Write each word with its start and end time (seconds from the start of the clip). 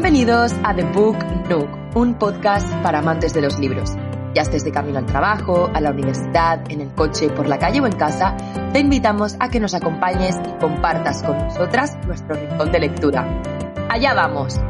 Bienvenidos 0.00 0.52
a 0.62 0.76
The 0.76 0.84
Book 0.84 1.16
Nook, 1.48 1.96
un 1.96 2.14
podcast 2.20 2.72
para 2.84 3.00
amantes 3.00 3.34
de 3.34 3.42
los 3.42 3.58
libros. 3.58 3.94
Ya 4.32 4.42
estés 4.42 4.62
de 4.62 4.70
camino 4.70 4.96
al 4.98 5.06
trabajo, 5.06 5.68
a 5.74 5.80
la 5.80 5.90
universidad, 5.90 6.70
en 6.70 6.82
el 6.82 6.94
coche, 6.94 7.28
por 7.30 7.48
la 7.48 7.58
calle 7.58 7.80
o 7.80 7.86
en 7.86 7.96
casa, 7.96 8.36
te 8.72 8.78
invitamos 8.78 9.34
a 9.40 9.50
que 9.50 9.58
nos 9.58 9.74
acompañes 9.74 10.36
y 10.36 10.60
compartas 10.60 11.24
con 11.24 11.36
nosotras 11.36 11.98
nuestro 12.06 12.36
rincón 12.36 12.70
de 12.70 12.78
lectura. 12.78 13.42
Allá 13.90 14.14
vamos. 14.14 14.60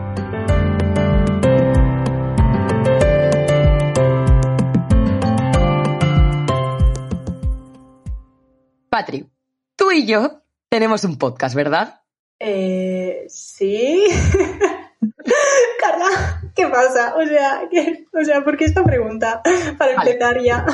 Patri, 8.88 9.28
tú 9.76 9.92
y 9.92 10.06
yo 10.06 10.40
tenemos 10.70 11.04
un 11.04 11.18
podcast, 11.18 11.54
¿verdad? 11.54 12.00
Eh, 12.40 13.26
sí. 13.28 14.06
¿qué 16.58 16.66
pasa? 16.66 17.14
O 17.16 17.24
sea, 17.24 17.62
¿qué? 17.70 18.06
o 18.12 18.24
sea, 18.24 18.42
¿por 18.42 18.56
qué 18.56 18.64
esta 18.64 18.82
pregunta? 18.82 19.40
Para 19.78 19.94
Vale. 19.94 20.10
empezar 20.10 20.42
ya. 20.42 20.66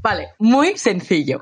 Vale, 0.00 0.30
muy 0.38 0.78
sencillo. 0.78 1.40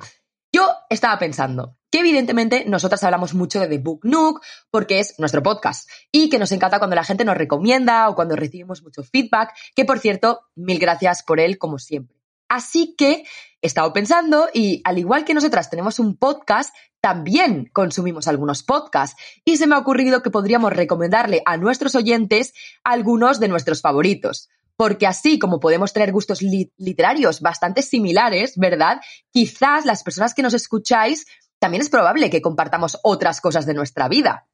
Yo 0.52 0.68
estaba 0.90 1.18
pensando 1.18 1.76
que 1.90 2.00
evidentemente 2.00 2.64
nosotras 2.66 3.04
hablamos 3.04 3.34
mucho 3.34 3.60
de 3.60 3.68
The 3.68 3.78
Book 3.78 4.00
Nook 4.02 4.40
porque 4.70 4.98
es 4.98 5.18
nuestro 5.18 5.42
podcast 5.42 5.88
y 6.10 6.28
que 6.28 6.40
nos 6.40 6.50
encanta 6.50 6.78
cuando 6.78 6.96
la 6.96 7.04
gente 7.04 7.24
nos 7.24 7.36
recomienda 7.36 8.08
o 8.08 8.16
cuando 8.16 8.34
recibimos 8.34 8.82
mucho 8.82 9.04
feedback, 9.04 9.54
que 9.76 9.84
por 9.84 10.00
cierto, 10.00 10.40
mil 10.56 10.78
gracias 10.80 11.22
por 11.22 11.38
él 11.38 11.56
como 11.56 11.78
siempre. 11.78 12.16
Así 12.48 12.94
que 12.96 13.24
he 13.62 13.66
estado 13.66 13.92
pensando 13.92 14.48
y 14.52 14.80
al 14.84 14.98
igual 14.98 15.24
que 15.24 15.34
nosotras 15.34 15.70
tenemos 15.70 15.98
un 15.98 16.16
podcast, 16.16 16.74
también 17.04 17.68
consumimos 17.74 18.28
algunos 18.28 18.62
podcasts 18.62 19.20
y 19.44 19.58
se 19.58 19.66
me 19.66 19.74
ha 19.74 19.78
ocurrido 19.78 20.22
que 20.22 20.30
podríamos 20.30 20.72
recomendarle 20.72 21.42
a 21.44 21.58
nuestros 21.58 21.94
oyentes 21.94 22.54
algunos 22.82 23.40
de 23.40 23.48
nuestros 23.48 23.82
favoritos. 23.82 24.48
Porque 24.74 25.06
así 25.06 25.38
como 25.38 25.60
podemos 25.60 25.92
tener 25.92 26.12
gustos 26.12 26.40
li- 26.40 26.72
literarios 26.78 27.42
bastante 27.42 27.82
similares, 27.82 28.54
¿verdad? 28.56 29.02
Quizás 29.30 29.84
las 29.84 30.02
personas 30.02 30.32
que 30.32 30.40
nos 30.40 30.54
escucháis 30.54 31.26
también 31.58 31.82
es 31.82 31.90
probable 31.90 32.30
que 32.30 32.40
compartamos 32.40 32.98
otras 33.02 33.42
cosas 33.42 33.66
de 33.66 33.74
nuestra 33.74 34.08
vida. 34.08 34.48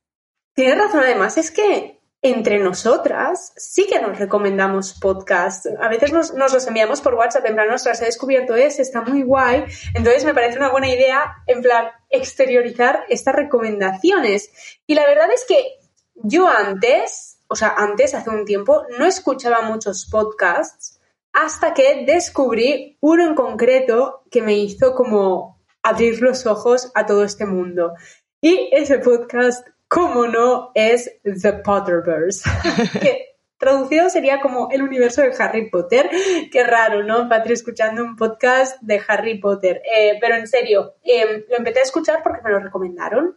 Tienes 0.52 0.76
razón, 0.76 1.04
además, 1.04 1.38
es 1.38 1.52
que 1.52 1.99
entre 2.22 2.58
nosotras 2.58 3.52
sí 3.56 3.86
que 3.86 4.00
nos 4.00 4.18
recomendamos 4.18 4.98
podcasts. 5.00 5.68
A 5.80 5.88
veces 5.88 6.12
nos, 6.12 6.32
los 6.34 6.66
enviamos 6.66 7.00
por 7.00 7.14
WhatsApp, 7.14 7.46
en 7.46 7.54
plan, 7.54 7.70
ostras, 7.70 8.02
he 8.02 8.06
descubierto 8.06 8.54
ese, 8.54 8.82
está 8.82 9.00
muy 9.00 9.22
guay. 9.22 9.64
Entonces 9.94 10.24
me 10.24 10.34
parece 10.34 10.58
una 10.58 10.70
buena 10.70 10.88
idea, 10.88 11.36
en 11.46 11.62
plan, 11.62 11.88
exteriorizar 12.10 13.04
estas 13.08 13.34
recomendaciones. 13.34 14.50
Y 14.86 14.94
la 14.94 15.06
verdad 15.06 15.30
es 15.32 15.44
que 15.48 15.78
yo 16.14 16.46
antes, 16.48 17.38
o 17.48 17.56
sea, 17.56 17.74
antes, 17.76 18.14
hace 18.14 18.28
un 18.28 18.44
tiempo, 18.44 18.84
no 18.98 19.06
escuchaba 19.06 19.62
muchos 19.62 20.06
podcasts 20.10 21.00
hasta 21.32 21.72
que 21.72 22.04
descubrí 22.06 22.98
uno 23.00 23.26
en 23.26 23.34
concreto 23.34 24.24
que 24.30 24.42
me 24.42 24.54
hizo 24.54 24.94
como 24.94 25.58
abrir 25.82 26.20
los 26.20 26.44
ojos 26.46 26.90
a 26.94 27.06
todo 27.06 27.24
este 27.24 27.46
mundo. 27.46 27.94
Y 28.42 28.68
ese 28.72 28.98
podcast, 28.98 29.66
como 29.90 30.28
no, 30.28 30.70
es 30.76 31.18
The 31.24 31.52
Potterverse, 31.64 32.48
que 33.02 33.34
traducido 33.58 34.08
sería 34.08 34.40
como 34.40 34.70
el 34.70 34.82
universo 34.82 35.20
de 35.20 35.34
Harry 35.36 35.68
Potter. 35.68 36.08
Qué 36.52 36.62
raro, 36.62 37.02
¿no? 37.02 37.28
Patri 37.28 37.54
escuchando 37.54 38.04
un 38.04 38.14
podcast 38.14 38.80
de 38.82 39.02
Harry 39.08 39.40
Potter. 39.40 39.82
Eh, 39.84 40.16
pero 40.20 40.36
en 40.36 40.46
serio, 40.46 40.94
eh, 41.02 41.44
lo 41.50 41.56
empecé 41.56 41.80
a 41.80 41.82
escuchar 41.82 42.22
porque 42.22 42.40
me 42.40 42.50
lo 42.50 42.60
recomendaron. 42.60 43.36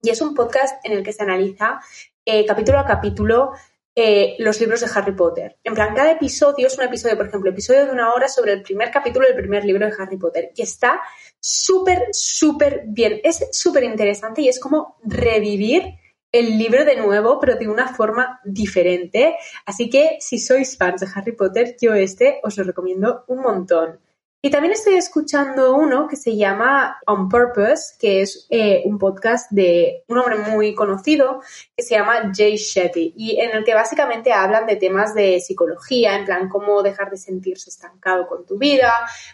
Y 0.00 0.08
es 0.08 0.22
un 0.22 0.34
podcast 0.34 0.82
en 0.86 0.92
el 0.92 1.02
que 1.02 1.12
se 1.12 1.22
analiza 1.22 1.82
eh, 2.24 2.46
capítulo 2.46 2.78
a 2.78 2.86
capítulo 2.86 3.52
eh, 3.96 4.34
los 4.38 4.60
libros 4.60 4.80
de 4.80 4.88
Harry 4.92 5.12
Potter. 5.12 5.56
En 5.62 5.74
plan, 5.74 5.94
cada 5.94 6.12
episodio 6.12 6.66
es 6.66 6.76
un 6.76 6.84
episodio, 6.84 7.16
por 7.16 7.28
ejemplo, 7.28 7.50
episodio 7.50 7.86
de 7.86 7.92
una 7.92 8.12
hora 8.12 8.28
sobre 8.28 8.52
el 8.52 8.62
primer 8.62 8.90
capítulo 8.90 9.26
del 9.26 9.36
primer 9.36 9.64
libro 9.64 9.86
de 9.86 9.94
Harry 9.96 10.16
Potter. 10.16 10.50
Y 10.56 10.62
está 10.62 11.00
súper, 11.38 12.08
súper 12.10 12.82
bien. 12.86 13.20
Es 13.22 13.46
súper 13.52 13.84
interesante 13.84 14.42
y 14.42 14.48
es 14.48 14.58
como 14.58 14.96
revivir 15.04 15.94
el 16.32 16.58
libro 16.58 16.84
de 16.84 16.96
nuevo, 16.96 17.38
pero 17.38 17.54
de 17.54 17.68
una 17.68 17.86
forma 17.86 18.40
diferente. 18.44 19.36
Así 19.64 19.88
que 19.88 20.16
si 20.18 20.38
sois 20.38 20.76
fans 20.76 21.00
de 21.00 21.08
Harry 21.14 21.32
Potter, 21.32 21.76
yo 21.80 21.94
este 21.94 22.40
os 22.42 22.56
lo 22.58 22.64
recomiendo 22.64 23.24
un 23.28 23.40
montón. 23.40 24.00
Y 24.44 24.50
también 24.50 24.74
estoy 24.74 24.96
escuchando 24.96 25.74
uno 25.74 26.06
que 26.06 26.16
se 26.16 26.36
llama 26.36 27.00
On 27.06 27.30
Purpose, 27.30 27.94
que 27.98 28.20
es 28.20 28.46
eh, 28.50 28.82
un 28.84 28.98
podcast 28.98 29.50
de 29.50 30.04
un 30.06 30.18
hombre 30.18 30.36
muy 30.36 30.74
conocido 30.74 31.40
que 31.74 31.82
se 31.82 31.94
llama 31.94 32.30
Jay 32.30 32.58
Shetty 32.58 33.14
y 33.16 33.40
en 33.40 33.56
el 33.56 33.64
que 33.64 33.72
básicamente 33.72 34.34
hablan 34.34 34.66
de 34.66 34.76
temas 34.76 35.14
de 35.14 35.40
psicología, 35.40 36.18
en 36.18 36.26
plan 36.26 36.50
cómo 36.50 36.82
dejar 36.82 37.08
de 37.08 37.16
sentirse 37.16 37.70
estancado 37.70 38.26
con 38.26 38.44
tu 38.44 38.58
vida, 38.58 38.92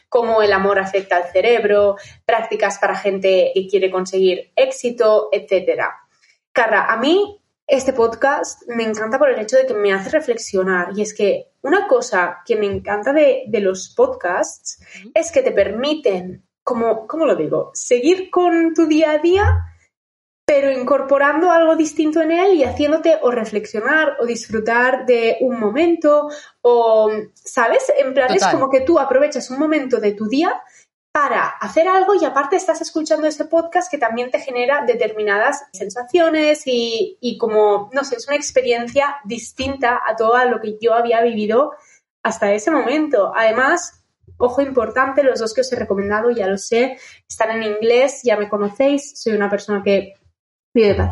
cómo 0.09 0.43
el 0.43 0.53
amor 0.53 0.78
afecta 0.78 1.16
al 1.16 1.32
cerebro, 1.32 1.97
prácticas 2.25 2.78
para 2.78 2.94
gente 2.94 3.50
que 3.53 3.66
quiere 3.66 3.91
conseguir 3.91 4.53
éxito, 4.54 5.28
etcétera. 5.32 5.92
Carla, 6.53 6.84
a 6.84 6.97
mí 6.98 7.42
este 7.66 7.92
podcast 7.92 8.62
me 8.69 8.84
encanta 8.84 9.19
por 9.19 9.31
el 9.31 9.41
hecho 9.41 9.56
de 9.56 9.66
que 9.66 9.75
me 9.75 9.92
hace 9.92 10.10
reflexionar 10.10 10.91
y 10.94 11.03
es 11.03 11.12
que 11.12 11.50
una 11.62 11.87
cosa 11.87 12.38
que 12.44 12.56
me 12.56 12.66
encanta 12.66 13.12
de, 13.12 13.44
de 13.48 13.60
los 13.60 13.94
podcasts 13.94 14.82
es 15.15 15.31
que 15.31 15.43
te 15.43 15.53
permiten, 15.53 16.47
como, 16.62 17.06
¿cómo 17.06 17.26
lo 17.26 17.37
digo? 17.37 17.71
Seguir 17.75 18.31
con 18.31 18.75
tu 18.75 18.87
día 18.87 19.12
a 19.12 19.19
día, 19.19 19.71
pero 20.50 20.72
incorporando 20.72 21.53
algo 21.53 21.76
distinto 21.76 22.21
en 22.21 22.32
él 22.32 22.54
y 22.54 22.65
haciéndote 22.65 23.19
o 23.22 23.31
reflexionar 23.31 24.16
o 24.19 24.26
disfrutar 24.26 25.06
de 25.06 25.37
un 25.43 25.60
momento 25.60 26.28
o, 26.62 27.09
¿sabes? 27.34 27.92
En 27.97 28.12
plan, 28.15 28.32
es 28.32 28.44
como 28.47 28.69
que 28.69 28.81
tú 28.81 28.98
aprovechas 28.98 29.48
un 29.50 29.60
momento 29.60 30.00
de 30.00 30.12
tu 30.12 30.27
día 30.27 30.60
para 31.12 31.48
hacer 31.48 31.88
algo 31.88 32.15
y 32.15 32.25
aparte 32.25 32.56
estás 32.56 32.81
escuchando 32.81 33.26
ese 33.26 33.44
podcast 33.47 33.91
que 33.91 33.98
también 33.98 34.31
te 34.31 34.38
genera 34.38 34.84
determinadas 34.87 35.65
sensaciones 35.72 36.62
y, 36.66 37.37
como, 37.38 37.91
no 37.93 38.04
sé, 38.04 38.16
es 38.16 38.28
una 38.28 38.37
experiencia 38.37 39.16
distinta 39.25 40.00
a 40.06 40.15
todo 40.15 40.43
lo 40.44 40.60
que 40.60 40.78
yo 40.81 40.94
había 40.94 41.21
vivido 41.22 41.72
hasta 42.22 42.53
ese 42.53 42.71
momento. 42.71 43.32
Además, 43.34 44.04
ojo 44.37 44.62
importante, 44.62 45.25
los 45.25 45.41
dos 45.41 45.53
que 45.53 45.62
os 45.62 45.72
he 45.72 45.76
recomendado, 45.76 46.31
ya 46.31 46.47
lo 46.47 46.59
sé, 46.59 46.98
están 47.28 47.50
en 47.50 47.65
inglés, 47.65 48.21
ya 48.22 48.37
me 48.37 48.48
conocéis, 48.48 49.21
soy 49.21 49.32
una 49.32 49.50
persona 49.50 49.82
que 49.82 50.15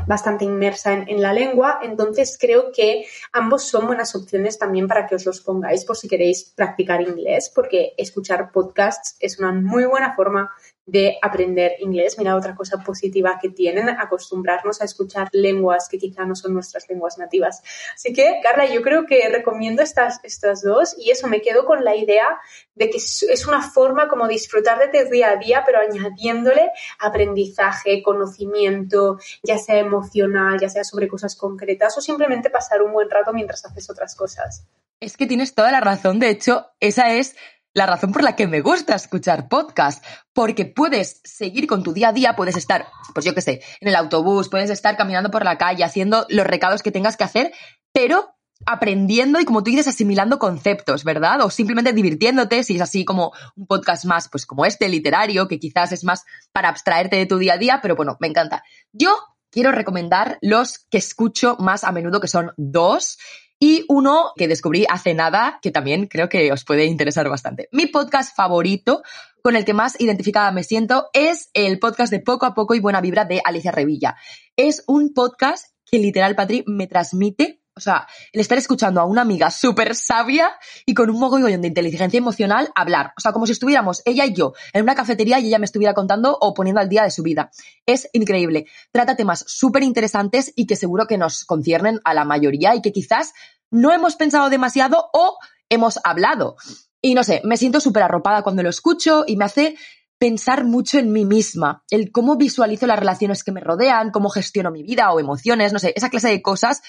bastante 0.06 0.44
inmersa 0.44 0.92
en, 0.92 1.08
en 1.08 1.20
la 1.20 1.32
lengua, 1.32 1.80
entonces 1.82 2.38
creo 2.40 2.70
que 2.72 3.06
ambos 3.32 3.64
son 3.64 3.86
buenas 3.86 4.14
opciones 4.14 4.58
también 4.58 4.86
para 4.86 5.06
que 5.06 5.16
os 5.16 5.26
los 5.26 5.40
pongáis 5.40 5.84
por 5.84 5.96
si 5.96 6.08
queréis 6.08 6.52
practicar 6.54 7.00
inglés, 7.00 7.50
porque 7.54 7.92
escuchar 7.96 8.52
podcasts 8.52 9.16
es 9.18 9.38
una 9.38 9.52
muy 9.52 9.84
buena 9.84 10.14
forma 10.14 10.50
de 10.88 11.18
aprender 11.20 11.72
inglés. 11.80 12.16
Mira, 12.18 12.34
otra 12.34 12.54
cosa 12.54 12.78
positiva 12.78 13.38
que 13.40 13.50
tienen, 13.50 13.90
acostumbrarnos 13.90 14.80
a 14.80 14.86
escuchar 14.86 15.28
lenguas 15.32 15.86
que 15.88 15.98
quizá 15.98 16.24
no 16.24 16.34
son 16.34 16.54
nuestras 16.54 16.88
lenguas 16.88 17.18
nativas. 17.18 17.62
Así 17.94 18.14
que, 18.14 18.40
Carla, 18.42 18.64
yo 18.66 18.80
creo 18.80 19.04
que 19.04 19.28
recomiendo 19.28 19.82
estas, 19.82 20.18
estas 20.24 20.62
dos 20.62 20.96
y 20.98 21.10
eso 21.10 21.28
me 21.28 21.42
quedo 21.42 21.66
con 21.66 21.84
la 21.84 21.94
idea 21.94 22.40
de 22.74 22.88
que 22.88 22.96
es 22.96 23.46
una 23.46 23.60
forma 23.60 24.08
como 24.08 24.26
disfrutar 24.26 24.78
de 24.78 25.04
tu 25.04 25.10
día 25.10 25.30
a 25.30 25.36
día, 25.36 25.62
pero 25.66 25.78
añadiéndole 25.80 26.70
aprendizaje, 26.98 28.02
conocimiento, 28.02 29.18
ya 29.42 29.58
sea 29.58 29.78
emocional, 29.78 30.58
ya 30.58 30.70
sea 30.70 30.84
sobre 30.84 31.06
cosas 31.06 31.36
concretas 31.36 31.98
o 31.98 32.00
simplemente 32.00 32.48
pasar 32.48 32.80
un 32.80 32.92
buen 32.92 33.10
rato 33.10 33.34
mientras 33.34 33.62
haces 33.66 33.90
otras 33.90 34.16
cosas. 34.16 34.64
Es 35.00 35.16
que 35.16 35.26
tienes 35.26 35.54
toda 35.54 35.70
la 35.70 35.80
razón. 35.80 36.18
De 36.18 36.30
hecho, 36.30 36.66
esa 36.80 37.12
es 37.12 37.36
la 37.74 37.86
razón 37.86 38.12
por 38.12 38.22
la 38.22 38.34
que 38.34 38.46
me 38.46 38.60
gusta 38.60 38.94
escuchar 38.94 39.48
podcast, 39.48 40.04
porque 40.32 40.66
puedes 40.66 41.20
seguir 41.24 41.66
con 41.66 41.82
tu 41.82 41.92
día 41.92 42.08
a 42.08 42.12
día, 42.12 42.36
puedes 42.36 42.56
estar, 42.56 42.86
pues 43.14 43.24
yo 43.24 43.34
qué 43.34 43.40
sé, 43.40 43.62
en 43.80 43.88
el 43.88 43.96
autobús, 43.96 44.48
puedes 44.48 44.70
estar 44.70 44.96
caminando 44.96 45.30
por 45.30 45.44
la 45.44 45.58
calle 45.58 45.84
haciendo 45.84 46.26
los 46.28 46.46
recados 46.46 46.82
que 46.82 46.92
tengas 46.92 47.16
que 47.16 47.24
hacer, 47.24 47.52
pero 47.92 48.34
aprendiendo 48.66 49.40
y 49.40 49.44
como 49.44 49.62
tú 49.62 49.70
dices, 49.70 49.88
asimilando 49.88 50.38
conceptos, 50.38 51.04
¿verdad? 51.04 51.40
O 51.42 51.50
simplemente 51.50 51.92
divirtiéndote, 51.92 52.64
si 52.64 52.76
es 52.76 52.82
así 52.82 53.04
como 53.04 53.32
un 53.56 53.66
podcast 53.66 54.04
más, 54.04 54.28
pues 54.28 54.46
como 54.46 54.64
este, 54.64 54.88
literario, 54.88 55.48
que 55.48 55.58
quizás 55.58 55.92
es 55.92 56.04
más 56.04 56.24
para 56.52 56.68
abstraerte 56.68 57.16
de 57.16 57.26
tu 57.26 57.38
día 57.38 57.54
a 57.54 57.58
día, 57.58 57.80
pero 57.82 57.96
bueno, 57.96 58.16
me 58.20 58.26
encanta. 58.26 58.64
Yo 58.92 59.16
quiero 59.50 59.72
recomendar 59.72 60.38
los 60.40 60.86
que 60.90 60.98
escucho 60.98 61.56
más 61.58 61.84
a 61.84 61.92
menudo, 61.92 62.20
que 62.20 62.28
son 62.28 62.52
dos. 62.56 63.18
Y 63.60 63.84
uno 63.88 64.32
que 64.36 64.46
descubrí 64.46 64.86
hace 64.88 65.14
nada, 65.14 65.58
que 65.62 65.70
también 65.70 66.06
creo 66.06 66.28
que 66.28 66.52
os 66.52 66.64
puede 66.64 66.84
interesar 66.84 67.28
bastante. 67.28 67.68
Mi 67.72 67.86
podcast 67.86 68.36
favorito, 68.36 69.02
con 69.42 69.56
el 69.56 69.64
que 69.64 69.74
más 69.74 70.00
identificada 70.00 70.52
me 70.52 70.62
siento, 70.62 71.08
es 71.12 71.50
el 71.54 71.78
podcast 71.78 72.12
de 72.12 72.20
Poco 72.20 72.46
a 72.46 72.54
Poco 72.54 72.74
y 72.74 72.80
Buena 72.80 73.00
Vibra 73.00 73.24
de 73.24 73.42
Alicia 73.44 73.72
Revilla. 73.72 74.16
Es 74.56 74.84
un 74.86 75.12
podcast 75.12 75.66
que 75.90 75.98
literal, 75.98 76.36
Patri, 76.36 76.64
me 76.66 76.86
transmite 76.86 77.57
o 77.78 77.80
sea, 77.80 78.06
el 78.32 78.40
estar 78.40 78.58
escuchando 78.58 79.00
a 79.00 79.04
una 79.04 79.22
amiga 79.22 79.50
súper 79.50 79.94
sabia 79.94 80.50
y 80.84 80.94
con 80.94 81.08
un 81.08 81.18
mogollón 81.18 81.62
de 81.62 81.68
inteligencia 81.68 82.18
emocional 82.18 82.70
hablar. 82.74 83.12
O 83.16 83.20
sea, 83.20 83.32
como 83.32 83.46
si 83.46 83.52
estuviéramos 83.52 84.02
ella 84.04 84.26
y 84.26 84.34
yo 84.34 84.52
en 84.72 84.82
una 84.82 84.94
cafetería 84.94 85.38
y 85.38 85.46
ella 85.46 85.58
me 85.58 85.64
estuviera 85.64 85.94
contando 85.94 86.36
o 86.40 86.52
poniendo 86.52 86.80
al 86.80 86.88
día 86.88 87.04
de 87.04 87.10
su 87.10 87.22
vida. 87.22 87.50
Es 87.86 88.08
increíble. 88.12 88.66
Trata 88.92 89.16
temas 89.16 89.44
súper 89.46 89.82
interesantes 89.82 90.52
y 90.56 90.66
que 90.66 90.76
seguro 90.76 91.06
que 91.06 91.16
nos 91.16 91.44
conciernen 91.44 92.00
a 92.04 92.12
la 92.12 92.24
mayoría 92.24 92.74
y 92.74 92.82
que 92.82 92.92
quizás 92.92 93.32
no 93.70 93.92
hemos 93.92 94.16
pensado 94.16 94.50
demasiado 94.50 95.08
o 95.12 95.38
hemos 95.68 96.00
hablado. 96.04 96.56
Y 97.00 97.14
no 97.14 97.22
sé, 97.22 97.40
me 97.44 97.56
siento 97.56 97.80
súper 97.80 98.02
arropada 98.02 98.42
cuando 98.42 98.62
lo 98.62 98.70
escucho 98.70 99.24
y 99.26 99.36
me 99.36 99.44
hace 99.44 99.76
pensar 100.18 100.64
mucho 100.64 100.98
en 100.98 101.12
mí 101.12 101.24
misma, 101.24 101.84
el 101.90 102.10
cómo 102.10 102.36
visualizo 102.36 102.86
las 102.86 102.98
relaciones 102.98 103.44
que 103.44 103.52
me 103.52 103.60
rodean, 103.60 104.10
cómo 104.10 104.30
gestiono 104.30 104.70
mi 104.70 104.82
vida 104.82 105.12
o 105.12 105.20
emociones, 105.20 105.72
no 105.72 105.78
sé, 105.78 105.92
esa 105.94 106.10
clase 106.10 106.28
de 106.28 106.42
cosas 106.42 106.82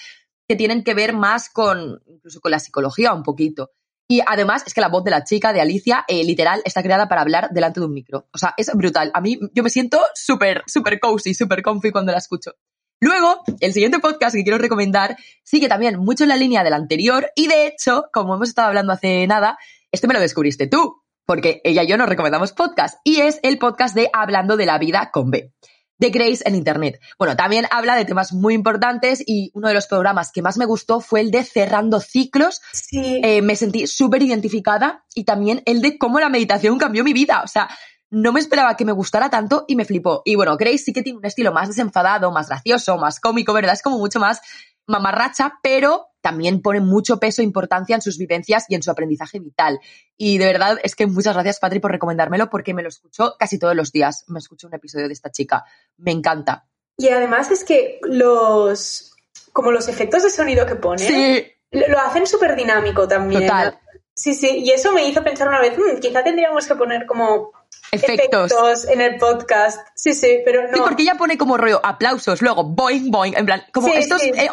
que 0.50 0.56
tienen 0.56 0.82
que 0.82 0.94
ver 0.94 1.12
más 1.12 1.48
con, 1.48 2.02
incluso 2.08 2.40
con 2.40 2.50
la 2.50 2.58
psicología 2.58 3.14
un 3.14 3.22
poquito. 3.22 3.70
Y 4.08 4.20
además 4.26 4.64
es 4.66 4.74
que 4.74 4.80
la 4.80 4.88
voz 4.88 5.04
de 5.04 5.12
la 5.12 5.22
chica, 5.22 5.52
de 5.52 5.60
Alicia, 5.60 6.04
eh, 6.08 6.24
literal, 6.24 6.60
está 6.64 6.82
creada 6.82 7.08
para 7.08 7.20
hablar 7.20 7.50
delante 7.52 7.78
de 7.78 7.86
un 7.86 7.92
micro. 7.92 8.26
O 8.32 8.38
sea, 8.38 8.54
es 8.56 8.68
brutal. 8.74 9.12
A 9.14 9.20
mí 9.20 9.38
yo 9.54 9.62
me 9.62 9.70
siento 9.70 10.00
súper, 10.12 10.64
súper 10.66 10.98
cozy, 10.98 11.34
súper 11.34 11.62
comfy 11.62 11.92
cuando 11.92 12.10
la 12.10 12.18
escucho. 12.18 12.56
Luego, 13.00 13.44
el 13.60 13.72
siguiente 13.72 14.00
podcast 14.00 14.34
que 14.34 14.42
quiero 14.42 14.58
recomendar 14.58 15.16
sigue 15.44 15.68
también 15.68 16.00
mucho 16.00 16.24
en 16.24 16.30
la 16.30 16.36
línea 16.36 16.64
del 16.64 16.72
anterior 16.72 17.30
y 17.36 17.46
de 17.46 17.68
hecho, 17.68 18.06
como 18.12 18.34
hemos 18.34 18.48
estado 18.48 18.66
hablando 18.66 18.92
hace 18.92 19.24
nada, 19.28 19.56
este 19.92 20.08
me 20.08 20.14
lo 20.14 20.20
descubriste 20.20 20.66
tú, 20.66 21.00
porque 21.26 21.60
ella 21.62 21.84
y 21.84 21.86
yo 21.86 21.96
nos 21.96 22.08
recomendamos 22.08 22.52
podcast 22.52 22.98
y 23.04 23.20
es 23.20 23.38
el 23.44 23.56
podcast 23.58 23.94
de 23.94 24.10
Hablando 24.12 24.56
de 24.56 24.66
la 24.66 24.78
vida 24.78 25.12
con 25.12 25.30
B 25.30 25.52
de 26.00 26.10
Grace 26.10 26.42
en 26.46 26.56
Internet. 26.56 27.00
Bueno, 27.18 27.36
también 27.36 27.66
habla 27.70 27.94
de 27.94 28.06
temas 28.06 28.32
muy 28.32 28.54
importantes 28.54 29.22
y 29.24 29.52
uno 29.54 29.68
de 29.68 29.74
los 29.74 29.86
programas 29.86 30.32
que 30.32 30.42
más 30.42 30.56
me 30.56 30.64
gustó 30.64 31.00
fue 31.00 31.20
el 31.20 31.30
de 31.30 31.44
Cerrando 31.44 32.00
Ciclos. 32.00 32.62
Sí. 32.72 33.20
Eh, 33.22 33.42
me 33.42 33.54
sentí 33.54 33.86
súper 33.86 34.22
identificada 34.22 35.04
y 35.14 35.24
también 35.24 35.62
el 35.66 35.82
de 35.82 35.98
cómo 35.98 36.18
la 36.18 36.30
meditación 36.30 36.78
cambió 36.78 37.04
mi 37.04 37.12
vida. 37.12 37.42
O 37.44 37.48
sea, 37.48 37.68
no 38.08 38.32
me 38.32 38.40
esperaba 38.40 38.76
que 38.76 38.84
me 38.84 38.92
gustara 38.92 39.28
tanto 39.30 39.66
y 39.68 39.76
me 39.76 39.84
flipó. 39.84 40.22
Y 40.24 40.34
bueno, 40.34 40.56
Grace 40.56 40.78
sí 40.78 40.92
que 40.92 41.02
tiene 41.02 41.18
un 41.18 41.24
estilo 41.26 41.52
más 41.52 41.68
desenfadado, 41.68 42.32
más 42.32 42.48
gracioso, 42.48 42.96
más 42.96 43.20
cómico, 43.20 43.52
¿verdad? 43.52 43.74
Es 43.74 43.82
como 43.82 43.98
mucho 43.98 44.18
más 44.18 44.40
mamarracha, 44.90 45.58
pero 45.62 46.08
también 46.20 46.60
pone 46.60 46.80
mucho 46.80 47.18
peso 47.18 47.40
e 47.40 47.44
importancia 47.44 47.96
en 47.96 48.02
sus 48.02 48.18
vivencias 48.18 48.66
y 48.68 48.74
en 48.74 48.82
su 48.82 48.90
aprendizaje 48.90 49.38
vital. 49.38 49.80
Y 50.16 50.38
de 50.38 50.46
verdad 50.46 50.78
es 50.82 50.94
que 50.94 51.06
muchas 51.06 51.34
gracias, 51.34 51.58
Patri, 51.58 51.80
por 51.80 51.90
recomendármelo 51.90 52.50
porque 52.50 52.74
me 52.74 52.82
lo 52.82 52.88
escucho 52.88 53.36
casi 53.38 53.58
todos 53.58 53.74
los 53.74 53.92
días. 53.92 54.24
Me 54.28 54.38
escucho 54.38 54.66
un 54.66 54.74
episodio 54.74 55.06
de 55.06 55.14
esta 55.14 55.30
chica. 55.30 55.64
Me 55.96 56.10
encanta. 56.10 56.66
Y 56.96 57.08
además 57.08 57.50
es 57.50 57.64
que 57.64 57.98
los. 58.02 59.14
como 59.52 59.72
los 59.72 59.88
efectos 59.88 60.22
de 60.22 60.30
sonido 60.30 60.66
que 60.66 60.76
pone. 60.76 61.56
Lo 61.70 61.98
hacen 62.00 62.26
súper 62.26 62.56
dinámico 62.56 63.08
también. 63.08 63.42
Total. 63.42 63.78
Sí, 64.12 64.34
sí, 64.34 64.58
y 64.58 64.70
eso 64.70 64.92
me 64.92 65.06
hizo 65.08 65.24
pensar 65.24 65.48
una 65.48 65.60
vez, 65.60 65.78
mm, 65.78 65.98
quizá 65.98 66.22
tendríamos 66.22 66.66
que 66.66 66.74
poner 66.74 67.06
como 67.06 67.52
efectos. 67.92 68.52
en 68.88 69.00
el 69.00 69.16
podcast. 69.16 69.80
Sí, 69.94 70.14
sí, 70.14 70.40
pero 70.44 70.68
no. 70.68 70.74
Sí, 70.74 70.80
porque 70.84 71.02
ella 71.02 71.14
pone 71.16 71.36
como 71.38 71.56
rollo 71.56 71.80
aplausos, 71.84 72.42
luego 72.42 72.64
boing, 72.64 73.10
boing, 73.10 73.34
en 73.36 73.46
plan, 73.46 73.62
como 73.72 73.88
estos 73.88 74.22
eh, 74.22 74.32
eh, 74.36 74.48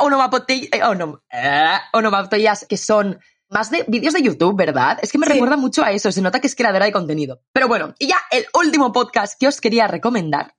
onomatopeyas 1.93 2.65
que 2.67 2.77
son 2.77 3.19
más 3.49 3.71
de 3.71 3.85
vídeos 3.87 4.13
de 4.13 4.21
YouTube, 4.21 4.55
¿verdad? 4.57 4.99
Es 5.01 5.11
que 5.11 5.17
me 5.17 5.25
recuerda 5.25 5.55
mucho 5.55 5.83
a 5.83 5.91
eso, 5.91 6.11
se 6.11 6.21
nota 6.21 6.39
que 6.41 6.47
es 6.47 6.55
creadora 6.55 6.85
de 6.85 6.91
contenido. 6.91 7.41
Pero 7.53 7.67
bueno, 7.67 7.93
y 7.99 8.07
ya 8.07 8.17
el 8.31 8.45
último 8.53 8.91
podcast 8.91 9.39
que 9.39 9.47
os 9.47 9.61
quería 9.61 9.87
recomendar 9.87 10.53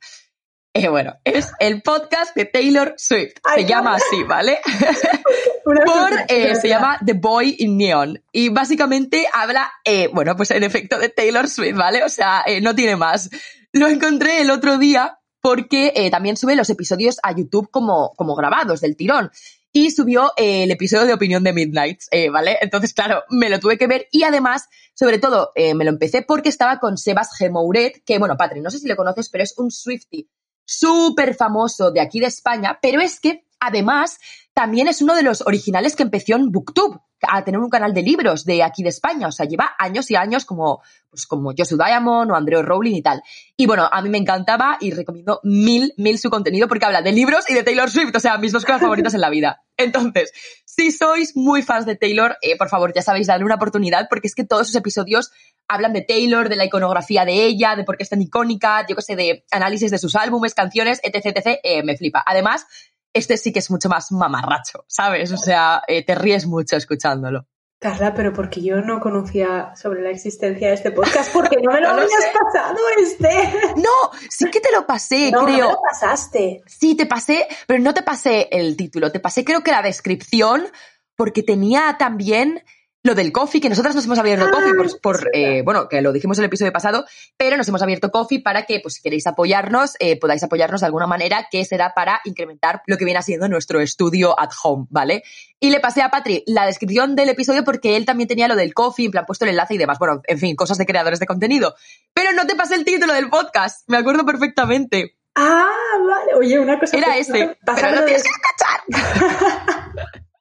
eh, 0.79 0.89
bueno, 0.89 1.17
es 1.25 1.51
el 1.59 1.83
podcast 1.83 2.37
de 2.37 2.45
Taylor 2.45 2.95
Swift. 2.97 3.35
se 3.55 3.65
llama 3.65 3.97
así, 3.97 4.23
¿vale? 4.23 4.59
Por, 5.65 5.81
eh, 6.29 6.55
se 6.55 6.69
llama 6.69 6.99
The 7.05 7.15
Boy 7.15 7.57
in 7.59 7.77
Neon. 7.77 8.23
Y 8.33 8.49
básicamente 8.51 9.27
habla, 9.33 9.73
eh, 9.85 10.09
bueno, 10.13 10.37
pues 10.37 10.53
en 10.53 10.63
efecto 10.63 10.99
de 10.99 11.09
Taylor 11.09 11.49
Swift, 11.49 11.77
¿vale? 11.77 12.05
O 12.05 12.09
sea, 12.09 12.45
no 12.63 12.75
tiene 12.77 12.95
más. 12.95 13.29
Lo 13.73 13.89
encontré 13.89 14.41
el 14.41 14.51
otro 14.51 14.79
día 14.79 15.19
porque 15.41 16.09
también 16.11 16.37
sube 16.37 16.57
los 16.57 16.71
episodios 16.71 17.19
a 17.23 17.33
YouTube 17.33 17.71
como, 17.71 18.13
como 18.17 18.37
grabados 18.37 18.81
del 18.81 18.97
tirón. 18.97 19.31
Y 19.73 19.91
subió 19.91 20.33
el 20.37 20.71
episodio 20.71 21.07
de 21.07 21.13
opinión 21.13 21.45
de 21.45 21.53
Midnight, 21.53 22.01
¿vale? 22.33 22.57
Entonces, 22.61 22.95
claro, 22.95 23.25
me 23.29 23.51
lo 23.51 23.61
tuve 23.61 23.77
que 23.77 23.87
ver 23.87 24.09
y 24.11 24.23
además, 24.23 24.69
sobre 24.95 25.19
todo, 25.19 25.53
me 25.57 25.85
lo 25.85 25.91
empecé 25.91 26.23
porque 26.23 26.49
estaba 26.49 26.79
con 26.79 26.97
Sebas 26.97 27.37
Gemouret, 27.37 28.03
que, 28.05 28.19
bueno, 28.19 28.37
Patri, 28.37 28.61
no 28.61 28.71
sé 28.71 28.79
si 28.79 28.89
le 28.89 28.97
conoces, 28.97 29.29
pero 29.29 29.45
es 29.45 29.55
un 29.59 29.71
Swifty 29.71 30.29
súper 30.69 31.35
famoso 31.35 31.91
de 31.91 32.01
aquí 32.01 32.21
de 32.21 32.27
España, 32.27 32.79
pero 32.83 33.01
es 33.01 33.21
que 33.21 33.47
además 33.59 34.19
también 34.53 34.87
es 34.87 35.01
uno 35.01 35.15
de 35.15 35.23
los 35.23 35.41
originales 35.47 35.97
que 35.97 36.03
empezó 36.03 36.35
en 36.35 36.53
Booktube 36.53 37.01
a 37.27 37.43
tener 37.43 37.59
un 37.59 37.71
canal 37.71 37.95
de 37.95 38.03
libros 38.03 38.45
de 38.45 38.63
aquí 38.63 38.83
de 38.83 38.91
España. 38.91 39.29
O 39.29 39.33
sea, 39.33 39.47
lleva 39.47 39.75
años 39.79 40.11
y 40.11 40.17
años 40.17 40.45
como, 40.45 40.83
pues 41.11 41.27
como 41.27 41.53
Joshua 41.57 41.87
Diamond 41.87 42.31
o 42.31 42.35
Andreu 42.35 42.63
Rowling 42.63 42.97
y 42.97 43.03
tal. 43.03 43.23
Y 43.57 43.67
bueno, 43.67 43.89
a 43.91 44.03
mí 44.03 44.09
me 44.09 44.19
encantaba 44.19 44.77
y 44.81 44.91
recomiendo 44.93 45.41
mil, 45.43 45.95
mil 45.97 46.19
su 46.19 46.31
contenido 46.31 46.69
porque 46.69 46.85
habla 46.85 47.03
de 47.03 47.13
libros 47.13 47.49
y 47.49 47.55
de 47.55 47.63
Taylor 47.63 47.91
Swift. 47.91 48.15
O 48.15 48.21
sea, 48.21 48.37
mis 48.39 48.53
dos 48.53 48.65
cosas 48.65 48.83
favoritas 48.83 49.15
en 49.15 49.21
la 49.21 49.31
vida. 49.31 49.63
Entonces, 49.77 50.33
si 50.65 50.91
sois 50.91 51.37
muy 51.37 51.63
fans 51.63 51.87
de 51.87 51.97
Taylor, 51.97 52.37
eh, 52.43 52.57
por 52.57 52.69
favor, 52.69 52.93
ya 52.95 53.03
sabéis, 53.03 53.27
darle 53.27 53.45
una 53.45 53.57
oportunidad 53.57 54.07
porque 54.09 54.29
es 54.29 54.35
que 54.35 54.45
todos 54.45 54.67
sus 54.67 54.77
episodios 54.77 55.31
hablan 55.69 55.93
de 55.93 56.03
Taylor, 56.03 56.49
de 56.49 56.57
la 56.57 56.65
iconografía 56.65 57.25
de 57.25 57.45
ella, 57.45 57.77
de 57.77 57.85
por 57.85 57.97
qué 57.97 58.03
es 58.03 58.09
tan 58.09 58.23
icónica, 58.23 58.87
yo 58.87 58.97
qué 58.97 59.03
sé, 59.03 59.17
de 59.17 59.45
análisis 59.51 59.91
de 59.91 59.99
sus 59.99 60.17
álbumes, 60.17 60.55
canciones, 60.55 61.01
etc, 61.03 61.27
etc, 61.27 61.61
eh, 61.63 61.83
me 61.83 61.97
flipa. 61.97 62.23
Además, 62.27 62.67
este 63.13 63.37
sí 63.37 63.53
que 63.53 63.59
es 63.59 63.71
mucho 63.71 63.89
más 63.89 64.11
mamarracho, 64.11 64.85
¿sabes? 64.89 65.33
O 65.33 65.37
sea, 65.37 65.83
eh, 65.87 66.05
te 66.05 66.15
ríes 66.15 66.47
mucho 66.47 66.77
escuchándolo. 66.77 67.47
Carla, 67.81 68.13
pero 68.13 68.33
porque 68.33 68.61
yo 68.61 68.81
no 68.81 68.99
conocía 68.99 69.73
sobre 69.77 70.03
la 70.03 70.11
existencia 70.11 70.67
de 70.69 70.75
este 70.75 70.91
podcast, 70.91 71.33
porque 71.33 71.59
no 71.63 71.73
me 71.73 71.81
lo 71.81 71.89
habías 71.91 72.11
pasado 72.11 72.77
este. 73.01 73.29
No, 73.77 74.11
sí 74.29 74.51
que 74.51 74.61
te 74.61 74.73
lo 74.73 74.85
pasé, 74.85 75.31
no, 75.31 75.45
creo. 75.45 75.67
No 75.67 75.73
lo 75.73 75.81
pasaste. 75.81 76.61
Sí, 76.67 76.97
te 76.97 77.07
pasé, 77.07 77.47
pero 77.69 77.81
no 77.81 77.95
te 77.95 78.03
pasé 78.03 78.49
el 78.51 78.77
título, 78.77 79.13
te 79.13 79.21
pasé 79.21 79.45
creo 79.45 79.63
que 79.63 79.71
la 79.71 79.83
descripción, 79.83 80.67
porque 81.15 81.45
tenía 81.45 81.97
también 82.01 82.65
lo 83.09 83.15
del 83.15 83.33
coffee, 83.33 83.61
que 83.61 83.71
nosotras 83.71 83.95
nos 83.95 84.05
hemos 84.05 84.19
abierto 84.19 84.45
ah, 84.47 84.51
coffee 84.51 84.75
por, 85.03 85.31
eh, 85.33 85.63
bueno, 85.63 85.89
que 85.89 86.03
lo 86.03 86.13
dijimos 86.13 86.39
en 86.39 86.45
el 86.45 86.49
episodio 86.49 86.73
pasado, 86.73 87.07
pero 87.39 87.57
nos 87.57 87.67
hemos 87.67 87.81
abierto 87.81 88.11
coffee 88.11 88.43
para 88.43 88.67
que, 88.67 88.81
pues 88.81 88.95
si 88.95 89.03
queréis 89.03 89.27
apoyarnos, 89.27 89.95
eh, 89.99 90.19
podáis 90.21 90.43
apoyarnos 90.43 90.83
de 90.83 90.87
alguna 90.87 91.07
manera, 91.07 91.49
que 91.51 91.65
será 91.65 91.95
para 91.95 92.21
incrementar 92.25 92.83
lo 92.87 92.99
que 92.99 93.07
viene 93.07 93.23
siendo 93.23 93.49
nuestro 93.49 93.81
estudio 93.81 94.39
at 94.39 94.51
home, 94.63 94.87
¿vale? 94.91 95.23
Y 95.59 95.71
le 95.71 95.81
pasé 95.81 96.03
a 96.03 96.11
Patri 96.11 96.45
la 96.47 96.67
descripción 96.67 97.17
del 97.17 97.31
episodio 97.31 97.65
porque 97.65 97.97
él 97.97 98.05
también 98.05 98.29
tenía 98.29 98.47
lo 98.47 98.57
del 98.57 98.75
coffee, 98.75 99.07
en 99.07 99.13
plan 99.13 99.25
puesto 99.25 99.47
el 99.47 99.53
enlace 99.53 99.75
y 99.75 99.79
demás. 99.79 99.99
Bueno, 99.99 100.21
en 100.27 100.39
fin, 100.39 100.55
cosas 100.55 100.77
de 100.77 100.85
creadores 100.85 101.19
de 101.19 101.27
contenido. 101.27 101.75
Pero 102.13 102.33
no 102.33 102.47
te 102.47 102.57
pasé 102.57 102.75
el 102.75 102.85
título 102.85 103.15
del 103.15 103.31
podcast, 103.31 103.89
me 103.89 103.97
acuerdo 103.97 104.27
perfectamente. 104.27 105.17
Ah, 105.35 105.67
vale. 106.07 106.35
Oye, 106.35 106.59
una 106.59 106.79
cosa. 106.79 106.97
Era 106.97 107.17
este. 107.17 107.57
Pero 107.65 107.91
no 107.91 108.05
tienes 108.05 108.23
que 108.23 108.31
escuchar. 108.31 109.85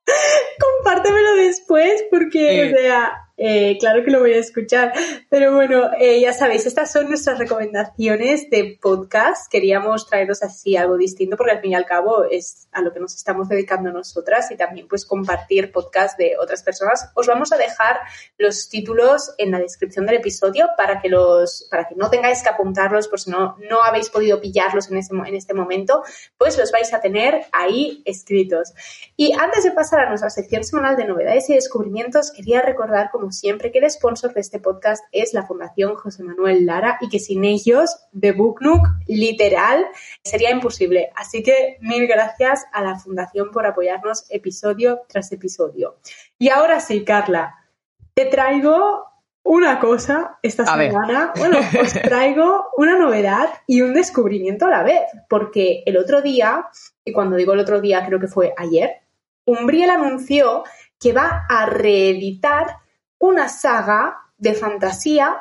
Compártemelo 0.60 1.36
después 1.36 2.04
porque, 2.10 2.72
o 2.74 2.78
sea, 2.78 3.27
eh, 3.38 3.78
claro 3.80 4.04
que 4.04 4.10
lo 4.10 4.20
voy 4.20 4.34
a 4.34 4.40
escuchar. 4.40 4.94
Pero 5.30 5.54
bueno, 5.54 5.92
eh, 6.00 6.20
ya 6.20 6.34
sabéis, 6.34 6.66
estas 6.66 6.92
son 6.92 7.08
nuestras 7.08 7.38
recomendaciones 7.38 8.50
de 8.50 8.78
podcast. 8.82 9.52
Queríamos 9.52 10.08
traeros 10.08 10.42
así 10.42 10.76
algo 10.76 10.98
distinto 10.98 11.38
porque 11.38 11.52
al 11.52 11.62
fin 11.62 11.72
y 11.72 11.76
al 11.76 11.86
cabo 11.86 12.24
es 12.24 12.68
a 12.72 12.82
lo 12.82 12.92
que 12.92 13.00
nos 13.00 13.16
estamos 13.16 13.48
dedicando 13.48 13.92
nosotras 13.92 14.50
y 14.52 14.58
también 14.58 14.88
pues 14.88 15.06
compartir 15.06 15.72
podcast 15.72 16.18
de 16.18 16.36
otras 16.40 16.64
personas. 16.64 17.12
Os 17.14 17.28
vamos 17.28 17.52
a 17.52 17.58
dejar 17.58 18.00
los 18.40 18.70
títulos 18.70 19.34
en 19.38 19.52
la 19.52 19.60
descripción 19.60 20.08
del 20.08 20.16
episodio 20.16 20.70
para 20.76 21.00
que 21.00 21.10
los, 21.10 21.68
para 21.70 21.88
que 21.88 21.96
no 21.96 22.10
tengáis 22.10 22.42
que 22.42 22.50
apuntarlos 22.50 23.08
por 23.08 23.20
si 23.20 23.30
no, 23.30 23.56
no 23.70 23.84
habéis 23.84 24.10
podido 24.10 24.42
pillarlos 24.42 24.90
en, 24.90 24.98
ese, 24.98 25.14
en 25.14 25.36
este 25.36 25.54
momento, 25.54 26.04
pues 26.38 26.58
los 26.58 26.72
vais 26.72 26.92
a 26.94 27.02
tener 27.02 27.46
ahí 27.52 28.02
escritos. 28.06 28.74
Y 29.16 29.34
antes 29.34 29.64
de 29.64 29.72
pasar 29.72 30.00
a 30.00 30.10
nuestra 30.10 30.32
sección 30.32 30.64
semanal 30.64 30.96
de 30.96 31.06
novedades 31.06 31.50
y 31.50 31.54
descubrimientos, 31.54 32.32
quería 32.32 32.62
recordar 32.62 33.12
como 33.12 33.27
como 33.28 33.34
siempre, 33.34 33.74
que 33.74 33.80
el 33.80 33.92
sponsor 33.92 34.34
de 34.34 34.40
este 34.40 34.58
podcast 34.58 35.04
es 35.12 35.34
la 35.34 35.46
Fundación 35.46 35.96
José 35.96 36.24
Manuel 36.24 36.66
Lara 36.66 36.98
y 37.02 37.10
que 37.10 37.20
sin 37.20 37.44
ellos, 37.44 37.94
The 38.18 38.32
Book 38.32 38.62
Nook, 38.62 38.88
literal, 39.06 39.86
sería 40.24 40.50
imposible. 40.50 41.10
Así 41.14 41.44
que 41.44 41.78
mil 41.82 42.08
gracias 42.08 42.66
a 42.72 42.82
la 42.82 42.98
Fundación 42.98 43.52
por 43.52 43.66
apoyarnos 43.66 44.28
episodio 44.30 45.02
tras 45.10 45.30
episodio. 45.34 45.98
Y 46.40 46.48
ahora 46.48 46.80
sí, 46.80 47.04
Carla, 47.04 47.54
te 48.14 48.28
traigo 48.28 49.04
una 49.44 49.82
cosa 49.82 50.40
esta 50.42 50.66
semana. 50.66 51.34
Bueno, 51.38 51.60
os 51.82 51.92
traigo 52.02 52.68
una 52.78 52.98
novedad 52.98 53.50
y 53.68 53.82
un 53.82 53.94
descubrimiento 53.94 54.68
a 54.68 54.70
la 54.70 54.84
vez, 54.84 55.02
porque 55.28 55.84
el 55.86 55.98
otro 55.98 56.22
día, 56.22 56.66
y 57.04 57.12
cuando 57.12 57.36
digo 57.36 57.52
el 57.52 57.60
otro 57.60 57.82
día 57.82 58.06
creo 58.06 58.22
que 58.22 58.28
fue 58.28 58.54
ayer, 58.56 59.02
Umbriel 59.44 59.90
anunció 59.90 60.64
que 61.00 61.14
va 61.14 61.46
a 61.48 61.66
reeditar 61.66 62.78
una 63.20 63.50
saga 63.50 64.18
de 64.38 64.54
fantasía 64.54 65.38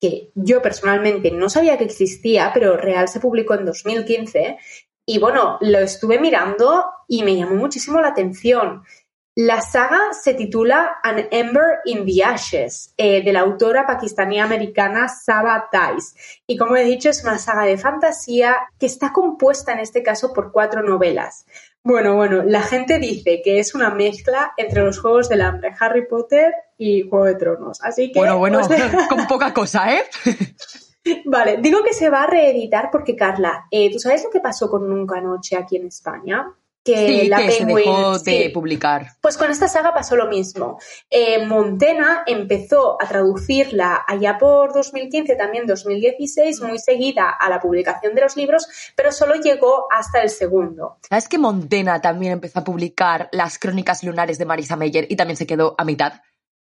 que 0.00 0.32
yo 0.34 0.60
personalmente 0.60 1.30
no 1.30 1.48
sabía 1.48 1.78
que 1.78 1.84
existía, 1.84 2.50
pero 2.52 2.76
real 2.76 3.08
se 3.08 3.20
publicó 3.20 3.54
en 3.54 3.64
2015. 3.64 4.58
Y 5.06 5.18
bueno, 5.18 5.58
lo 5.60 5.78
estuve 5.78 6.18
mirando 6.18 6.84
y 7.06 7.22
me 7.22 7.36
llamó 7.36 7.54
muchísimo 7.54 8.00
la 8.00 8.08
atención. 8.08 8.82
La 9.34 9.62
saga 9.62 10.12
se 10.12 10.34
titula 10.34 10.98
An 11.02 11.28
Ember 11.30 11.78
in 11.86 12.04
the 12.04 12.22
Ashes, 12.22 12.92
eh, 12.98 13.24
de 13.24 13.32
la 13.32 13.40
autora 13.40 13.86
pakistaní-americana 13.86 15.08
Saba 15.08 15.70
Dice. 15.72 16.14
Y 16.46 16.58
como 16.58 16.76
he 16.76 16.84
dicho, 16.84 17.08
es 17.08 17.24
una 17.24 17.38
saga 17.38 17.64
de 17.64 17.78
fantasía 17.78 18.56
que 18.78 18.86
está 18.86 19.10
compuesta 19.12 19.72
en 19.72 19.78
este 19.78 20.02
caso 20.02 20.34
por 20.34 20.52
cuatro 20.52 20.82
novelas. 20.82 21.46
Bueno, 21.84 22.14
bueno, 22.14 22.44
la 22.44 22.62
gente 22.62 23.00
dice 23.00 23.42
que 23.42 23.58
es 23.58 23.74
una 23.74 23.90
mezcla 23.90 24.52
entre 24.56 24.82
los 24.82 25.00
Juegos 25.00 25.28
del 25.28 25.40
Hambre, 25.40 25.74
Harry 25.80 26.06
Potter 26.06 26.54
y 26.78 27.02
Juego 27.08 27.24
de 27.24 27.34
Tronos. 27.34 27.82
Así 27.82 28.12
que. 28.12 28.20
Bueno, 28.20 28.38
bueno, 28.38 28.60
con 29.08 29.26
poca 29.26 29.52
cosa, 29.54 29.92
¿eh? 29.92 30.04
Vale, 31.24 31.58
digo 31.60 31.82
que 31.82 31.92
se 31.92 32.08
va 32.08 32.22
a 32.22 32.26
reeditar 32.28 32.88
porque, 32.92 33.16
Carla, 33.16 33.66
eh, 33.70 33.90
¿tú 33.92 33.98
sabes 33.98 34.22
lo 34.22 34.30
que 34.30 34.38
pasó 34.38 34.70
con 34.70 34.88
Nunca 34.88 35.20
Noche 35.20 35.56
aquí 35.56 35.76
en 35.76 35.86
España? 35.86 36.46
Que 36.84 37.28
la 37.28 37.38
se 37.50 37.64
dejó 37.64 38.18
de 38.18 38.50
publicar. 38.52 39.12
Pues 39.20 39.36
con 39.36 39.50
esta 39.50 39.68
saga 39.68 39.94
pasó 39.94 40.16
lo 40.16 40.28
mismo. 40.28 40.78
Eh, 41.08 41.44
Montena 41.46 42.24
empezó 42.26 43.00
a 43.00 43.06
traducirla 43.06 44.04
allá 44.06 44.36
por 44.38 44.72
2015, 44.72 45.36
también 45.36 45.66
2016, 45.66 46.60
muy 46.62 46.78
seguida 46.78 47.30
a 47.30 47.48
la 47.48 47.60
publicación 47.60 48.14
de 48.14 48.22
los 48.22 48.36
libros, 48.36 48.66
pero 48.96 49.12
solo 49.12 49.34
llegó 49.36 49.86
hasta 49.92 50.22
el 50.22 50.30
segundo. 50.30 50.98
¿Sabes 51.08 51.28
que 51.28 51.38
Montena 51.38 52.00
también 52.00 52.32
empezó 52.32 52.60
a 52.60 52.64
publicar 52.64 53.28
las 53.32 53.58
crónicas 53.58 54.02
lunares 54.02 54.38
de 54.38 54.46
Marisa 54.46 54.76
Meyer 54.76 55.06
y 55.08 55.16
también 55.16 55.36
se 55.36 55.46
quedó 55.46 55.74
a 55.78 55.84
mitad? 55.84 56.14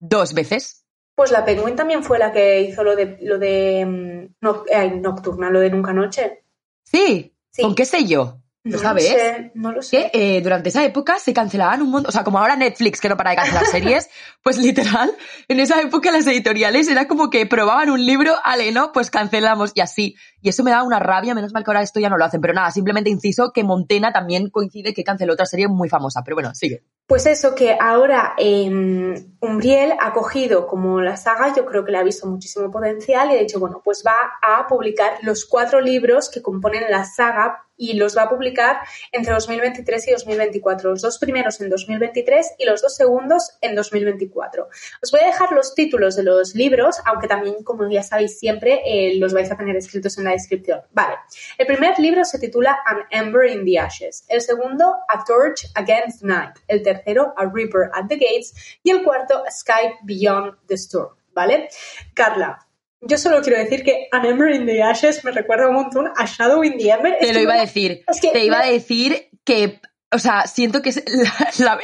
Dos 0.00 0.34
veces. 0.34 0.84
Pues 1.14 1.32
la 1.32 1.44
Penguin 1.44 1.74
también 1.74 2.04
fue 2.04 2.18
la 2.18 2.32
que 2.32 2.60
hizo 2.60 2.84
lo 2.84 2.94
de, 2.94 3.18
lo 3.22 3.38
de 3.38 3.84
mm, 3.84 5.00
Nocturna, 5.00 5.50
lo 5.50 5.60
de 5.60 5.70
Nunca 5.70 5.92
Noche. 5.92 6.44
Sí. 6.84 7.34
sí. 7.50 7.62
¿Con 7.62 7.74
qué 7.74 7.84
sé 7.84 8.04
yo? 8.04 8.38
¿Lo 8.64 8.78
sabes? 8.78 9.14
no 9.54 9.72
lo 9.72 9.82
sé. 9.82 10.10
Que 10.12 10.36
eh, 10.36 10.40
durante 10.42 10.68
esa 10.68 10.84
época 10.84 11.18
se 11.18 11.32
cancelaban 11.32 11.80
un 11.80 11.90
montón, 11.90 12.10
o 12.10 12.12
sea, 12.12 12.24
como 12.24 12.38
ahora 12.38 12.56
Netflix 12.56 13.00
que 13.00 13.08
no 13.08 13.16
para 13.16 13.30
de 13.30 13.36
cancelar 13.36 13.66
series, 13.70 14.10
pues 14.42 14.58
literal, 14.58 15.10
en 15.48 15.60
esa 15.60 15.80
época 15.80 16.10
las 16.10 16.26
editoriales 16.26 16.88
era 16.88 17.06
como 17.06 17.30
que 17.30 17.46
probaban 17.46 17.90
un 17.90 18.04
libro, 18.04 18.34
ale, 18.44 18.72
¿no? 18.72 18.92
Pues 18.92 19.10
cancelamos 19.10 19.72
y 19.74 19.80
así. 19.80 20.16
Y 20.40 20.48
eso 20.48 20.64
me 20.64 20.70
da 20.70 20.82
una 20.82 20.98
rabia, 20.98 21.34
menos 21.34 21.52
mal 21.52 21.64
que 21.64 21.70
ahora 21.70 21.82
esto 21.82 22.00
ya 22.00 22.08
no 22.08 22.18
lo 22.18 22.24
hacen, 22.24 22.40
pero 22.40 22.54
nada, 22.54 22.70
simplemente 22.70 23.10
inciso 23.10 23.52
que 23.52 23.64
Montena 23.64 24.12
también 24.12 24.50
coincide 24.50 24.92
que 24.92 25.04
canceló 25.04 25.32
otra 25.32 25.46
serie 25.46 25.68
muy 25.68 25.88
famosa, 25.88 26.22
pero 26.24 26.36
bueno, 26.36 26.54
sigue. 26.54 26.84
Pues 27.06 27.26
eso, 27.26 27.54
que 27.54 27.76
ahora 27.80 28.34
eh, 28.38 28.68
Umbriel 29.40 29.94
ha 29.98 30.12
cogido 30.12 30.66
como 30.66 31.00
la 31.00 31.16
saga, 31.16 31.54
yo 31.54 31.64
creo 31.64 31.84
que 31.84 31.92
le 31.92 31.98
ha 31.98 32.02
visto 32.02 32.26
muchísimo 32.26 32.70
potencial 32.70 33.30
y 33.30 33.36
ha 33.36 33.40
dicho, 33.40 33.58
bueno, 33.58 33.80
pues 33.82 34.04
va 34.06 34.32
a 34.42 34.66
publicar 34.66 35.14
los 35.22 35.46
cuatro 35.46 35.80
libros 35.80 36.28
que 36.28 36.42
componen 36.42 36.84
la 36.90 37.04
saga 37.04 37.67
y 37.78 37.94
los 37.94 38.16
va 38.16 38.24
a 38.24 38.28
publicar 38.28 38.80
entre 39.12 39.32
2023 39.32 40.08
y 40.08 40.10
2024. 40.10 40.90
Los 40.90 41.00
dos 41.00 41.18
primeros 41.18 41.60
en 41.60 41.70
2023 41.70 42.56
y 42.58 42.66
los 42.66 42.82
dos 42.82 42.94
segundos 42.94 43.52
en 43.62 43.74
2024. 43.74 44.68
Os 45.02 45.10
voy 45.10 45.20
a 45.20 45.26
dejar 45.26 45.52
los 45.52 45.74
títulos 45.74 46.16
de 46.16 46.24
los 46.24 46.54
libros, 46.54 46.96
aunque 47.06 47.28
también, 47.28 47.62
como 47.62 47.88
ya 47.88 48.02
sabéis 48.02 48.38
siempre, 48.38 48.82
eh, 48.84 49.16
los 49.16 49.32
vais 49.32 49.50
a 49.50 49.56
tener 49.56 49.76
escritos 49.76 50.18
en 50.18 50.24
la 50.24 50.32
descripción. 50.32 50.82
Vale. 50.92 51.14
El 51.56 51.66
primer 51.66 51.98
libro 51.98 52.24
se 52.24 52.38
titula 52.38 52.78
An 52.84 52.98
Ember 53.10 53.50
in 53.50 53.64
the 53.64 53.78
Ashes. 53.78 54.24
El 54.28 54.40
segundo, 54.40 54.96
A 55.08 55.24
Torch 55.24 55.70
Against 55.74 56.22
Night. 56.22 56.56
El 56.66 56.82
tercero, 56.82 57.32
A 57.36 57.46
Reaper 57.46 57.90
at 57.94 58.08
the 58.08 58.16
Gates. 58.16 58.78
Y 58.82 58.90
el 58.90 59.04
cuarto, 59.04 59.44
Sky 59.50 59.94
Beyond 60.02 60.56
the 60.66 60.74
Storm. 60.74 61.14
¿Vale? 61.32 61.68
Carla, 62.14 62.67
yo 63.00 63.16
solo 63.16 63.40
quiero 63.42 63.58
decir 63.58 63.84
que 63.84 64.08
An 64.10 64.24
Ember 64.24 64.54
in 64.54 64.66
the 64.66 64.82
Ashes 64.82 65.24
me 65.24 65.30
recuerda 65.30 65.68
un 65.68 65.74
montón 65.74 66.10
a 66.16 66.24
Shadow 66.24 66.64
in 66.64 66.76
the 66.78 66.90
Ember. 66.90 67.16
Te 67.20 67.32
lo 67.32 67.40
iba 67.40 67.54
a 67.54 67.60
decir. 67.60 68.04
te 68.32 68.44
iba 68.44 68.60
a 68.60 68.66
decir 68.66 69.30
que, 69.44 69.80
o 70.10 70.18
sea, 70.18 70.46
siento 70.46 70.82
que 70.82 70.90
es 70.90 71.02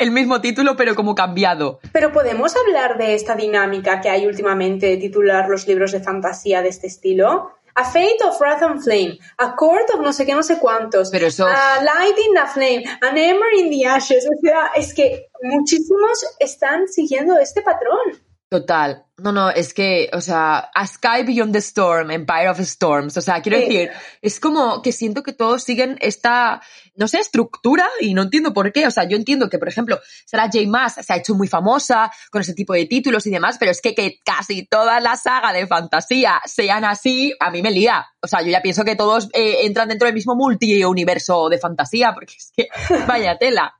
el 0.00 0.10
mismo 0.10 0.40
título, 0.40 0.76
pero 0.76 0.94
como 0.94 1.14
cambiado. 1.14 1.78
Pero 1.92 2.12
podemos 2.12 2.54
hablar 2.56 2.98
de 2.98 3.14
esta 3.14 3.36
dinámica 3.36 4.00
que 4.00 4.10
hay 4.10 4.26
últimamente 4.26 4.86
de 4.86 4.96
titular 4.96 5.48
los 5.48 5.66
libros 5.68 5.92
de 5.92 6.00
fantasía 6.00 6.62
de 6.62 6.68
este 6.68 6.88
estilo. 6.88 7.52
A 7.76 7.84
Fate 7.84 8.18
of 8.24 8.40
Wrath 8.40 8.62
and 8.62 8.80
Flame, 8.82 9.18
A 9.36 9.56
Court 9.56 9.90
of 9.92 10.00
no 10.00 10.12
sé 10.12 10.24
qué, 10.24 10.32
no 10.32 10.44
sé 10.44 10.60
cuántos, 10.60 11.10
Pero 11.10 11.26
eso... 11.26 11.44
A 11.44 11.82
Light 11.82 12.16
in 12.18 12.34
the 12.34 12.46
Flame, 12.46 12.84
An 13.00 13.18
Ember 13.18 13.52
in 13.58 13.68
the 13.68 13.84
Ashes. 13.84 14.24
O 14.26 14.40
sea, 14.40 14.70
es 14.76 14.94
que 14.94 15.26
muchísimos 15.42 16.24
están 16.38 16.86
siguiendo 16.86 17.36
este 17.38 17.62
patrón. 17.62 18.23
Total. 18.54 19.04
No, 19.16 19.32
no, 19.32 19.50
es 19.50 19.74
que, 19.74 20.08
o 20.12 20.20
sea, 20.20 20.70
A 20.72 20.86
Sky 20.86 21.24
Beyond 21.26 21.52
the 21.52 21.58
Storm, 21.58 22.12
Empire 22.12 22.48
of 22.48 22.60
Storms. 22.60 23.16
O 23.16 23.20
sea, 23.20 23.42
quiero 23.42 23.58
decir, 23.58 23.90
es 24.22 24.38
como 24.38 24.80
que 24.80 24.92
siento 24.92 25.24
que 25.24 25.32
todos 25.32 25.64
siguen 25.64 25.98
esta, 26.00 26.62
no 26.94 27.08
sé, 27.08 27.18
estructura 27.18 27.84
y 28.00 28.14
no 28.14 28.22
entiendo 28.22 28.54
por 28.54 28.72
qué. 28.72 28.86
O 28.86 28.92
sea, 28.92 29.08
yo 29.08 29.16
entiendo 29.16 29.50
que, 29.50 29.58
por 29.58 29.66
ejemplo, 29.66 29.98
Sarah 30.24 30.50
J. 30.52 30.68
Maas 30.68 30.94
se 31.04 31.12
ha 31.12 31.16
hecho 31.16 31.34
muy 31.34 31.48
famosa 31.48 32.12
con 32.30 32.42
ese 32.42 32.54
tipo 32.54 32.74
de 32.74 32.86
títulos 32.86 33.26
y 33.26 33.30
demás, 33.30 33.56
pero 33.58 33.72
es 33.72 33.80
que 33.80 33.92
que 33.92 34.20
casi 34.24 34.66
toda 34.66 35.00
la 35.00 35.16
saga 35.16 35.52
de 35.52 35.66
fantasía 35.66 36.40
sean 36.44 36.84
así, 36.84 37.34
a 37.40 37.50
mí 37.50 37.60
me 37.60 37.72
lía. 37.72 38.06
O 38.22 38.28
sea, 38.28 38.40
yo 38.40 38.50
ya 38.50 38.62
pienso 38.62 38.84
que 38.84 38.94
todos 38.94 39.30
eh, 39.32 39.66
entran 39.66 39.88
dentro 39.88 40.06
del 40.06 40.14
mismo 40.14 40.36
multiuniverso 40.36 41.48
de 41.48 41.58
fantasía, 41.58 42.14
porque 42.14 42.34
es 42.38 42.52
que, 42.56 42.68
vaya 43.08 43.36
tela. 43.36 43.74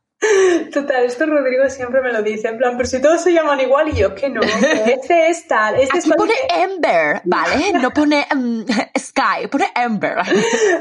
Total, 0.73 1.05
esto 1.05 1.27
Rodrigo 1.27 1.69
siempre 1.69 2.01
me 2.01 2.13
lo 2.13 2.23
dice, 2.23 2.49
en 2.49 2.59
plan, 2.59 2.77
pero 2.77 2.89
si 2.89 3.01
todos 3.01 3.21
se 3.23 3.33
llaman 3.33 3.61
igual 3.61 3.89
y 3.89 3.95
yo 3.95 4.15
que 4.15 4.29
no, 4.29 4.41
este 4.43 5.29
es 5.29 5.47
tal, 5.47 5.79
este 5.79 5.99
Aquí 5.99 6.11
pone 6.17 6.35
Ember, 6.49 7.21
¿vale? 7.25 7.73
No 7.81 7.91
pone 7.91 8.27
um, 8.35 8.65
Sky, 8.99 9.47
pone 9.51 9.67
Ember. 9.75 10.17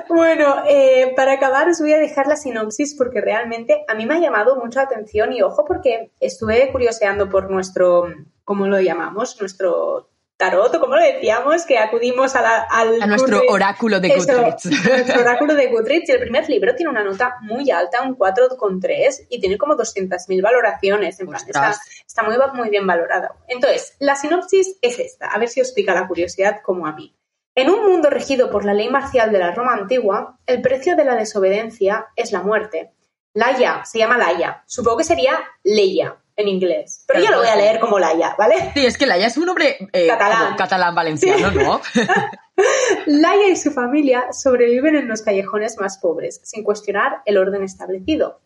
bueno, 0.10 0.64
eh, 0.68 1.14
para 1.16 1.34
acabar 1.34 1.68
os 1.70 1.80
voy 1.80 1.94
a 1.94 2.00
dejar 2.00 2.28
la 2.28 2.36
sinopsis 2.36 2.96
porque 2.96 3.22
realmente 3.22 3.84
a 3.88 3.96
mí 3.96 4.06
me 4.06 4.16
ha 4.16 4.20
llamado 4.20 4.56
mucho 4.56 4.80
la 4.80 4.86
atención 4.86 5.34
y 5.34 5.42
ojo 5.42 5.66
porque 5.66 6.12
estuve 6.20 6.72
curioseando 6.72 7.30
por 7.30 7.50
nuestro, 7.50 8.08
¿cómo 8.44 8.68
lo 8.68 8.80
llamamos? 8.80 9.40
Nuestro 9.40 10.13
tarot, 10.44 10.76
o 10.76 10.80
como 10.80 10.96
lo 10.96 11.02
decíamos, 11.02 11.66
que 11.66 11.78
acudimos 11.78 12.36
a, 12.36 12.64
al 12.64 13.02
a 13.02 13.08
nuestro 13.08 13.42
oráculo 13.48 14.00
de 14.00 14.10
Goodreads. 14.10 14.66
nuestro 14.90 15.22
oráculo 15.22 15.56
de 15.56 15.68
Goodreads. 15.68 16.10
Y 16.10 16.12
el 16.12 16.20
primer 16.20 16.50
libro 16.50 16.76
tiene 16.76 16.92
una 16.92 17.04
nota 17.04 17.38
muy 17.42 17.72
alta, 17.72 18.02
un 18.02 18.18
4,3, 18.18 19.28
y 19.30 19.40
tiene 19.40 19.58
como 19.58 19.76
200.000 19.76 20.42
valoraciones. 20.42 21.20
En 21.20 21.28
plan, 21.28 21.42
está, 21.46 21.76
está 22.06 22.24
muy, 22.24 22.36
muy 22.54 22.70
bien 22.70 22.86
valorado. 22.86 23.36
Entonces, 23.48 23.96
la 24.00 24.16
sinopsis 24.16 24.78
es 24.82 25.00
esta. 25.00 25.28
A 25.28 25.40
ver 25.40 25.50
si 25.50 25.62
os 25.62 25.72
pica 25.72 25.94
la 25.94 26.08
curiosidad 26.08 26.62
como 26.64 26.88
a 26.88 26.94
mí. 26.94 27.16
En 27.56 27.70
un 27.70 27.86
mundo 27.86 28.10
regido 28.10 28.50
por 28.50 28.66
la 28.66 28.74
ley 28.74 28.90
marcial 28.90 29.32
de 29.32 29.40
la 29.40 29.52
Roma 29.52 29.74
antigua, 29.74 30.40
el 30.48 30.62
precio 30.62 30.96
de 30.96 31.06
la 31.06 31.16
desobediencia 31.16 32.08
es 32.16 32.32
la 32.32 32.42
muerte. 32.42 32.92
Laia, 33.36 33.86
se 33.86 34.00
llama 34.00 34.18
Laia. 34.18 34.64
Supongo 34.66 34.98
que 34.98 35.04
sería 35.04 35.40
Leia, 35.64 36.18
en 36.36 36.48
inglés. 36.48 37.04
Pero, 37.08 37.20
yo 37.20 37.32
lo 37.32 37.38
voy 37.38 37.48
a 37.48 37.56
leer 37.56 37.80
como 37.80 38.00
Laia, 38.00 38.36
¿vale? 38.38 38.72
Sí, 38.74 38.86
es 38.86 38.98
que 38.98 39.06
Laia 39.06 39.28
es 39.28 39.38
un 39.38 39.46
nombre 39.46 39.78
eh, 39.92 40.08
catalán. 40.08 40.56
catalán 40.56 40.96
valenciano, 40.96 41.52
¿no? 41.52 41.82
Laia 43.06 43.50
y 43.50 43.56
su 43.56 43.72
familia 43.72 44.32
sobreviven 44.32 44.96
en 44.96 45.08
los 45.08 45.22
callejones 45.22 45.78
más 45.80 45.98
pobres, 45.98 46.42
sin 46.44 46.64
cuestionar 46.64 47.22
el 47.26 47.38
orden 47.38 47.64
establecido. 47.64 48.42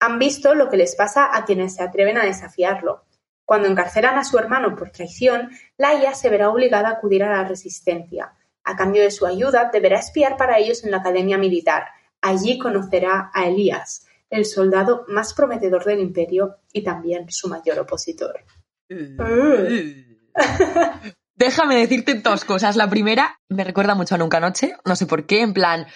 Han 0.00 0.18
visto 0.18 0.54
lo 0.54 0.68
que 0.68 0.76
les 0.76 0.94
pasa 0.94 1.30
a 1.32 1.44
quienes 1.44 1.74
se 1.74 1.82
atreven 1.82 2.18
a 2.18 2.24
desafiarlo. 2.24 3.04
Cuando 3.44 3.68
encarcelan 3.68 4.18
a 4.18 4.24
su 4.24 4.38
hermano 4.38 4.74
por 4.74 4.90
traición, 4.90 5.50
Laia 5.76 6.14
se 6.14 6.28
verá 6.28 6.50
obligada 6.50 6.88
a 6.88 6.92
acudir 6.92 7.22
a 7.22 7.30
la 7.30 7.44
resistencia. 7.44 8.32
A 8.64 8.76
cambio 8.76 9.02
de 9.02 9.12
su 9.12 9.24
ayuda, 9.24 9.70
deberá 9.72 9.98
espiar 9.98 10.36
para 10.36 10.58
ellos 10.58 10.84
en 10.84 10.90
la 10.90 10.98
academia 10.98 11.38
militar. 11.38 11.86
Allí 12.20 12.58
conocerá 12.58 13.30
a 13.32 13.46
Elías, 13.46 14.05
el 14.30 14.44
soldado 14.44 15.04
más 15.08 15.34
prometedor 15.34 15.84
del 15.84 16.00
imperio 16.00 16.56
y 16.72 16.82
también 16.82 17.26
su 17.28 17.48
mayor 17.48 17.78
opositor. 17.78 18.44
Déjame 21.34 21.76
decirte 21.76 22.14
dos 22.14 22.44
cosas. 22.44 22.76
La 22.76 22.88
primera, 22.88 23.38
me 23.48 23.64
recuerda 23.64 23.94
mucho 23.94 24.14
a 24.14 24.18
Nunca 24.18 24.40
Noche, 24.40 24.74
no 24.84 24.96
sé 24.96 25.06
por 25.06 25.26
qué, 25.26 25.42
en 25.42 25.52
plan, 25.52 25.86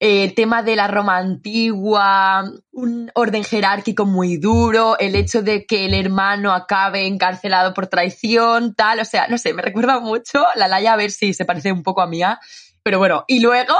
el 0.00 0.34
tema 0.34 0.62
de 0.62 0.76
la 0.76 0.86
Roma 0.86 1.18
antigua, 1.18 2.44
un 2.72 3.10
orden 3.14 3.42
jerárquico 3.42 4.06
muy 4.06 4.36
duro, 4.36 4.96
el 4.98 5.16
hecho 5.16 5.42
de 5.42 5.66
que 5.66 5.86
el 5.86 5.94
hermano 5.94 6.52
acabe 6.52 7.06
encarcelado 7.06 7.74
por 7.74 7.88
traición, 7.88 8.74
tal, 8.74 9.00
o 9.00 9.04
sea, 9.04 9.26
no 9.28 9.38
sé, 9.38 9.54
me 9.54 9.62
recuerda 9.62 9.98
mucho 9.98 10.44
la 10.54 10.68
Laia 10.68 10.92
a 10.92 10.96
ver 10.96 11.10
si 11.10 11.34
se 11.34 11.44
parece 11.44 11.72
un 11.72 11.82
poco 11.82 12.00
a 12.00 12.06
mía, 12.06 12.38
pero 12.82 12.98
bueno, 12.98 13.24
y 13.26 13.40
luego, 13.40 13.74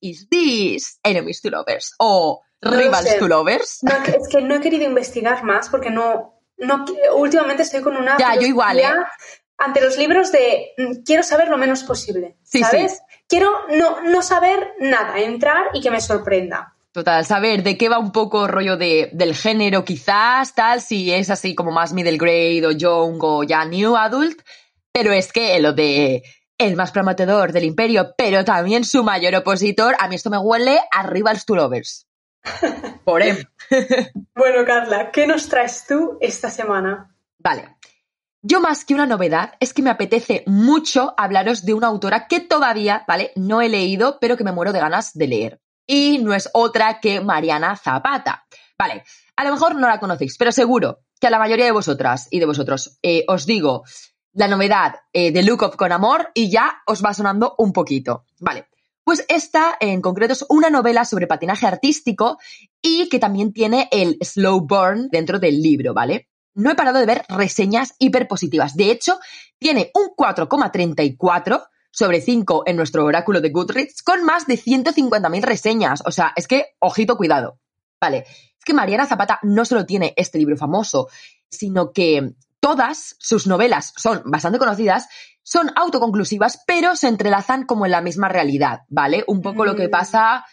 is 0.00 0.28
this 0.28 1.00
enemies 1.02 1.40
to 1.40 1.50
lovers 1.50 1.94
o 1.98 2.42
rivals 2.64 3.18
to 3.18 3.28
lovers? 3.28 3.78
No, 3.82 3.92
es 4.04 4.28
que 4.28 4.42
no 4.42 4.54
he 4.54 4.60
querido 4.60 4.84
investigar 4.84 5.44
más 5.44 5.68
porque 5.68 5.90
no, 5.90 6.40
no 6.58 6.84
últimamente 7.16 7.62
estoy 7.62 7.82
con 7.82 7.96
una... 7.96 8.16
Ya, 8.18 8.34
yo 8.34 8.46
igual, 8.46 8.78
¿eh? 8.80 8.86
ante 9.58 9.80
los 9.80 9.96
libros 9.98 10.32
de 10.32 10.72
mm, 10.76 11.02
quiero 11.04 11.22
saber 11.22 11.48
lo 11.48 11.58
menos 11.58 11.82
posible, 11.84 12.36
¿sabes? 12.42 13.00
Quiero 13.28 13.50
no, 13.70 14.02
no 14.02 14.22
saber 14.22 14.74
nada, 14.80 15.18
entrar 15.18 15.66
y 15.72 15.80
que 15.80 15.90
me 15.90 16.00
sorprenda. 16.00 16.74
Total, 16.92 17.24
saber 17.24 17.62
de 17.64 17.76
qué 17.76 17.88
va 17.88 17.98
un 17.98 18.12
poco 18.12 18.46
rollo 18.46 18.76
de, 18.76 19.10
del 19.12 19.34
género 19.34 19.84
quizás, 19.84 20.54
tal, 20.54 20.80
si 20.80 21.12
es 21.12 21.28
así 21.30 21.54
como 21.54 21.72
más 21.72 21.92
middle 21.92 22.18
grade 22.18 22.64
o 22.66 22.70
young 22.70 23.18
o 23.20 23.42
ya 23.42 23.64
new 23.64 23.96
adult, 23.96 24.40
pero 24.92 25.12
es 25.12 25.32
que 25.32 25.58
lo 25.58 25.72
de 25.72 26.22
el 26.56 26.76
más 26.76 26.92
prometedor 26.92 27.50
del 27.50 27.64
imperio, 27.64 28.14
pero 28.16 28.44
también 28.44 28.84
su 28.84 29.02
mayor 29.02 29.34
opositor, 29.34 29.96
a 29.98 30.06
mí 30.06 30.14
esto 30.14 30.30
me 30.30 30.38
huele 30.38 30.78
a 30.92 31.02
Rivals 31.02 31.44
to 31.46 31.56
Lovers. 31.56 32.06
Por 33.04 33.22
él. 33.22 33.48
bueno, 34.34 34.64
Carla, 34.66 35.10
¿qué 35.10 35.26
nos 35.26 35.48
traes 35.48 35.86
tú 35.86 36.18
esta 36.20 36.50
semana? 36.50 37.14
Vale, 37.38 37.76
yo 38.46 38.60
más 38.60 38.84
que 38.84 38.94
una 38.94 39.06
novedad 39.06 39.54
es 39.58 39.72
que 39.72 39.80
me 39.80 39.88
apetece 39.88 40.44
mucho 40.46 41.14
hablaros 41.16 41.64
de 41.64 41.72
una 41.72 41.86
autora 41.86 42.26
que 42.26 42.40
todavía, 42.40 43.02
¿vale? 43.08 43.32
No 43.36 43.62
he 43.62 43.70
leído, 43.70 44.18
pero 44.20 44.36
que 44.36 44.44
me 44.44 44.52
muero 44.52 44.74
de 44.74 44.80
ganas 44.80 45.14
de 45.14 45.26
leer. 45.26 45.60
Y 45.86 46.18
no 46.18 46.34
es 46.34 46.50
otra 46.52 47.00
que 47.00 47.22
Mariana 47.22 47.74
Zapata. 47.76 48.44
Vale, 48.78 49.04
a 49.36 49.44
lo 49.44 49.52
mejor 49.52 49.74
no 49.76 49.88
la 49.88 49.98
conocéis, 49.98 50.36
pero 50.36 50.52
seguro 50.52 51.00
que 51.18 51.26
a 51.26 51.30
la 51.30 51.38
mayoría 51.38 51.64
de 51.64 51.72
vosotras 51.72 52.28
y 52.30 52.38
de 52.38 52.44
vosotros 52.44 52.98
eh, 53.02 53.24
os 53.28 53.46
digo 53.46 53.84
la 54.34 54.48
novedad 54.48 54.96
eh, 55.12 55.32
de 55.32 55.42
Look 55.42 55.62
Up 55.62 55.76
con 55.76 55.92
Amor 55.92 56.30
y 56.34 56.50
ya 56.50 56.82
os 56.86 57.02
va 57.02 57.14
sonando 57.14 57.54
un 57.56 57.72
poquito. 57.72 58.26
Vale, 58.40 58.68
pues 59.04 59.24
esta 59.28 59.76
en 59.80 60.00
concreto 60.00 60.32
es 60.32 60.44
una 60.48 60.70
novela 60.70 61.04
sobre 61.04 61.26
patinaje 61.26 61.66
artístico 61.66 62.38
y 62.82 63.08
que 63.08 63.18
también 63.18 63.52
tiene 63.52 63.88
el 63.92 64.18
slow 64.20 64.66
burn 64.66 65.08
dentro 65.10 65.38
del 65.38 65.62
libro, 65.62 65.94
¿vale? 65.94 66.28
no 66.54 66.70
he 66.70 66.74
parado 66.74 66.98
de 66.98 67.06
ver 67.06 67.24
reseñas 67.28 67.94
hiperpositivas. 67.98 68.74
De 68.74 68.90
hecho, 68.90 69.18
tiene 69.58 69.90
un 69.94 70.14
4,34 70.16 71.66
sobre 71.90 72.20
5 72.20 72.64
en 72.66 72.76
nuestro 72.76 73.04
oráculo 73.04 73.40
de 73.40 73.50
Goodreads 73.50 74.02
con 74.02 74.24
más 74.24 74.46
de 74.46 74.54
150.000 74.54 75.42
reseñas. 75.42 76.02
O 76.06 76.10
sea, 76.10 76.32
es 76.36 76.46
que, 76.46 76.74
ojito, 76.78 77.16
cuidado. 77.16 77.58
Vale, 78.00 78.18
es 78.18 78.64
que 78.64 78.74
Mariana 78.74 79.06
Zapata 79.06 79.38
no 79.42 79.64
solo 79.64 79.86
tiene 79.86 80.14
este 80.16 80.38
libro 80.38 80.56
famoso, 80.56 81.08
sino 81.50 81.92
que 81.92 82.34
todas 82.60 83.16
sus 83.18 83.46
novelas 83.46 83.92
son 83.96 84.22
bastante 84.24 84.58
conocidas, 84.58 85.08
son 85.44 85.70
autoconclusivas, 85.76 86.64
pero 86.66 86.96
se 86.96 87.06
entrelazan 87.06 87.64
como 87.64 87.84
en 87.84 87.92
la 87.92 88.00
misma 88.00 88.28
realidad, 88.28 88.80
¿vale? 88.88 89.22
Un 89.28 89.40
poco 89.40 89.64
lo 89.64 89.76
que 89.76 89.86
mm. 89.86 89.90
pasa 89.90 90.44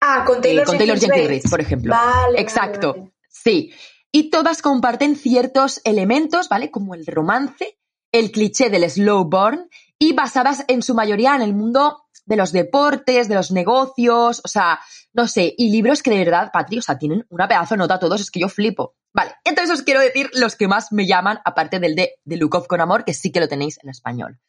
ah, 0.00 0.24
con 0.26 0.40
Taylor, 0.40 0.66
eh, 0.74 0.98
Jenkins 0.98 1.48
por 1.48 1.60
ejemplo. 1.60 1.94
Vale, 1.94 2.40
Exacto. 2.40 3.12
Sí 3.28 3.72
y 4.12 4.30
todas 4.30 4.60
comparten 4.60 5.16
ciertos 5.16 5.80
elementos, 5.84 6.50
¿vale? 6.50 6.70
Como 6.70 6.94
el 6.94 7.06
romance, 7.06 7.78
el 8.12 8.30
cliché 8.30 8.68
del 8.68 8.88
slow 8.88 9.24
burn 9.24 9.68
y 9.98 10.12
basadas 10.12 10.64
en 10.68 10.82
su 10.82 10.94
mayoría 10.94 11.34
en 11.34 11.40
el 11.40 11.54
mundo 11.54 12.01
de 12.26 12.36
los 12.36 12.52
deportes, 12.52 13.28
de 13.28 13.34
los 13.34 13.50
negocios, 13.50 14.40
o 14.44 14.48
sea, 14.48 14.80
no 15.12 15.26
sé, 15.26 15.54
y 15.56 15.70
libros 15.70 16.02
que 16.02 16.10
de 16.10 16.18
verdad, 16.18 16.50
Patri, 16.52 16.78
o 16.78 16.82
sea, 16.82 16.98
tienen 16.98 17.26
una 17.30 17.48
pedazo 17.48 17.74
de 17.74 17.78
nota 17.78 17.98
todos, 17.98 18.20
es 18.20 18.30
que 18.30 18.40
yo 18.40 18.48
flipo. 18.48 18.94
Vale, 19.14 19.32
entonces 19.44 19.74
os 19.74 19.82
quiero 19.82 20.00
decir 20.00 20.30
los 20.34 20.56
que 20.56 20.68
más 20.68 20.92
me 20.92 21.06
llaman, 21.06 21.40
aparte 21.44 21.80
del 21.80 21.94
de 21.94 22.36
Look 22.36 22.54
of 22.54 22.66
con 22.66 22.80
Amor, 22.80 23.04
que 23.04 23.14
sí 23.14 23.30
que 23.30 23.40
lo 23.40 23.48
tenéis 23.48 23.78
en 23.82 23.90
español. 23.90 24.40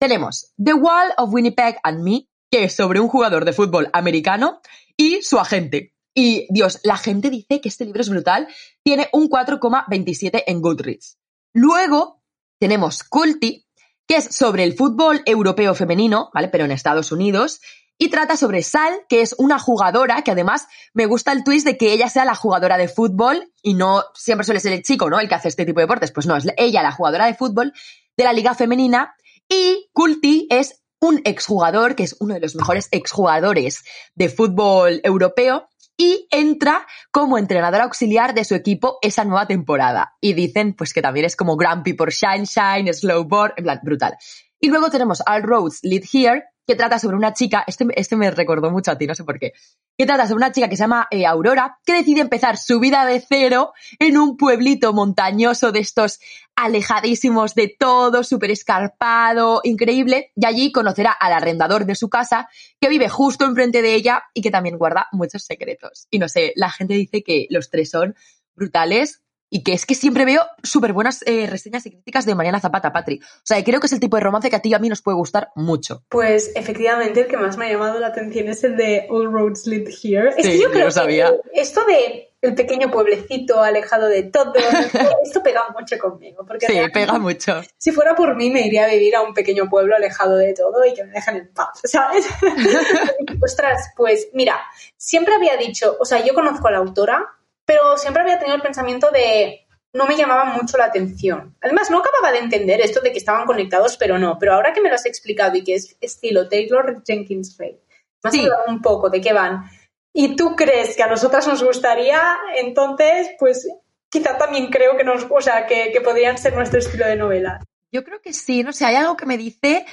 Tenemos 0.00 0.52
The 0.62 0.74
Wall 0.74 1.12
of 1.18 1.32
Winnipeg 1.32 1.78
and 1.82 2.02
Me, 2.02 2.28
que 2.50 2.64
es 2.64 2.74
sobre 2.74 3.00
un 3.00 3.08
jugador 3.08 3.44
de 3.44 3.52
fútbol 3.52 3.90
americano 3.92 4.60
y 4.96 5.22
su 5.22 5.38
agente, 5.38 5.94
y 6.14 6.46
Dios, 6.48 6.80
la 6.84 6.96
gente 6.96 7.28
dice 7.28 7.60
que 7.60 7.68
este 7.68 7.84
libro 7.84 8.00
es 8.00 8.08
brutal. 8.08 8.46
Tiene 8.84 9.08
un 9.12 9.28
4,27 9.28 10.44
en 10.46 10.62
Goodreads. 10.62 11.18
Luego 11.52 12.22
tenemos 12.60 13.02
Culti, 13.02 13.63
que 14.06 14.16
es 14.16 14.24
sobre 14.34 14.64
el 14.64 14.74
fútbol 14.74 15.22
europeo 15.26 15.74
femenino, 15.74 16.30
¿vale? 16.34 16.48
Pero 16.48 16.64
en 16.64 16.72
Estados 16.72 17.12
Unidos. 17.12 17.60
Y 17.96 18.08
trata 18.08 18.36
sobre 18.36 18.62
Sal, 18.62 18.92
que 19.08 19.20
es 19.20 19.34
una 19.38 19.58
jugadora, 19.58 20.22
que 20.22 20.32
además 20.32 20.66
me 20.94 21.06
gusta 21.06 21.30
el 21.32 21.44
twist 21.44 21.64
de 21.64 21.76
que 21.76 21.92
ella 21.92 22.08
sea 22.08 22.24
la 22.24 22.34
jugadora 22.34 22.76
de 22.76 22.88
fútbol 22.88 23.52
y 23.62 23.74
no 23.74 24.02
siempre 24.14 24.44
suele 24.44 24.60
ser 24.60 24.72
el 24.72 24.82
chico, 24.82 25.08
¿no? 25.08 25.20
El 25.20 25.28
que 25.28 25.36
hace 25.36 25.48
este 25.48 25.64
tipo 25.64 25.78
de 25.78 25.84
deportes. 25.84 26.10
Pues 26.10 26.26
no, 26.26 26.36
es 26.36 26.46
ella 26.56 26.82
la 26.82 26.92
jugadora 26.92 27.26
de 27.26 27.34
fútbol 27.34 27.72
de 28.16 28.24
la 28.24 28.32
liga 28.32 28.54
femenina. 28.54 29.14
Y 29.48 29.90
Culti 29.92 30.48
es 30.50 30.82
un 31.00 31.20
exjugador, 31.24 31.94
que 31.94 32.02
es 32.02 32.16
uno 32.18 32.34
de 32.34 32.40
los 32.40 32.56
mejores 32.56 32.88
exjugadores 32.90 33.84
de 34.14 34.28
fútbol 34.28 35.00
europeo, 35.04 35.68
y 35.96 36.26
entra 36.30 36.86
como 37.10 37.38
entrenador 37.38 37.82
auxiliar 37.82 38.34
de 38.34 38.44
su 38.44 38.54
equipo 38.54 38.98
esa 39.02 39.24
nueva 39.24 39.46
temporada. 39.46 40.14
Y 40.20 40.32
dicen 40.32 40.74
pues 40.74 40.92
que 40.92 41.02
también 41.02 41.26
es 41.26 41.36
como 41.36 41.56
Grumpy 41.56 41.92
por 41.92 42.10
Shine 42.10 42.44
Shine, 42.44 42.92
Slowboard, 42.92 43.54
en 43.56 43.64
plan, 43.64 43.80
brutal. 43.82 44.16
Y 44.60 44.68
luego 44.68 44.90
tenemos 44.90 45.22
All 45.26 45.42
Roads 45.42 45.80
Lead 45.82 46.04
Here, 46.12 46.44
que 46.66 46.76
trata 46.76 46.98
sobre 46.98 47.16
una 47.16 47.32
chica, 47.32 47.64
este, 47.66 47.86
este 47.96 48.16
me 48.16 48.30
recordó 48.30 48.70
mucho 48.70 48.90
a 48.90 48.98
ti, 48.98 49.06
no 49.06 49.14
sé 49.14 49.24
por 49.24 49.38
qué, 49.38 49.52
que 49.96 50.06
trata 50.06 50.24
sobre 50.26 50.36
una 50.36 50.52
chica 50.52 50.68
que 50.68 50.76
se 50.76 50.84
llama 50.84 51.08
eh, 51.10 51.26
Aurora, 51.26 51.78
que 51.84 51.94
decide 51.94 52.20
empezar 52.20 52.56
su 52.56 52.80
vida 52.80 53.04
de 53.04 53.20
cero 53.20 53.72
en 53.98 54.16
un 54.16 54.36
pueblito 54.36 54.92
montañoso 54.92 55.72
de 55.72 55.80
estos 55.80 56.20
alejadísimos 56.56 57.54
de 57.54 57.74
todo, 57.78 58.24
súper 58.24 58.50
escarpado, 58.50 59.60
increíble, 59.64 60.32
y 60.36 60.46
allí 60.46 60.72
conocerá 60.72 61.12
al 61.12 61.32
arrendador 61.32 61.84
de 61.84 61.94
su 61.94 62.08
casa, 62.08 62.48
que 62.80 62.88
vive 62.88 63.08
justo 63.08 63.44
enfrente 63.44 63.82
de 63.82 63.94
ella 63.94 64.24
y 64.32 64.42
que 64.42 64.50
también 64.50 64.78
guarda 64.78 65.08
muchos 65.12 65.44
secretos. 65.44 66.06
Y 66.10 66.18
no 66.18 66.28
sé, 66.28 66.52
la 66.56 66.70
gente 66.70 66.94
dice 66.94 67.22
que 67.22 67.46
los 67.50 67.70
tres 67.70 67.90
son 67.90 68.14
brutales, 68.54 69.23
y 69.54 69.62
que 69.62 69.72
es 69.72 69.86
que 69.86 69.94
siempre 69.94 70.24
veo 70.24 70.42
súper 70.64 70.92
buenas 70.92 71.22
eh, 71.26 71.46
reseñas 71.46 71.86
y 71.86 71.92
críticas 71.92 72.26
de 72.26 72.34
Mariana 72.34 72.58
Zapata, 72.58 72.92
Patri. 72.92 73.20
O 73.22 73.44
sea, 73.44 73.62
creo 73.62 73.78
que 73.78 73.86
es 73.86 73.92
el 73.92 74.00
tipo 74.00 74.16
de 74.16 74.22
romance 74.24 74.50
que 74.50 74.56
a 74.56 74.58
ti 74.58 74.70
y 74.70 74.74
a 74.74 74.80
mí 74.80 74.88
nos 74.88 75.00
puede 75.00 75.16
gustar 75.16 75.50
mucho. 75.54 76.02
Pues 76.08 76.50
efectivamente, 76.56 77.20
el 77.20 77.26
que 77.28 77.36
más 77.36 77.56
me 77.56 77.66
ha 77.66 77.70
llamado 77.70 78.00
la 78.00 78.08
atención 78.08 78.48
es 78.48 78.64
el 78.64 78.76
de 78.76 79.06
All 79.08 79.30
Roads 79.30 79.68
Lead 79.68 79.86
Here. 80.02 80.30
Es 80.36 80.44
que 80.44 80.58
yo 80.58 80.72
creo 80.72 80.90
sabía. 80.90 81.30
que 81.30 81.60
esto 81.60 81.84
de 81.84 82.32
el 82.40 82.56
pequeño 82.56 82.90
pueblecito 82.90 83.62
alejado 83.62 84.08
de 84.08 84.24
todo, 84.24 84.54
esto 85.24 85.40
pega 85.44 85.62
mucho 85.78 85.98
conmigo. 85.98 86.44
Porque 86.44 86.66
sí, 86.66 86.74
pega 86.92 87.16
mucho. 87.20 87.62
Si 87.78 87.92
fuera 87.92 88.16
por 88.16 88.34
mí, 88.34 88.50
me 88.50 88.66
iría 88.66 88.86
a 88.86 88.88
vivir 88.88 89.14
a 89.14 89.22
un 89.22 89.34
pequeño 89.34 89.70
pueblo 89.70 89.94
alejado 89.94 90.36
de 90.36 90.52
todo 90.52 90.84
y 90.84 90.94
que 90.94 91.04
me 91.04 91.12
dejen 91.12 91.36
en 91.36 91.54
paz, 91.54 91.80
¿sabes? 91.84 92.26
Ostras, 93.40 93.92
pues 93.96 94.30
mira, 94.32 94.60
siempre 94.96 95.32
había 95.32 95.56
dicho, 95.56 95.96
o 96.00 96.04
sea, 96.04 96.24
yo 96.24 96.34
conozco 96.34 96.66
a 96.66 96.72
la 96.72 96.78
autora, 96.78 97.24
pero 97.64 97.96
siempre 97.96 98.22
había 98.22 98.38
tenido 98.38 98.56
el 98.56 98.62
pensamiento 98.62 99.10
de 99.10 99.64
no 99.94 100.06
me 100.06 100.16
llamaba 100.16 100.44
mucho 100.46 100.76
la 100.76 100.86
atención. 100.86 101.56
Además, 101.60 101.90
no 101.90 101.98
acababa 101.98 102.32
de 102.32 102.40
entender 102.40 102.80
esto 102.80 103.00
de 103.00 103.12
que 103.12 103.18
estaban 103.18 103.46
conectados, 103.46 103.96
pero 103.96 104.18
no. 104.18 104.38
Pero 104.38 104.54
ahora 104.54 104.72
que 104.72 104.80
me 104.80 104.88
lo 104.88 104.96
has 104.96 105.06
explicado 105.06 105.56
y 105.56 105.62
que 105.62 105.74
es 105.74 105.96
estilo 106.00 106.48
Taylor 106.48 107.02
Jenkins 107.06 107.56
Reid, 107.56 107.76
me 108.22 108.28
has 108.28 108.38
hablado 108.38 108.64
un 108.68 108.82
poco 108.82 109.08
de 109.08 109.20
qué 109.20 109.32
van. 109.32 109.70
Y 110.12 110.36
tú 110.36 110.56
crees 110.56 110.96
que 110.96 111.02
a 111.02 111.08
nosotras 111.08 111.46
nos 111.46 111.62
gustaría, 111.62 112.20
entonces, 112.56 113.30
pues 113.38 113.68
quizá 114.08 114.36
también 114.36 114.68
creo 114.68 114.96
que 114.96 115.04
nos, 115.04 115.26
o 115.28 115.40
sea, 115.40 115.66
que, 115.66 115.92
podrían 116.02 116.38
ser 116.38 116.54
nuestro 116.54 116.78
estilo 116.78 117.06
de 117.06 117.16
novela. 117.16 117.60
Yo 117.92 118.04
creo 118.04 118.20
que 118.20 118.32
sí, 118.32 118.62
no 118.62 118.72
sé, 118.72 118.84
hay 118.84 118.96
algo 118.96 119.16
que 119.16 119.26
me 119.26 119.36
dice 119.36 119.86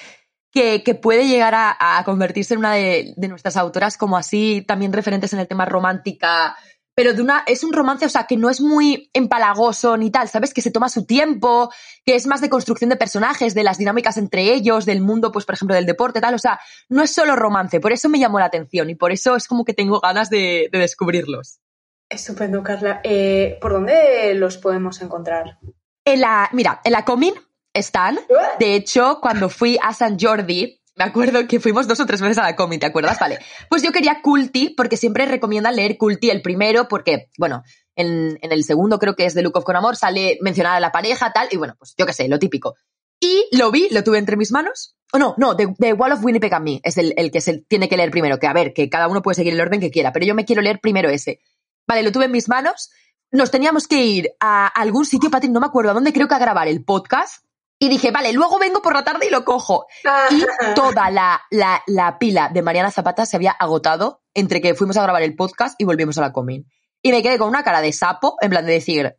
que, 0.52 0.84
puede 1.02 1.28
llegar 1.28 1.54
a, 1.56 2.02
convertirse 2.06 2.54
en 2.54 2.60
una 2.60 2.74
de, 2.74 3.14
de, 3.16 3.28
nuestras 3.28 3.58
autoras 3.58 3.98
como 3.98 4.18
así, 4.18 4.64
también 4.68 4.94
referentes 4.94 5.34
en 5.34 5.40
el 5.40 5.48
tema 5.48 5.66
romántica, 5.66 6.56
pero 7.02 7.16
de 7.16 7.24
una, 7.24 7.44
es 7.48 7.64
un 7.64 7.74
romance, 7.74 8.06
o 8.06 8.10
sea, 8.10 8.26
que 8.26 8.38
no 8.38 8.48
es 8.48 8.62
muy 8.62 9.10
empalagoso 9.16 9.98
ni 9.98 10.12
tal, 10.12 10.30
¿sabes? 10.30 10.54
Que 10.54 10.62
se 10.62 10.70
toma 10.70 10.88
su 10.88 11.04
tiempo, 11.08 11.72
que 12.06 12.14
es 12.14 12.28
más 12.28 12.42
de 12.42 12.50
construcción 12.52 12.92
de 12.92 12.96
personajes, 12.96 13.56
de 13.56 13.64
las 13.64 13.80
dinámicas 13.80 14.18
entre 14.18 14.54
ellos, 14.54 14.86
del 14.86 15.02
mundo, 15.02 15.32
pues, 15.32 15.46
por 15.46 15.56
ejemplo, 15.56 15.74
del 15.74 15.88
deporte, 15.88 16.22
tal, 16.22 16.36
o 16.36 16.38
sea, 16.38 16.60
no 16.90 17.02
es 17.02 17.12
solo 17.12 17.36
romance, 17.36 17.80
por 17.80 17.92
eso 17.92 18.08
me 18.08 18.20
llamó 18.20 18.38
la 18.38 18.46
atención 18.46 18.92
y 18.92 18.94
por 18.94 19.12
eso 19.12 19.36
es 19.36 19.48
como 19.48 19.66
que 19.66 19.74
tengo 19.74 20.00
ganas 20.00 20.30
de, 20.30 20.70
descubrirlos. 20.72 21.60
Estupendo, 22.08 22.62
Carla. 22.62 23.02
Eh, 23.04 23.58
¿Por 23.60 23.74
dónde 23.74 24.36
los 24.36 24.58
podemos 24.58 25.02
encontrar? 25.02 25.58
En 26.06 26.22
la, 26.22 26.50
mira, 26.52 26.82
en 26.84 26.92
la 26.92 27.04
Comin 27.04 27.34
están. 27.74 28.20
De 28.60 28.76
hecho, 28.76 29.18
cuando 29.24 29.50
fui 29.50 29.80
a 29.82 29.92
San 29.96 30.20
Jordi, 30.20 30.81
me 31.02 31.10
acuerdo 31.10 31.48
que 31.48 31.60
fuimos 31.60 31.88
dos 31.88 32.00
o 32.00 32.06
tres 32.06 32.22
veces 32.22 32.38
a 32.38 32.44
la 32.44 32.56
cómic, 32.56 32.80
¿te 32.80 32.86
acuerdas? 32.86 33.18
Vale. 33.20 33.40
Pues 33.70 33.82
yo 33.82 33.92
quería 33.92 34.22
Culti, 34.22 34.70
porque 34.70 34.98
siempre 34.98 35.26
recomiendan 35.26 35.76
leer 35.76 35.98
Culti 35.98 36.30
el 36.30 36.44
primero, 36.44 36.88
porque, 36.88 37.30
bueno, 37.40 37.64
en, 37.96 38.38
el 38.42 38.64
segundo 38.64 39.00
creo 39.00 39.16
que 39.16 39.26
es 39.26 39.34
de 39.34 39.42
Look 39.42 39.58
of 39.58 39.64
Con 39.64 39.76
Amor, 39.76 39.96
sale 39.96 40.38
mencionada 40.42 40.80
la 40.80 40.92
pareja, 40.92 41.34
tal, 41.34 41.48
y 41.50 41.58
bueno, 41.58 41.76
pues 41.80 41.96
yo 41.98 42.06
qué 42.06 42.14
sé, 42.14 42.28
lo 42.28 42.38
típico. 42.38 42.76
Y 43.20 43.48
lo 43.52 43.72
vi, 43.72 43.88
lo 43.90 44.04
tuve 44.04 44.20
entre 44.20 44.38
mis 44.38 44.52
manos. 44.52 44.96
O 45.12 45.18
no, 45.18 45.34
no, 45.38 45.56
The, 45.56 45.94
Wall 45.94 46.12
of 46.12 46.24
Winnipeg 46.24 46.54
and 46.54 46.66
Me 46.66 46.82
es 46.84 46.98
el, 46.98 47.14
el 47.18 47.32
que 47.32 47.42
se 47.42 47.60
tiene 47.68 47.90
que 47.90 47.98
leer 47.98 48.12
primero. 48.12 48.40
Que 48.40 48.48
a 48.48 48.54
ver, 48.54 48.74
que 48.74 48.90
cada 48.90 49.08
uno 49.08 49.22
puede 49.22 49.36
seguir 49.36 49.54
el 49.54 49.62
orden 49.62 49.80
que 49.80 49.92
quiera, 49.92 50.12
pero 50.12 50.26
yo 50.26 50.36
me 50.36 50.46
quiero 50.46 50.62
leer 50.62 50.80
primero 50.80 51.10
ese. 51.10 51.40
Vale, 51.88 52.04
lo 52.04 52.12
tuve 52.12 52.26
en 52.26 52.32
mis 52.32 52.48
manos. 52.48 52.92
Nos 53.32 53.50
teníamos 53.50 53.88
que 53.88 54.04
ir 54.04 54.32
a 54.40 54.68
algún 54.68 55.06
sitio, 55.06 55.30
Patrick, 55.30 55.52
no 55.52 55.60
me 55.60 55.68
acuerdo 55.68 55.92
a 55.92 55.94
dónde, 55.94 56.14
creo 56.14 56.28
que 56.28 56.36
a 56.36 56.40
grabar 56.40 56.68
el 56.68 56.84
podcast. 56.84 57.46
Y 57.84 57.90
dije, 57.90 58.12
vale, 58.12 58.32
luego 58.32 58.60
vengo 58.60 58.80
por 58.80 58.94
la 58.94 59.04
tarde 59.04 59.26
y 59.26 59.32
lo 59.32 59.44
cojo. 59.44 59.88
Y 60.30 60.46
toda 60.76 61.10
la, 61.10 61.42
la, 61.50 61.82
la, 61.88 62.20
pila 62.20 62.50
de 62.54 62.62
Mariana 62.62 62.92
Zapata 62.92 63.26
se 63.26 63.38
había 63.38 63.54
agotado 63.54 64.22
entre 64.36 64.62
que 64.62 64.76
fuimos 64.76 64.98
a 64.98 65.02
grabar 65.02 65.24
el 65.24 65.36
podcast 65.36 65.82
y 65.82 65.86
volvimos 65.86 66.16
a 66.20 66.22
la 66.22 66.32
Comin. 66.32 66.68
Y 67.02 67.12
me 67.12 67.24
quedé 67.24 67.40
con 67.40 67.50
una 67.50 67.64
cara 67.64 67.82
de 67.82 67.92
sapo, 67.92 68.36
en 68.40 68.52
plan 68.52 68.68
de 68.68 68.74
decir, 68.74 69.16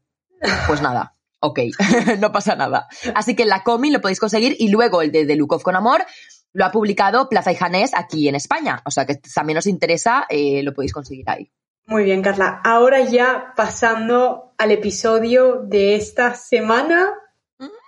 pues 0.68 0.80
nada, 0.80 1.16
ok, 1.40 1.58
no 2.20 2.30
pasa 2.30 2.54
nada. 2.54 2.86
Así 3.16 3.34
que 3.34 3.46
la 3.46 3.64
Comin 3.64 3.92
lo 3.92 4.00
podéis 4.00 4.20
conseguir 4.20 4.54
y 4.56 4.68
luego 4.68 5.02
el 5.02 5.10
de, 5.10 5.26
de 5.26 5.34
Lukov 5.34 5.62
con 5.62 5.74
Amor 5.74 6.06
lo 6.52 6.64
ha 6.64 6.70
publicado 6.70 7.28
Plaza 7.28 7.50
y 7.50 7.56
Janés 7.56 7.90
aquí 7.94 8.28
en 8.28 8.36
España. 8.36 8.80
O 8.84 8.92
sea 8.92 9.06
que 9.06 9.16
también 9.34 9.58
os 9.58 9.66
interesa, 9.66 10.24
eh, 10.28 10.62
lo 10.62 10.72
podéis 10.72 10.92
conseguir 10.92 11.28
ahí. 11.28 11.50
Muy 11.86 12.04
bien, 12.04 12.22
Carla. 12.22 12.60
Ahora 12.62 13.00
ya 13.00 13.54
pasando 13.56 14.54
al 14.56 14.70
episodio 14.70 15.62
de 15.64 15.96
esta 15.96 16.34
semana, 16.34 17.12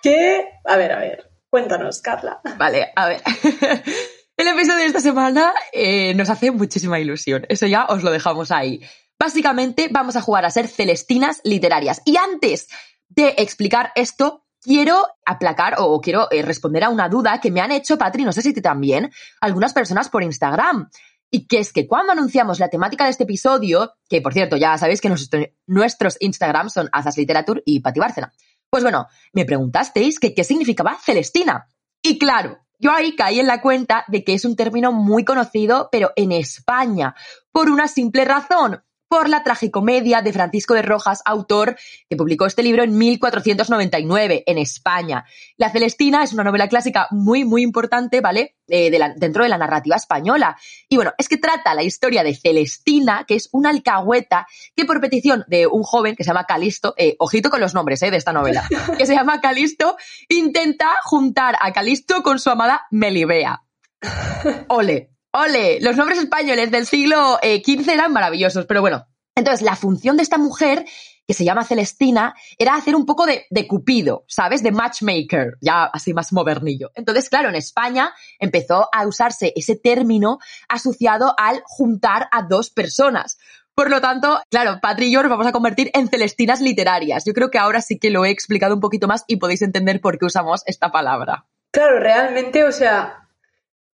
que, 0.02 0.48
a 0.64 0.76
ver, 0.76 0.92
a 0.92 0.98
ver, 0.98 1.30
cuéntanos, 1.48 2.00
Carla. 2.00 2.40
Vale, 2.58 2.92
a 2.94 3.08
ver. 3.08 3.22
El 4.36 4.48
episodio 4.48 4.78
de 4.80 4.86
esta 4.86 5.00
semana 5.00 5.52
eh, 5.72 6.12
nos 6.14 6.28
hace 6.28 6.50
muchísima 6.50 6.98
ilusión. 6.98 7.46
Eso 7.48 7.66
ya 7.66 7.86
os 7.86 8.02
lo 8.02 8.10
dejamos 8.10 8.50
ahí. 8.50 8.80
Básicamente 9.16 9.88
vamos 9.92 10.16
a 10.16 10.22
jugar 10.22 10.44
a 10.44 10.50
ser 10.50 10.66
celestinas 10.66 11.40
literarias. 11.44 12.02
Y 12.04 12.16
antes 12.16 12.66
de 13.08 13.34
explicar 13.38 13.92
esto, 13.94 14.44
quiero 14.60 15.06
aplacar 15.24 15.76
o 15.78 16.00
quiero 16.00 16.28
eh, 16.32 16.42
responder 16.42 16.82
a 16.82 16.88
una 16.88 17.08
duda 17.08 17.40
que 17.40 17.52
me 17.52 17.60
han 17.60 17.70
hecho, 17.70 17.96
Patri, 17.96 18.24
no 18.24 18.32
sé 18.32 18.42
si 18.42 18.52
tú 18.52 18.60
también, 18.60 19.12
algunas 19.40 19.72
personas 19.72 20.08
por 20.08 20.24
Instagram. 20.24 20.90
Y 21.30 21.46
que 21.46 21.58
es 21.58 21.72
que 21.72 21.86
cuando 21.86 22.12
anunciamos 22.12 22.58
la 22.58 22.68
temática 22.68 23.04
de 23.04 23.10
este 23.10 23.24
episodio, 23.24 23.92
que 24.08 24.20
por 24.20 24.32
cierto 24.32 24.56
ya 24.56 24.76
sabéis 24.78 25.00
que 25.00 25.12
nuestros 25.66 26.16
Instagram 26.20 26.70
son 26.70 26.88
Azas 26.92 27.16
Literature 27.16 27.62
y 27.64 27.80
Pati 27.80 28.00
Bárcena, 28.00 28.32
pues 28.74 28.82
bueno, 28.82 29.06
me 29.32 29.44
preguntasteis 29.44 30.18
que 30.18 30.34
qué 30.34 30.42
significaba 30.42 30.98
Celestina. 31.00 31.68
Y 32.02 32.18
claro, 32.18 32.58
yo 32.80 32.90
ahí 32.90 33.14
caí 33.14 33.38
en 33.38 33.46
la 33.46 33.60
cuenta 33.60 34.04
de 34.08 34.24
que 34.24 34.34
es 34.34 34.44
un 34.44 34.56
término 34.56 34.90
muy 34.90 35.24
conocido, 35.24 35.88
pero 35.92 36.10
en 36.16 36.32
España, 36.32 37.14
por 37.52 37.70
una 37.70 37.86
simple 37.86 38.24
razón, 38.24 38.82
por 39.14 39.28
la 39.28 39.44
tragicomedia 39.44 40.22
de 40.22 40.32
Francisco 40.32 40.74
de 40.74 40.82
Rojas, 40.82 41.22
autor 41.24 41.76
que 42.10 42.16
publicó 42.16 42.46
este 42.46 42.64
libro 42.64 42.82
en 42.82 42.98
1499 42.98 44.42
en 44.44 44.58
España. 44.58 45.24
La 45.56 45.70
Celestina 45.70 46.24
es 46.24 46.32
una 46.32 46.42
novela 46.42 46.68
clásica 46.68 47.06
muy, 47.12 47.44
muy 47.44 47.62
importante, 47.62 48.20
¿vale? 48.20 48.56
Eh, 48.66 48.90
dentro 49.14 49.44
de 49.44 49.48
la 49.48 49.56
narrativa 49.56 49.94
española. 49.94 50.56
Y 50.88 50.96
bueno, 50.96 51.12
es 51.16 51.28
que 51.28 51.36
trata 51.36 51.74
la 51.74 51.84
historia 51.84 52.24
de 52.24 52.34
Celestina, 52.34 53.24
que 53.24 53.36
es 53.36 53.48
una 53.52 53.70
alcahueta 53.70 54.48
que 54.74 54.84
por 54.84 55.00
petición 55.00 55.44
de 55.46 55.68
un 55.68 55.84
joven 55.84 56.16
que 56.16 56.24
se 56.24 56.30
llama 56.30 56.46
Calisto, 56.46 56.94
eh, 56.98 57.14
ojito 57.20 57.50
con 57.50 57.60
los 57.60 57.72
nombres 57.72 58.02
eh, 58.02 58.10
de 58.10 58.16
esta 58.16 58.32
novela, 58.32 58.66
que 58.98 59.06
se 59.06 59.14
llama 59.14 59.40
Calisto, 59.40 59.96
intenta 60.28 60.88
juntar 61.04 61.54
a 61.60 61.72
Calisto 61.72 62.24
con 62.24 62.40
su 62.40 62.50
amada 62.50 62.88
Melibea. 62.90 63.62
Ole, 64.70 65.13
Ole, 65.36 65.80
los 65.80 65.96
nombres 65.96 66.20
españoles 66.20 66.70
del 66.70 66.86
siglo 66.86 67.40
XV 67.42 67.88
eran 67.92 68.12
maravillosos, 68.12 68.66
pero 68.66 68.80
bueno. 68.80 69.08
Entonces, 69.34 69.62
la 69.62 69.74
función 69.74 70.16
de 70.16 70.22
esta 70.22 70.38
mujer, 70.38 70.84
que 71.26 71.34
se 71.34 71.44
llama 71.44 71.64
Celestina, 71.64 72.36
era 72.56 72.76
hacer 72.76 72.94
un 72.94 73.04
poco 73.04 73.26
de, 73.26 73.44
de 73.50 73.66
cupido, 73.66 74.24
¿sabes? 74.28 74.62
De 74.62 74.70
matchmaker, 74.70 75.54
ya 75.60 75.86
así 75.86 76.14
más 76.14 76.32
modernillo. 76.32 76.92
Entonces, 76.94 77.28
claro, 77.28 77.48
en 77.48 77.56
España 77.56 78.14
empezó 78.38 78.88
a 78.92 79.04
usarse 79.08 79.52
ese 79.56 79.74
término 79.74 80.38
asociado 80.68 81.34
al 81.36 81.62
juntar 81.64 82.28
a 82.30 82.42
dos 82.42 82.70
personas. 82.70 83.36
Por 83.74 83.90
lo 83.90 84.00
tanto, 84.00 84.40
claro, 84.50 84.78
Patri 84.80 85.06
y 85.06 85.10
yo 85.10 85.20
nos 85.20 85.30
vamos 85.30 85.48
a 85.48 85.52
convertir 85.52 85.90
en 85.94 86.06
celestinas 86.06 86.60
literarias. 86.60 87.24
Yo 87.24 87.32
creo 87.32 87.50
que 87.50 87.58
ahora 87.58 87.80
sí 87.80 87.98
que 87.98 88.10
lo 88.10 88.24
he 88.24 88.30
explicado 88.30 88.72
un 88.72 88.80
poquito 88.80 89.08
más 89.08 89.24
y 89.26 89.38
podéis 89.38 89.62
entender 89.62 90.00
por 90.00 90.16
qué 90.16 90.26
usamos 90.26 90.62
esta 90.66 90.92
palabra. 90.92 91.46
Claro, 91.72 91.98
realmente, 91.98 92.62
o 92.62 92.70
sea, 92.70 93.23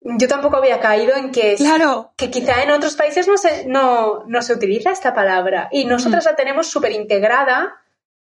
yo 0.02 0.28
tampoco 0.28 0.58
había 0.58 0.80
caído 0.80 1.16
en 1.16 1.32
que, 1.32 1.56
claro. 1.56 2.14
que 2.16 2.32
quizá 2.32 2.64
en 2.64 2.72
otros 2.72 2.96
países 2.96 3.28
no 3.28 3.38
se, 3.38 3.66
no, 3.66 4.24
no 4.28 4.42
se 4.42 4.54
utiliza 4.54 4.92
esta 4.92 5.14
palabra 5.14 5.68
y 5.72 5.86
nosotras 5.86 6.26
la 6.26 6.36
tenemos 6.36 6.68
súper 6.68 6.94
integrada 6.94 7.76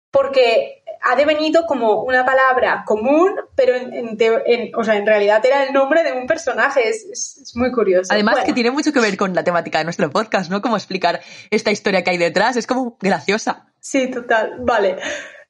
porque 0.09 0.83
ha 1.01 1.15
devenido 1.15 1.65
como 1.65 2.03
una 2.03 2.25
palabra 2.25 2.83
común, 2.85 3.33
pero 3.55 3.75
en, 3.75 4.71
o 4.75 4.83
sea, 4.83 4.95
en 4.95 5.05
realidad 5.05 5.45
era 5.45 5.63
el 5.63 5.73
nombre 5.73 6.03
de 6.03 6.13
un 6.13 6.25
personaje. 6.25 6.89
Es, 6.89 7.51
muy 7.55 7.71
curioso. 7.71 8.11
Además 8.11 8.43
que 8.43 8.53
tiene 8.53 8.71
mucho 8.71 8.91
que 8.91 8.99
ver 8.99 9.17
con 9.17 9.35
la 9.35 9.43
temática 9.43 9.77
de 9.77 9.83
nuestro 9.83 10.09
podcast, 10.09 10.49
¿no? 10.49 10.61
Como 10.61 10.77
explicar 10.77 11.21
esta 11.51 11.69
historia 11.69 12.03
que 12.03 12.11
hay 12.11 12.17
detrás. 12.17 12.55
Es 12.55 12.65
como 12.65 12.97
graciosa. 13.01 13.67
Sí, 13.79 14.09
total. 14.09 14.55
Vale. 14.59 14.97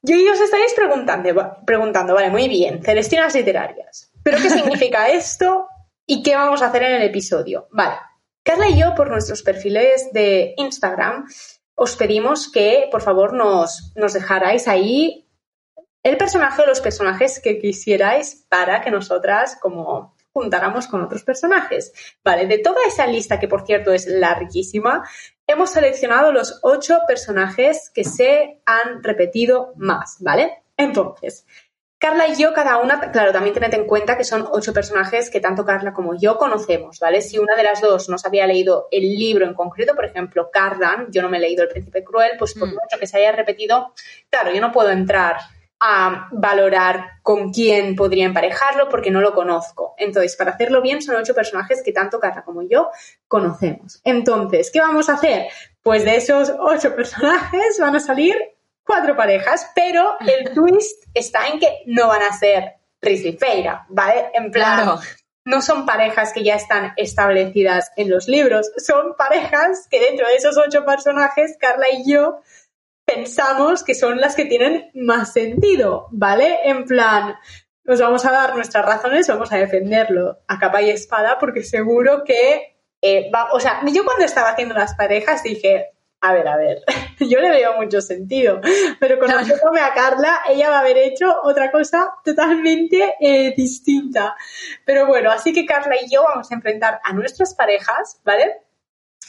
Y 0.02 0.28
os 0.28 0.40
estáis 0.40 0.74
preguntando, 0.74 1.58
preguntando, 1.64 2.14
vale, 2.14 2.30
muy 2.30 2.48
bien, 2.48 2.82
Celestinas 2.82 3.34
literarias. 3.34 4.10
¿Pero 4.22 4.38
qué 4.38 4.50
significa 4.50 5.08
esto? 5.08 5.65
¿Y 6.06 6.22
qué 6.22 6.36
vamos 6.36 6.62
a 6.62 6.66
hacer 6.66 6.84
en 6.84 6.94
el 6.94 7.02
episodio? 7.02 7.66
Vale, 7.70 7.96
Carla 8.44 8.68
y 8.68 8.78
yo 8.78 8.94
por 8.94 9.10
nuestros 9.10 9.42
perfiles 9.42 10.12
de 10.12 10.54
Instagram 10.56 11.26
os 11.74 11.96
pedimos 11.96 12.50
que 12.50 12.88
por 12.90 13.02
favor 13.02 13.34
nos, 13.34 13.92
nos 13.96 14.12
dejarais 14.12 14.68
ahí 14.68 15.28
el 16.04 16.16
personaje 16.16 16.62
o 16.62 16.66
los 16.66 16.80
personajes 16.80 17.40
que 17.40 17.58
quisierais 17.58 18.46
para 18.48 18.80
que 18.80 18.92
nosotras 18.92 19.58
como 19.60 20.14
juntáramos 20.32 20.86
con 20.86 21.02
otros 21.02 21.24
personajes. 21.24 21.92
Vale, 22.22 22.46
de 22.46 22.58
toda 22.58 22.84
esa 22.86 23.06
lista, 23.06 23.40
que 23.40 23.48
por 23.48 23.66
cierto 23.66 23.92
es 23.92 24.06
larguísima, 24.06 25.02
hemos 25.46 25.70
seleccionado 25.70 26.30
los 26.30 26.60
ocho 26.62 27.00
personajes 27.08 27.90
que 27.92 28.04
se 28.04 28.60
han 28.64 29.02
repetido 29.02 29.72
más, 29.76 30.18
¿vale? 30.20 30.62
Entonces, 30.76 31.46
Carla 32.06 32.28
y 32.28 32.36
yo, 32.36 32.54
cada 32.54 32.78
una, 32.78 33.00
claro, 33.10 33.32
también 33.32 33.52
tened 33.52 33.74
en 33.74 33.84
cuenta 33.84 34.16
que 34.16 34.22
son 34.22 34.46
ocho 34.52 34.72
personajes 34.72 35.28
que 35.28 35.40
tanto 35.40 35.64
Carla 35.64 35.92
como 35.92 36.16
yo 36.16 36.38
conocemos, 36.38 37.00
¿vale? 37.00 37.20
Si 37.20 37.36
una 37.36 37.56
de 37.56 37.64
las 37.64 37.80
dos 37.80 38.08
nos 38.08 38.24
había 38.24 38.46
leído 38.46 38.86
el 38.92 39.02
libro 39.02 39.44
en 39.44 39.54
concreto, 39.54 39.96
por 39.96 40.04
ejemplo, 40.04 40.48
Cardan, 40.52 41.08
yo 41.10 41.20
no 41.20 41.28
me 41.28 41.38
he 41.38 41.40
leído 41.40 41.64
El 41.64 41.68
Príncipe 41.68 42.04
Cruel, 42.04 42.32
pues 42.38 42.54
por 42.54 42.68
mm. 42.68 42.74
mucho 42.74 42.98
que 43.00 43.08
se 43.08 43.18
haya 43.18 43.32
repetido, 43.32 43.92
claro, 44.30 44.52
yo 44.52 44.60
no 44.60 44.70
puedo 44.70 44.90
entrar 44.90 45.38
a 45.80 46.28
valorar 46.30 47.18
con 47.22 47.52
quién 47.52 47.96
podría 47.96 48.26
emparejarlo 48.26 48.88
porque 48.88 49.10
no 49.10 49.20
lo 49.20 49.34
conozco. 49.34 49.96
Entonces, 49.98 50.36
para 50.36 50.52
hacerlo 50.52 50.82
bien, 50.82 51.02
son 51.02 51.16
ocho 51.16 51.34
personajes 51.34 51.82
que 51.82 51.90
tanto 51.90 52.20
Carla 52.20 52.44
como 52.44 52.62
yo 52.62 52.88
conocemos. 53.26 54.00
Entonces, 54.04 54.70
¿qué 54.70 54.78
vamos 54.78 55.08
a 55.08 55.14
hacer? 55.14 55.48
Pues 55.82 56.04
de 56.04 56.14
esos 56.14 56.52
ocho 56.56 56.94
personajes 56.94 57.80
van 57.80 57.96
a 57.96 58.00
salir 58.00 58.36
cuatro 58.86 59.16
parejas, 59.16 59.70
pero 59.74 60.16
el 60.20 60.50
twist 60.54 61.04
está 61.12 61.48
en 61.48 61.58
que 61.58 61.82
no 61.86 62.08
van 62.08 62.22
a 62.22 62.32
ser 62.32 62.74
Riz 63.02 63.24
y 63.24 63.32
Feira, 63.36 63.86
¿vale? 63.88 64.30
En 64.34 64.50
plan, 64.50 64.98
no 65.44 65.62
son 65.62 65.86
parejas 65.86 66.32
que 66.32 66.42
ya 66.42 66.56
están 66.56 66.92
establecidas 66.96 67.92
en 67.96 68.10
los 68.10 68.26
libros, 68.26 68.72
son 68.78 69.14
parejas 69.16 69.86
que 69.90 70.00
dentro 70.00 70.26
de 70.26 70.36
esos 70.36 70.56
ocho 70.56 70.84
personajes, 70.84 71.56
Carla 71.60 71.86
y 71.90 72.10
yo 72.10 72.40
pensamos 73.06 73.84
que 73.84 73.94
son 73.94 74.20
las 74.20 74.34
que 74.34 74.46
tienen 74.46 74.90
más 74.94 75.32
sentido, 75.32 76.08
¿vale? 76.10 76.58
En 76.64 76.84
plan, 76.84 77.36
nos 77.84 78.00
vamos 78.00 78.24
a 78.26 78.32
dar 78.32 78.56
nuestras 78.56 78.84
razones, 78.84 79.28
vamos 79.28 79.52
a 79.52 79.58
defenderlo 79.58 80.40
a 80.48 80.58
capa 80.58 80.82
y 80.82 80.90
espada, 80.90 81.38
porque 81.38 81.62
seguro 81.62 82.24
que 82.24 82.76
eh, 83.00 83.30
va, 83.32 83.52
o 83.52 83.60
sea, 83.60 83.80
yo 83.86 84.04
cuando 84.04 84.24
estaba 84.24 84.50
haciendo 84.50 84.74
las 84.74 84.94
parejas 84.96 85.44
dije, 85.44 85.92
a 86.20 86.32
ver, 86.32 86.48
a 86.48 86.56
ver, 86.56 86.82
yo 87.20 87.40
le 87.40 87.50
veo 87.50 87.76
mucho 87.76 88.00
sentido, 88.00 88.60
pero 88.98 89.18
con 89.18 89.30
conociéndome 89.30 89.80
a 89.80 89.92
Carla, 89.94 90.40
ella 90.48 90.70
va 90.70 90.78
a 90.78 90.80
haber 90.80 90.98
hecho 90.98 91.34
otra 91.42 91.70
cosa 91.70 92.14
totalmente 92.24 93.14
eh, 93.20 93.54
distinta. 93.56 94.36
Pero 94.84 95.06
bueno, 95.06 95.30
así 95.30 95.52
que 95.52 95.66
Carla 95.66 95.96
y 96.00 96.10
yo 96.10 96.22
vamos 96.24 96.50
a 96.50 96.54
enfrentar 96.54 97.00
a 97.04 97.12
nuestras 97.12 97.54
parejas, 97.54 98.20
¿vale? 98.24 98.62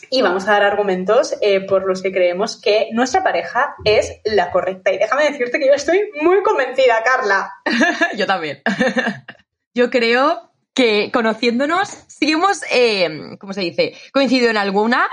Y 0.10 0.22
vamos 0.22 0.48
a 0.48 0.52
dar 0.52 0.64
argumentos 0.64 1.36
eh, 1.42 1.62
por 1.62 1.88
los 1.88 2.02
que 2.02 2.12
creemos 2.12 2.62
que 2.62 2.90
nuestra 2.94 3.24
pareja 3.24 3.76
es 3.84 4.22
la 4.26 4.52
correcta. 4.52 4.92
Y 4.92 5.00
déjame 5.00 5.24
decirte 5.24 5.60
que 5.60 5.68
yo 5.68 5.74
estoy 5.74 6.10
muy 6.22 6.44
convencida, 6.44 7.04
Carla. 7.04 7.52
yo 8.18 8.28
también. 8.28 8.62
yo 9.74 9.90
creo 9.90 10.52
que 10.74 11.10
conociéndonos, 11.12 11.90
seguimos, 12.08 12.62
eh, 12.72 13.38
¿cómo 13.40 13.54
se 13.54 13.62
dice? 13.62 13.96
Coincidido 14.14 14.52
en 14.52 14.58
alguna, 14.58 15.10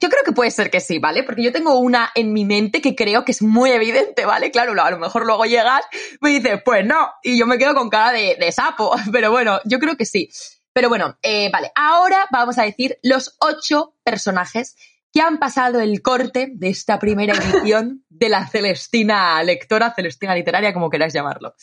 yo 0.00 0.08
creo 0.08 0.24
que 0.24 0.32
puede 0.32 0.50
ser 0.50 0.70
que 0.70 0.80
sí, 0.80 0.98
¿vale? 0.98 1.22
Porque 1.22 1.42
yo 1.42 1.52
tengo 1.52 1.78
una 1.78 2.10
en 2.14 2.32
mi 2.32 2.44
mente 2.44 2.80
que 2.80 2.94
creo 2.94 3.24
que 3.24 3.32
es 3.32 3.42
muy 3.42 3.70
evidente, 3.70 4.26
¿vale? 4.26 4.50
Claro, 4.50 4.80
a 4.80 4.90
lo 4.90 4.98
mejor 4.98 5.24
luego 5.24 5.44
llegas 5.44 5.82
y 5.92 6.16
me 6.20 6.30
dices, 6.30 6.60
pues 6.64 6.84
no, 6.84 7.12
y 7.22 7.38
yo 7.38 7.46
me 7.46 7.58
quedo 7.58 7.74
con 7.74 7.90
cara 7.90 8.12
de, 8.12 8.52
sapo, 8.52 8.94
pero 9.12 9.30
bueno, 9.30 9.60
yo 9.64 9.78
creo 9.78 9.96
que 9.96 10.04
sí. 10.04 10.30
Pero 10.72 10.88
bueno, 10.88 11.16
eh, 11.22 11.50
vale, 11.52 11.70
ahora 11.76 12.26
vamos 12.32 12.58
a 12.58 12.64
decir 12.64 12.98
los 13.02 13.36
ocho 13.38 13.94
personajes 14.02 14.76
que 15.12 15.20
han 15.20 15.38
pasado 15.38 15.80
el 15.80 16.02
corte 16.02 16.50
de 16.52 16.68
esta 16.68 16.98
primera 16.98 17.34
edición 17.62 18.04
de 18.08 18.28
la 18.28 18.48
Celestina 18.48 19.40
lectora, 19.44 19.94
Celestina 19.94 20.34
literaria, 20.34 20.74
como 20.74 20.90
queráis 20.90 21.12
llamarlo. 21.12 21.54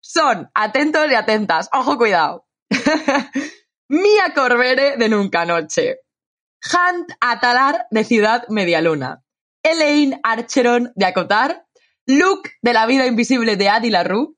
son, 0.00 0.50
atentos 0.52 1.10
y 1.10 1.14
atentas, 1.14 1.70
ojo, 1.72 1.96
cuidado. 1.96 2.46
Mia 3.88 4.34
Corbere 4.34 4.98
de 4.98 5.08
Nunca 5.08 5.46
Noche. 5.46 6.00
Hunt 6.64 7.12
Atalar 7.20 7.86
de 7.90 8.04
Ciudad 8.04 8.44
Medialuna. 8.48 9.22
Elaine 9.62 10.20
Archeron 10.22 10.92
de 10.94 11.06
Acotar. 11.06 11.66
Luke 12.06 12.50
de 12.62 12.72
La 12.72 12.86
Vida 12.86 13.06
Invisible 13.06 13.56
de 13.56 13.68
Adi 13.68 13.90
LaRue. 13.90 14.34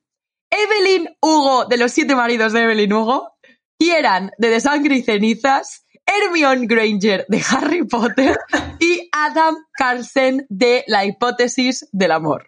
Evelyn 0.51 1.17
Hugo 1.21 1.67
de 1.67 1.77
Los 1.77 1.93
Siete 1.93 2.15
Maridos 2.15 2.53
de 2.53 2.63
Evelyn 2.63 2.93
Hugo. 2.93 3.33
Kieran 3.79 4.33
de 4.39 4.49
De 4.49 4.61
Sangre 4.61 4.97
y 4.97 5.03
Cenizas. 5.03 5.87
Hermione 6.07 6.67
Granger 6.67 7.25
de 7.29 7.43
Harry 7.51 7.87
Potter 7.87 8.37
y 8.81 9.09
Adam 9.13 9.57
Carlsen 9.73 10.47
de 10.49 10.85
La 10.87 11.05
Hipótesis 11.05 11.89
del 11.93 12.13
Amor. 12.13 12.47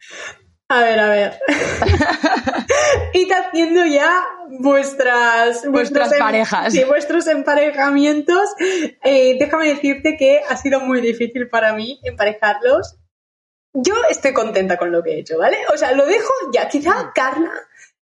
A 0.73 0.81
ver, 0.81 0.99
a 1.01 1.09
ver. 1.09 1.39
Id 3.13 3.31
haciendo 3.31 3.85
ya 3.85 4.25
vuestras... 4.49 5.67
Vuestras 5.67 5.71
vuestros 5.71 6.13
em- 6.13 6.19
parejas. 6.19 6.73
Sí, 6.73 6.85
vuestros 6.85 7.27
emparejamientos. 7.27 8.49
Eh, 9.05 9.37
déjame 9.39 9.69
decirte 9.69 10.17
que 10.17 10.41
ha 10.49 10.57
sido 10.57 10.81
muy 10.81 11.03
difícil 11.03 11.51
para 11.51 11.75
mí 11.75 12.01
emparejarlos. 12.05 12.97
Yo 13.75 13.95
estoy 14.09 14.33
contenta 14.33 14.79
con 14.79 14.91
lo 14.91 15.03
que 15.03 15.11
he 15.11 15.19
hecho, 15.19 15.37
¿vale? 15.37 15.59
O 15.75 15.77
sea, 15.77 15.93
lo 15.93 16.07
dejo 16.07 16.33
ya. 16.55 16.69
Quizá 16.69 17.13
Carla, 17.15 17.53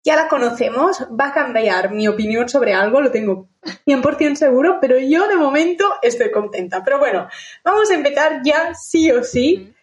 ya 0.03 0.17
la 0.17 0.27
conocemos, 0.27 1.08
va 1.17 1.27
a 1.27 1.34
cambiar 1.34 1.91
mi 1.91 2.10
opinión 2.10 2.49
sobre 2.49 2.73
algo, 2.73 2.99
lo 2.99 3.12
tengo 3.12 3.47
100% 3.86 4.36
seguro, 4.36 4.80
pero 4.82 4.99
yo 4.99 5.30
de 5.30 5.38
momento 5.38 5.86
estoy 6.01 6.32
contenta. 6.32 6.84
Pero 6.84 6.99
bueno, 6.99 7.30
vamos 7.63 7.89
a 7.91 7.95
empezar 7.95 8.41
ya 8.43 8.73
sí 8.73 9.10
o 9.10 9.23
sí 9.23 9.73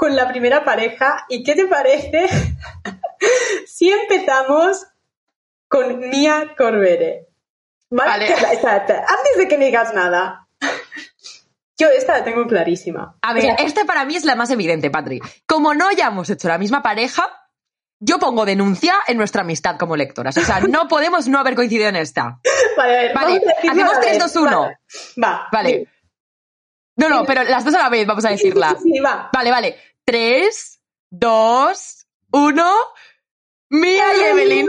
con 0.00 0.16
la 0.16 0.28
primera 0.28 0.64
pareja. 0.64 1.26
¿Y 1.28 1.42
qué 1.44 1.54
te 1.54 1.66
parece 1.66 2.26
si 3.66 3.90
empezamos 3.90 4.86
con 5.68 5.98
Mia 6.08 6.54
Corbere? 6.56 7.26
¿Vale? 7.90 8.10
Vale. 8.10 8.54
Espera. 8.54 8.76
Antes 8.86 9.36
de 9.36 9.46
que 9.46 9.58
me 9.58 9.66
digas 9.66 9.92
nada. 9.92 10.46
Yo 11.78 11.88
esta 11.88 12.18
la 12.18 12.24
tengo 12.24 12.46
clarísima. 12.46 13.16
A 13.20 13.30
O 13.30 13.34
ver, 13.34 13.42
sea, 13.42 13.54
esta 13.56 13.84
para 13.84 14.04
mí 14.06 14.16
es 14.16 14.24
la 14.24 14.36
más 14.36 14.50
evidente, 14.50 14.90
Patri. 14.90 15.20
Como 15.46 15.74
no 15.74 15.88
hayamos 15.88 16.28
hecho 16.30 16.48
la 16.48 16.58
misma 16.58 16.82
pareja, 16.82 17.26
yo 17.98 18.18
pongo 18.18 18.44
denuncia 18.46 18.94
en 19.06 19.16
nuestra 19.18 19.42
amistad 19.42 19.76
como 19.78 19.96
lectoras. 19.96 20.36
O 20.38 20.40
sea, 20.42 20.60
no 20.68 20.88
podemos 20.88 21.26
no 21.28 21.38
haber 21.38 21.54
coincidido 21.54 21.88
en 21.88 21.96
esta. 21.96 22.38
vale, 22.76 22.98
a 22.98 23.02
ver, 23.02 23.14
Vale, 23.14 23.40
hacemos 23.70 23.92
a 23.92 23.94
la 23.94 24.00
tres, 24.00 24.12
vez. 24.12 24.18
dos, 24.32 24.36
uno. 24.36 24.60
Vale. 24.62 24.76
Va. 25.22 25.48
Vale. 25.52 25.88
No, 26.96 27.08
no, 27.08 27.24
pero 27.24 27.44
las 27.44 27.64
dos 27.64 27.74
a 27.74 27.78
la 27.78 27.88
vez, 27.88 28.06
vamos 28.06 28.26
a 28.26 28.28
Sí, 28.28 28.34
decirla. 28.34 28.76
sí, 28.82 28.90
sí, 28.92 29.00
va. 29.00 29.30
Vale, 29.32 29.50
vale. 29.50 29.78
Tres, 30.10 30.80
dos, 31.08 32.04
uno. 32.32 32.68
Mía 33.68 34.06
y 34.18 34.20
Evelyn. 34.24 34.68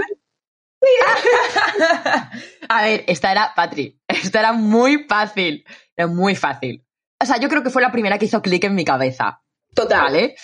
A 2.69 2.84
ver, 2.84 3.04
esta 3.08 3.32
era, 3.32 3.51
Patri, 3.56 3.99
esta 4.08 4.39
era 4.39 4.54
muy 4.54 5.06
fácil. 5.06 5.65
Era 5.97 6.06
muy 6.06 6.36
fácil. 6.36 6.86
O 7.19 7.25
sea, 7.25 7.38
yo 7.38 7.49
creo 7.49 7.63
que 7.63 7.71
fue 7.71 7.82
la 7.82 7.91
primera 7.91 8.19
que 8.19 8.25
hizo 8.25 8.39
clic 8.43 8.65
en 8.65 8.75
mi 8.75 8.86
cabeza. 8.86 9.41
Total. 9.73 10.01
¿Vale? 10.01 10.36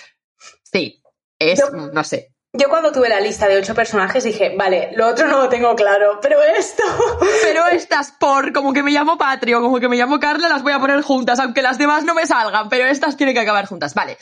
Sí. 0.64 1.00
Es, 1.38 1.60
Yo- 1.60 1.70
no 1.94 2.04
sé. 2.04 2.34
Yo 2.54 2.70
cuando 2.70 2.92
tuve 2.92 3.08
la 3.08 3.20
lista 3.20 3.48
de 3.48 3.58
ocho 3.60 3.76
personajes 3.76 4.24
dije, 4.24 4.56
vale, 4.58 4.90
lo 4.96 5.06
otro 5.10 5.28
no 5.28 5.44
lo 5.44 5.50
tengo 5.50 5.76
claro, 5.76 6.18
pero 6.24 6.42
esto... 6.42 6.82
Pero 7.44 7.68
estas 7.68 8.14
por, 8.14 8.52
como 8.52 8.74
que 8.74 8.82
me 8.82 8.90
llamo 8.90 9.16
Patri 9.16 9.54
o 9.54 9.62
como 9.62 9.80
que 9.80 9.88
me 9.90 9.96
llamo 9.96 10.20
Carla, 10.20 10.50
las 10.50 10.64
voy 10.64 10.72
a 10.74 10.80
poner 10.80 11.04
juntas, 11.04 11.40
aunque 11.40 11.62
las 11.62 11.78
demás 11.78 12.04
no 12.04 12.16
me 12.16 12.26
salgan, 12.26 12.68
pero 12.68 12.86
estas 12.86 13.16
tienen 13.16 13.36
que 13.36 13.42
acabar 13.42 13.68
juntas. 13.68 13.94
Vale. 13.94 14.18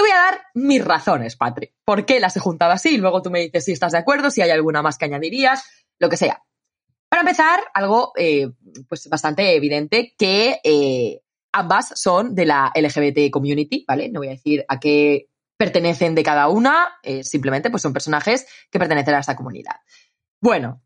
Te 0.00 0.04
voy 0.04 0.12
a 0.12 0.30
dar 0.30 0.40
mis 0.54 0.82
razones, 0.82 1.36
Patri. 1.36 1.74
¿Por 1.84 2.06
qué 2.06 2.20
las 2.20 2.34
he 2.34 2.40
juntado 2.40 2.72
así? 2.72 2.96
Luego 2.96 3.20
tú 3.20 3.30
me 3.30 3.40
dices 3.40 3.66
si 3.66 3.72
estás 3.72 3.92
de 3.92 3.98
acuerdo, 3.98 4.30
si 4.30 4.40
hay 4.40 4.48
alguna 4.48 4.80
más 4.80 4.96
que 4.96 5.04
añadirías, 5.04 5.62
lo 5.98 6.08
que 6.08 6.16
sea. 6.16 6.42
Para 7.06 7.20
empezar, 7.20 7.60
algo 7.74 8.12
eh, 8.16 8.50
pues 8.88 9.10
bastante 9.10 9.54
evidente, 9.54 10.14
que 10.16 10.58
eh, 10.64 11.20
ambas 11.52 11.92
son 11.96 12.34
de 12.34 12.46
la 12.46 12.72
LGBT 12.74 13.30
community, 13.30 13.84
¿vale? 13.86 14.08
No 14.08 14.20
voy 14.20 14.28
a 14.28 14.30
decir 14.30 14.64
a 14.68 14.80
qué 14.80 15.28
pertenecen 15.58 16.14
de 16.14 16.22
cada 16.22 16.48
una, 16.48 16.94
eh, 17.02 17.22
simplemente 17.22 17.68
pues 17.68 17.82
son 17.82 17.92
personajes 17.92 18.46
que 18.70 18.78
pertenecen 18.78 19.16
a 19.16 19.20
esta 19.20 19.36
comunidad. 19.36 19.80
Bueno, 20.40 20.80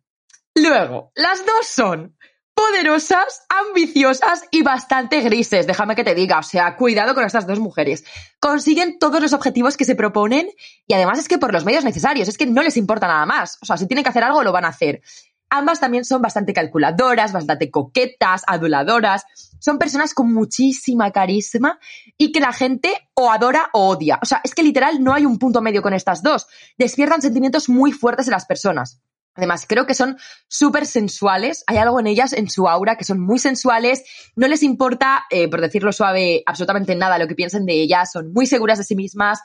luego, 0.56 1.12
las 1.14 1.46
dos 1.46 1.68
son 1.68 2.18
poderosas, 2.54 3.42
ambiciosas 3.48 4.44
y 4.50 4.62
bastante 4.62 5.20
grises, 5.20 5.66
déjame 5.66 5.96
que 5.96 6.04
te 6.04 6.14
diga, 6.14 6.38
o 6.38 6.42
sea, 6.42 6.76
cuidado 6.76 7.14
con 7.14 7.24
estas 7.24 7.46
dos 7.46 7.58
mujeres. 7.58 8.04
Consiguen 8.40 8.98
todos 8.98 9.20
los 9.20 9.32
objetivos 9.32 9.76
que 9.76 9.84
se 9.84 9.96
proponen 9.96 10.48
y 10.86 10.94
además 10.94 11.18
es 11.18 11.28
que 11.28 11.38
por 11.38 11.52
los 11.52 11.64
medios 11.64 11.84
necesarios, 11.84 12.28
es 12.28 12.38
que 12.38 12.46
no 12.46 12.62
les 12.62 12.76
importa 12.76 13.08
nada 13.08 13.26
más, 13.26 13.58
o 13.60 13.66
sea, 13.66 13.76
si 13.76 13.86
tienen 13.86 14.04
que 14.04 14.10
hacer 14.10 14.24
algo 14.24 14.42
lo 14.42 14.52
van 14.52 14.64
a 14.64 14.68
hacer. 14.68 15.02
Ambas 15.50 15.78
también 15.78 16.04
son 16.04 16.20
bastante 16.20 16.52
calculadoras, 16.52 17.32
bastante 17.32 17.70
coquetas, 17.70 18.42
aduladoras. 18.46 19.24
Son 19.60 19.78
personas 19.78 20.12
con 20.12 20.32
muchísima 20.34 21.12
carisma 21.12 21.78
y 22.18 22.32
que 22.32 22.40
la 22.40 22.52
gente 22.52 22.92
o 23.14 23.30
adora 23.30 23.70
o 23.72 23.90
odia. 23.90 24.18
O 24.20 24.26
sea, 24.26 24.40
es 24.42 24.52
que 24.52 24.64
literal 24.64 25.04
no 25.04 25.14
hay 25.14 25.26
un 25.26 25.38
punto 25.38 25.60
medio 25.60 25.80
con 25.80 25.94
estas 25.94 26.24
dos. 26.24 26.48
Despiertan 26.76 27.22
sentimientos 27.22 27.68
muy 27.68 27.92
fuertes 27.92 28.26
en 28.26 28.32
las 28.32 28.46
personas. 28.46 29.00
Además, 29.34 29.66
creo 29.68 29.86
que 29.86 29.94
son 29.94 30.16
súper 30.48 30.86
sensuales. 30.86 31.64
Hay 31.66 31.76
algo 31.76 31.98
en 32.00 32.06
ellas, 32.06 32.32
en 32.32 32.48
su 32.48 32.68
aura, 32.68 32.96
que 32.96 33.04
son 33.04 33.20
muy 33.20 33.38
sensuales. 33.38 34.04
No 34.36 34.46
les 34.46 34.62
importa, 34.62 35.24
eh, 35.30 35.48
por 35.48 35.60
decirlo 35.60 35.92
suave, 35.92 36.42
absolutamente 36.46 36.94
nada 36.94 37.18
lo 37.18 37.26
que 37.26 37.34
piensen 37.34 37.66
de 37.66 37.74
ellas. 37.74 38.12
Son 38.12 38.32
muy 38.32 38.46
seguras 38.46 38.78
de 38.78 38.84
sí 38.84 38.94
mismas 38.94 39.40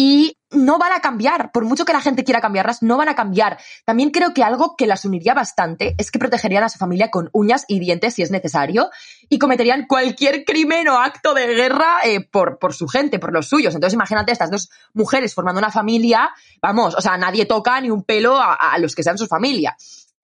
y 0.00 0.38
no 0.52 0.78
van 0.78 0.92
a 0.92 1.00
cambiar. 1.00 1.50
Por 1.50 1.64
mucho 1.64 1.84
que 1.84 1.92
la 1.92 2.00
gente 2.00 2.22
quiera 2.22 2.40
cambiarlas, 2.40 2.84
no 2.84 2.96
van 2.96 3.08
a 3.08 3.16
cambiar. 3.16 3.58
También 3.84 4.10
creo 4.10 4.32
que 4.32 4.44
algo 4.44 4.76
que 4.76 4.86
las 4.86 5.04
uniría 5.04 5.34
bastante 5.34 5.96
es 5.98 6.12
que 6.12 6.20
protegerían 6.20 6.62
a 6.62 6.68
su 6.68 6.78
familia 6.78 7.10
con 7.10 7.30
uñas 7.32 7.64
y 7.66 7.80
dientes 7.80 8.14
si 8.14 8.22
es 8.22 8.30
necesario 8.30 8.90
y 9.28 9.40
cometerían 9.40 9.86
cualquier 9.88 10.44
crimen 10.44 10.86
o 10.86 11.00
acto 11.00 11.34
de 11.34 11.48
guerra 11.48 11.96
eh, 12.04 12.20
por, 12.20 12.60
por 12.60 12.74
su 12.74 12.86
gente, 12.86 13.18
por 13.18 13.32
los 13.32 13.48
suyos. 13.48 13.74
Entonces 13.74 13.94
imagínate 13.94 14.30
estas 14.30 14.52
dos 14.52 14.70
mujeres 14.94 15.34
formando 15.34 15.58
una 15.58 15.72
familia, 15.72 16.30
vamos, 16.62 16.94
o 16.94 17.00
sea, 17.00 17.16
nadie 17.16 17.44
toca 17.44 17.80
ni 17.80 17.90
un 17.90 18.04
pelo 18.04 18.36
a, 18.36 18.54
a 18.54 18.78
los 18.78 18.94
que 18.94 19.02
sean 19.02 19.18
su 19.18 19.26
familia. 19.26 19.76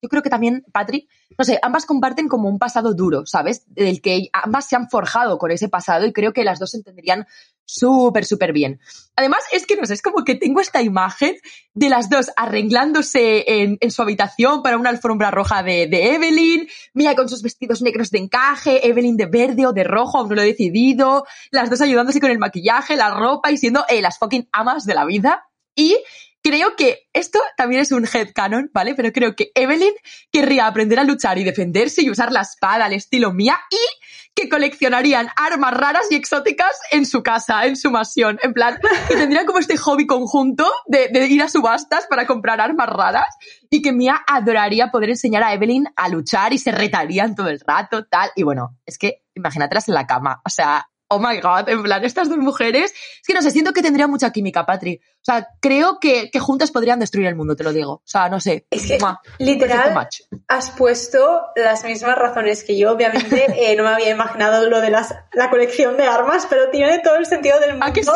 Yo 0.04 0.10
creo 0.10 0.22
que 0.22 0.28
también, 0.28 0.66
Patri, 0.70 1.08
no 1.38 1.46
sé, 1.46 1.58
ambas 1.62 1.86
comparten 1.86 2.28
como 2.28 2.50
un 2.50 2.58
pasado 2.58 2.92
duro, 2.92 3.24
¿sabes? 3.24 3.64
Del 3.68 4.02
que 4.02 4.28
ambas 4.34 4.68
se 4.68 4.76
han 4.76 4.90
forjado 4.90 5.38
con 5.38 5.50
ese 5.50 5.70
pasado 5.70 6.04
y 6.04 6.12
creo 6.12 6.34
que 6.34 6.44
las 6.44 6.58
dos 6.58 6.72
se 6.72 6.76
entenderían 6.76 7.26
súper, 7.64 8.26
súper 8.26 8.52
bien. 8.52 8.80
Además, 9.16 9.40
es 9.50 9.64
que 9.64 9.76
no 9.76 9.86
sé, 9.86 9.94
es 9.94 10.02
como 10.02 10.22
que 10.24 10.34
tengo 10.34 10.60
esta 10.60 10.82
imagen 10.82 11.36
de 11.72 11.88
las 11.88 12.10
dos 12.10 12.30
arreglándose 12.36 13.44
en, 13.46 13.78
su 13.90 14.02
habitación 14.02 14.62
para 14.62 14.76
una 14.76 14.90
alfombra 14.90 15.30
roja 15.30 15.62
de, 15.62 15.86
de 15.86 16.16
Evelyn, 16.16 16.68
Mia 16.92 17.16
con 17.16 17.30
sus 17.30 17.40
vestidos 17.40 17.80
negros 17.80 18.10
de 18.10 18.18
encaje, 18.18 18.86
Evelyn 18.86 19.16
de 19.16 19.24
verde 19.24 19.66
o 19.66 19.72
de 19.72 19.84
rojo, 19.84 20.18
aún 20.18 20.28
no 20.28 20.34
lo 20.34 20.42
he 20.42 20.46
decidido, 20.48 21.24
las 21.50 21.70
dos 21.70 21.80
ayudándose 21.80 22.20
con 22.20 22.30
el 22.30 22.38
maquillaje, 22.38 22.94
la 22.94 23.08
ropa 23.08 23.50
y 23.50 23.56
siendo 23.56 23.86
eh, 23.88 24.02
las 24.02 24.18
fucking 24.18 24.50
amas 24.52 24.84
de 24.84 24.94
la 24.94 25.06
vida. 25.06 25.46
Y 25.74 25.96
creo 26.44 26.76
que 26.76 27.08
esto 27.14 27.40
también 27.56 27.80
es 27.80 27.90
un 27.90 28.06
headcanon, 28.06 28.70
¿vale? 28.72 28.94
Pero 28.94 29.12
creo 29.12 29.34
que 29.34 29.50
Evelyn 29.54 29.94
querría 30.30 30.66
aprender 30.66 31.00
a 31.00 31.04
luchar 31.04 31.38
y 31.38 31.44
defenderse 31.44 32.02
y 32.02 32.10
usar 32.10 32.30
la 32.30 32.42
espada 32.42 32.84
al 32.84 32.92
estilo 32.92 33.32
mía 33.32 33.58
y 33.70 33.78
que 34.34 34.48
coleccionarían 34.48 35.28
armas 35.36 35.72
raras 35.72 36.06
y 36.10 36.16
exóticas 36.16 36.76
en 36.90 37.06
su 37.06 37.22
casa, 37.22 37.64
en 37.64 37.76
su 37.76 37.90
mansión. 37.90 38.38
En 38.42 38.52
plan, 38.52 38.78
que 39.08 39.16
tendrían 39.16 39.46
como 39.46 39.58
este 39.58 39.78
hobby 39.78 40.06
conjunto 40.06 40.70
de, 40.86 41.08
ir 41.28 41.42
a 41.42 41.48
subastas 41.48 42.06
para 42.08 42.26
comprar 42.26 42.60
armas 42.60 42.88
raras 42.88 43.34
y 43.70 43.80
que 43.80 43.92
Mia 43.92 44.22
adoraría 44.26 44.90
poder 44.90 45.10
enseñar 45.10 45.42
a 45.44 45.54
Evelyn 45.54 45.86
a 45.96 46.08
luchar 46.08 46.52
y 46.52 46.58
se 46.58 46.72
retarían 46.72 47.34
todo 47.34 47.48
el 47.48 47.60
rato, 47.60 48.04
tal. 48.04 48.30
Y 48.36 48.42
bueno, 48.42 48.76
es 48.84 48.98
que 48.98 49.22
imagínatelas 49.34 49.88
en 49.88 49.94
la 49.94 50.06
cama. 50.06 50.42
O 50.44 50.50
sea, 50.50 50.86
oh 51.14 51.18
my 51.18 51.40
god, 51.40 51.68
en 51.68 51.82
plan, 51.82 52.04
estas 52.04 52.28
dos 52.28 52.38
mujeres, 52.38 52.92
es 52.92 53.26
que 53.26 53.34
no 53.34 53.42
sé, 53.42 53.50
siento 53.50 53.72
que 53.72 53.82
tendría 53.82 54.06
mucha 54.06 54.30
química, 54.30 54.66
Patri. 54.66 55.00
O 55.04 55.24
sea, 55.24 55.48
creo 55.58 55.98
que, 56.00 56.30
que 56.30 56.38
juntas 56.38 56.70
podrían 56.70 56.98
destruir 57.00 57.26
el 57.28 57.34
mundo, 57.34 57.56
te 57.56 57.64
lo 57.64 57.72
digo. 57.72 57.92
O 57.92 58.02
sea, 58.04 58.28
no 58.28 58.40
sé. 58.40 58.66
Es 58.68 58.86
que, 58.86 58.98
Mua. 58.98 59.20
literal, 59.38 60.06
has 60.48 60.70
puesto 60.72 61.40
las 61.56 61.82
mismas 61.84 62.18
razones 62.18 62.62
que 62.62 62.76
yo. 62.76 62.92
Obviamente 62.92 63.46
eh, 63.72 63.74
no 63.74 63.84
me 63.84 63.88
había 63.90 64.10
imaginado 64.10 64.68
lo 64.68 64.82
de 64.82 64.90
las, 64.90 65.14
la 65.32 65.48
colección 65.48 65.96
de 65.96 66.04
armas, 66.04 66.46
pero 66.50 66.68
tiene 66.70 66.98
todo 66.98 67.16
el 67.16 67.24
sentido 67.24 67.58
del 67.58 67.70
mundo. 67.70 67.86
¿A 67.86 67.92
que 67.94 68.02
sí? 68.02 68.10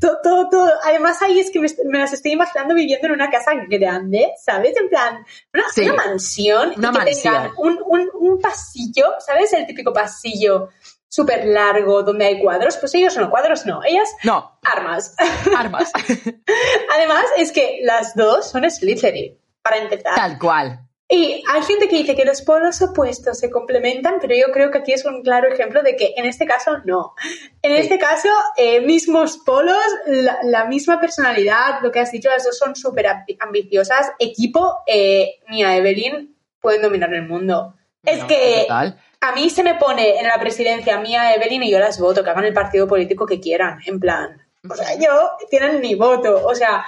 Todo, 0.00 0.18
todo, 0.22 0.48
todo. 0.48 0.72
Además, 0.84 1.20
ahí 1.20 1.38
es 1.38 1.50
que 1.50 1.60
me, 1.60 1.68
me 1.84 1.98
las 1.98 2.14
estoy 2.14 2.32
imaginando 2.32 2.74
viviendo 2.74 3.08
en 3.08 3.12
una 3.12 3.28
casa 3.28 3.50
grande, 3.68 4.32
¿sabes? 4.42 4.74
En 4.80 4.88
plan, 4.88 5.24
una, 5.52 5.64
Sí. 5.74 5.82
una 5.82 5.94
mansión. 5.96 6.72
Una 6.76 6.88
y 6.88 6.92
que 6.92 6.98
mansión. 6.98 7.34
tengan 7.34 7.50
un, 7.58 7.78
un, 7.84 8.10
un 8.14 8.40
pasillo, 8.40 9.14
¿sabes? 9.18 9.52
El 9.52 9.66
típico 9.66 9.92
pasillo 9.92 10.70
súper 11.14 11.46
largo 11.46 12.02
donde 12.02 12.26
hay 12.26 12.40
cuadros. 12.40 12.76
Pues 12.76 12.94
ellos 12.94 13.16
no, 13.16 13.30
cuadros 13.30 13.64
no. 13.66 13.82
Ellas, 13.84 14.10
No, 14.24 14.58
armas. 14.62 15.14
armas. 15.56 15.92
Además, 16.94 17.26
es 17.36 17.52
que 17.52 17.80
las 17.82 18.14
dos 18.14 18.50
son 18.50 18.68
Slytherin, 18.68 19.38
para 19.62 19.78
empezar. 19.78 20.14
Tal 20.16 20.38
cual. 20.38 20.80
Y 21.08 21.44
hay 21.46 21.62
gente 21.62 21.86
que 21.86 21.98
dice 21.98 22.16
que 22.16 22.24
los 22.24 22.42
polos 22.42 22.80
opuestos 22.80 23.38
se 23.38 23.50
complementan, 23.50 24.14
pero 24.20 24.34
yo 24.34 24.52
creo 24.52 24.70
que 24.70 24.78
aquí 24.78 24.92
es 24.92 25.04
un 25.04 25.22
claro 25.22 25.52
ejemplo 25.52 25.82
de 25.82 25.96
que 25.96 26.14
en 26.16 26.24
este 26.24 26.46
caso 26.46 26.78
no. 26.86 27.14
En 27.62 27.72
este 27.72 27.98
caso, 27.98 28.28
eh, 28.56 28.80
mismos 28.80 29.38
polos, 29.38 29.76
la, 30.06 30.38
la, 30.42 30.64
misma 30.64 30.98
personalidad, 31.00 31.80
lo 31.82 31.92
que 31.92 32.00
has 32.00 32.10
dicho, 32.10 32.30
las 32.30 32.44
dos 32.44 32.58
son 32.58 32.74
súper 32.74 33.06
ambiciosas. 33.38 34.12
Equipo, 34.18 34.78
eh, 34.86 35.40
Mia 35.48 35.76
Evelyn 35.76 36.34
pueden 36.60 36.80
dominar 36.82 37.12
el 37.12 37.28
mundo. 37.28 37.74
Es 38.04 38.24
que 38.24 38.62
total. 38.62 39.00
a 39.20 39.32
mí 39.32 39.50
se 39.50 39.62
me 39.62 39.74
pone 39.74 40.18
en 40.20 40.26
la 40.26 40.38
presidencia 40.38 40.98
Mia 40.98 41.34
Evelyn 41.34 41.62
y 41.62 41.70
yo 41.70 41.78
las 41.78 41.98
voto, 41.98 42.22
que 42.22 42.30
hagan 42.30 42.44
el 42.44 42.52
partido 42.52 42.86
político 42.86 43.26
que 43.26 43.40
quieran, 43.40 43.78
en 43.86 44.00
plan. 44.00 44.40
O 44.68 44.74
sea, 44.74 44.98
yo 44.98 45.32
tienen 45.50 45.80
mi 45.80 45.94
voto. 45.94 46.46
O 46.46 46.54
sea, 46.54 46.84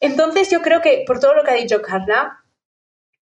entonces 0.00 0.50
yo 0.50 0.60
creo 0.60 0.80
que 0.80 1.04
por 1.06 1.20
todo 1.20 1.34
lo 1.34 1.44
que 1.44 1.50
ha 1.50 1.54
dicho 1.54 1.80
Carla, 1.80 2.42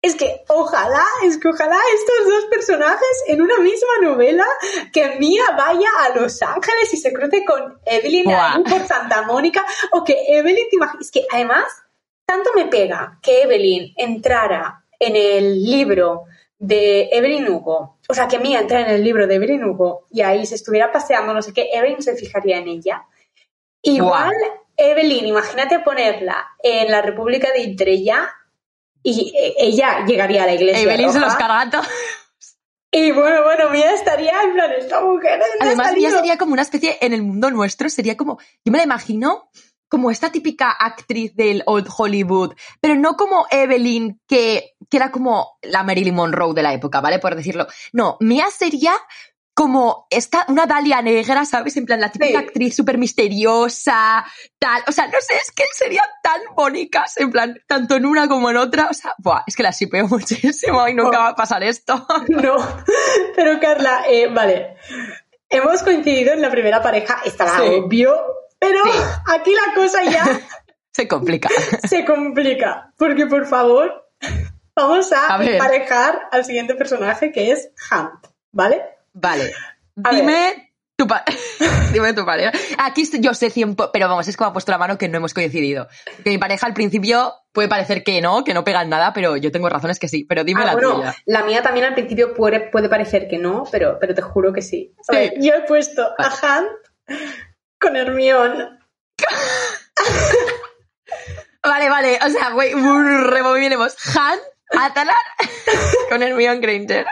es 0.03 0.17
que 0.17 0.43
ojalá, 0.49 1.05
es 1.25 1.39
que 1.39 1.49
ojalá 1.49 1.79
estos 1.95 2.29
dos 2.29 2.45
personajes 2.47 3.25
en 3.29 3.41
una 3.41 3.59
misma 3.59 4.01
novela, 4.03 4.45
que 4.93 5.17
Mia 5.21 5.45
vaya 5.57 5.89
a 6.01 6.19
Los 6.19 6.43
Ángeles 6.43 6.93
y 6.93 6.97
se 6.97 7.13
cruce 7.13 7.45
con 7.45 7.79
Evelyn 7.87 8.25
por 8.69 8.85
Santa 8.85 9.23
Mónica, 9.23 9.65
o 9.93 10.03
que 10.03 10.17
Evelyn 10.27 10.69
te 10.69 10.77
imaginas, 10.77 11.11
que 11.11 11.25
además, 11.31 11.65
tanto 12.27 12.51
me 12.57 12.67
pega 12.67 13.21
que 13.23 13.43
Evelyn 13.43 13.95
entrara 13.97 14.85
en 14.99 15.15
el 15.15 15.63
libro 15.63 16.25
de 16.63 17.09
Evelyn 17.11 17.49
Hugo, 17.49 17.99
o 18.09 18.15
sea, 18.15 18.29
que 18.29 18.39
Mia 18.39 18.61
entrara 18.61 18.89
en 18.89 18.95
el 18.95 19.03
libro 19.03 19.27
de 19.27 19.35
Evelyn 19.35 19.65
Hugo 19.65 20.07
y 20.13 20.21
ahí 20.21 20.47
se 20.47 20.55
estuviera 20.55 20.93
paseando, 20.93 21.35
no 21.35 21.43
sé 21.43 21.53
qué, 21.53 21.71
Evelyn 21.73 22.01
se 22.01 22.15
fijaría 22.15 22.59
en 22.59 22.69
ella. 22.69 23.05
Igual, 23.83 24.33
Evelyn, 24.77 25.27
imagínate 25.27 25.81
ponerla 25.81 26.51
en 26.63 26.89
la 26.89 27.03
República 27.03 27.51
de 27.53 27.63
Itrella 27.63 28.31
y 29.03 29.33
eh, 29.37 29.55
ella 29.59 30.07
llegaría 30.07 30.45
a 30.45 30.47
la 30.47 30.55
iglesia. 30.55 30.83
Evelyn 30.83 31.13
se 31.13 31.19
los 31.19 31.35
carga 31.35 31.83
Y 32.93 33.11
bueno, 33.11 33.43
bueno, 33.43 33.71
Mía 33.71 33.93
estaría 33.95 34.41
en 34.45 34.53
plan, 34.53 34.71
esta 34.71 35.01
mujer. 35.01 35.41
Además, 35.59 35.95
Mía 35.95 36.11
sería 36.11 36.39
como 36.39 36.53
una 36.53 36.63
especie, 36.63 36.97
en 37.01 37.13
el 37.13 37.23
mundo 37.23 37.51
nuestro, 37.51 37.91
sería 37.91 38.17
como, 38.17 38.39
yo 38.65 38.71
me 38.71 38.79
la 38.79 38.85
imagino 38.85 39.51
como 39.93 40.11
esta 40.11 40.33
típica 40.33 40.71
actriz 40.71 41.37
del 41.37 41.63
old 41.67 41.87
Hollywood, 41.95 42.55
pero 42.81 42.95
no 42.95 43.15
como 43.15 43.45
Evelyn, 43.51 44.19
que, 44.27 44.71
que 44.89 44.97
era 44.97 45.11
como 45.11 45.59
la 45.61 45.83
Marilyn 45.83 46.15
Monroe 46.15 46.55
de 46.55 46.63
la 46.63 46.73
época, 46.73 47.03
¿vale? 47.03 47.19
Por 47.19 47.37
decirlo. 47.37 47.67
No, 47.93 48.17
Mía 48.19 48.47
sería 48.57 48.95
como 49.53 50.07
esta, 50.09 50.47
una 50.49 50.65
Dalia 50.65 51.03
negra, 51.03 51.45
¿sabes? 51.45 51.77
En 51.77 51.85
plan, 51.85 52.01
la 52.01 52.11
típica 52.11 52.39
actriz 52.39 52.75
súper 52.75 52.97
misteriosa, 52.97 54.25
tal. 54.59 54.83
O 54.89 54.93
sea, 54.93 55.09
no 55.09 55.21
sé, 55.21 55.35
es 55.35 55.51
que 55.51 55.65
serían 55.75 56.09
tan 56.23 56.41
bonitas, 56.57 57.19
en 57.19 57.31
plan, 57.31 57.61
tanto 57.67 57.97
en 57.97 58.07
una 58.07 58.29
como 58.29 58.49
en 58.49 58.57
otra. 58.57 58.89
O 58.91 58.95
sea, 58.95 59.15
buah, 59.19 59.43
es 59.47 59.55
que 59.55 59.63
las 59.63 59.77
sipeo 59.77 60.09
muchísimo 60.09 60.89
y 60.89 60.95
nunca 60.95 61.19
va 61.19 61.29
a 61.29 61.37
pasar 61.37 61.63
esto. 61.63 62.07
No, 62.29 62.57
pero 63.37 63.61
Carla, 63.61 64.05
eh, 64.09 64.29
vale. 64.29 64.75
Hemos 65.51 65.83
coincidido 65.83 66.33
en 66.33 66.41
la 66.41 66.51
primera 66.51 66.81
pareja, 66.81 67.21
estaba 67.27 67.63
obvio, 67.63 68.42
pero 68.63 68.79
aquí 69.27 69.53
la 69.53 69.75
cosa 69.75 70.05
ya... 70.05 70.25
se 70.93 71.09
complica. 71.09 71.49
Se 71.89 72.05
complica, 72.05 72.93
porque 72.97 73.27
por 73.27 73.47
favor, 73.47 74.09
vamos 74.77 75.13
a, 75.13 75.35
a 75.35 75.45
emparejar 75.45 76.29
al 76.31 76.45
siguiente 76.45 76.77
personaje 76.77 77.33
que 77.33 77.51
es 77.51 77.71
Hunt, 77.91 78.29
¿vale? 78.53 78.83
Vale. 79.15 79.53
Dime 79.97 80.71
tu, 80.97 81.07
Dime 81.93 82.15
tu 82.15 82.25
pareja. 82.25 82.53
Aquí 82.79 83.05
yo 83.21 83.35
sé 83.35 83.51
100, 83.51 83.75
pero 83.93 84.09
vamos, 84.09 84.29
es 84.29 84.37
como 84.37 84.51
ha 84.51 84.53
puesto 84.53 84.71
la 84.71 84.79
mano 84.79 84.97
que 84.97 85.09
no 85.09 85.17
hemos 85.17 85.35
coincidido. 85.35 85.89
Que 86.23 86.31
mi 86.31 86.39
pareja 86.39 86.67
al 86.67 86.75
principio 86.75 87.35
puede 87.51 87.69
parecer 87.69 88.05
que 88.05 88.21
no, 88.21 88.45
que 88.45 88.55
no 88.55 88.63
pegan 88.63 88.89
nada, 88.89 89.13
pero 89.13 89.37
yo 89.37 89.51
tengo 89.51 89.69
razones 89.69 89.99
que 89.99 90.09
sí. 90.09 90.25
Pero 90.25 90.45
dime 90.45 90.63
ah, 90.63 90.75
la 90.75 90.79
tuya. 90.79 91.15
La 91.27 91.43
mía 91.43 91.63
también 91.63 91.87
al 91.87 91.95
principio 91.95 92.33
puede, 92.33 92.61
puede 92.61 92.89
parecer 92.89 93.27
que 93.29 93.39
no, 93.39 93.65
pero, 93.73 93.99
pero 93.99 94.15
te 94.15 94.23
juro 94.23 94.53
que 94.53 94.63
sí. 94.63 94.95
yo 95.41 95.55
he 95.55 95.63
puesto 95.67 96.03
a 96.17 96.29
Hunt 96.29 96.71
con 97.83 97.97
Hermione. 97.97 98.79
vale, 101.63 101.91
vale, 101.91 102.19
o 102.25 102.31
sea, 102.31 102.51
güey, 102.51 102.73
removiremos 102.73 103.95
Hunt, 104.17 104.43
Atalar 104.79 105.15
con 106.09 106.23
Hermione 106.23 106.61
Granger. 106.61 107.07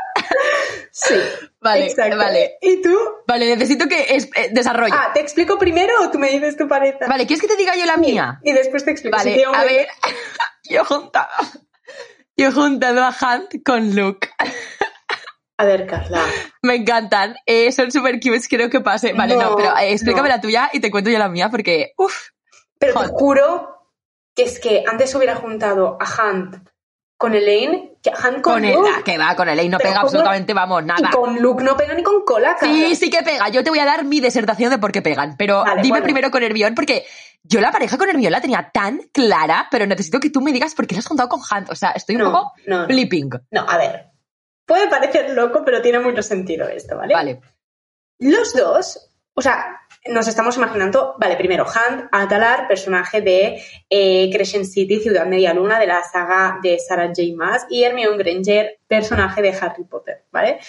Sí. 0.93 1.15
Vale, 1.61 1.87
Exacto. 1.87 2.17
vale. 2.17 2.57
¿Y 2.61 2.81
tú? 2.83 2.97
Vale, 3.27 3.47
necesito 3.55 3.87
que 3.87 4.17
es, 4.17 4.29
eh, 4.35 4.49
desarrolle. 4.51 4.95
Ah, 4.97 5.11
¿te 5.13 5.21
explico 5.21 5.59
primero 5.59 5.93
o 6.03 6.11
tú 6.11 6.19
me 6.19 6.31
dices 6.31 6.57
tu 6.57 6.67
pareja? 6.67 7.07
Vale, 7.07 7.27
¿quieres 7.27 7.43
que 7.43 7.49
te 7.49 7.57
diga 7.57 7.77
yo 7.77 7.85
la 7.85 7.97
mía? 7.97 8.41
Y 8.43 8.53
después 8.53 8.85
te 8.85 8.91
explico. 8.91 9.17
Vale, 9.17 9.45
a 9.45 9.65
ver. 9.65 9.89
yo 10.65 10.85
juntado. 10.85 11.29
Yo 12.37 12.49
he 12.49 12.53
juntado 12.53 13.05
a 13.05 13.11
Hunt 13.11 13.63
con 13.65 13.95
Luke. 13.95 14.31
A 15.61 15.65
ver, 15.67 15.87
Carla. 15.87 16.25
Me 16.63 16.77
encantan. 16.77 17.37
Eh, 17.45 17.71
son 17.71 17.93
súper 17.93 18.19
cute, 18.19 18.41
creo 18.49 18.71
que 18.71 18.81
pase. 18.81 19.13
Vale, 19.13 19.37
no, 19.37 19.55
pero 19.57 19.77
eh, 19.77 19.93
explícame 19.93 20.31
la 20.31 20.41
tuya 20.41 20.71
y 20.73 20.81
te 20.81 20.91
cuento 20.91 21.11
yo 21.11 21.19
la 21.19 21.29
mía 21.29 21.51
porque, 21.51 21.93
uff. 21.99 22.31
Pero 22.79 22.99
te 22.99 23.09
juro 23.09 23.69
que 24.35 24.45
es 24.45 24.59
que 24.59 24.85
antes 24.91 25.15
hubiera 25.15 25.37
juntado 25.37 25.99
a 26.01 26.07
Hunt 26.07 26.67
con 27.19 27.35
Elaine, 27.35 27.99
que 28.03 28.11
Han 28.11 28.41
con, 28.41 28.63
Luke. 28.63 29.03
que 29.05 29.19
va, 29.19 29.37
con 29.37 29.51
Elaine 29.51 29.71
no 29.71 29.77
pega 29.77 30.01
absolutamente, 30.01 30.55
vamos, 30.55 30.83
nada. 30.83 31.11
Y 31.11 31.13
con 31.13 31.43
Luke 31.43 31.63
no 31.63 31.77
pega 31.77 31.93
ni 31.93 32.03
con 32.03 32.25
cola, 32.25 32.57
Sí, 32.59 32.97
sí 32.97 33.11
que 33.11 33.23
pega. 33.23 33.51
Yo 33.51 33.63
te 33.63 33.69
voy 33.69 33.81
a 33.81 33.85
dar 33.85 34.07
mi 34.07 34.21
desertación 34.21 34.71
de 34.71 34.79
por 34.79 34.93
qué 34.93 35.03
pegan. 35.03 35.37
Pero 35.37 35.63
dime 35.83 36.01
primero 36.01 36.31
con 36.31 36.43
Hermione, 36.43 36.75
porque 36.75 37.05
yo 37.43 37.61
la 37.61 37.71
pareja 37.71 37.99
con 37.99 38.09
Hermione 38.09 38.31
la 38.31 38.41
tenía 38.41 38.71
tan 38.73 39.03
clara, 39.13 39.69
pero 39.71 39.85
necesito 39.85 40.21
que 40.21 40.31
tú 40.31 40.41
me 40.41 40.53
digas 40.53 40.75
por 40.75 40.87
qué 40.87 40.95
la 40.95 41.01
has 41.01 41.07
juntado 41.07 41.29
con 41.29 41.43
Han. 41.51 41.67
O 41.69 41.75
sea, 41.75 41.91
estoy 41.91 42.17
un 42.17 42.33
poco 42.33 42.55
flipping. 42.87 43.29
No, 43.51 43.67
a 43.69 43.77
ver. 43.77 44.10
Puede 44.71 44.87
parecer 44.87 45.31
loco, 45.31 45.65
pero 45.65 45.83
tiene 45.83 45.99
mucho 45.99 46.23
sentido 46.23 46.69
esto, 46.69 46.97
¿vale? 46.97 47.13
Vale. 47.13 47.41
Los 48.21 48.55
dos, 48.55 49.11
o 49.35 49.43
sea, 49.43 49.81
nos 50.07 50.29
estamos 50.29 50.57
imaginando, 50.59 51.17
vale, 51.19 51.35
primero 51.35 51.65
Hunt 51.65 52.05
Atalar, 52.13 52.69
personaje 52.69 53.21
de 53.21 53.61
eh, 53.91 54.31
Crescent 54.33 54.67
City, 54.67 55.01
Ciudad 55.01 55.27
Media 55.27 55.53
Luna, 55.55 55.81
de 55.81 55.89
la 55.89 56.05
saga 56.05 56.61
de 56.63 56.79
Sarah 56.79 57.09
J. 57.09 57.21
Maas, 57.35 57.67
y 57.69 57.83
Hermione 57.83 58.17
Granger, 58.17 58.79
personaje 58.87 59.43
de 59.43 59.59
Harry 59.61 59.83
Potter, 59.83 60.27
¿vale? 60.31 60.61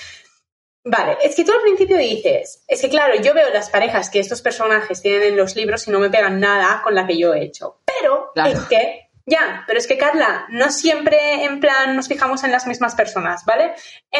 Vale, 0.83 1.19
es 1.21 1.35
que 1.35 1.45
tú 1.45 1.51
al 1.51 1.61
principio 1.61 1.95
dices, 1.95 2.65
es 2.67 2.81
que 2.81 2.89
claro, 2.89 3.21
yo 3.21 3.35
veo 3.35 3.53
las 3.53 3.69
parejas 3.69 4.09
que 4.09 4.17
estos 4.17 4.41
personajes 4.41 5.03
tienen 5.03 5.21
en 5.21 5.37
los 5.37 5.55
libros 5.55 5.87
y 5.87 5.91
no 5.91 5.99
me 5.99 6.09
pegan 6.09 6.39
nada 6.39 6.81
con 6.83 6.95
la 6.95 7.05
que 7.05 7.19
yo 7.19 7.35
he 7.35 7.43
hecho, 7.43 7.83
pero 7.85 8.31
es 8.47 8.61
que 8.61 9.10
ya, 9.31 9.63
pero 9.65 9.79
es 9.79 9.87
que 9.87 9.97
Carla, 9.97 10.45
no 10.49 10.69
siempre 10.71 11.45
en 11.45 11.61
plan 11.61 11.95
nos 11.95 12.09
fijamos 12.09 12.43
en 12.43 12.51
las 12.51 12.67
mismas 12.67 12.95
personas, 12.95 13.45
¿vale? 13.45 13.73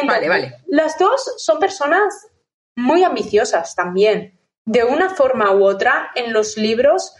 vale, 0.06 0.28
vale. 0.28 0.56
Las 0.66 0.98
dos 0.98 1.34
son 1.36 1.58
personas 1.58 2.28
muy 2.76 3.04
ambiciosas 3.04 3.74
también 3.74 4.38
de 4.64 4.84
una 4.84 5.10
forma 5.10 5.52
u 5.52 5.64
otra, 5.64 6.10
en 6.14 6.32
los 6.32 6.56
libros 6.56 7.14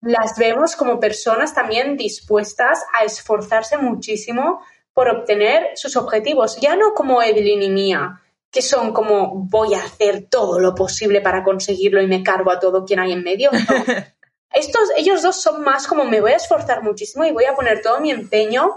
las 0.00 0.38
vemos 0.38 0.76
como 0.76 1.00
personas 1.00 1.54
también 1.54 1.96
dispuestas 1.96 2.84
a 2.98 3.04
esforzarse 3.04 3.76
muchísimo 3.76 4.62
por 4.92 5.08
obtener 5.08 5.70
sus 5.74 5.96
objetivos, 5.96 6.58
ya 6.60 6.76
no 6.76 6.94
como 6.94 7.22
Evelyn 7.22 7.62
y 7.62 7.70
Mía, 7.70 8.22
que 8.50 8.62
son 8.62 8.92
como 8.92 9.46
voy 9.48 9.74
a 9.74 9.84
hacer 9.84 10.28
todo 10.30 10.60
lo 10.60 10.74
posible 10.74 11.20
para 11.20 11.42
conseguirlo 11.42 12.00
y 12.00 12.06
me 12.06 12.22
cargo 12.22 12.50
a 12.50 12.60
todo 12.60 12.84
quien 12.84 13.00
hay 13.00 13.12
en 13.12 13.24
medio. 13.24 13.50
Estos, 14.56 14.88
ellos 14.96 15.20
dos 15.20 15.42
son 15.42 15.62
más 15.62 15.86
como 15.86 16.06
me 16.06 16.22
voy 16.22 16.32
a 16.32 16.36
esforzar 16.36 16.82
muchísimo 16.82 17.26
y 17.26 17.30
voy 17.30 17.44
a 17.44 17.54
poner 17.54 17.82
todo 17.82 18.00
mi 18.00 18.10
empeño 18.10 18.76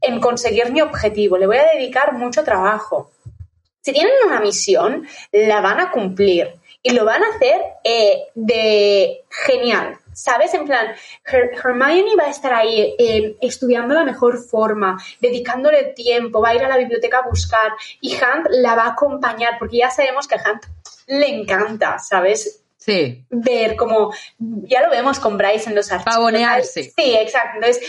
en 0.00 0.20
conseguir 0.20 0.70
mi 0.70 0.80
objetivo, 0.80 1.36
le 1.36 1.48
voy 1.48 1.56
a 1.56 1.72
dedicar 1.74 2.12
mucho 2.12 2.44
trabajo. 2.44 3.10
Si 3.80 3.92
tienen 3.92 4.12
una 4.24 4.40
misión, 4.40 5.06
la 5.32 5.60
van 5.60 5.80
a 5.80 5.90
cumplir 5.90 6.54
y 6.80 6.90
lo 6.90 7.04
van 7.04 7.24
a 7.24 7.28
hacer 7.34 7.60
eh, 7.82 8.28
de 8.36 9.24
genial. 9.28 9.98
¿Sabes? 10.12 10.54
En 10.54 10.64
plan, 10.64 10.94
Hermione 11.24 12.16
va 12.16 12.24
a 12.24 12.30
estar 12.30 12.54
ahí 12.54 12.94
eh, 12.96 13.36
estudiando 13.40 13.94
la 13.94 14.04
mejor 14.04 14.38
forma, 14.38 14.96
dedicándole 15.20 15.92
tiempo, 15.92 16.40
va 16.40 16.50
a 16.50 16.54
ir 16.54 16.64
a 16.64 16.68
la 16.68 16.78
biblioteca 16.78 17.18
a 17.18 17.28
buscar 17.28 17.72
y 18.00 18.14
Hunt 18.14 18.46
la 18.50 18.76
va 18.76 18.84
a 18.84 18.92
acompañar 18.92 19.58
porque 19.58 19.78
ya 19.78 19.90
sabemos 19.90 20.26
que 20.26 20.36
a 20.36 20.42
Hunt 20.48 20.64
le 21.08 21.28
encanta, 21.28 21.98
¿sabes? 21.98 22.62
Sí. 22.86 23.26
Ver 23.30 23.74
como, 23.74 24.12
ya 24.38 24.80
lo 24.80 24.90
vemos 24.90 25.18
con 25.18 25.36
Bryce 25.36 25.68
en 25.68 25.74
los 25.74 25.90
archivos. 25.90 26.14
Pavonearse. 26.14 26.84
Sí, 26.84 27.16
exacto. 27.16 27.56
Entonces, 27.56 27.82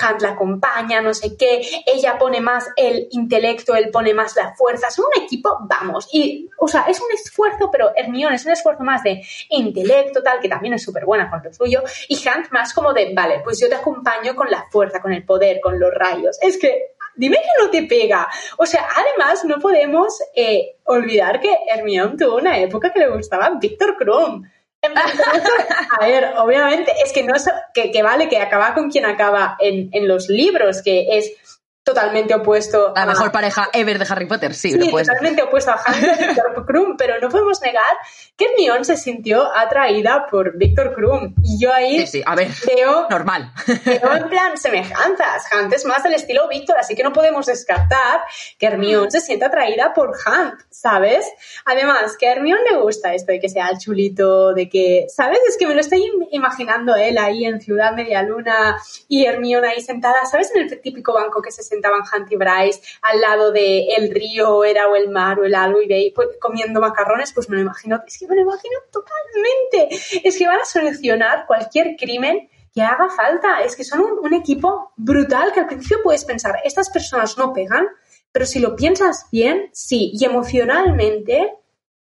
Hunt 0.00 0.22
la 0.22 0.30
acompaña, 0.30 1.00
no 1.00 1.14
sé 1.14 1.36
qué, 1.36 1.62
ella 1.86 2.18
pone 2.18 2.40
más 2.40 2.68
el 2.76 3.08
intelecto, 3.10 3.74
él 3.74 3.90
pone 3.90 4.12
más 4.12 4.34
la 4.36 4.54
fuerza, 4.54 4.90
son 4.90 5.06
un 5.06 5.22
equipo, 5.22 5.56
vamos, 5.68 6.08
y, 6.12 6.50
o 6.58 6.66
sea, 6.66 6.86
es 6.88 7.00
un 7.00 7.12
esfuerzo, 7.12 7.70
pero 7.70 7.92
Hermione 7.94 8.34
es 8.34 8.44
un 8.44 8.52
esfuerzo 8.52 8.82
más 8.82 9.04
de 9.04 9.22
intelecto, 9.50 10.22
tal, 10.22 10.40
que 10.40 10.48
también 10.48 10.74
es 10.74 10.82
súper 10.82 11.04
buena 11.04 11.30
con 11.30 11.42
lo 11.44 11.52
suyo, 11.52 11.82
y 12.08 12.16
Hunt 12.16 12.50
más 12.50 12.74
como 12.74 12.92
de, 12.92 13.12
vale, 13.14 13.40
pues 13.44 13.60
yo 13.60 13.68
te 13.68 13.76
acompaño 13.76 14.34
con 14.34 14.50
la 14.50 14.66
fuerza, 14.68 15.00
con 15.00 15.12
el 15.12 15.24
poder, 15.24 15.60
con 15.60 15.78
los 15.78 15.92
rayos, 15.94 16.38
es 16.42 16.58
que, 16.58 16.93
dime 17.16 17.36
que 17.36 17.62
no 17.62 17.70
te 17.70 17.82
pega, 17.84 18.28
o 18.58 18.66
sea, 18.66 18.86
además 18.96 19.44
no 19.44 19.58
podemos 19.58 20.18
eh, 20.34 20.76
olvidar 20.84 21.40
que 21.40 21.56
Hermione 21.68 22.16
tuvo 22.16 22.36
una 22.36 22.58
época 22.58 22.92
que 22.92 23.00
le 23.00 23.08
gustaba 23.08 23.50
Víctor 23.60 23.96
Krum, 23.96 24.44
a 26.00 26.06
ver, 26.06 26.34
obviamente, 26.38 26.92
es 27.04 27.12
que 27.12 27.22
no 27.22 27.34
es 27.34 27.48
que, 27.72 28.02
vale 28.02 28.28
que 28.28 28.38
acaba 28.38 28.74
con 28.74 28.90
quien 28.90 29.06
acaba 29.06 29.56
en, 29.58 30.06
los 30.06 30.28
libros, 30.28 30.82
que 30.82 31.18
es 31.18 31.32
totalmente 31.84 32.34
opuesto. 32.34 32.94
La 32.96 33.04
mejor 33.04 33.30
pareja 33.30 33.68
ever 33.74 33.98
de 33.98 34.06
Harry 34.08 34.26
Potter, 34.26 34.54
sí. 34.54 34.72
sí 34.72 34.90
totalmente 34.90 35.42
opuesto 35.42 35.70
a 35.70 35.74
Harry 35.74 36.02
y 36.02 36.26
Víctor 36.28 36.64
Krum, 36.66 36.96
pero 36.96 37.20
no 37.20 37.28
podemos 37.28 37.60
negar 37.60 37.84
que 38.36 38.46
Hermione 38.46 38.84
se 38.84 38.96
sintió 38.96 39.54
atraída 39.54 40.26
por 40.30 40.56
Víctor 40.56 40.94
Krum. 40.94 41.34
Y 41.42 41.60
yo 41.60 41.72
ahí 41.72 42.00
sí, 42.00 42.06
sí. 42.06 42.22
A 42.24 42.34
ver, 42.34 42.48
veo, 42.66 43.06
normal. 43.10 43.52
veo 43.84 44.16
en 44.16 44.28
plan 44.30 44.56
semejanzas. 44.56 45.44
Hunt 45.52 45.72
es 45.74 45.84
más 45.84 46.02
del 46.02 46.14
estilo 46.14 46.48
Víctor, 46.48 46.78
así 46.78 46.94
que 46.94 47.02
no 47.02 47.12
podemos 47.12 47.46
descartar 47.46 48.22
que 48.58 48.66
Hermione 48.66 49.10
se 49.10 49.20
sienta 49.20 49.46
atraída 49.46 49.92
por 49.92 50.08
Hunt, 50.08 50.60
¿sabes? 50.70 51.30
Además, 51.66 52.16
que 52.18 52.28
a 52.28 52.32
Hermione 52.32 52.62
le 52.70 52.78
gusta 52.78 53.12
esto 53.12 53.32
de 53.32 53.40
que 53.40 53.50
sea 53.50 53.68
el 53.68 53.78
chulito, 53.78 54.54
de 54.54 54.70
que, 54.70 55.04
¿sabes? 55.14 55.40
Es 55.46 55.58
que 55.58 55.66
me 55.66 55.74
lo 55.74 55.80
estoy 55.80 56.02
imaginando 56.30 56.94
él 56.96 57.18
ahí 57.18 57.44
en 57.44 57.60
Ciudad 57.60 57.92
Media 57.92 58.22
Luna 58.22 58.80
y 59.06 59.26
Hermione 59.26 59.68
ahí 59.68 59.82
sentada, 59.82 60.24
¿sabes? 60.24 60.50
En 60.54 60.62
el 60.62 60.80
típico 60.80 61.12
banco 61.12 61.42
que 61.42 61.50
se 61.50 61.62
sentaban 61.74 62.00
Hunt 62.00 62.30
y 62.32 62.36
Bryce 62.36 62.80
al 63.02 63.20
lado 63.20 63.52
del 63.52 63.84
el 63.96 64.10
río, 64.10 64.64
era 64.64 64.88
o 64.88 64.96
el 64.96 65.10
mar 65.10 65.38
o 65.38 65.44
el 65.44 65.54
algo 65.54 65.82
y 65.82 65.88
de 65.88 66.12
pues, 66.14 66.28
comiendo 66.40 66.80
macarrones, 66.80 67.32
pues 67.32 67.48
me 67.48 67.56
lo 67.56 67.62
imagino, 67.62 68.02
es 68.06 68.18
que 68.18 68.26
me 68.26 68.36
lo 68.36 68.42
imagino 68.42 68.78
totalmente. 68.90 69.88
Es 70.24 70.38
que 70.38 70.46
van 70.46 70.60
a 70.60 70.64
solucionar 70.64 71.46
cualquier 71.46 71.96
crimen 71.96 72.48
que 72.74 72.82
haga 72.82 73.08
falta. 73.08 73.62
Es 73.62 73.76
que 73.76 73.84
son 73.84 74.02
un, 74.02 74.34
equipo 74.34 74.92
brutal 74.96 75.52
que 75.52 75.60
al 75.60 75.66
principio 75.66 76.02
puedes 76.02 76.24
pensar, 76.24 76.56
estas 76.64 76.90
personas 76.90 77.38
no 77.38 77.52
pegan, 77.52 77.86
pero 78.32 78.46
si 78.46 78.58
lo 78.58 78.74
piensas 78.74 79.26
bien, 79.30 79.70
sí. 79.72 80.10
Y 80.14 80.24
emocionalmente, 80.24 81.54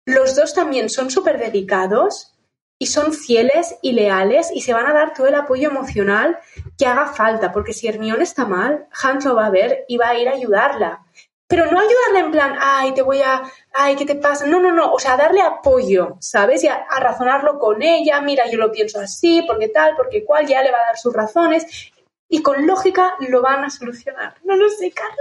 los 0.04 0.34
dos 0.34 0.52
también 0.54 0.88
son 0.88 1.10
súper 1.10 1.38
dedicados 1.38 2.34
y 2.78 2.86
son 2.86 3.12
fieles 3.12 3.76
y 3.82 3.92
leales 3.92 4.50
y 4.54 4.60
se 4.60 4.72
van 4.72 4.86
a 4.86 4.92
dar 4.92 5.12
todo 5.12 5.26
el 5.26 5.34
apoyo 5.34 5.68
emocional 5.68 6.38
que 6.76 6.86
haga 6.86 7.06
falta, 7.06 7.52
porque 7.52 7.72
si 7.72 7.88
Hermione 7.88 8.22
está 8.22 8.46
mal, 8.46 8.86
Hans 9.02 9.24
lo 9.24 9.34
va 9.34 9.46
a 9.46 9.50
ver 9.50 9.84
y 9.88 9.96
va 9.96 10.10
a 10.10 10.18
ir 10.18 10.28
a 10.28 10.32
ayudarla. 10.32 11.04
Pero 11.48 11.64
no 11.64 11.80
ayudarla 11.80 12.20
en 12.20 12.30
plan, 12.30 12.56
ay, 12.60 12.92
te 12.92 13.02
voy 13.02 13.22
a, 13.22 13.42
ay, 13.72 13.96
¿qué 13.96 14.04
te 14.04 14.16
pasa? 14.16 14.46
No, 14.46 14.60
no, 14.60 14.70
no, 14.70 14.92
o 14.92 14.98
sea, 14.98 15.16
darle 15.16 15.40
apoyo, 15.40 16.18
¿sabes? 16.20 16.62
Y 16.62 16.68
a, 16.68 16.86
razonarlo 17.00 17.58
con 17.58 17.82
ella, 17.82 18.20
mira, 18.20 18.44
yo 18.50 18.58
lo 18.58 18.70
pienso 18.70 19.00
así, 19.00 19.42
porque 19.46 19.68
tal, 19.68 19.96
porque 19.96 20.24
cual, 20.24 20.46
ya 20.46 20.62
le 20.62 20.70
va 20.70 20.78
a 20.78 20.86
dar 20.86 20.98
sus 20.98 21.14
razones 21.14 21.90
y 22.28 22.42
con 22.42 22.66
lógica 22.66 23.14
lo 23.20 23.40
van 23.40 23.64
a 23.64 23.70
solucionar. 23.70 24.34
No 24.44 24.56
lo 24.56 24.68
sé, 24.68 24.92
Carla. 24.92 25.14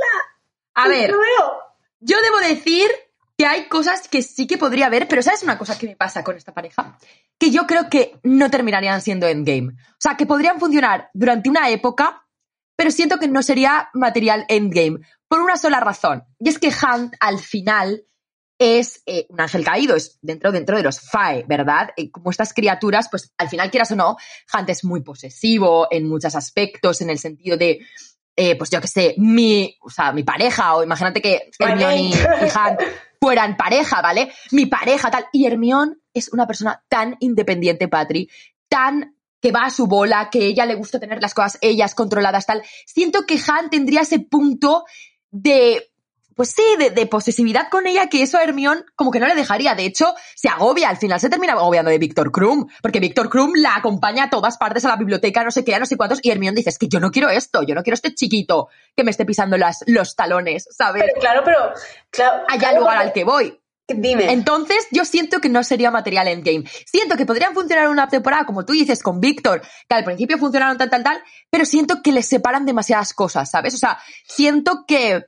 A 0.73 0.89
ver, 0.89 1.11
yo 2.01 2.17
debo 2.21 2.39
decir 2.39 2.91
que 3.37 3.45
hay 3.45 3.67
cosas 3.67 4.07
que 4.07 4.23
sí 4.23 4.47
que 4.47 4.57
podría 4.57 4.87
haber, 4.87 5.07
pero 5.07 5.21
¿sabes 5.21 5.43
una 5.43 5.57
cosa 5.57 5.77
que 5.77 5.87
me 5.87 5.95
pasa 5.95 6.23
con 6.23 6.35
esta 6.35 6.53
pareja? 6.53 6.97
Que 7.37 7.51
yo 7.51 7.67
creo 7.67 7.87
que 7.89 8.19
no 8.23 8.49
terminarían 8.49 9.01
siendo 9.01 9.27
endgame. 9.27 9.73
O 9.73 9.99
sea, 9.99 10.17
que 10.17 10.25
podrían 10.25 10.59
funcionar 10.59 11.11
durante 11.13 11.49
una 11.49 11.69
época, 11.69 12.25
pero 12.75 12.89
siento 12.89 13.19
que 13.19 13.27
no 13.27 13.43
sería 13.43 13.89
material 13.93 14.45
endgame. 14.49 15.01
Por 15.27 15.41
una 15.41 15.55
sola 15.55 15.79
razón. 15.79 16.23
Y 16.39 16.49
es 16.49 16.57
que 16.57 16.69
Hunt 16.69 17.13
al 17.19 17.37
final 17.37 18.05
es 18.59 19.03
eh, 19.05 19.27
un 19.29 19.39
ángel 19.39 19.63
caído, 19.63 19.95
es 19.95 20.17
dentro, 20.21 20.51
dentro 20.51 20.75
de 20.75 20.81
los 20.81 20.99
Fae, 20.99 21.45
¿verdad? 21.47 21.89
Y 21.95 22.09
como 22.09 22.31
estas 22.31 22.53
criaturas, 22.53 23.07
pues 23.11 23.31
al 23.37 23.49
final, 23.49 23.69
quieras 23.69 23.91
o 23.91 23.95
no, 23.95 24.17
Hunt 24.51 24.69
es 24.69 24.83
muy 24.83 25.01
posesivo 25.01 25.87
en 25.91 26.09
muchos 26.09 26.33
aspectos, 26.33 27.01
en 27.01 27.11
el 27.11 27.19
sentido 27.19 27.55
de 27.55 27.85
eh, 28.39 28.55
pues 28.55 28.69
yo 28.69 28.79
que 28.79 28.87
sé, 28.87 29.15
mi, 29.17 29.75
o 29.81 29.89
sea, 29.89 30.11
mi 30.11 30.21
pareja, 30.21 30.75
o 30.75 30.83
imagínate 30.83 31.21
que 31.21 31.49
Hermione 31.57 32.01
y, 32.01 32.13
Hunt 32.13 32.79
fueran 33.19 33.57
pareja, 33.57 33.99
¿vale? 33.99 34.31
Mi 34.51 34.67
pareja, 34.67 35.09
tal. 35.09 35.25
Y 35.33 35.47
Hermione 35.47 35.95
es 36.13 36.31
una 36.31 36.45
persona 36.45 36.83
tan 36.87 37.17
independiente, 37.19 37.87
Patri, 37.87 38.29
tan 38.69 39.15
que 39.41 39.51
va 39.51 39.65
a 39.65 39.69
su 39.71 39.87
bola, 39.87 40.29
que 40.31 40.45
ella 40.45 40.67
le 40.67 40.75
gusta 40.75 40.99
tener 40.99 41.19
las 41.19 41.33
cosas 41.33 41.57
ellas 41.61 41.95
controladas, 41.95 42.45
tal. 42.45 42.61
Siento 42.85 43.25
que 43.25 43.39
Han 43.47 43.71
tendría 43.71 44.01
ese 44.01 44.19
punto 44.19 44.85
de 45.31 45.89
pues 46.37 46.51
sí, 46.51 46.63
de, 46.77 47.05
posesividad 47.07 47.67
con 47.69 47.87
ella, 47.87 48.07
que 48.09 48.21
eso 48.21 48.37
a 48.37 48.43
Hermione 48.43 48.83
como 48.95 49.09
que 49.09 49.19
no 49.19 49.25
le 49.25 49.33
dejaría. 49.33 49.73
De 49.73 49.85
hecho, 49.85 50.13
se 50.35 50.47
agobia, 50.47 50.87
al 50.87 50.97
final 50.97 51.19
se 51.19 51.29
termina 51.29 51.53
agobiando 51.53 51.89
de 51.89 51.97
Víctor 51.97 52.31
Krum, 52.31 52.67
porque 52.81 52.99
Víctor 52.99 53.27
Krum 53.27 53.53
la 53.55 53.75
acompaña 53.75 54.25
a 54.25 54.29
todas 54.29 54.55
partes 54.57 54.85
a 54.85 54.89
la 54.89 54.97
biblioteca, 54.97 55.43
no 55.43 55.49
sé 55.49 55.65
qué, 55.65 55.77
no 55.79 55.87
sé 55.87 55.97
cuántos, 55.97 56.19
y 56.21 56.29
Hermione 56.29 56.55
dice, 56.55 56.69
es 56.69 56.77
que 56.77 56.87
yo 56.87 56.99
no 56.99 57.09
quiero 57.09 57.29
esto, 57.29 57.63
yo 57.63 57.73
no 57.73 57.81
quiero 57.81 57.95
este 57.95 58.13
chiquito 58.13 58.69
que 58.95 59.03
me 59.03 59.09
esté 59.09 59.25
pisando 59.25 59.57
las, 59.57 59.83
los 59.87 60.15
talones, 60.15 60.67
¿sabes? 60.69 61.05
Pero, 61.07 61.19
claro, 61.19 61.41
pero... 61.43 61.73
Claro, 62.11 62.43
Allá 62.47 62.69
al 62.69 62.75
lugar 62.77 62.97
al 62.99 63.13
que 63.13 63.23
voy. 63.23 63.59
Dime. 63.87 64.31
Entonces, 64.31 64.87
yo 64.91 65.05
siento 65.05 65.39
que 65.39 65.49
no 65.49 65.63
sería 65.63 65.89
material 65.89 66.27
endgame. 66.27 66.65
Siento 66.85 67.15
que 67.15 67.25
podrían 67.25 67.53
funcionar 67.53 67.87
una 67.87 68.07
temporada, 68.09 68.45
como 68.45 68.63
tú 68.63 68.73
dices, 68.73 69.01
con 69.01 69.21
Víctor, 69.21 69.61
que 69.89 69.95
al 69.95 70.03
principio 70.03 70.37
funcionaron 70.37 70.77
tal, 70.77 70.89
tal, 70.89 71.03
tal, 71.03 71.23
pero 71.49 71.65
siento 71.65 72.03
que 72.03 72.11
les 72.11 72.27
separan 72.27 72.65
demasiadas 72.65 73.13
cosas, 73.13 73.49
¿sabes? 73.49 73.73
O 73.73 73.77
sea, 73.77 73.97
siento 74.27 74.83
que 74.85 75.25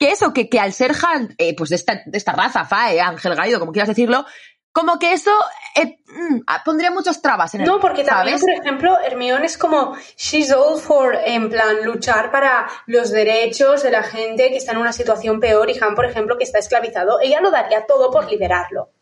que 0.00 0.12
eso, 0.12 0.32
que, 0.32 0.48
que 0.48 0.58
al 0.58 0.72
ser 0.72 0.92
Han, 1.06 1.34
eh, 1.36 1.54
pues 1.54 1.68
de 1.68 1.76
esta, 1.76 2.02
de 2.06 2.16
esta 2.16 2.32
raza, 2.32 2.64
Fae, 2.64 3.00
Ángel 3.00 3.34
Gaido, 3.34 3.60
como 3.60 3.70
quieras 3.70 3.88
decirlo, 3.88 4.24
como 4.72 4.98
que 4.98 5.12
eso 5.12 5.30
eh, 5.76 5.98
mm, 6.06 6.40
ah, 6.46 6.62
pondría 6.64 6.90
muchas 6.90 7.20
trabas 7.20 7.54
en 7.54 7.60
el 7.60 7.66
No, 7.66 7.78
porque 7.80 8.02
también, 8.02 8.40
por 8.40 8.50
ejemplo, 8.50 8.98
Hermione 8.98 9.44
es 9.44 9.58
como 9.58 9.94
she's 10.16 10.52
all 10.52 10.80
for, 10.80 11.14
en 11.26 11.50
plan, 11.50 11.84
luchar 11.84 12.30
para 12.30 12.66
los 12.86 13.10
derechos 13.10 13.82
de 13.82 13.90
la 13.90 14.02
gente 14.02 14.48
que 14.48 14.56
está 14.56 14.72
en 14.72 14.78
una 14.78 14.94
situación 14.94 15.38
peor 15.38 15.68
y 15.68 15.78
Han, 15.78 15.94
por 15.94 16.06
ejemplo, 16.06 16.38
que 16.38 16.44
está 16.44 16.58
esclavizado, 16.58 17.20
ella 17.20 17.42
lo 17.42 17.50
daría 17.50 17.84
todo 17.84 18.10
por 18.10 18.30
liberarlo. 18.30 18.92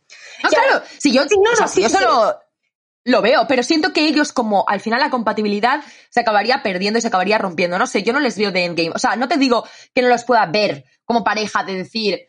No, 0.43 0.49
claro, 0.49 0.83
si 0.99 1.13
yo, 1.13 1.23
no, 1.25 1.69
si 1.69 1.83
yo 1.83 1.89
solo 1.89 2.41
lo 3.05 3.23
veo, 3.23 3.47
pero 3.49 3.63
siento 3.63 3.93
que 3.93 4.07
ellos 4.07 4.33
como 4.33 4.65
al 4.69 4.81
final 4.81 5.01
la 5.01 5.11
compatibilidad 5.11 5.83
se 6.11 6.21
acabaría 6.21 6.63
perdiendo 6.63 6.99
y 6.99 7.03
se 7.03 7.09
acabaría 7.09 7.39
rompiendo. 7.39 7.79
No 7.79 7.87
sé, 7.87 8.03
yo 8.03 8.13
no 8.13 8.21
les 8.21 8.37
veo 8.37 8.53
de 8.53 8.65
endgame. 8.65 8.93
O 8.95 8.99
sea, 8.99 9.17
no 9.17 9.29
te 9.29 9.39
digo 9.39 9.65
que 9.95 10.03
no 10.03 10.09
los 10.09 10.25
pueda 10.25 10.45
ver 10.47 10.85
como 11.05 11.25
pareja 11.25 11.65
de 11.65 11.75
decir 11.75 12.27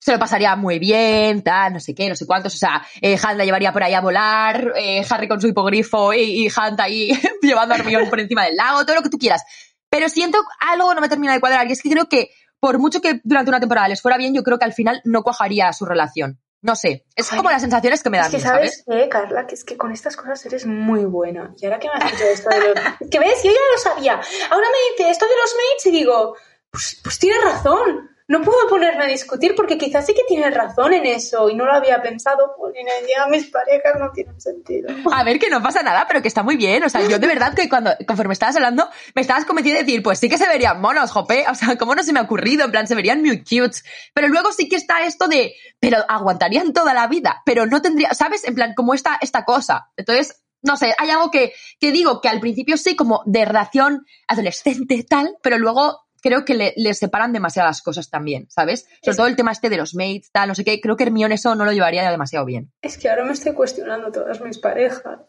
se 0.00 0.12
lo 0.12 0.18
pasaría 0.18 0.54
muy 0.56 0.78
bien, 0.78 1.42
tal, 1.42 1.74
no 1.74 1.80
sé 1.80 1.94
qué, 1.94 2.08
no 2.08 2.14
sé 2.14 2.26
cuántos. 2.26 2.54
O 2.54 2.56
sea, 2.56 2.84
eh, 3.00 3.18
la 3.36 3.44
llevaría 3.44 3.72
por 3.72 3.82
ahí 3.82 3.94
a 3.94 4.00
volar, 4.00 4.72
eh, 4.76 5.04
Harry 5.08 5.28
con 5.28 5.40
su 5.40 5.48
hipogrifo 5.48 6.14
y, 6.14 6.46
y 6.46 6.46
Hunt 6.46 6.80
ahí 6.80 7.12
llevando 7.42 7.74
a 7.74 7.78
Hermione 7.78 8.06
por 8.06 8.20
encima 8.20 8.44
del 8.44 8.56
lago, 8.56 8.84
todo 8.84 8.96
lo 8.96 9.02
que 9.02 9.10
tú 9.10 9.18
quieras. 9.18 9.42
Pero 9.90 10.08
siento 10.08 10.38
algo 10.60 10.94
no 10.94 11.00
me 11.00 11.08
termina 11.08 11.32
de 11.32 11.40
cuadrar 11.40 11.66
y 11.68 11.72
es 11.72 11.82
que 11.82 11.90
creo 11.90 12.08
que 12.08 12.30
por 12.60 12.78
mucho 12.78 13.00
que 13.00 13.20
durante 13.24 13.50
una 13.50 13.60
temporada 13.60 13.88
les 13.88 14.00
fuera 14.00 14.16
bien, 14.18 14.34
yo 14.34 14.42
creo 14.42 14.58
que 14.58 14.64
al 14.64 14.72
final 14.72 15.00
no 15.04 15.22
cuajaría 15.22 15.72
su 15.72 15.84
relación. 15.84 16.40
No 16.60 16.74
sé, 16.74 17.04
es 17.14 17.28
como 17.28 17.50
las 17.50 17.62
sensaciones 17.62 18.02
que 18.02 18.10
me 18.10 18.18
dan. 18.18 18.26
Es 18.26 18.32
que 18.32 18.40
sabes, 18.40 18.84
Eh, 18.88 19.08
Carla, 19.08 19.46
que 19.46 19.54
es 19.54 19.64
que 19.64 19.76
con 19.76 19.92
estas 19.92 20.16
cosas 20.16 20.44
eres 20.46 20.66
muy 20.66 21.04
buena. 21.04 21.54
Y 21.56 21.66
ahora 21.66 21.78
que 21.78 21.88
me 21.88 21.94
has 21.94 22.10
dicho 22.10 22.24
esto 22.24 22.50
de 22.50 22.60
los... 22.60 23.10
que 23.10 23.18
ves, 23.20 23.42
yo 23.44 23.50
ya 23.50 23.56
lo 23.72 23.78
sabía. 23.78 24.14
Ahora 24.50 24.66
me 24.66 24.90
dice 24.90 25.10
esto 25.10 25.26
de 25.26 25.36
los 25.36 25.54
mates 25.54 25.86
y 25.86 25.90
digo, 25.92 26.36
pues, 26.70 27.00
pues 27.02 27.18
tienes 27.18 27.44
razón 27.44 28.10
no 28.28 28.42
puedo 28.42 28.68
ponerme 28.68 29.04
a 29.04 29.06
discutir 29.08 29.54
porque 29.56 29.78
quizás 29.78 30.04
sí 30.04 30.12
que 30.12 30.22
tiene 30.28 30.50
razón 30.50 30.92
en 30.92 31.06
eso 31.06 31.48
y 31.48 31.54
no 31.54 31.64
lo 31.64 31.72
había 31.72 32.02
pensado. 32.02 32.54
Porque 32.58 32.80
ya 32.84 33.26
mis 33.26 33.46
parejas 33.46 33.94
no 33.98 34.10
tienen 34.12 34.38
sentido. 34.38 34.90
A 35.10 35.24
ver, 35.24 35.38
que 35.38 35.48
no 35.48 35.62
pasa 35.62 35.82
nada, 35.82 36.04
pero 36.06 36.20
que 36.20 36.28
está 36.28 36.42
muy 36.42 36.56
bien. 36.56 36.84
O 36.84 36.90
sea, 36.90 37.00
yo 37.08 37.18
de 37.18 37.26
verdad 37.26 37.54
que 37.54 37.70
cuando, 37.70 37.90
conforme 38.06 38.34
estabas 38.34 38.54
hablando, 38.56 38.86
me 39.14 39.22
estabas 39.22 39.46
convencida 39.46 39.76
de 39.76 39.84
decir, 39.84 40.02
pues 40.02 40.18
sí 40.18 40.28
que 40.28 40.36
se 40.36 40.46
verían 40.46 40.78
monos, 40.78 41.10
jope. 41.10 41.46
O 41.50 41.54
sea, 41.54 41.76
¿cómo 41.78 41.94
no 41.94 42.02
se 42.02 42.12
me 42.12 42.20
ha 42.20 42.24
ocurrido? 42.24 42.66
En 42.66 42.70
plan, 42.70 42.86
se 42.86 42.94
verían 42.94 43.22
muy 43.22 43.38
cute. 43.38 43.78
Pero 44.12 44.28
luego 44.28 44.52
sí 44.52 44.68
que 44.68 44.76
está 44.76 45.06
esto 45.06 45.26
de, 45.26 45.54
pero 45.80 46.04
aguantarían 46.06 46.74
toda 46.74 46.92
la 46.92 47.06
vida, 47.06 47.42
pero 47.46 47.64
no 47.64 47.80
tendría, 47.80 48.12
¿sabes? 48.12 48.46
En 48.46 48.54
plan, 48.54 48.74
como 48.74 48.92
esta, 48.92 49.18
esta 49.22 49.46
cosa. 49.46 49.90
Entonces, 49.96 50.42
no 50.60 50.76
sé, 50.76 50.94
hay 50.98 51.08
algo 51.08 51.30
que, 51.30 51.54
que 51.80 51.92
digo 51.92 52.20
que 52.20 52.28
al 52.28 52.40
principio 52.40 52.76
sí, 52.76 52.94
como 52.94 53.22
de 53.24 53.46
relación 53.46 54.04
adolescente 54.26 55.02
tal, 55.08 55.38
pero 55.42 55.56
luego 55.56 56.07
creo 56.22 56.44
que 56.44 56.54
le, 56.54 56.94
separan 56.94 57.32
demasiadas 57.32 57.82
cosas 57.82 58.10
también, 58.10 58.46
¿sabes? 58.50 58.86
Sobre 59.02 59.16
todo 59.16 59.26
el 59.26 59.36
tema 59.36 59.52
este 59.52 59.68
de 59.68 59.76
los 59.76 59.94
mates, 59.94 60.30
tal, 60.32 60.48
no 60.48 60.54
sé 60.54 60.64
qué, 60.64 60.80
creo 60.80 60.96
que 60.96 61.04
Hermione 61.04 61.34
eso 61.34 61.54
no 61.54 61.64
lo 61.64 61.72
llevaría 61.72 62.08
demasiado 62.10 62.44
bien. 62.44 62.72
Es 62.82 62.98
que 62.98 63.08
ahora 63.08 63.24
me 63.24 63.32
estoy 63.32 63.52
cuestionando 63.52 64.10
todas 64.10 64.40
mis 64.40 64.58
parejas. 64.58 65.20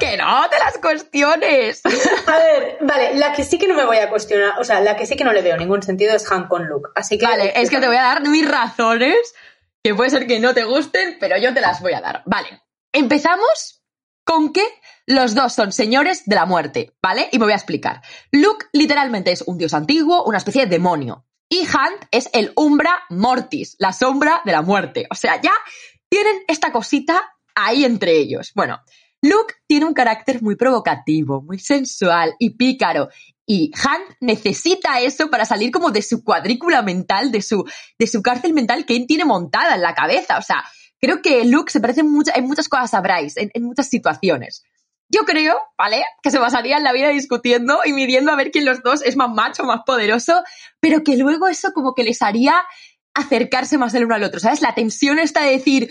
¡Que 0.00 0.16
no 0.16 0.48
te 0.48 0.58
las 0.58 0.78
cuestiones! 0.78 1.82
A 2.26 2.36
ver, 2.36 2.78
vale, 2.80 3.14
la 3.14 3.32
que 3.32 3.44
sí 3.44 3.58
que 3.58 3.68
no 3.68 3.74
me 3.74 3.84
voy 3.84 3.98
a 3.98 4.08
cuestionar, 4.08 4.58
o 4.58 4.64
sea, 4.64 4.80
la 4.80 4.96
que 4.96 5.06
sí 5.06 5.16
que 5.16 5.24
no 5.24 5.32
le 5.32 5.42
veo 5.42 5.56
ningún 5.56 5.82
sentido 5.82 6.14
es 6.14 6.30
Han 6.32 6.48
con 6.48 6.66
Luke, 6.66 6.90
así 6.94 7.18
que... 7.18 7.26
Vale, 7.26 7.52
es 7.54 7.70
que 7.70 7.78
te 7.78 7.86
voy 7.86 7.96
a 7.96 8.02
dar 8.02 8.22
mis 8.22 8.48
razones, 8.48 9.16
que 9.82 9.94
puede 9.94 10.10
ser 10.10 10.26
que 10.26 10.40
no 10.40 10.54
te 10.54 10.64
gusten, 10.64 11.16
pero 11.20 11.36
yo 11.36 11.54
te 11.54 11.60
las 11.60 11.80
voy 11.80 11.92
a 11.92 12.00
dar. 12.00 12.22
Vale, 12.26 12.62
empezamos 12.92 13.77
con 14.28 14.52
que 14.52 14.62
los 15.06 15.34
dos 15.34 15.54
son 15.54 15.72
señores 15.72 16.24
de 16.26 16.34
la 16.34 16.44
muerte, 16.44 16.92
¿vale? 17.02 17.30
Y 17.32 17.38
me 17.38 17.46
voy 17.46 17.54
a 17.54 17.56
explicar. 17.56 18.02
Luke 18.30 18.66
literalmente 18.74 19.32
es 19.32 19.40
un 19.40 19.56
dios 19.56 19.72
antiguo, 19.72 20.22
una 20.24 20.36
especie 20.36 20.66
de 20.66 20.70
demonio. 20.70 21.24
Y 21.48 21.60
Hunt 21.60 22.04
es 22.10 22.28
el 22.34 22.52
Umbra 22.54 23.04
Mortis, 23.08 23.76
la 23.78 23.94
sombra 23.94 24.42
de 24.44 24.52
la 24.52 24.60
muerte. 24.60 25.06
O 25.10 25.14
sea, 25.14 25.40
ya 25.40 25.54
tienen 26.10 26.42
esta 26.46 26.70
cosita 26.72 27.22
ahí 27.54 27.86
entre 27.86 28.18
ellos. 28.18 28.52
Bueno, 28.54 28.80
Luke 29.22 29.54
tiene 29.66 29.86
un 29.86 29.94
carácter 29.94 30.42
muy 30.42 30.56
provocativo, 30.56 31.40
muy 31.40 31.58
sensual 31.58 32.34
y 32.38 32.50
pícaro. 32.50 33.08
Y 33.46 33.72
Hunt 33.76 34.14
necesita 34.20 35.00
eso 35.00 35.30
para 35.30 35.46
salir 35.46 35.70
como 35.70 35.90
de 35.90 36.02
su 36.02 36.22
cuadrícula 36.22 36.82
mental, 36.82 37.32
de 37.32 37.40
su, 37.40 37.64
de 37.98 38.06
su 38.06 38.20
cárcel 38.20 38.52
mental 38.52 38.84
que 38.84 38.94
él 38.94 39.06
tiene 39.06 39.24
montada 39.24 39.74
en 39.74 39.80
la 39.80 39.94
cabeza. 39.94 40.36
O 40.36 40.42
sea, 40.42 40.62
creo 41.00 41.22
que 41.22 41.44
Luke 41.44 41.70
se 41.70 41.80
parece 41.80 42.00
en, 42.00 42.10
muchas 42.10 42.68
cosas 42.68 42.94
a 42.94 43.02
en 43.36 43.62
muchas 43.62 43.88
situaciones. 43.88 44.64
yo 45.10 45.22
creo, 45.24 45.56
¿vale? 45.78 46.04
Que 46.22 46.30
se 46.30 46.38
pasarían 46.38 46.82
la 46.82 46.92
vida 46.92 47.08
discutiendo 47.08 47.80
y 47.84 47.92
midiendo 47.92 48.30
a 48.30 48.36
ver 48.36 48.50
quién 48.50 48.64
los 48.64 48.82
dos 48.82 49.02
es 49.02 49.16
más 49.16 49.30
macho, 49.30 49.64
más 49.64 49.80
poderoso, 49.86 50.42
pero 50.80 51.02
que 51.02 51.16
luego 51.16 51.48
eso 51.48 51.72
como 51.72 51.94
que 51.94 52.04
les 52.04 52.20
haría 52.20 52.62
acercarse 53.14 53.78
más 53.78 53.94
el 53.94 54.04
uno 54.04 54.14
al 54.14 54.24
otro, 54.24 54.40
¿sabes? 54.40 54.60
La 54.60 54.74
tensión 54.74 55.18
está 55.18 55.42
de 55.42 55.52
decir, 55.52 55.90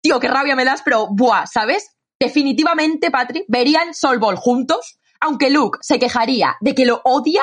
tío, 0.00 0.18
qué 0.18 0.28
rabia 0.28 0.56
me 0.56 0.64
das, 0.64 0.82
pero 0.82 1.08
buah, 1.08 1.46
¿sabes? 1.46 1.90
Definitivamente, 2.18 3.10
Patrick, 3.10 3.44
verían 3.48 3.94
Sol 3.94 4.18
Ball 4.18 4.36
juntos, 4.36 4.98
aunque 5.20 5.50
Luke 5.50 5.78
se 5.82 5.98
quejaría 5.98 6.56
de 6.60 6.74
que 6.74 6.86
lo 6.86 7.00
odia, 7.04 7.42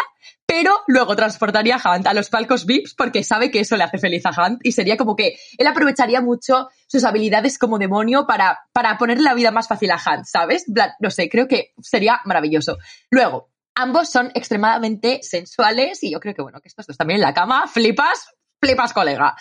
pero 0.52 0.82
luego 0.88 1.16
transportaría 1.16 1.78
a 1.78 1.96
Hunt 1.96 2.08
a 2.08 2.14
los 2.14 2.30
palcos 2.30 2.66
VIPs 2.66 2.94
porque 2.96 3.24
sabe 3.24 3.50
que 3.50 3.62
eso 3.62 3.78
le 3.78 3.86
hace 3.86 3.98
feliz 3.98 4.26
a 4.26 4.32
Hunt 4.32 4.60
y 4.64 4.74
sería 4.74 4.98
como 4.98 5.16
que 5.16 5.38
él 5.58 5.66
aprovecharía 5.66 6.20
mucho 6.20 6.68
sus 6.88 7.06
habilidades 7.06 7.58
como 7.58 7.80
demonio 7.80 8.28
para, 8.28 8.60
para 8.74 8.98
ponerle 8.98 9.24
la 9.24 9.34
vida 9.34 9.52
más 9.52 9.70
fácil 9.70 9.92
a 9.92 9.96
Hunt, 9.96 10.26
¿sabes? 10.26 10.66
No 11.00 11.10
sé, 11.10 11.30
creo 11.30 11.48
que 11.48 11.72
sería 11.82 12.20
maravilloso. 12.26 12.80
Luego, 13.10 13.50
ambos 13.76 14.10
son 14.10 14.30
extremadamente 14.36 15.22
sensuales 15.24 16.04
y 16.04 16.12
yo 16.12 16.20
creo 16.20 16.36
que, 16.36 16.42
bueno, 16.42 16.60
que 16.60 16.68
estos 16.68 16.86
dos 16.86 16.98
también 16.98 17.22
en 17.22 17.28
la 17.28 17.34
cama, 17.34 17.66
flipas, 17.68 18.36
flipas, 18.60 18.92
colega 18.92 19.38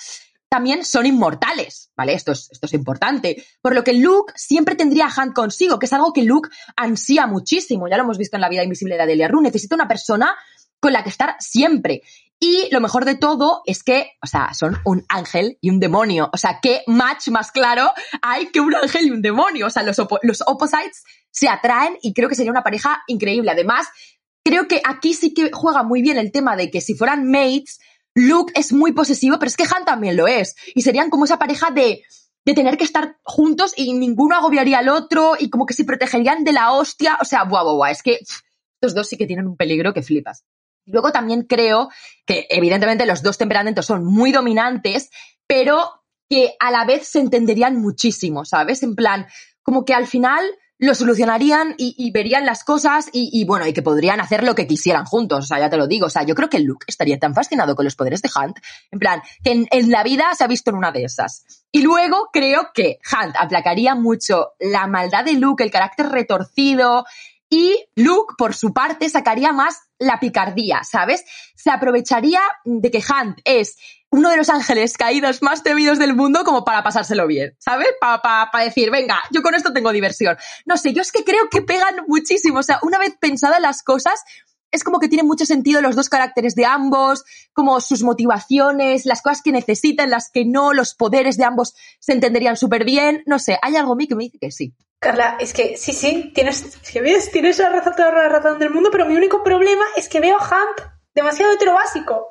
también 0.50 0.84
son 0.84 1.06
inmortales, 1.06 1.92
¿vale? 1.96 2.12
Esto 2.12 2.32
es, 2.32 2.48
esto 2.50 2.66
es 2.66 2.74
importante. 2.74 3.44
Por 3.62 3.72
lo 3.72 3.84
que 3.84 3.92
Luke 3.92 4.32
siempre 4.34 4.74
tendría 4.74 5.06
a 5.06 5.22
Hunt 5.22 5.32
consigo, 5.32 5.78
que 5.78 5.86
es 5.86 5.92
algo 5.92 6.12
que 6.12 6.24
Luke 6.24 6.50
ansía 6.76 7.28
muchísimo. 7.28 7.86
Ya 7.88 7.96
lo 7.96 8.02
hemos 8.02 8.18
visto 8.18 8.36
en 8.36 8.40
la 8.40 8.48
vida 8.48 8.64
invisible 8.64 8.96
de 8.96 9.02
Adelia 9.02 9.28
Rue. 9.28 9.44
Necesita 9.44 9.76
una 9.76 9.86
persona 9.86 10.34
con 10.80 10.92
la 10.92 11.02
que 11.02 11.10
estar 11.10 11.36
siempre. 11.38 12.02
Y 12.42 12.68
lo 12.72 12.80
mejor 12.80 13.04
de 13.04 13.16
todo 13.16 13.60
es 13.66 13.82
que, 13.82 14.12
o 14.22 14.26
sea, 14.26 14.54
son 14.54 14.78
un 14.86 15.04
ángel 15.10 15.58
y 15.60 15.68
un 15.68 15.78
demonio. 15.78 16.30
O 16.32 16.38
sea, 16.38 16.58
¿qué 16.62 16.82
match 16.86 17.28
más 17.28 17.52
claro 17.52 17.92
hay 18.22 18.46
que 18.46 18.60
un 18.60 18.74
ángel 18.74 19.06
y 19.06 19.10
un 19.10 19.20
demonio? 19.20 19.66
O 19.66 19.70
sea, 19.70 19.82
los, 19.82 19.98
los 20.22 20.42
opposites 20.46 21.04
se 21.30 21.50
atraen 21.50 21.98
y 22.00 22.14
creo 22.14 22.30
que 22.30 22.34
sería 22.34 22.50
una 22.50 22.62
pareja 22.62 23.02
increíble. 23.08 23.50
Además, 23.50 23.88
creo 24.42 24.68
que 24.68 24.80
aquí 24.84 25.12
sí 25.12 25.34
que 25.34 25.50
juega 25.52 25.82
muy 25.82 26.00
bien 26.00 26.16
el 26.16 26.32
tema 26.32 26.56
de 26.56 26.70
que 26.70 26.80
si 26.80 26.94
fueran 26.94 27.30
mates, 27.30 27.78
Luke 28.14 28.52
es 28.56 28.72
muy 28.72 28.92
posesivo, 28.92 29.38
pero 29.38 29.48
es 29.48 29.56
que 29.56 29.64
Han 29.64 29.84
también 29.84 30.16
lo 30.16 30.26
es. 30.26 30.56
Y 30.74 30.80
serían 30.80 31.10
como 31.10 31.26
esa 31.26 31.38
pareja 31.38 31.70
de, 31.70 32.02
de 32.46 32.54
tener 32.54 32.78
que 32.78 32.84
estar 32.84 33.18
juntos 33.22 33.74
y 33.76 33.92
ninguno 33.92 34.34
agobiaría 34.34 34.78
al 34.78 34.88
otro 34.88 35.34
y 35.38 35.50
como 35.50 35.66
que 35.66 35.74
se 35.74 35.84
protegerían 35.84 36.42
de 36.42 36.52
la 36.52 36.72
hostia. 36.72 37.18
O 37.20 37.26
sea, 37.26 37.44
guau, 37.44 37.64
guau, 37.64 37.76
guau. 37.76 37.92
Es 37.92 38.02
que 38.02 38.18
estos 38.80 38.94
dos 38.94 39.08
sí 39.08 39.18
que 39.18 39.26
tienen 39.26 39.46
un 39.46 39.58
peligro 39.58 39.92
que 39.92 40.02
flipas. 40.02 40.44
Luego 40.90 41.12
también 41.12 41.42
creo 41.42 41.90
que 42.26 42.46
evidentemente 42.50 43.06
los 43.06 43.22
dos 43.22 43.38
temperamentos 43.38 43.86
son 43.86 44.04
muy 44.04 44.32
dominantes, 44.32 45.10
pero 45.46 46.02
que 46.28 46.54
a 46.60 46.70
la 46.70 46.84
vez 46.84 47.08
se 47.08 47.20
entenderían 47.20 47.80
muchísimo, 47.80 48.44
¿sabes? 48.44 48.82
En 48.82 48.94
plan, 48.94 49.26
como 49.62 49.84
que 49.84 49.94
al 49.94 50.06
final 50.06 50.44
lo 50.80 50.94
solucionarían 50.94 51.74
y, 51.76 52.10
verían 52.10 52.46
las 52.46 52.64
cosas 52.64 53.10
y, 53.12 53.44
bueno, 53.44 53.66
y 53.66 53.74
que 53.74 53.82
podrían 53.82 54.18
hacer 54.18 54.42
lo 54.42 54.54
que 54.54 54.66
quisieran 54.66 55.04
juntos. 55.04 55.44
O 55.44 55.46
sea, 55.46 55.58
ya 55.58 55.68
te 55.68 55.76
lo 55.76 55.86
digo. 55.86 56.06
O 56.06 56.10
sea, 56.10 56.22
yo 56.22 56.34
creo 56.34 56.48
que 56.48 56.58
Luke 56.58 56.86
estaría 56.88 57.18
tan 57.18 57.34
fascinado 57.34 57.76
con 57.76 57.84
los 57.84 57.94
poderes 57.94 58.22
de 58.22 58.30
Hunt, 58.34 58.56
en 58.90 58.98
plan, 58.98 59.22
que 59.44 59.66
en, 59.70 59.90
la 59.90 60.02
vida 60.02 60.34
se 60.34 60.42
ha 60.42 60.46
visto 60.46 60.70
en 60.70 60.76
una 60.76 60.90
de 60.90 61.04
esas. 61.04 61.44
Y 61.70 61.82
luego 61.82 62.30
creo 62.32 62.70
que 62.72 62.98
Hunt 63.12 63.36
aplacaría 63.38 63.94
mucho 63.94 64.52
la 64.58 64.86
maldad 64.86 65.24
de 65.24 65.34
Luke, 65.34 65.62
el 65.62 65.70
carácter 65.70 66.08
retorcido, 66.08 67.04
y 67.50 67.84
Luke, 67.96 68.34
por 68.38 68.54
su 68.54 68.72
parte, 68.72 69.08
sacaría 69.10 69.52
más 69.52 69.80
la 69.98 70.20
picardía, 70.20 70.82
¿sabes? 70.84 71.24
Se 71.56 71.70
aprovecharía 71.70 72.40
de 72.64 72.90
que 72.92 72.98
Hunt 72.98 73.40
es 73.44 73.76
uno 74.10 74.30
de 74.30 74.36
los 74.36 74.48
ángeles 74.48 74.96
caídos 74.96 75.42
más 75.42 75.64
temidos 75.64 75.98
del 75.98 76.14
mundo 76.14 76.44
como 76.44 76.64
para 76.64 76.84
pasárselo 76.84 77.26
bien, 77.26 77.56
¿sabes? 77.58 77.88
Para 78.00 78.22
pa, 78.22 78.64
decir, 78.64 78.90
venga, 78.90 79.20
yo 79.32 79.42
con 79.42 79.56
esto 79.56 79.72
tengo 79.72 79.90
diversión. 79.92 80.36
No 80.64 80.76
sé, 80.76 80.92
yo 80.92 81.02
es 81.02 81.10
que 81.10 81.24
creo 81.24 81.48
que 81.50 81.60
pegan 81.60 81.96
muchísimo. 82.06 82.60
O 82.60 82.62
sea, 82.62 82.78
una 82.82 83.00
vez 83.00 83.14
pensadas 83.20 83.60
las 83.60 83.82
cosas, 83.82 84.22
es 84.70 84.84
como 84.84 85.00
que 85.00 85.08
tienen 85.08 85.26
mucho 85.26 85.44
sentido 85.44 85.80
los 85.80 85.96
dos 85.96 86.08
caracteres 86.08 86.54
de 86.54 86.66
ambos, 86.66 87.24
como 87.52 87.80
sus 87.80 88.04
motivaciones, 88.04 89.06
las 89.06 89.22
cosas 89.22 89.42
que 89.42 89.50
necesitan, 89.50 90.10
las 90.10 90.30
que 90.30 90.44
no, 90.44 90.72
los 90.72 90.94
poderes 90.94 91.36
de 91.36 91.44
ambos 91.44 91.74
se 91.98 92.12
entenderían 92.12 92.56
súper 92.56 92.84
bien. 92.84 93.24
No 93.26 93.40
sé, 93.40 93.58
hay 93.60 93.74
algo 93.74 93.92
en 93.94 93.98
mí 93.98 94.06
que 94.06 94.14
me 94.14 94.24
dice 94.24 94.38
que 94.40 94.52
sí. 94.52 94.74
Carla, 95.00 95.38
es 95.40 95.54
que 95.54 95.78
sí, 95.78 95.94
sí, 95.94 96.30
tienes, 96.34 96.76
que 96.76 97.00
ves, 97.00 97.32
tienes 97.32 97.58
la 97.58 97.70
razón, 97.70 97.94
toda 97.96 98.12
la 98.12 98.28
razón 98.28 98.58
del 98.58 98.68
mundo, 98.68 98.90
pero 98.92 99.06
mi 99.06 99.16
único 99.16 99.42
problema 99.42 99.84
es 99.96 100.10
que 100.10 100.20
veo 100.20 100.36
Hump 100.36 100.86
demasiado 101.14 101.54
heterobásico. 101.54 102.28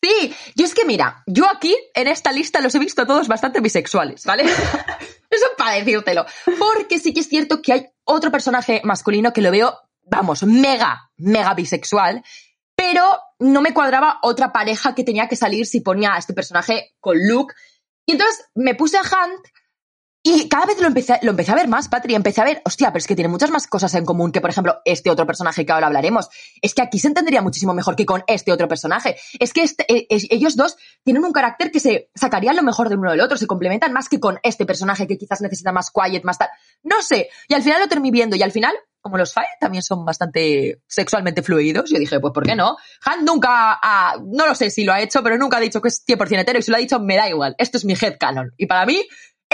Sí, 0.00 0.32
yo 0.54 0.64
es 0.64 0.72
que 0.72 0.84
mira, 0.84 1.24
yo 1.26 1.50
aquí 1.50 1.76
en 1.94 2.06
esta 2.06 2.30
lista 2.30 2.60
los 2.60 2.74
he 2.76 2.78
visto 2.78 3.06
todos 3.06 3.26
bastante 3.26 3.60
bisexuales, 3.60 4.24
¿vale? 4.24 4.44
Eso 5.30 5.46
para 5.58 5.74
decírtelo. 5.74 6.24
Porque 6.58 7.00
sí 7.00 7.12
que 7.12 7.20
es 7.20 7.28
cierto 7.28 7.60
que 7.60 7.72
hay 7.72 7.86
otro 8.04 8.30
personaje 8.30 8.80
masculino 8.84 9.32
que 9.32 9.42
lo 9.42 9.50
veo, 9.50 9.76
vamos, 10.04 10.44
mega, 10.44 11.10
mega 11.16 11.54
bisexual, 11.54 12.22
pero 12.76 13.18
no 13.40 13.60
me 13.62 13.74
cuadraba 13.74 14.20
otra 14.22 14.52
pareja 14.52 14.94
que 14.94 15.02
tenía 15.02 15.26
que 15.26 15.36
salir 15.36 15.66
si 15.66 15.80
ponía 15.80 16.14
a 16.14 16.18
este 16.18 16.34
personaje 16.34 16.94
con 17.00 17.16
Luke. 17.18 17.52
Y 18.06 18.12
entonces 18.12 18.46
me 18.54 18.76
puse 18.76 18.96
a 18.96 19.02
Hunt 19.02 19.44
y 20.24 20.48
cada 20.48 20.66
vez 20.66 20.80
lo 20.80 20.86
empecé, 20.86 21.18
lo 21.22 21.30
empecé 21.30 21.50
a 21.50 21.56
ver 21.56 21.66
más, 21.66 21.88
Patri, 21.88 22.14
empecé 22.14 22.40
a 22.40 22.44
ver, 22.44 22.62
hostia, 22.64 22.92
pero 22.92 22.98
es 22.98 23.08
que 23.08 23.16
tiene 23.16 23.28
muchas 23.28 23.50
más 23.50 23.66
cosas 23.66 23.92
en 23.94 24.04
común 24.04 24.30
que, 24.30 24.40
por 24.40 24.50
ejemplo, 24.50 24.80
este 24.84 25.10
otro 25.10 25.26
personaje 25.26 25.66
que 25.66 25.72
ahora 25.72 25.88
hablaremos. 25.88 26.28
Es 26.60 26.74
que 26.74 26.82
aquí 26.82 27.00
se 27.00 27.08
entendería 27.08 27.42
muchísimo 27.42 27.74
mejor 27.74 27.96
que 27.96 28.06
con 28.06 28.22
este 28.28 28.52
otro 28.52 28.68
personaje. 28.68 29.16
Es 29.40 29.52
que 29.52 29.62
este, 29.62 29.84
eh, 29.92 30.06
ellos 30.08 30.54
dos 30.54 30.76
tienen 31.02 31.24
un 31.24 31.32
carácter 31.32 31.72
que 31.72 31.80
se 31.80 32.10
sacarían 32.14 32.54
lo 32.54 32.62
mejor 32.62 32.88
de 32.88 32.94
uno 32.94 33.10
del 33.10 33.20
otro, 33.20 33.36
se 33.36 33.48
complementan 33.48 33.92
más 33.92 34.08
que 34.08 34.20
con 34.20 34.38
este 34.44 34.64
personaje 34.64 35.08
que 35.08 35.18
quizás 35.18 35.40
necesita 35.40 35.72
más 35.72 35.90
quiet, 35.90 36.22
más 36.22 36.38
tal. 36.38 36.50
No 36.84 37.02
sé. 37.02 37.28
Y 37.48 37.54
al 37.54 37.62
final 37.64 37.80
lo 37.80 37.88
terminé 37.88 38.12
viendo 38.12 38.36
y 38.36 38.42
al 38.42 38.52
final, 38.52 38.74
como 39.00 39.18
los 39.18 39.34
Fire 39.34 39.46
también 39.58 39.82
son 39.82 40.04
bastante 40.04 40.82
sexualmente 40.86 41.42
fluidos, 41.42 41.90
yo 41.90 41.98
dije, 41.98 42.20
pues 42.20 42.32
¿por 42.32 42.44
qué 42.46 42.54
no? 42.54 42.76
Han 43.06 43.24
nunca 43.24 43.76
ha, 43.82 44.16
no 44.24 44.46
lo 44.46 44.54
sé 44.54 44.70
si 44.70 44.84
lo 44.84 44.92
ha 44.92 45.00
hecho, 45.00 45.20
pero 45.24 45.36
nunca 45.36 45.56
ha 45.56 45.60
dicho 45.60 45.82
que 45.82 45.88
es 45.88 46.04
100% 46.06 46.40
hetero 46.40 46.60
y 46.60 46.62
si 46.62 46.70
lo 46.70 46.76
ha 46.76 46.80
dicho, 46.80 47.00
me 47.00 47.16
da 47.16 47.28
igual. 47.28 47.56
Esto 47.58 47.78
es 47.78 47.84
mi 47.84 47.94
headcanon. 47.94 48.52
Y 48.56 48.66
para 48.66 48.86
mí, 48.86 49.02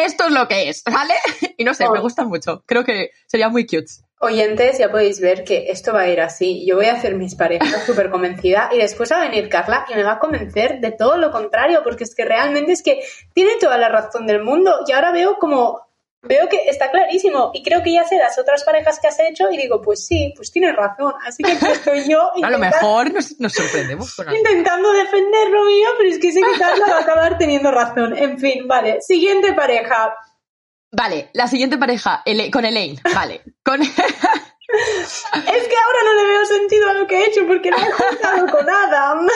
esto 0.04 0.26
es 0.26 0.32
lo 0.32 0.48
que 0.48 0.68
es, 0.68 0.82
¿vale? 0.84 1.14
Y 1.56 1.64
no 1.64 1.74
sé, 1.74 1.88
me 1.90 2.00
gusta 2.00 2.24
mucho. 2.24 2.62
Creo 2.66 2.84
que 2.84 3.10
sería 3.26 3.48
muy 3.48 3.66
cute. 3.66 3.90
Oyentes, 4.20 4.78
ya 4.78 4.90
podéis 4.90 5.20
ver 5.20 5.44
que 5.44 5.70
esto 5.70 5.92
va 5.92 6.02
a 6.02 6.08
ir 6.08 6.20
así. 6.20 6.64
Yo 6.66 6.76
voy 6.76 6.86
a 6.86 6.94
hacer 6.94 7.14
mis 7.14 7.34
parejas 7.34 7.82
súper 7.86 8.10
convencida 8.10 8.68
y 8.72 8.78
después 8.78 9.10
va 9.12 9.22
a 9.22 9.28
venir 9.28 9.48
Carla 9.48 9.86
y 9.88 9.94
me 9.94 10.02
va 10.02 10.12
a 10.12 10.18
convencer 10.18 10.80
de 10.80 10.92
todo 10.92 11.16
lo 11.16 11.30
contrario, 11.30 11.82
porque 11.84 12.04
es 12.04 12.14
que 12.14 12.24
realmente 12.24 12.72
es 12.72 12.82
que 12.82 13.00
tiene 13.32 13.52
toda 13.60 13.78
la 13.78 13.88
razón 13.88 14.26
del 14.26 14.42
mundo. 14.42 14.80
Y 14.86 14.92
ahora 14.92 15.12
veo 15.12 15.36
como 15.38 15.87
veo 16.22 16.48
que 16.48 16.68
está 16.68 16.90
clarísimo 16.90 17.50
y 17.54 17.62
creo 17.62 17.82
que 17.82 17.92
ya 17.92 18.04
sé 18.04 18.16
las 18.16 18.38
otras 18.38 18.64
parejas 18.64 18.98
que 19.00 19.08
has 19.08 19.18
hecho 19.20 19.50
y 19.50 19.56
digo, 19.56 19.80
pues 19.80 20.06
sí, 20.06 20.32
pues 20.36 20.50
tienes 20.50 20.74
razón. 20.74 21.14
Así 21.24 21.42
que 21.42 21.52
estoy 21.52 22.08
yo. 22.08 22.30
a 22.42 22.50
lo 22.50 22.58
mejor 22.58 23.12
nos, 23.12 23.36
sorprendemos 23.52 24.14
con 24.14 24.34
Intentando 24.34 24.92
defenderlo 24.92 25.64
mío, 25.64 25.88
pero 25.96 26.10
es 26.10 26.18
que 26.18 26.32
sé 26.32 26.40
que 26.40 26.60
va 26.60 26.96
a 26.96 27.00
acabar 27.00 27.38
teniendo 27.38 27.70
razón. 27.70 28.16
En 28.16 28.38
fin, 28.38 28.66
vale. 28.66 29.00
Siguiente 29.00 29.52
pareja. 29.52 30.16
Vale, 30.90 31.30
la 31.34 31.46
siguiente 31.46 31.76
pareja, 31.76 32.24
con 32.50 32.64
Elaine, 32.64 32.98
vale. 33.14 33.42
Con... 33.62 33.82
es 33.82 33.90
que 35.28 35.76
ahora 35.76 35.98
no 36.04 36.14
le 36.14 36.28
veo 36.28 36.44
sentido 36.46 36.88
a 36.88 36.94
lo 36.94 37.06
que 37.06 37.18
he 37.18 37.26
hecho 37.26 37.46
porque 37.46 37.70
no 37.70 37.76
he 37.76 37.92
juntado 37.92 38.46
con 38.46 38.68
Adam. 38.70 39.28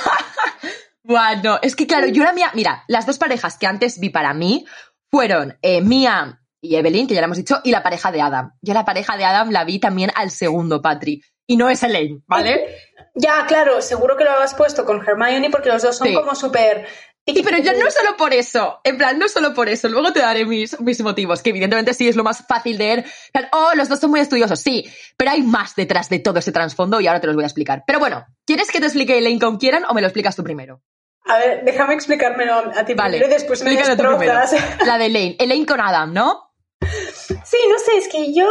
bueno, 1.02 1.58
es 1.62 1.74
que 1.74 1.86
claro, 1.86 2.08
yo 2.08 2.24
la 2.24 2.34
mía, 2.34 2.50
mira, 2.54 2.84
las 2.88 3.06
dos 3.06 3.16
parejas 3.16 3.56
que 3.56 3.66
antes 3.66 3.98
vi 4.00 4.10
para 4.10 4.34
mí 4.34 4.66
fueron 5.10 5.58
eh, 5.62 5.80
Mia 5.80 6.40
y 6.60 6.76
Evelyn, 6.76 7.06
que 7.06 7.14
ya 7.14 7.20
lo 7.20 7.26
hemos 7.26 7.38
dicho, 7.38 7.60
y 7.64 7.70
la 7.70 7.82
pareja 7.82 8.12
de 8.12 8.20
Adam. 8.20 8.52
Yo 8.60 8.74
la 8.74 8.84
pareja 8.84 9.16
de 9.16 9.24
Adam 9.24 9.50
la 9.50 9.64
vi 9.64 9.78
también 9.78 10.10
al 10.14 10.30
segundo, 10.30 10.82
Patri. 10.82 11.22
Y 11.46 11.56
no 11.56 11.68
es 11.68 11.82
Elaine, 11.82 12.22
¿vale? 12.26 12.76
Ya, 13.14 13.44
claro, 13.46 13.82
seguro 13.82 14.16
que 14.16 14.24
lo 14.24 14.30
has 14.30 14.54
puesto 14.54 14.84
con 14.84 15.02
Hermione 15.04 15.50
porque 15.50 15.68
los 15.68 15.82
dos 15.82 15.96
son 15.96 16.14
como 16.14 16.34
súper... 16.34 16.86
Sí, 17.26 17.42
pero 17.44 17.58
yo 17.58 17.72
no 17.74 17.90
solo 17.90 18.16
por 18.16 18.32
eso, 18.32 18.80
en 18.82 18.96
plan, 18.96 19.18
no 19.18 19.28
solo 19.28 19.52
por 19.54 19.68
eso, 19.68 19.88
luego 19.88 20.12
te 20.12 20.20
daré 20.20 20.44
mis, 20.46 20.80
mis 20.80 21.00
motivos, 21.00 21.42
que 21.42 21.50
evidentemente 21.50 21.94
sí 21.94 22.08
es 22.08 22.16
lo 22.16 22.24
más 22.24 22.44
fácil 22.46 22.78
de 22.78 22.86
ver. 22.86 23.04
Oh, 23.52 23.72
los 23.76 23.88
dos 23.88 24.00
son 24.00 24.10
muy 24.10 24.20
estudiosos, 24.20 24.58
sí, 24.58 24.90
pero 25.16 25.30
hay 25.30 25.42
más 25.42 25.76
detrás 25.76 26.08
de 26.08 26.18
todo 26.18 26.38
ese 26.38 26.50
trasfondo 26.50 27.00
y 27.00 27.06
ahora 27.06 27.20
te 27.20 27.26
los 27.26 27.36
voy 27.36 27.44
a 27.44 27.46
explicar. 27.46 27.84
Pero 27.86 27.98
bueno, 27.98 28.26
¿quieres 28.46 28.70
que 28.70 28.80
te 28.80 28.86
explique 28.86 29.18
Elaine 29.18 29.38
con 29.38 29.58
quieran 29.58 29.84
o 29.88 29.94
me 29.94 30.00
lo 30.00 30.08
explicas 30.08 30.34
tú 30.34 30.42
primero? 30.42 30.82
A 31.24 31.38
ver, 31.38 31.64
déjame 31.64 31.94
explicármelo 31.94 32.54
a 32.54 32.84
ti 32.84 32.94
vale, 32.94 33.18
primero 33.18 33.26
y 33.26 33.34
después 33.34 33.62
me 33.62 33.76
destrozas. 33.76 34.54
La 34.86 34.98
de 34.98 35.06
Elaine. 35.06 35.36
Elaine 35.38 35.66
con 35.66 35.80
Adam, 35.80 36.12
¿no? 36.12 36.52
Sí, 36.80 37.58
no 37.70 37.78
sé, 37.78 37.98
es 37.98 38.08
que 38.08 38.32
yo, 38.32 38.48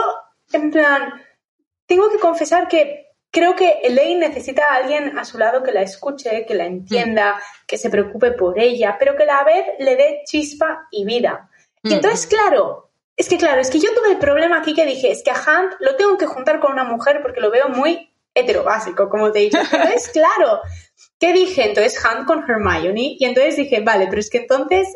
en 0.54 0.72
plan, 0.72 1.14
tengo 1.86 2.10
que 2.10 2.20
confesar 2.20 2.68
que 2.68 3.08
creo 3.32 3.56
que 3.56 3.80
Elaine 3.84 4.20
necesita 4.20 4.66
a 4.66 4.76
alguien 4.76 5.18
a 5.18 5.26
su 5.26 5.38
lado 5.38 5.64
que 5.64 5.72
la 5.72 5.82
escuche, 5.82 6.46
que 6.46 6.56
la 6.56 6.66
entienda, 6.66 7.36
mm. 7.36 7.66
que 7.68 7.78
se 7.78 7.90
preocupe 7.90 8.32
por 8.32 8.60
ella, 8.60 8.98
pero 9.00 9.16
que 9.16 9.24
a 9.24 9.28
la 9.28 9.44
vez 9.44 9.66
le 9.80 9.96
dé 9.96 10.22
chispa 10.26 10.88
y 10.92 11.06
vida. 11.06 11.50
Y 11.84 11.90
mm. 11.90 11.94
entonces, 11.94 12.28
claro, 12.28 12.92
es 13.16 13.28
que 13.28 13.38
claro, 13.38 13.60
es 13.60 13.70
que 13.70 13.80
yo 13.80 13.94
tuve 13.94 14.12
el 14.12 14.18
problema 14.18 14.60
aquí 14.60 14.74
que 14.74 14.86
dije, 14.86 15.12
es 15.12 15.24
que 15.24 15.32
a 15.32 15.36
Hunt 15.36 15.74
lo 15.80 15.96
tengo 15.96 16.18
que 16.18 16.26
juntar 16.26 16.60
con 16.60 16.72
una 16.72 16.84
mujer 16.84 17.22
porque 17.22 17.42
lo 17.42 17.52
veo 17.52 17.70
muy 17.70 18.09
heterobásico, 18.40 19.10
como 19.10 19.32
te 19.32 19.40
he 19.40 19.44
dicho. 19.44 19.60
Entonces, 19.60 20.10
claro, 20.14 20.62
¿qué 21.20 21.34
dije? 21.34 21.66
Entonces, 21.66 22.00
Hunt 22.04 22.26
con 22.26 22.44
Hermione. 22.50 23.16
Y 23.20 23.26
entonces 23.26 23.56
dije, 23.56 23.82
vale, 23.82 24.08
pero 24.08 24.20
es 24.20 24.30
que 24.30 24.40
entonces 24.40 24.88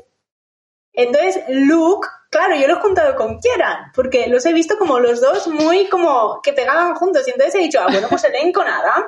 Entonces, 0.93 1.43
Luke, 1.49 2.07
claro, 2.29 2.55
yo 2.55 2.67
lo 2.67 2.77
he 2.77 2.81
juntado 2.81 3.15
con 3.15 3.39
Kieran, 3.39 3.91
porque 3.95 4.27
los 4.27 4.45
he 4.45 4.53
visto 4.53 4.77
como 4.77 4.99
los 4.99 5.21
dos 5.21 5.47
muy 5.47 5.87
como 5.87 6.39
que 6.41 6.53
pegaban 6.53 6.95
juntos. 6.95 7.27
Y 7.27 7.31
entonces 7.31 7.55
he 7.55 7.63
dicho, 7.63 7.79
ah, 7.81 7.87
bueno, 7.91 8.07
pues 8.09 8.23
Elaine 8.23 8.53
con 8.53 8.67
Adam. 8.67 9.03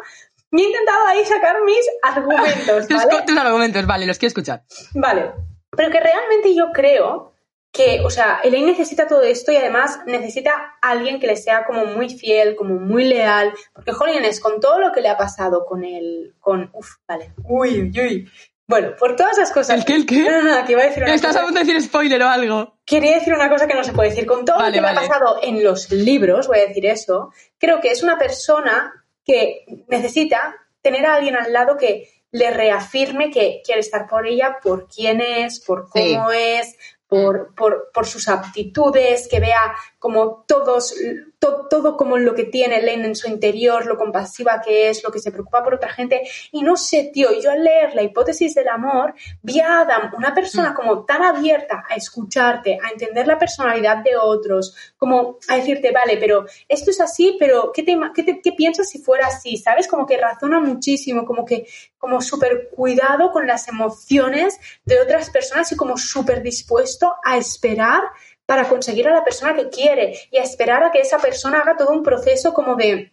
Y 0.52 0.62
he 0.62 0.68
intentado 0.68 1.06
ahí 1.08 1.26
sacar 1.26 1.62
mis 1.64 1.86
argumentos, 2.02 2.88
¿vale? 2.90 3.24
Tus 3.26 3.38
argumentos, 3.38 3.86
vale, 3.86 4.06
los 4.06 4.18
quiero 4.18 4.30
escuchar. 4.30 4.64
Vale. 4.94 5.34
Pero 5.72 5.92
que 5.92 6.00
realmente 6.00 6.56
yo 6.56 6.72
creo 6.74 7.35
que, 7.76 8.00
o 8.04 8.10
sea, 8.10 8.40
Elaine 8.44 8.68
necesita 8.72 9.06
todo 9.08 9.22
esto 9.24 9.52
y 9.52 9.58
además 9.58 10.00
necesita 10.06 10.76
a 10.82 10.90
alguien 10.92 11.20
que 11.20 11.28
le 11.28 11.36
sea 11.36 11.66
como 11.66 11.86
muy 11.86 12.10
fiel, 12.10 12.56
como 12.56 12.76
muy 12.76 13.04
leal, 13.04 13.54
porque 13.74 13.92
Jolines, 13.92 14.40
con 14.40 14.60
todo 14.62 14.80
lo 14.80 14.92
que 14.92 15.02
le 15.02 15.10
ha 15.10 15.18
pasado 15.18 15.66
con 15.66 15.84
él, 15.84 16.34
con, 16.40 16.70
uf, 16.74 16.90
vale, 17.08 17.34
uy, 17.44 17.82
uy, 17.82 18.00
uy. 18.00 18.32
Bueno, 18.68 18.94
por 18.98 19.16
todas 19.16 19.34
esas 19.38 19.52
cosas. 19.52 19.78
¿El 19.78 19.86
qué, 19.86 19.94
el 19.96 20.06
qué? 20.08 20.22
No, 20.24 20.42
no, 20.42 20.60
no, 20.60 20.66
que 20.66 20.72
iba 20.72 20.82
a 20.82 20.86
decir 20.86 21.04
una 21.04 21.14
Estás 21.14 21.34
cosa. 21.34 21.42
a 21.42 21.46
punto 21.46 21.60
de 21.60 21.66
decir 21.66 21.82
spoiler 21.84 22.24
o 22.24 22.28
algo. 22.30 22.78
Quería 22.84 23.16
decir 23.16 23.34
una 23.34 23.48
cosa 23.50 23.68
que 23.68 23.76
no 23.76 23.84
se 23.84 23.94
puede 23.94 24.10
decir. 24.10 24.26
Con 24.26 24.44
todo 24.44 24.58
Vale, 24.58 24.70
lo 24.70 24.74
que 24.74 24.82
le 24.90 24.96
vale. 24.96 25.06
ha 25.06 25.08
pasado 25.10 25.40
en 25.44 25.64
los 25.64 25.92
libros, 25.92 26.48
voy 26.48 26.58
a 26.60 26.66
decir 26.68 26.86
eso, 26.88 27.32
creo 27.60 27.80
que 27.80 27.90
es 27.90 28.02
una 28.02 28.18
persona 28.18 28.92
que 29.24 29.66
necesita 29.88 30.56
tener 30.82 31.06
a 31.06 31.14
alguien 31.16 31.36
al 31.36 31.54
lado 31.54 31.78
que 31.78 32.10
le 32.32 32.50
reafirme 32.52 33.30
que 33.30 33.62
quiere 33.64 33.82
estar 33.82 34.08
por 34.08 34.26
ella, 34.28 34.58
por 34.64 34.88
quién 34.90 35.22
es, 35.22 35.60
por 35.60 35.88
Sí. 35.94 36.16
cómo 36.16 36.32
es, 36.32 36.76
por, 37.08 37.54
por, 37.56 37.92
por 37.94 38.06
sus 38.06 38.28
aptitudes, 38.28 39.28
que 39.30 39.40
vea 39.40 39.76
como 40.06 40.44
todos, 40.48 40.94
to- 41.40 41.66
todo 41.68 41.98
como 41.98 42.20
lo 42.20 42.36
que 42.36 42.44
tiene 42.44 42.78
Elaine 42.78 43.06
en 43.08 43.16
su 43.16 43.28
interior, 43.28 43.88
lo 43.88 43.98
compasiva 43.98 44.62
que 44.64 44.88
es, 44.90 45.04
lo 45.04 45.10
que 45.12 45.18
se 45.18 45.32
preocupa 45.32 45.64
por 45.64 45.74
otra 45.74 45.90
gente. 45.92 46.22
Y 46.52 46.62
no 46.62 46.78
sé, 46.78 47.10
tío, 47.12 47.30
yo 47.42 47.50
al 47.50 47.64
leer 47.64 47.96
la 47.96 48.04
hipótesis 48.04 48.54
del 48.54 48.68
amor, 48.68 49.16
vi 49.42 49.62
a 49.62 49.80
Adam, 49.80 50.12
una 50.16 50.32
persona 50.36 50.72
Mm. 50.72 50.76
como 50.76 51.06
tan 51.06 51.24
abierta 51.24 51.84
a 51.90 51.96
escucharte, 51.96 52.78
a 52.84 52.92
entender 52.92 53.26
la 53.26 53.40
personalidad 53.40 53.98
de 54.04 54.16
otros, 54.16 54.76
como 54.96 55.40
a 55.48 55.56
decirte, 55.58 55.90
vale, 55.92 56.18
pero 56.18 56.46
esto 56.70 56.92
es 56.92 57.02
así, 57.02 57.36
pero 57.40 57.72
¿qué, 57.74 57.82
te, 57.82 57.98
qué, 58.14 58.22
te- 58.22 58.42
qué 58.44 58.52
piensas 58.52 58.88
si 58.88 59.00
fuera 59.00 59.26
así? 59.26 59.58
¿Sabes? 59.58 59.88
Como 59.88 60.06
que 60.06 60.18
razona 60.18 60.60
muchísimo, 60.60 61.26
como 61.26 61.46
que, 61.46 61.66
como 61.98 62.22
súper 62.22 62.70
cuidado 62.76 63.32
con 63.32 63.48
las 63.48 63.68
emociones 63.68 64.60
de 64.86 65.02
otras 65.02 65.32
personas 65.32 65.72
y 65.72 65.76
como 65.76 65.98
súper 65.98 66.44
dispuesto 66.44 67.16
a 67.24 67.38
esperar 67.38 68.04
para 68.46 68.68
conseguir 68.70 69.08
a 69.08 69.14
la 69.14 69.24
persona 69.24 69.56
que 69.56 69.70
quiere 69.70 70.18
y 70.32 70.38
a 70.38 70.44
esperar 70.44 70.84
a 70.84 70.92
que 70.92 71.00
esa 71.00 71.20
persona 71.20 71.60
haga 71.60 71.78
todo 71.78 71.92
un 71.92 72.04
proceso 72.04 72.54
como 72.54 72.76
de, 72.76 73.12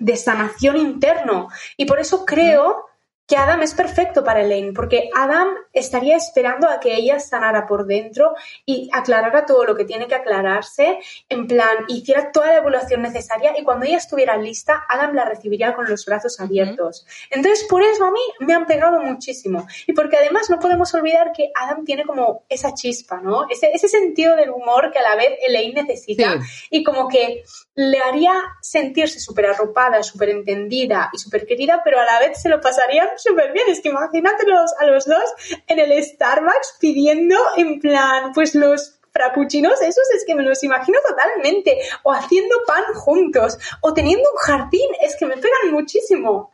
de 0.00 0.16
sanación 0.16 0.76
interno. 0.76 1.48
Y 1.76 1.84
por 1.86 2.00
eso 2.00 2.24
creo 2.24 2.86
que 3.26 3.36
Adam 3.36 3.62
es 3.62 3.74
perfecto 3.74 4.22
para 4.22 4.42
Elaine, 4.42 4.72
porque 4.72 5.10
Adam 5.14 5.48
estaría 5.72 6.16
esperando 6.16 6.68
a 6.68 6.78
que 6.78 6.94
ella 6.94 7.18
sanara 7.18 7.66
por 7.66 7.86
dentro 7.86 8.34
y 8.64 8.88
aclarara 8.92 9.46
todo 9.46 9.64
lo 9.64 9.74
que 9.74 9.84
tiene 9.84 10.06
que 10.06 10.14
aclararse, 10.14 10.98
en 11.28 11.46
plan, 11.48 11.84
hiciera 11.88 12.30
toda 12.30 12.46
la 12.48 12.56
evaluación 12.58 13.02
necesaria 13.02 13.52
y 13.58 13.64
cuando 13.64 13.84
ella 13.84 13.96
estuviera 13.98 14.36
lista, 14.36 14.84
Adam 14.88 15.14
la 15.14 15.24
recibiría 15.24 15.74
con 15.74 15.88
los 15.88 16.04
brazos 16.06 16.38
abiertos. 16.38 17.06
Entonces, 17.30 17.66
por 17.68 17.82
eso 17.82 18.04
a 18.04 18.10
mí 18.12 18.20
me 18.40 18.54
han 18.54 18.66
pegado 18.66 19.00
muchísimo. 19.00 19.66
Y 19.86 19.92
porque 19.92 20.16
además 20.16 20.48
no 20.48 20.58
podemos 20.58 20.94
olvidar 20.94 21.32
que 21.32 21.50
Adam 21.54 21.84
tiene 21.84 22.04
como 22.04 22.44
esa 22.48 22.74
chispa, 22.74 23.20
¿no? 23.20 23.48
Ese, 23.48 23.70
ese 23.72 23.88
sentido 23.88 24.36
del 24.36 24.50
humor 24.50 24.92
que 24.92 24.98
a 25.00 25.02
la 25.02 25.16
vez 25.16 25.30
Elaine 25.46 25.82
necesita 25.82 26.06
Sí. 26.40 26.68
y 26.70 26.84
como 26.84 27.08
que 27.08 27.44
le 27.74 27.98
haría 27.98 28.32
sentirse 28.62 29.20
súper 29.20 29.46
arropada, 29.46 30.02
súper 30.02 30.30
entendida 30.30 31.10
y 31.12 31.18
súper 31.18 31.46
querida, 31.46 31.82
pero 31.84 32.00
a 32.00 32.04
la 32.04 32.18
vez 32.20 32.40
se 32.40 32.48
lo 32.48 32.60
pasarían 32.60 33.08
súper 33.18 33.52
bien. 33.52 33.66
Es 33.68 33.80
que 33.80 33.88
imagínatelos 33.88 34.72
a 34.78 34.86
los 34.86 35.06
dos 35.06 35.24
en 35.66 35.78
el 35.78 36.02
Starbucks 36.02 36.76
pidiendo 36.80 37.36
en 37.56 37.80
plan, 37.80 38.32
pues 38.32 38.54
los 38.54 38.98
frappuccinos, 39.12 39.80
esos 39.80 40.10
es 40.14 40.24
que 40.26 40.34
me 40.34 40.42
los 40.42 40.62
imagino 40.62 40.98
totalmente, 41.06 41.78
o 42.02 42.12
haciendo 42.12 42.54
pan 42.66 42.84
juntos, 42.94 43.58
o 43.80 43.94
teniendo 43.94 44.28
un 44.30 44.36
jardín, 44.36 44.90
es 45.00 45.16
que 45.16 45.24
me 45.24 45.36
pegan 45.36 45.72
muchísimo. 45.72 46.52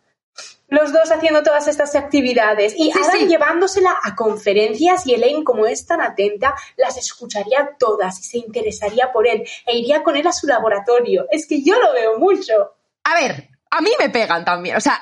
Los 0.69 0.93
dos 0.93 1.11
haciendo 1.11 1.43
todas 1.43 1.69
estas 1.69 1.95
actividades 1.97 2.73
y 2.75 2.91
Sí, 2.91 2.93
Adam 2.99 3.19
sí. 3.19 3.27
llevándosela 3.27 3.95
a 4.03 4.15
conferencias 4.17 5.07
y 5.07 5.13
Elaine, 5.15 5.45
como 5.45 5.67
es 5.67 5.85
tan 5.87 6.01
atenta, 6.01 6.55
las 6.77 6.97
escucharía 6.97 7.77
todas 7.79 8.19
y 8.21 8.23
se 8.23 8.39
interesaría 8.39 9.13
por 9.13 9.27
él 9.27 9.47
e 9.67 9.77
iría 9.77 10.03
con 10.03 10.17
él 10.17 10.27
a 10.27 10.33
su 10.33 10.47
laboratorio. 10.47 11.27
Es 11.31 11.47
que 11.47 11.63
yo 11.63 11.79
lo 11.79 11.93
veo 11.93 12.19
mucho. 12.19 12.77
A 13.05 13.15
ver, 13.21 13.49
a 13.71 13.81
mí 13.83 13.91
me 13.99 14.09
pegan 14.09 14.45
también. 14.47 14.77
O 14.77 14.81
sea, 14.81 14.99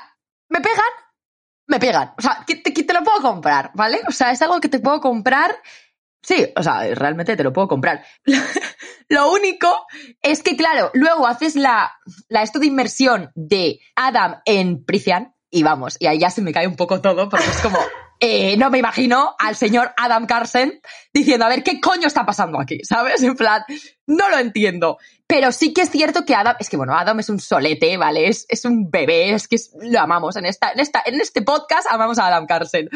me 0.49 0.59
pegan, 0.59 0.83
me 1.71 1.79
pegan. 1.79 2.13
O 2.17 2.21
sea, 2.21 2.43
que 2.45 2.55
te, 2.57 2.73
que 2.73 2.83
te 2.83 2.93
lo 2.93 3.03
puedo 3.03 3.21
comprar, 3.21 3.71
¿vale? 3.73 4.01
O 4.07 4.11
sea, 4.11 4.31
es 4.31 4.41
algo 4.41 4.59
que 4.59 4.69
te 4.69 4.79
puedo 4.79 4.99
comprar. 5.01 5.55
Sí, 6.21 6.45
o 6.55 6.61
sea, 6.61 6.93
realmente 6.93 7.35
te 7.35 7.43
lo 7.43 7.51
puedo 7.51 7.67
comprar. 7.67 8.03
Lo 9.09 9.31
único 9.33 9.87
es 10.21 10.41
que, 10.43 10.55
claro, 10.55 10.91
luego 10.93 11.27
haces 11.27 11.55
la, 11.55 11.91
la 12.29 12.43
esto 12.43 12.59
de 12.59 12.67
inmersión 12.67 13.31
de 13.35 13.79
Adam 13.95 14.41
en 14.45 14.85
Prician 14.85 15.33
y 15.49 15.63
vamos, 15.63 15.97
y 15.99 16.07
ahí 16.07 16.17
ya 16.19 16.29
se 16.29 16.41
me 16.41 16.53
cae 16.53 16.65
un 16.65 16.77
poco 16.77 17.01
todo 17.01 17.27
porque 17.27 17.49
es 17.49 17.61
como, 17.61 17.77
eh, 18.21 18.55
no 18.55 18.69
me 18.69 18.77
imagino 18.77 19.35
al 19.37 19.57
señor 19.57 19.91
Adam 19.97 20.25
Carson 20.25 20.79
diciendo, 21.13 21.45
a 21.45 21.49
ver, 21.49 21.61
¿qué 21.61 21.81
coño 21.81 22.07
está 22.07 22.25
pasando 22.25 22.59
aquí? 22.59 22.79
¿Sabes? 22.83 23.21
En 23.21 23.35
plan, 23.35 23.63
no 24.07 24.29
lo 24.29 24.37
entiendo. 24.37 24.97
Pero 25.33 25.51
sí 25.53 25.73
que 25.73 25.81
es 25.83 25.89
cierto 25.89 26.25
que 26.25 26.35
Adam, 26.35 26.55
es 26.59 26.69
que 26.69 26.75
bueno, 26.77 26.93
Adam 26.93 27.19
es 27.21 27.29
un 27.29 27.39
solete, 27.39 27.95
¿vale? 27.95 28.27
Es, 28.27 28.45
es 28.49 28.65
un 28.65 28.91
bebé, 28.91 29.31
es 29.31 29.47
que 29.47 29.55
es- 29.55 29.71
lo 29.79 29.99
amamos. 30.01 30.35
En, 30.35 30.45
esta, 30.45 30.71
en, 30.73 30.79
esta, 30.81 31.01
en 31.05 31.21
este 31.21 31.41
podcast 31.41 31.87
amamos 31.89 32.19
a 32.19 32.27
Adam 32.27 32.45
Carson. 32.45 32.89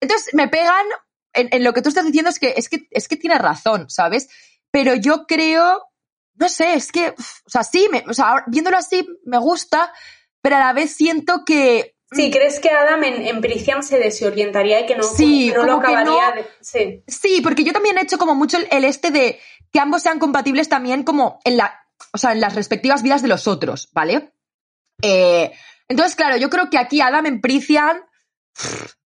Entonces 0.00 0.34
me 0.34 0.48
pegan 0.48 0.84
en, 1.32 1.48
en 1.50 1.64
lo 1.64 1.72
que 1.72 1.80
tú 1.80 1.88
estás 1.88 2.04
diciendo 2.04 2.28
es 2.30 2.38
que, 2.38 2.52
es 2.56 2.68
que 2.68 2.86
es 2.90 3.08
que 3.08 3.16
tiene 3.16 3.38
razón, 3.38 3.88
¿sabes? 3.88 4.28
Pero 4.70 4.94
yo 4.96 5.26
creo, 5.26 5.82
no 6.34 6.48
sé, 6.50 6.74
es 6.74 6.92
que, 6.92 7.08
o 7.08 7.50
sea, 7.50 7.62
sí, 7.64 7.88
me, 7.90 8.04
o 8.06 8.12
sea, 8.12 8.44
viéndolo 8.48 8.76
así 8.76 9.06
me 9.24 9.38
gusta, 9.38 9.90
pero 10.42 10.56
a 10.56 10.60
la 10.60 10.72
vez 10.74 10.94
siento 10.94 11.42
que 11.46 11.94
Si 12.12 12.30
crees 12.30 12.60
que 12.60 12.70
Adam 12.70 13.02
en, 13.04 13.26
en 13.26 13.40
Priciam 13.40 13.82
se 13.82 13.98
desorientaría 13.98 14.80
y 14.80 14.86
que 14.86 14.94
no, 14.96 15.02
Sí, 15.04 15.50
no 15.54 15.64
lo 15.64 15.74
acabaría 15.78 16.04
no- 16.30 16.36
de... 16.36 16.46
Sí. 16.60 17.02
Sí, 17.06 17.40
porque 17.42 17.64
yo 17.64 17.72
también 17.72 17.96
he 17.98 18.02
hecho 18.02 18.18
como 18.18 18.34
mucho 18.34 18.58
el, 18.58 18.68
el 18.70 18.84
este 18.84 19.10
de 19.10 19.40
que 19.72 19.80
ambos 19.80 20.02
sean 20.02 20.18
compatibles 20.18 20.68
también 20.68 21.02
como 21.02 21.40
en 21.44 21.56
la, 21.56 21.80
o 22.12 22.18
sea, 22.18 22.32
en 22.32 22.40
las 22.40 22.54
respectivas 22.54 23.02
vidas 23.02 23.22
de 23.22 23.28
los 23.28 23.46
otros, 23.46 23.88
¿vale? 23.92 24.32
Eh, 25.02 25.52
entonces, 25.88 26.16
claro, 26.16 26.36
yo 26.36 26.50
creo 26.50 26.70
que 26.70 26.78
aquí 26.78 27.00
Adam 27.00 27.26
en 27.26 27.40
Prician, 27.40 27.98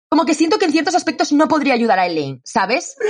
como 0.09 0.25
que 0.25 0.35
siento 0.35 0.59
que 0.59 0.65
en 0.67 0.73
ciertos 0.73 0.95
aspectos 0.95 1.33
no 1.33 1.49
podría 1.49 1.75
ayudar 1.75 1.99
a 1.99 2.07
Elaine, 2.07 2.41
¿sabes? 2.45 2.97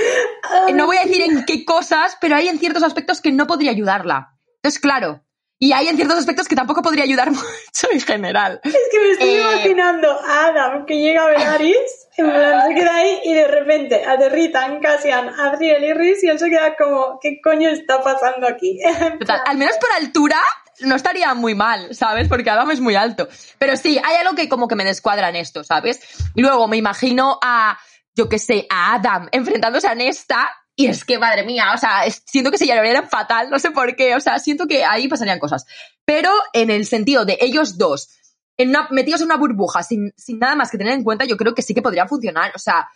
Eh, 0.67 0.73
No 0.73 0.87
voy 0.87 0.97
a 0.97 1.03
decir 1.03 1.21
en 1.21 1.45
qué 1.45 1.63
cosas, 1.63 2.17
pero 2.19 2.35
hay 2.35 2.47
en 2.47 2.57
ciertos 2.57 2.81
aspectos 2.81 3.21
que 3.21 3.31
no 3.31 3.45
podría 3.45 3.69
ayudarla. 3.69 4.35
Entonces, 4.55 4.81
claro. 4.81 5.23
Y 5.61 5.73
hay 5.73 5.89
en 5.89 5.97
ciertos 5.97 6.17
aspectos 6.17 6.47
que 6.47 6.55
tampoco 6.55 6.81
podría 6.81 7.03
ayudar 7.03 7.29
mucho 7.31 7.87
en 7.91 7.99
general. 7.99 8.61
Es 8.63 8.73
que 8.91 8.99
me 8.99 9.11
estoy 9.11 9.29
Eh, 9.29 9.41
imaginando 9.41 10.09
a 10.09 10.45
Adam 10.47 10.85
que 10.85 10.95
llega 10.97 11.23
a 11.23 11.27
ver 11.27 11.41
a 11.41 11.53
Aris, 11.53 11.75
en 12.17 12.31
plan 12.31 12.67
se 12.67 12.75
queda 12.75 12.95
ahí 12.95 13.19
y 13.25 13.33
de 13.33 13.47
repente 13.47 14.05
aterrizan 14.05 14.79
Cassian, 14.79 15.29
Adriel 15.29 15.83
y 15.83 15.93
Rhys 15.93 16.23
y 16.23 16.27
él 16.29 16.39
se 16.39 16.49
queda 16.49 16.75
como, 16.77 17.19
¿qué 17.21 17.39
coño 17.43 17.69
está 17.69 18.01
pasando 18.01 18.47
aquí? 18.47 18.79
Total, 19.19 19.41
al 19.45 19.57
menos 19.57 19.75
por 19.77 19.91
altura 19.91 20.37
no 20.81 20.95
estaría 20.95 21.33
muy 21.33 21.55
mal, 21.55 21.93
¿sabes? 21.93 22.29
Porque 22.29 22.49
Adam 22.49 22.71
es 22.71 22.79
muy 22.79 22.95
alto. 22.95 23.27
Pero 23.57 23.75
sí, 23.75 23.99
hay 24.01 24.15
algo 24.15 24.35
que 24.35 24.47
como 24.47 24.69
que 24.69 24.75
me 24.75 24.85
descuadra 24.85 25.27
en 25.27 25.35
esto, 25.35 25.65
¿sabes? 25.65 25.99
Y 26.35 26.41
luego 26.41 26.69
me 26.69 26.77
imagino 26.77 27.37
a, 27.43 27.77
yo 28.15 28.29
qué 28.29 28.39
sé, 28.39 28.65
a 28.69 28.93
Adam 28.93 29.27
enfrentándose 29.33 29.89
a 29.89 29.95
Nesta 29.95 30.49
y 30.79 30.87
es 30.87 31.03
que, 31.03 31.19
madre 31.19 31.43
mía, 31.43 31.73
o 31.75 31.77
sea, 31.77 32.09
siento 32.09 32.51
que 32.51 32.57
se 32.57 32.65
llevarían 32.65 33.09
fatal, 33.09 33.49
no 33.49 33.59
sé 33.59 33.71
por 33.71 33.97
qué, 33.97 34.15
o 34.15 34.21
sea, 34.21 34.39
siento 34.39 34.65
que 34.65 34.85
ahí 34.85 35.09
pasarían 35.09 35.37
cosas. 35.37 35.65
Pero 36.05 36.31
en 36.53 36.69
el 36.69 36.85
sentido 36.85 37.25
de 37.25 37.37
ellos 37.41 37.77
dos, 37.77 38.07
en 38.55 38.73
metidos 38.91 39.19
en 39.19 39.25
una 39.25 39.35
burbuja, 39.35 39.83
sin, 39.83 40.13
sin 40.15 40.39
nada 40.39 40.55
más 40.55 40.71
que 40.71 40.77
tener 40.77 40.93
en 40.93 41.03
cuenta, 41.03 41.25
yo 41.25 41.35
creo 41.35 41.53
que 41.53 41.63
sí 41.63 41.73
que 41.73 41.81
podrían 41.81 42.07
funcionar, 42.07 42.53
o 42.55 42.59
sea, 42.59 42.87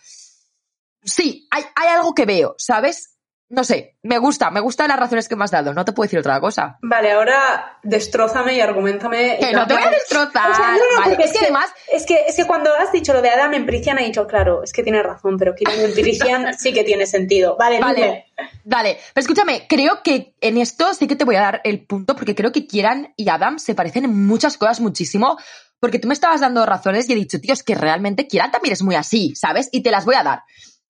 sí, 1.02 1.46
hay, 1.50 1.62
hay 1.74 1.88
algo 1.88 2.14
que 2.14 2.24
veo, 2.24 2.54
¿sabes? 2.56 3.13
No 3.54 3.62
sé, 3.62 3.94
me 4.02 4.18
gusta, 4.18 4.50
me 4.50 4.58
gustan 4.58 4.88
las 4.88 4.98
razones 4.98 5.28
que 5.28 5.36
me 5.36 5.44
has 5.44 5.52
dado, 5.52 5.72
no 5.72 5.84
te 5.84 5.92
puedo 5.92 6.06
decir 6.06 6.18
otra 6.18 6.40
cosa. 6.40 6.76
Vale, 6.82 7.12
ahora 7.12 7.78
destrózame 7.84 8.54
y 8.54 8.60
argumentame. 8.60 9.36
Que 9.38 9.52
no 9.52 9.64
te 9.64 9.74
voy 9.74 9.82
a 9.84 9.90
destrozar. 9.90 10.50
O 10.50 10.54
sea, 10.56 10.72
no, 10.72 10.76
no, 10.78 11.00
Vale, 11.04 11.24
es 11.24 11.30
que 11.32 11.38
además- 11.38 11.70
Es 11.92 12.04
que, 12.04 12.24
es 12.26 12.34
que 12.34 12.46
cuando 12.46 12.74
has 12.74 12.90
dicho 12.90 13.12
lo 13.12 13.22
de 13.22 13.30
Adam 13.30 13.54
en 13.54 13.64
Prician, 13.64 13.96
he 14.00 14.04
dicho, 14.06 14.26
claro, 14.26 14.64
es 14.64 14.72
que 14.72 14.82
tiene 14.82 15.02
razón, 15.04 15.36
pero 15.38 15.54
Kiran 15.54 15.78
en 15.78 15.92
Prician 15.94 16.52
sí 16.58 16.72
que 16.72 16.82
tiene 16.82 17.06
sentido. 17.06 17.56
Vale, 17.56 17.78
Vale, 17.78 17.94
dime. 17.94 18.24
vale. 18.64 18.98
Pero 19.14 19.22
escúchame, 19.22 19.66
creo 19.68 20.02
que 20.02 20.34
en 20.40 20.58
esto 20.58 20.92
sí 20.92 21.06
que 21.06 21.14
te 21.14 21.24
voy 21.24 21.36
a 21.36 21.40
dar 21.42 21.60
el 21.62 21.86
punto 21.86 22.16
porque 22.16 22.34
creo 22.34 22.50
que 22.50 22.66
Kieran 22.66 23.14
y 23.16 23.28
Adam 23.28 23.60
se 23.60 23.76
parecen 23.76 24.04
en 24.04 24.26
muchas 24.26 24.58
cosas 24.58 24.80
muchísimo. 24.80 25.38
Porque 25.78 25.98
tú 25.98 26.08
me 26.08 26.14
estabas 26.14 26.40
dando 26.40 26.64
razones 26.64 27.08
y 27.08 27.12
he 27.12 27.16
dicho, 27.16 27.38
tío, 27.40 27.52
es 27.52 27.62
que 27.62 27.74
realmente 27.74 28.26
Kieran 28.26 28.50
también 28.50 28.72
es 28.72 28.82
muy 28.82 28.94
así, 28.94 29.34
¿sabes? 29.36 29.68
Y 29.70 29.82
te 29.82 29.90
las 29.90 30.06
voy 30.06 30.14
a 30.14 30.22
dar. 30.22 30.42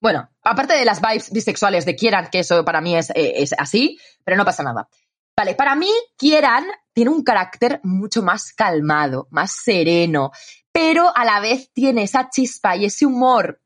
Bueno, 0.05 0.29
aparte 0.43 0.75
de 0.75 0.85
las 0.85 1.01
vibes 1.01 1.31
bisexuales 1.31 1.87
de 1.87 1.97
Kieran, 1.97 2.29
que 2.31 2.41
eso 2.41 2.63
para 2.63 2.83
mí 2.83 2.95
es, 2.95 3.09
eh, 3.09 3.37
es 3.37 3.55
así, 3.57 3.99
pero 4.23 4.37
no 4.37 4.45
pasa 4.45 4.63
nada. 4.63 4.87
Vale, 5.35 5.55
para 5.55 5.75
mí 5.77 5.89
Kieran 6.19 6.67
tiene 6.93 7.11
un 7.11 7.25
carácter 7.25 7.81
mucho 7.85 8.23
más 8.23 8.53
calmado, 8.53 9.29
más 9.31 9.53
sereno, 9.53 10.31
pero 10.71 11.11
a 11.17 11.25
la 11.25 11.41
vez 11.41 11.73
tiene 11.73 12.03
esa 12.03 12.29
chispa 12.29 12.77
y 12.77 12.85
ese 12.85 13.07
humor 13.07 13.63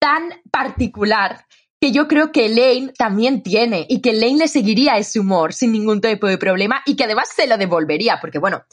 tan 0.00 0.30
particular 0.50 1.46
que 1.80 1.92
yo 1.92 2.08
creo 2.08 2.32
que 2.32 2.46
Elaine 2.46 2.92
también 2.98 3.44
tiene 3.44 3.86
y 3.88 4.00
que 4.00 4.10
Elaine 4.10 4.40
le 4.40 4.48
seguiría 4.48 4.98
ese 4.98 5.20
humor 5.20 5.52
sin 5.52 5.70
ningún 5.70 6.00
tipo 6.00 6.26
de 6.26 6.38
problema 6.38 6.82
y 6.86 6.96
que 6.96 7.04
además 7.04 7.28
se 7.32 7.46
lo 7.46 7.56
devolvería, 7.56 8.18
porque 8.20 8.40
bueno, 8.40 8.64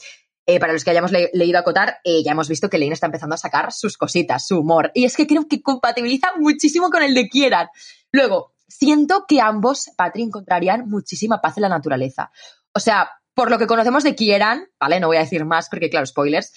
eh, 0.50 0.58
para 0.58 0.72
los 0.72 0.82
que 0.82 0.90
hayamos 0.90 1.12
leído 1.12 1.58
Acotar, 1.60 1.98
eh, 2.02 2.24
ya 2.24 2.32
hemos 2.32 2.48
visto 2.48 2.68
que 2.68 2.76
Elaine 2.76 2.94
está 2.94 3.06
empezando 3.06 3.36
a 3.36 3.38
sacar 3.38 3.72
sus 3.72 3.96
cositas, 3.96 4.48
su 4.48 4.58
humor. 4.58 4.90
Y 4.94 5.04
es 5.04 5.16
que 5.16 5.26
creo 5.26 5.46
que 5.46 5.62
compatibiliza 5.62 6.32
muchísimo 6.38 6.90
con 6.90 7.04
el 7.04 7.14
de 7.14 7.28
Kieran. 7.28 7.68
Luego, 8.10 8.54
siento 8.66 9.26
que 9.28 9.40
ambos, 9.40 9.90
Patri, 9.96 10.22
encontrarían 10.22 10.88
muchísima 10.88 11.40
paz 11.40 11.56
en 11.58 11.62
la 11.62 11.68
naturaleza. 11.68 12.32
O 12.74 12.80
sea, 12.80 13.10
por 13.32 13.48
lo 13.48 13.58
que 13.58 13.68
conocemos 13.68 14.02
de 14.02 14.16
Kieran, 14.16 14.66
¿vale? 14.80 14.98
No 14.98 15.06
voy 15.06 15.18
a 15.18 15.20
decir 15.20 15.44
más 15.44 15.68
porque, 15.68 15.88
claro, 15.88 16.06
spoilers. 16.06 16.52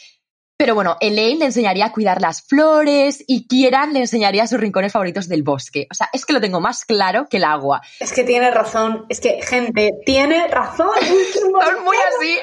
Pero 0.57 0.75
bueno, 0.75 0.97
Elaine 0.99 1.39
le 1.39 1.45
enseñaría 1.45 1.87
a 1.87 1.91
cuidar 1.91 2.21
las 2.21 2.43
flores 2.43 3.23
y 3.27 3.47
Kieran 3.47 3.91
le 3.93 3.99
enseñaría 3.99 4.47
sus 4.47 4.59
rincones 4.59 4.91
favoritos 4.91 5.27
del 5.27 5.43
bosque. 5.43 5.87
O 5.91 5.93
sea, 5.93 6.09
es 6.13 6.25
que 6.25 6.33
lo 6.33 6.41
tengo 6.41 6.61
más 6.61 6.85
claro 6.85 7.27
que 7.29 7.37
el 7.37 7.43
agua. 7.43 7.81
Es 7.99 8.13
que 8.13 8.23
tiene 8.23 8.49
razón. 8.51 9.05
Es 9.09 9.19
que, 9.19 9.41
gente, 9.41 9.91
tiene 10.05 10.47
razón. 10.47 10.91
Son 11.33 11.83
muy 11.83 11.97
así. 11.97 12.39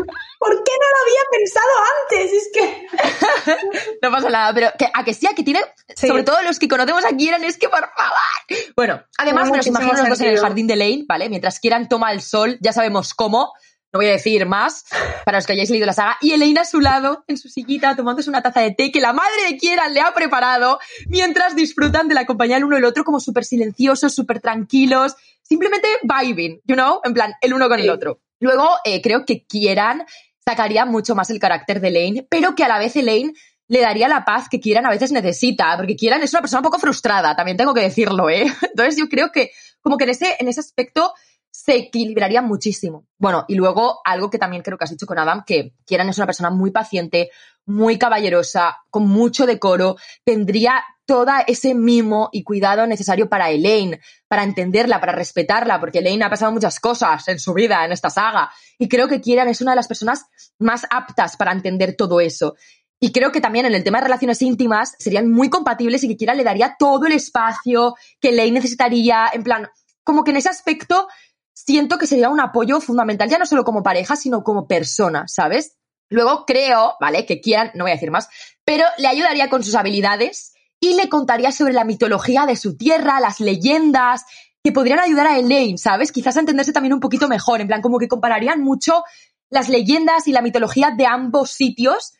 ¿Por 0.42 0.64
qué 0.64 0.72
no 0.72 0.86
lo 0.90 0.98
había 1.04 1.22
pensado 1.30 1.70
antes? 2.02 2.32
Es 2.32 2.50
que. 2.52 3.98
no 4.02 4.10
pasa 4.10 4.28
nada, 4.28 4.52
pero 4.52 4.72
que, 4.76 4.88
a 4.92 5.04
que 5.04 5.14
sí, 5.14 5.28
a 5.28 5.36
que 5.36 5.44
tiene. 5.44 5.60
Sobre 5.94 6.24
todo 6.24 6.42
los 6.42 6.58
que 6.58 6.66
conocemos 6.66 7.04
a 7.04 7.16
Kieran, 7.16 7.44
es 7.44 7.56
que 7.56 7.68
por 7.68 7.78
favor. 7.78 8.64
Bueno, 8.74 9.04
además 9.18 9.52
me 9.52 9.58
los 9.58 9.66
imagino 9.68 9.92
los 9.92 10.08
dos 10.08 10.20
en 10.20 10.30
el 10.30 10.40
jardín 10.40 10.66
de 10.66 10.74
Lane, 10.74 11.04
¿vale? 11.06 11.28
Mientras 11.28 11.60
Kieran 11.60 11.88
toma 11.88 12.10
el 12.10 12.20
sol, 12.20 12.58
ya 12.60 12.72
sabemos 12.72 13.14
cómo. 13.14 13.52
No 13.92 13.98
voy 13.98 14.08
a 14.08 14.12
decir 14.12 14.44
más 14.44 14.86
para 15.24 15.38
los 15.38 15.46
que 15.46 15.52
hayáis 15.52 15.70
leído 15.70 15.86
la 15.86 15.92
saga. 15.92 16.16
Y 16.20 16.32
Elaine 16.32 16.58
a 16.58 16.64
su 16.64 16.80
lado, 16.80 17.22
en 17.28 17.36
su 17.36 17.48
sillita, 17.48 17.94
tomándose 17.94 18.28
una 18.28 18.42
taza 18.42 18.62
de 18.62 18.72
té 18.72 18.90
que 18.90 19.00
la 19.00 19.12
madre 19.12 19.44
de 19.48 19.56
Kieran 19.56 19.94
le 19.94 20.00
ha 20.00 20.12
preparado, 20.12 20.80
mientras 21.06 21.54
disfrutan 21.54 22.08
de 22.08 22.16
la 22.16 22.26
compañía 22.26 22.56
el 22.56 22.64
uno 22.64 22.76
el 22.78 22.84
otro 22.84 23.04
como 23.04 23.20
súper 23.20 23.44
silenciosos, 23.44 24.12
súper 24.12 24.40
tranquilos, 24.40 25.14
simplemente 25.40 25.86
vibing, 26.02 26.62
you 26.64 26.74
know, 26.74 27.00
en 27.04 27.14
plan, 27.14 27.34
el 27.40 27.54
uno 27.54 27.68
con 27.68 27.78
el 27.78 27.90
otro. 27.90 28.22
Luego, 28.42 28.68
eh, 28.84 29.00
creo 29.00 29.24
que 29.24 29.44
Kieran 29.44 30.04
sacaría 30.44 30.84
mucho 30.84 31.14
más 31.14 31.30
el 31.30 31.38
carácter 31.38 31.80
de 31.80 31.88
Elaine, 31.88 32.26
pero 32.28 32.54
que 32.54 32.64
a 32.64 32.68
la 32.68 32.78
vez 32.78 32.96
Elaine 32.96 33.32
le 33.68 33.80
daría 33.80 34.08
la 34.08 34.24
paz 34.24 34.48
que 34.50 34.60
Kieran 34.60 34.86
a 34.86 34.90
veces 34.90 35.12
necesita, 35.12 35.76
porque 35.76 35.96
Kieran 35.96 36.22
es 36.22 36.32
una 36.32 36.40
persona 36.40 36.60
un 36.60 36.64
poco 36.64 36.78
frustrada, 36.78 37.36
también 37.36 37.56
tengo 37.56 37.74
que 37.74 37.82
decirlo, 37.82 38.28
¿eh? 38.28 38.46
Entonces 38.62 38.96
yo 38.96 39.08
creo 39.08 39.30
que 39.30 39.50
como 39.80 39.96
que 39.96 40.04
en 40.04 40.10
ese, 40.10 40.36
en 40.38 40.48
ese 40.48 40.60
aspecto 40.60 41.12
se 41.52 41.76
equilibraría 41.76 42.42
muchísimo. 42.42 43.06
Bueno, 43.18 43.44
y 43.46 43.54
luego 43.54 44.00
algo 44.04 44.30
que 44.30 44.38
también 44.38 44.62
creo 44.62 44.78
que 44.78 44.84
has 44.84 44.90
dicho 44.90 45.06
con 45.06 45.18
Adam, 45.18 45.44
que 45.46 45.74
Kieran 45.84 46.08
es 46.08 46.16
una 46.16 46.26
persona 46.26 46.50
muy 46.50 46.70
paciente, 46.70 47.30
muy 47.66 47.98
caballerosa, 47.98 48.78
con 48.90 49.06
mucho 49.06 49.46
decoro, 49.46 49.96
tendría 50.24 50.82
todo 51.04 51.30
ese 51.46 51.74
mimo 51.74 52.30
y 52.32 52.42
cuidado 52.42 52.86
necesario 52.86 53.28
para 53.28 53.50
Elaine, 53.50 54.00
para 54.28 54.44
entenderla, 54.44 54.98
para 54.98 55.12
respetarla, 55.12 55.78
porque 55.78 55.98
Elaine 55.98 56.24
ha 56.24 56.30
pasado 56.30 56.52
muchas 56.52 56.80
cosas 56.80 57.28
en 57.28 57.38
su 57.38 57.52
vida, 57.52 57.84
en 57.84 57.92
esta 57.92 58.08
saga, 58.08 58.50
y 58.78 58.88
creo 58.88 59.06
que 59.06 59.20
Kieran 59.20 59.48
es 59.48 59.60
una 59.60 59.72
de 59.72 59.76
las 59.76 59.88
personas 59.88 60.24
más 60.58 60.86
aptas 60.90 61.36
para 61.36 61.52
entender 61.52 61.96
todo 61.96 62.20
eso. 62.20 62.54
Y 62.98 63.12
creo 63.12 63.30
que 63.30 63.40
también 63.40 63.66
en 63.66 63.74
el 63.74 63.84
tema 63.84 63.98
de 63.98 64.04
relaciones 64.04 64.40
íntimas 64.40 64.94
serían 64.98 65.30
muy 65.30 65.50
compatibles 65.50 66.02
y 66.02 66.08
que 66.08 66.16
Kieran 66.16 66.38
le 66.38 66.44
daría 66.44 66.76
todo 66.78 67.06
el 67.06 67.12
espacio 67.12 67.94
que 68.20 68.30
Elaine 68.30 68.54
necesitaría, 68.54 69.28
en 69.32 69.42
plan, 69.42 69.68
como 70.04 70.24
que 70.24 70.30
en 70.30 70.38
ese 70.38 70.48
aspecto 70.48 71.08
siento 71.54 71.98
que 71.98 72.06
sería 72.06 72.28
un 72.28 72.40
apoyo 72.40 72.80
fundamental, 72.80 73.28
ya 73.28 73.38
no 73.38 73.46
solo 73.46 73.64
como 73.64 73.82
pareja, 73.82 74.16
sino 74.16 74.42
como 74.42 74.66
persona, 74.66 75.24
¿sabes? 75.26 75.76
Luego 76.08 76.44
creo, 76.46 76.96
¿vale? 77.00 77.24
Que 77.26 77.40
quieran, 77.40 77.70
no 77.74 77.84
voy 77.84 77.92
a 77.92 77.94
decir 77.94 78.10
más, 78.10 78.28
pero 78.64 78.84
le 78.98 79.08
ayudaría 79.08 79.48
con 79.48 79.62
sus 79.62 79.74
habilidades 79.74 80.52
y 80.80 80.94
le 80.94 81.08
contaría 81.08 81.52
sobre 81.52 81.72
la 81.72 81.84
mitología 81.84 82.44
de 82.44 82.56
su 82.56 82.76
tierra, 82.76 83.20
las 83.20 83.40
leyendas, 83.40 84.24
que 84.64 84.72
podrían 84.72 85.00
ayudar 85.00 85.26
a 85.26 85.38
Elaine, 85.38 85.78
¿sabes? 85.78 86.12
Quizás 86.12 86.36
a 86.36 86.40
entenderse 86.40 86.72
también 86.72 86.92
un 86.92 87.00
poquito 87.00 87.28
mejor, 87.28 87.60
en 87.60 87.66
plan, 87.66 87.82
como 87.82 87.98
que 87.98 88.08
compararían 88.08 88.60
mucho 88.60 89.02
las 89.50 89.68
leyendas 89.68 90.28
y 90.28 90.32
la 90.32 90.42
mitología 90.42 90.92
de 90.96 91.06
ambos 91.06 91.50
sitios 91.50 92.14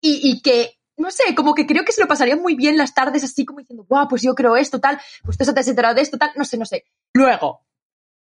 y, 0.00 0.20
y 0.22 0.42
que, 0.42 0.78
no 0.96 1.10
sé, 1.10 1.34
como 1.34 1.54
que 1.54 1.66
creo 1.66 1.84
que 1.84 1.92
se 1.92 2.00
lo 2.00 2.08
pasarían 2.08 2.42
muy 2.42 2.54
bien 2.54 2.76
las 2.76 2.94
tardes 2.94 3.24
así 3.24 3.44
como 3.44 3.60
diciendo, 3.60 3.84
guau, 3.88 4.06
pues 4.08 4.22
yo 4.22 4.34
creo 4.34 4.56
esto, 4.56 4.80
tal, 4.80 5.00
pues 5.24 5.38
tú 5.38 5.44
te 5.52 5.60
has 5.60 5.68
enterado 5.68 5.94
de 5.94 6.02
esto, 6.02 6.18
tal, 6.18 6.30
no 6.36 6.44
sé, 6.44 6.58
no 6.58 6.66
sé. 6.66 6.84
Luego, 7.14 7.67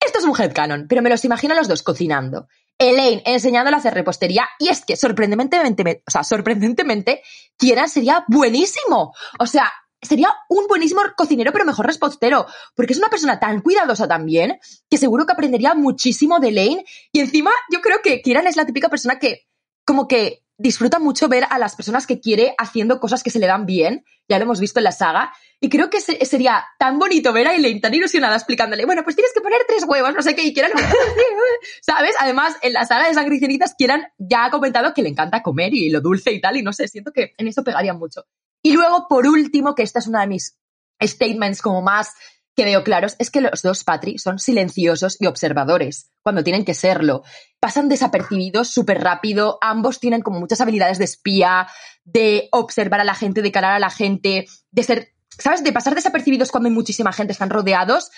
esto 0.01 0.18
es 0.18 0.24
un 0.24 0.34
headcanon, 0.38 0.86
pero 0.88 1.03
me 1.03 1.11
los 1.11 1.24
imagino 1.24 1.55
a 1.55 1.57
los 1.57 1.68
dos 1.68 1.82
cocinando. 1.82 2.49
Elaine 2.78 3.22
enseñándole 3.24 3.76
a 3.76 3.78
hacer 3.78 3.94
repostería 3.94 4.49
y 4.59 4.68
es 4.68 4.84
que 4.84 4.97
sorprendentemente, 4.97 6.03
o 6.07 6.11
sea, 6.11 6.24
sorprendentemente, 6.24 7.22
Kieran 7.57 7.88
sería 7.88 8.24
buenísimo. 8.28 9.14
O 9.38 9.47
sea, 9.47 9.72
sería 10.03 10.28
un 10.49 10.66
buenísimo 10.66 11.01
cocinero, 11.16 11.53
pero 11.53 11.64
mejor 11.64 11.86
repostero, 11.86 12.47
porque 12.74 12.92
es 12.92 12.99
una 12.99 13.09
persona 13.09 13.40
tan 13.40 13.62
cuidadosa 13.62 14.07
también, 14.07 14.59
que 14.90 14.99
seguro 14.99 15.26
que 15.26 15.32
aprendería 15.32 15.74
muchísimo 15.74 16.38
de 16.38 16.49
Elaine 16.49 16.84
y 17.12 17.20
encima 17.20 17.51
yo 17.72 17.80
creo 17.80 18.01
que 18.03 18.20
Kieran 18.20 18.47
es 18.47 18.57
la 18.57 18.66
típica 18.66 18.88
persona 18.88 19.18
que 19.18 19.47
como 19.84 20.07
que 20.09 20.42
disfruta 20.59 20.99
mucho 20.99 21.28
ver 21.28 21.44
a 21.49 21.59
las 21.59 21.76
personas 21.76 22.07
que 22.07 22.20
quiere 22.20 22.55
haciendo 22.59 22.99
cosas 22.99 23.22
que 23.22 23.30
se 23.30 23.38
le 23.38 23.47
dan 23.47 23.66
bien, 23.66 24.05
ya 24.28 24.38
lo 24.38 24.44
hemos 24.44 24.61
visto 24.61 24.80
en 24.80 24.84
la 24.84 24.92
saga, 24.92 25.32
y 25.61 25.68
creo 25.68 25.88
que 25.88 26.00
sería 26.00 26.64
tan 26.78 26.98
bonito 26.98 27.32
ver 27.32 27.48
a 27.48 27.54
Elaine 27.54 27.80
tan 27.80 27.94
ilusionada 27.94 28.36
explicándole, 28.36 28.84
bueno, 28.84 29.02
pues 29.04 29.16
tienes 29.16 29.32
que 29.32 29.40
poner 29.40 29.62
tres 29.66 29.84
huevos, 29.84 30.14
no 30.14 30.22
sé 30.22 30.34
qué, 30.34 30.42
y 30.42 30.52
quieran, 30.52 30.72
¿sabes? 31.82 32.14
Además, 32.18 32.57
en 32.62 32.74
la 32.74 32.84
saga 32.84 33.09
de 33.09 33.14
Sangricenitas, 33.14 33.74
Kieran 33.76 34.07
ya 34.18 34.44
ha 34.44 34.50
comentado 34.50 34.92
que 34.92 35.02
le 35.02 35.09
encanta 35.09 35.42
comer 35.42 35.72
y 35.72 35.88
lo 35.90 36.00
dulce 36.00 36.32
y 36.32 36.40
tal, 36.40 36.57
y 36.57 36.62
no 36.62 36.72
sé, 36.72 36.88
siento 36.88 37.12
que 37.12 37.32
en 37.38 37.48
eso 37.48 37.64
pegaría 37.64 37.94
mucho. 37.94 38.24
Y 38.62 38.72
luego, 38.72 39.07
por 39.09 39.26
último, 39.26 39.74
que 39.74 39.82
esta 39.82 39.98
es 39.98 40.07
una 40.07 40.20
de 40.20 40.26
mis 40.26 40.59
statements 41.00 41.62
como 41.62 41.82
más 41.82 42.12
que 42.57 42.64
veo 42.64 42.82
claros 42.82 43.16
es 43.18 43.30
que 43.30 43.42
los 43.42 43.61
dos 43.62 43.84
Patri 43.84 44.18
son 44.18 44.38
silenciosos 44.38 45.18
y 45.20 45.26
observadores, 45.26 46.11
cuando 46.22 46.42
tienen 46.42 46.64
que 46.64 46.72
serlo. 46.72 47.22
Pasan 47.61 47.88
desapercibidos 47.88 48.70
súper 48.70 49.02
rápido, 49.02 49.59
ambos 49.61 50.00
tienen 50.00 50.22
como 50.22 50.40
muchas 50.40 50.62
habilidades 50.62 50.98
de 50.98 51.04
espía, 51.04 51.68
de 52.04 52.48
observar 52.52 53.00
a 53.00 53.04
la 53.04 53.14
gente, 53.14 53.42
de 53.42 53.52
calar 53.52 53.72
a 53.72 53.78
la 53.78 53.90
gente, 53.90 54.46
de 54.70 54.82
ser, 54.82 55.12
¿sabes? 55.39 55.62
De 55.62 55.72
pasar 55.72 55.95
desapercibidos 55.95 56.51
cuando 56.51 56.68
hay 56.68 56.74
muchísima 56.74 57.12
gente, 57.12 57.32
están 57.32 57.51
rodeados, 57.51 58.11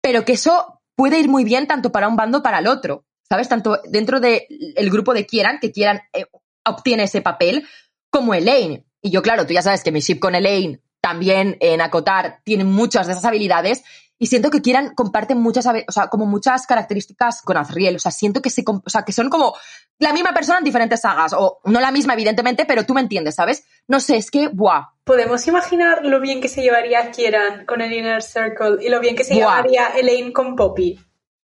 pero 0.00 0.24
que 0.24 0.32
eso 0.32 0.80
puede 0.96 1.18
ir 1.18 1.28
muy 1.28 1.44
bien 1.44 1.66
tanto 1.66 1.92
para 1.92 2.08
un 2.08 2.16
bando 2.16 2.38
como 2.38 2.42
para 2.42 2.58
el 2.58 2.66
otro, 2.66 3.04
¿sabes? 3.28 3.48
Tanto 3.48 3.80
dentro 3.88 4.20
del 4.20 4.90
grupo 4.90 5.14
de 5.14 5.26
Kieran, 5.26 5.58
que 5.60 5.72
Kieran 5.72 6.02
eh, 6.12 6.26
obtiene 6.64 7.04
ese 7.04 7.22
papel, 7.22 7.66
como 8.10 8.34
Elaine. 8.34 8.86
Y 9.00 9.10
yo, 9.10 9.22
claro, 9.22 9.46
tú 9.46 9.52
ya 9.52 9.62
sabes 9.62 9.82
que 9.82 9.92
mi 9.92 10.00
ship 10.00 10.18
con 10.18 10.34
Elaine 10.34 10.80
también 11.00 11.56
en 11.60 11.80
acotar 11.80 12.40
tienen 12.44 12.70
muchas 12.70 13.06
de 13.06 13.12
esas 13.12 13.24
habilidades 13.24 13.82
y 14.18 14.28
siento 14.28 14.50
que 14.50 14.62
quieran 14.62 14.94
comparten 14.94 15.38
muchas, 15.38 15.66
o 15.66 15.92
sea, 15.92 16.08
como 16.08 16.24
muchas 16.24 16.66
características 16.66 17.42
con 17.42 17.56
Azriel, 17.56 17.96
o 17.96 17.98
sea, 17.98 18.12
siento 18.12 18.40
que 18.40 18.48
se, 18.48 18.62
o 18.66 18.88
sea, 18.88 19.02
que 19.02 19.12
son 19.12 19.28
como 19.28 19.54
la 19.98 20.12
misma 20.12 20.32
persona 20.32 20.58
en 20.58 20.64
diferentes 20.64 21.00
sagas 21.00 21.32
o 21.36 21.60
no 21.64 21.80
la 21.80 21.90
misma 21.90 22.14
evidentemente, 22.14 22.64
pero 22.64 22.84
tú 22.84 22.94
me 22.94 23.00
entiendes, 23.00 23.36
¿sabes? 23.36 23.64
No 23.86 24.00
sé, 24.00 24.16
es 24.16 24.30
que 24.30 24.48
buah. 24.48 24.88
Podemos 25.04 25.46
imaginar 25.46 26.04
lo 26.04 26.20
bien 26.20 26.40
que 26.40 26.48
se 26.48 26.62
llevaría 26.62 27.10
Kieran 27.10 27.66
con 27.66 27.80
el 27.80 27.92
Inner 27.92 28.22
Circle 28.22 28.78
y 28.80 28.88
lo 28.88 29.00
bien 29.00 29.16
que 29.16 29.24
se 29.24 29.34
llevaría 29.34 29.88
Elaine 29.88 30.32
con 30.32 30.56
Poppy. 30.56 30.98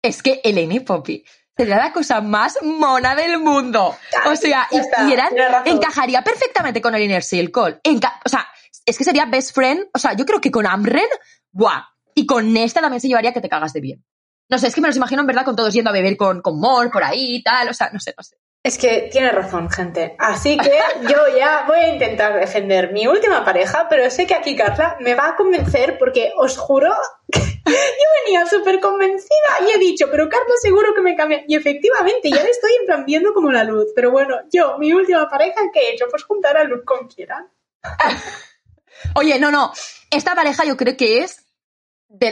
Es 0.01 0.21
que 0.21 0.41
Elaine 0.43 0.75
y 0.75 0.79
Poppy 0.81 1.23
sería 1.55 1.77
la 1.77 1.91
cosa 1.91 2.21
más 2.21 2.59
mona 2.61 3.15
del 3.15 3.39
mundo. 3.39 3.95
o 4.25 4.35
sea, 4.35 4.67
y 4.71 4.79
Kieran 5.05 5.33
encajaría 5.65 6.23
perfectamente 6.23 6.81
con 6.81 6.93
el 6.95 7.01
Inner 7.01 7.23
Circle. 7.23 7.79
o 8.25 8.29
sea, 8.29 8.47
es 8.85 8.97
que 8.97 9.03
sería 9.03 9.25
best 9.25 9.53
friend. 9.53 9.87
O 9.93 9.99
sea, 9.99 10.13
yo 10.13 10.25
creo 10.25 10.39
que 10.39 10.51
con 10.51 10.65
Amren, 10.65 11.09
¡buah! 11.51 11.83
Y 12.15 12.25
con 12.25 12.55
esta 12.55 12.81
también 12.81 13.01
se 13.01 13.07
llevaría 13.07 13.33
que 13.33 13.41
te 13.41 13.49
cagas 13.49 13.73
de 13.73 13.81
bien. 13.81 14.05
No 14.49 14.57
sé, 14.57 14.67
es 14.67 14.75
que 14.75 14.81
me 14.81 14.87
los 14.87 14.97
imagino 14.97 15.21
en 15.21 15.27
verdad 15.27 15.45
con 15.45 15.55
todos 15.55 15.73
yendo 15.73 15.89
a 15.89 15.93
beber 15.93 16.15
con, 16.15 16.41
con 16.41 16.59
Mor 16.59 16.89
por 16.91 17.03
ahí 17.03 17.35
y 17.35 17.43
tal. 17.43 17.69
O 17.69 17.73
sea, 17.73 17.89
no 17.91 17.99
sé, 17.99 18.13
no 18.17 18.23
sé. 18.23 18.37
Es 18.67 18.77
que 18.77 19.07
tiene 19.09 19.31
razón, 19.31 19.69
gente. 19.69 20.15
Así 20.19 20.57
que 20.57 20.77
yo 21.03 21.37
ya 21.37 21.63
voy 21.65 21.79
a 21.79 21.93
intentar 21.93 22.37
defender 22.37 22.91
mi 22.91 23.07
última 23.07 23.45
pareja, 23.45 23.87
pero 23.89 24.09
sé 24.09 24.27
que 24.27 24.35
aquí 24.35 24.57
Carla 24.57 24.97
me 24.99 25.15
va 25.15 25.29
a 25.29 25.35
convencer 25.37 25.97
porque 25.97 26.33
os 26.35 26.57
juro 26.57 26.93
que 27.31 27.39
yo 27.65 28.07
venía 28.25 28.45
súper 28.45 28.81
convencida 28.81 29.29
y 29.65 29.71
he 29.71 29.77
dicho, 29.77 30.07
pero 30.11 30.27
Carla 30.27 30.53
seguro 30.61 30.93
que 30.93 31.01
me 31.01 31.15
cambia. 31.15 31.43
Y 31.47 31.55
efectivamente, 31.55 32.29
ya 32.29 32.43
le 32.43 32.49
estoy 32.49 32.71
en 32.81 32.85
plan 32.87 33.05
viendo 33.05 33.33
como 33.33 33.51
la 33.53 33.63
luz. 33.63 33.87
Pero 33.95 34.11
bueno, 34.11 34.35
yo, 34.51 34.77
mi 34.77 34.91
última 34.91 35.29
pareja, 35.29 35.61
¿qué 35.73 35.79
he 35.79 35.93
hecho? 35.93 36.07
Pues 36.09 36.23
juntar 36.25 36.57
a 36.57 36.65
Luz 36.65 36.83
con 36.85 37.07
Kieran. 37.07 37.49
Oye, 39.15 39.39
no, 39.39 39.49
no. 39.49 39.71
Esta 40.11 40.35
pareja 40.35 40.65
yo 40.65 40.75
creo 40.75 40.97
que 40.97 41.19
es. 41.19 41.46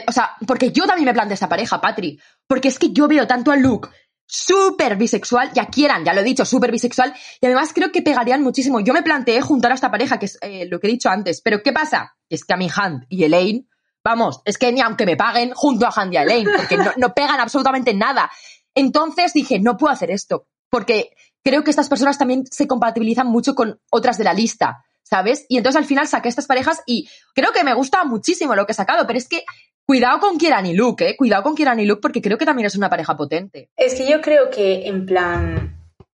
O 0.07 0.11
sea, 0.11 0.36
porque 0.47 0.71
yo 0.71 0.86
también 0.86 1.05
me 1.05 1.13
planteé 1.13 1.34
esta 1.34 1.49
pareja, 1.49 1.82
Patri. 1.82 2.19
Porque 2.47 2.69
es 2.69 2.80
que 2.80 2.91
yo 2.91 3.07
veo 3.07 3.28
tanto 3.28 3.51
a 3.51 3.55
Luke 3.55 3.89
súper 4.28 4.95
bisexual, 4.95 5.51
ya 5.53 5.67
quieran, 5.67 6.03
ya 6.03 6.13
lo 6.13 6.21
he 6.21 6.23
dicho, 6.23 6.45
súper 6.45 6.71
bisexual, 6.71 7.13
y 7.39 7.45
además 7.45 7.71
creo 7.73 7.91
que 7.91 8.01
pegarían 8.01 8.41
muchísimo. 8.41 8.80
Yo 8.80 8.93
me 8.93 9.03
planteé 9.03 9.41
juntar 9.41 9.71
a 9.71 9.76
esta 9.76 9.91
pareja, 9.91 10.17
que 10.17 10.26
es 10.26 10.38
eh, 10.41 10.65
lo 10.65 10.80
que 10.80 10.88
he 10.88 10.91
dicho 10.91 11.09
antes, 11.09 11.41
pero 11.41 11.61
¿qué 11.61 11.71
pasa? 11.71 12.15
Es 12.30 12.43
que 12.43 12.53
a 12.53 12.57
mi 12.57 12.69
Hand 12.73 13.05
y 13.09 13.23
Elaine, 13.23 13.67
vamos, 14.03 14.41
es 14.45 14.57
que 14.57 14.71
ni 14.71 14.82
aunque 14.82 15.05
me 15.05 15.15
paguen 15.15 15.53
junto 15.53 15.86
a 15.86 15.93
Hand 15.95 16.13
y 16.13 16.17
a 16.17 16.23
Elaine, 16.23 16.49
porque 16.57 16.78
no 16.97 17.13
pegan 17.13 17.39
absolutamente 17.39 17.93
nada. 17.93 18.32
Entonces 18.73 19.34
dije, 19.34 19.59
no 19.59 19.78
puedo 19.78 19.93
hacer 19.93 20.11
esto, 20.11 20.47
porque 20.69 21.11
creo 21.43 21.63
que 21.63 21.69
estas 21.69 21.89
personas 21.89 22.17
también 22.17 22.45
se 22.49 22.67
compatibilizan 22.67 23.28
mucho 23.28 23.53
con 23.53 23.80
otras 23.91 24.17
de 24.17 24.23
la 24.23 24.34
lista. 24.34 24.84
¿Sabes? 25.06 25.45
Y 25.47 25.58
entonces 25.58 25.80
al 25.80 25.88
final 25.88 26.08
saqué 26.08 26.28
estas 26.28 26.47
parejas 26.47 26.82
y 26.86 27.08
creo 27.34 27.53
que 27.53 27.64
me 27.64 27.74
gusta 27.74 28.03
muchísimo 28.03 28.56
lo 28.56 28.66
que 28.66 28.72
he 28.72 28.76
sacado, 28.76 29.06
pero 29.08 29.18
es 29.18 29.30
que 29.30 29.45
cuidado 29.86 30.20
con 30.20 30.38
Kieran 30.38 30.66
y 30.66 30.74
Luke, 30.74 31.08
¿eh? 31.08 31.16
Cuidado 31.16 31.43
con 31.43 31.56
Kieran 31.56 31.80
y 31.80 31.86
Luke 31.86 32.01
porque 32.01 32.22
creo 32.22 32.38
que 32.38 32.45
también 32.45 32.66
es 32.66 32.76
una 32.76 32.89
pareja 32.89 33.16
potente. 33.16 33.70
Es 33.78 33.93
que 33.93 34.10
yo 34.10 34.20
creo 34.20 34.49
que 34.49 34.88
en 34.88 35.06
plan 35.06 35.78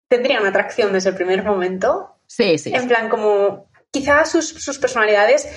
tendrían 0.08 0.46
atracción 0.46 0.94
desde 0.94 1.10
el 1.10 1.16
primer 1.16 1.44
momento. 1.44 2.16
Sí, 2.28 2.58
sí. 2.58 2.74
En 2.74 2.88
plan 2.88 3.10
como 3.10 3.68
quizás 4.00 4.30
sus, 4.30 4.50
sus, 4.50 4.78
personalidades, 4.78 5.48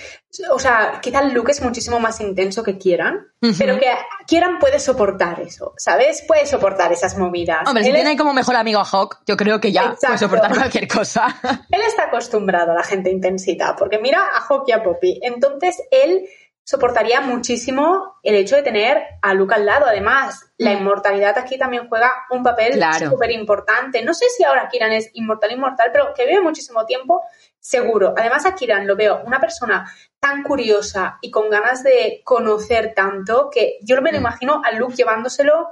o 0.52 0.60
sea, 0.60 1.00
quizá 1.02 1.22
Luke 1.22 1.50
es 1.50 1.60
muchísimo 1.60 1.98
más 1.98 2.20
intenso 2.20 2.62
que 2.62 2.78
Kieran, 2.78 3.16
uh 3.42 3.46
-huh. 3.48 3.54
pero 3.58 3.80
que 3.80 3.90
Kieran 4.28 4.60
puede 4.60 4.78
soportar 4.78 5.40
eso, 5.40 5.74
¿sabes? 5.76 6.22
Puede 6.22 6.46
soportar 6.46 6.92
esas 6.92 7.18
movidas. 7.18 7.66
Hombre, 7.66 7.82
si 7.82 7.90
Él 7.90 7.96
tiene 7.96 8.12
es... 8.12 8.16
como 8.16 8.32
mejor 8.32 8.54
amigo 8.54 8.78
a 8.78 8.84
Hawk, 8.84 9.18
yo 9.26 9.36
creo 9.36 9.58
que 9.60 9.72
ya 9.72 9.82
Exacto. 9.86 10.06
puede 10.06 10.18
soportar 10.18 10.54
cualquier 10.54 10.86
cosa. 10.86 11.26
Él 11.72 11.80
está 11.84 12.04
acostumbrado 12.04 12.70
a 12.70 12.74
la 12.76 12.84
gente 12.84 13.10
intensita, 13.10 13.74
porque 13.76 13.98
mira 13.98 14.20
a 14.32 14.46
Hawk 14.46 14.64
y 14.68 14.72
a 14.72 14.84
Poppy. 14.84 15.18
Entonces, 15.20 15.82
él 15.90 16.28
soportaría 16.68 17.22
muchísimo 17.22 18.18
el 18.22 18.34
hecho 18.34 18.54
de 18.54 18.60
tener 18.60 19.02
a 19.22 19.32
Luke 19.32 19.54
al 19.54 19.64
lado. 19.64 19.86
Además, 19.86 20.52
la 20.58 20.72
inmortalidad 20.74 21.38
aquí 21.38 21.56
también 21.56 21.88
juega 21.88 22.12
un 22.28 22.42
papel 22.42 22.74
Claro. 22.74 23.08
súper 23.08 23.30
importante. 23.30 24.02
No 24.02 24.12
sé 24.12 24.26
si 24.36 24.44
ahora 24.44 24.68
Kieran 24.68 24.92
es 24.92 25.08
inmortal, 25.14 25.50
inmortal, 25.50 25.88
pero 25.94 26.12
que 26.12 26.26
vive 26.26 26.42
muchísimo 26.42 26.84
tiempo, 26.84 27.22
seguro. 27.60 28.14
Además, 28.16 28.46
a 28.46 28.54
Kieran 28.54 28.86
lo 28.86 28.96
veo 28.96 29.22
una 29.24 29.40
persona 29.40 29.90
tan 30.20 30.42
curiosa 30.42 31.18
y 31.20 31.30
con 31.30 31.48
ganas 31.50 31.82
de 31.82 32.22
conocer 32.24 32.92
tanto 32.94 33.50
que 33.50 33.78
yo 33.82 34.00
me 34.02 34.10
lo 34.12 34.18
imagino 34.18 34.62
a 34.64 34.72
Luke 34.72 34.94
llevándoselo. 34.96 35.68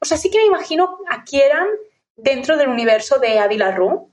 O 0.00 0.04
sea, 0.04 0.16
sí 0.16 0.30
que 0.30 0.38
me 0.38 0.46
imagino 0.46 0.98
a 1.08 1.24
Kieran 1.24 1.66
dentro 2.16 2.56
del 2.56 2.68
universo 2.68 3.18
de 3.18 3.38
Adila 3.38 3.70
Rue. 3.72 4.08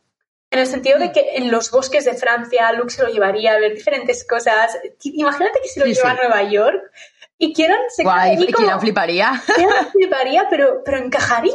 En 0.49 0.59
el 0.59 0.67
sentido 0.67 0.99
de 0.99 1.13
que 1.13 1.35
en 1.37 1.49
los 1.49 1.71
bosques 1.71 2.03
de 2.03 2.13
Francia 2.13 2.71
Luke 2.73 2.89
se 2.91 3.01
lo 3.03 3.07
llevaría 3.09 3.53
a 3.53 3.59
ver 3.59 3.73
diferentes 3.73 4.27
cosas. 4.27 4.77
Imagínate 5.03 5.61
que 5.61 5.69
se 5.69 5.79
lo 5.79 5.85
Sí, 5.85 5.93
lleva 5.93 6.11
sí. 6.11 6.17
a 6.17 6.21
Nueva 6.27 6.43
York 6.43 6.91
y 7.37 7.53
Kieran 7.53 7.79
se 7.89 8.03
queda 8.03 8.13
Guay, 8.13 8.33
y 8.43 8.51
como- 8.51 8.57
Kieran 8.65 8.81
fliparía. 8.81 9.41
Kieran 9.55 9.87
fliparía, 9.91 10.47
pero, 10.49 10.81
pero 10.83 10.97
encajaría. 10.97 11.53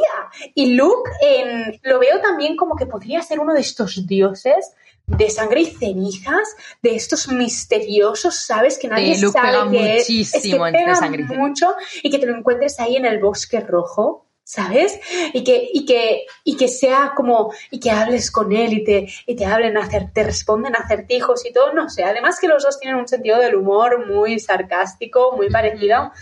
Y 0.55 0.73
Luke 0.73 1.11
en- 1.21 1.79
lo 1.83 1.99
veo 1.99 2.19
también 2.21 2.55
como 2.57 2.75
que 2.75 2.87
podría 2.87 3.21
ser 3.21 3.39
uno 3.39 3.53
de 3.53 3.61
estos 3.61 4.07
dioses 4.07 4.73
de 5.07 5.29
sangre 5.29 5.61
y 5.61 5.65
cenizas, 5.65 6.47
de 6.83 6.95
estos 6.95 7.29
misteriosos, 7.29 8.35
¿sabes? 8.45 8.77
Que 8.77 8.87
nadie 8.87 9.13
Luke 9.21 9.39
sabe 9.39 9.51
que 9.71 9.97
es. 9.97 10.01
Es 10.01 10.07
que 10.07 10.13
muchísimo 10.37 10.65
pega 10.71 10.95
sangre 10.95 11.21
y 11.23 11.37
mucho 11.37 11.75
y 12.03 12.09
que 12.11 12.19
te 12.19 12.25
lo 12.27 12.35
encuentres 12.37 12.79
ahí 12.79 12.95
en 12.97 13.05
el 13.05 13.19
bosque 13.19 13.59
rojo. 13.61 14.23
¿Sabes? 14.49 14.97
Y 15.33 15.43
que, 15.43 15.69
y 15.73 15.85
que, 15.85 16.25
y 16.45 16.55
que 16.55 16.69
sea 16.69 17.11
como, 17.17 17.51
y 17.69 17.81
que 17.81 17.91
hables 17.91 18.31
con 18.31 18.53
él 18.53 18.71
y 18.71 18.83
te, 18.85 19.09
y 19.25 19.35
te 19.35 19.45
hablen, 19.45 19.75
acer- 19.75 20.13
te 20.13 20.23
responden 20.23 20.73
acertijos 20.73 21.45
y 21.45 21.51
todo, 21.51 21.73
no 21.73 21.89
sé. 21.89 22.05
Además 22.05 22.39
que 22.39 22.47
los 22.47 22.63
dos 22.63 22.79
tienen 22.79 22.97
un 22.97 23.09
sentido 23.09 23.39
del 23.39 23.55
humor 23.55 24.07
muy 24.07 24.39
sarcástico, 24.39 25.33
muy 25.35 25.49
parecido. 25.49 26.13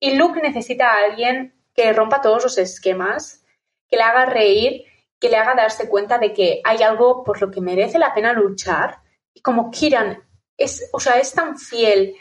Y 0.00 0.14
Luke 0.14 0.40
necesita 0.40 0.92
a 0.92 1.04
alguien 1.10 1.52
que 1.74 1.92
rompa 1.92 2.22
todos 2.22 2.42
los 2.44 2.56
esquemas, 2.56 3.42
que 3.90 3.96
le 3.98 4.02
haga 4.02 4.24
reír, 4.24 4.84
que 5.24 5.30
le 5.30 5.38
haga 5.38 5.54
darse 5.54 5.88
cuenta 5.88 6.18
de 6.18 6.34
que 6.34 6.60
hay 6.64 6.82
algo 6.82 7.24
por 7.24 7.40
lo 7.40 7.50
que 7.50 7.62
merece 7.62 7.98
la 7.98 8.12
pena 8.12 8.34
luchar. 8.34 8.98
Y 9.32 9.40
como 9.40 9.70
Kiran 9.70 10.22
es, 10.54 10.90
o 10.92 11.00
sea, 11.00 11.18
es 11.18 11.32
tan 11.32 11.56
fiel 11.56 12.14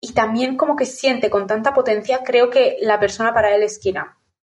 y 0.00 0.12
también 0.12 0.56
como 0.56 0.74
que 0.74 0.84
siente 0.84 1.30
con 1.30 1.46
tanta 1.46 1.72
potencia, 1.72 2.24
creo 2.24 2.50
que 2.50 2.76
la 2.80 2.98
persona 2.98 3.32
para 3.32 3.54
él 3.54 3.62
es 3.62 3.78
Kiran. 3.78 4.08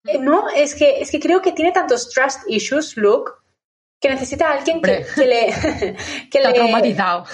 Eh, 0.06 0.18
No, 0.18 0.50
es 0.50 0.74
que, 0.74 1.00
es 1.00 1.12
que 1.12 1.20
creo 1.20 1.44
que 1.44 1.52
tiene 1.52 1.74
tantos 1.74 2.10
trust 2.10 2.40
issues, 2.48 2.98
Luke, 2.98 3.34
que 4.00 4.10
necesita 4.10 4.50
a 4.50 4.54
alguien 4.54 4.82
que, 4.82 5.06
que 5.14 5.28
le, 5.28 5.54
que 6.32 6.40
le, 6.40 6.54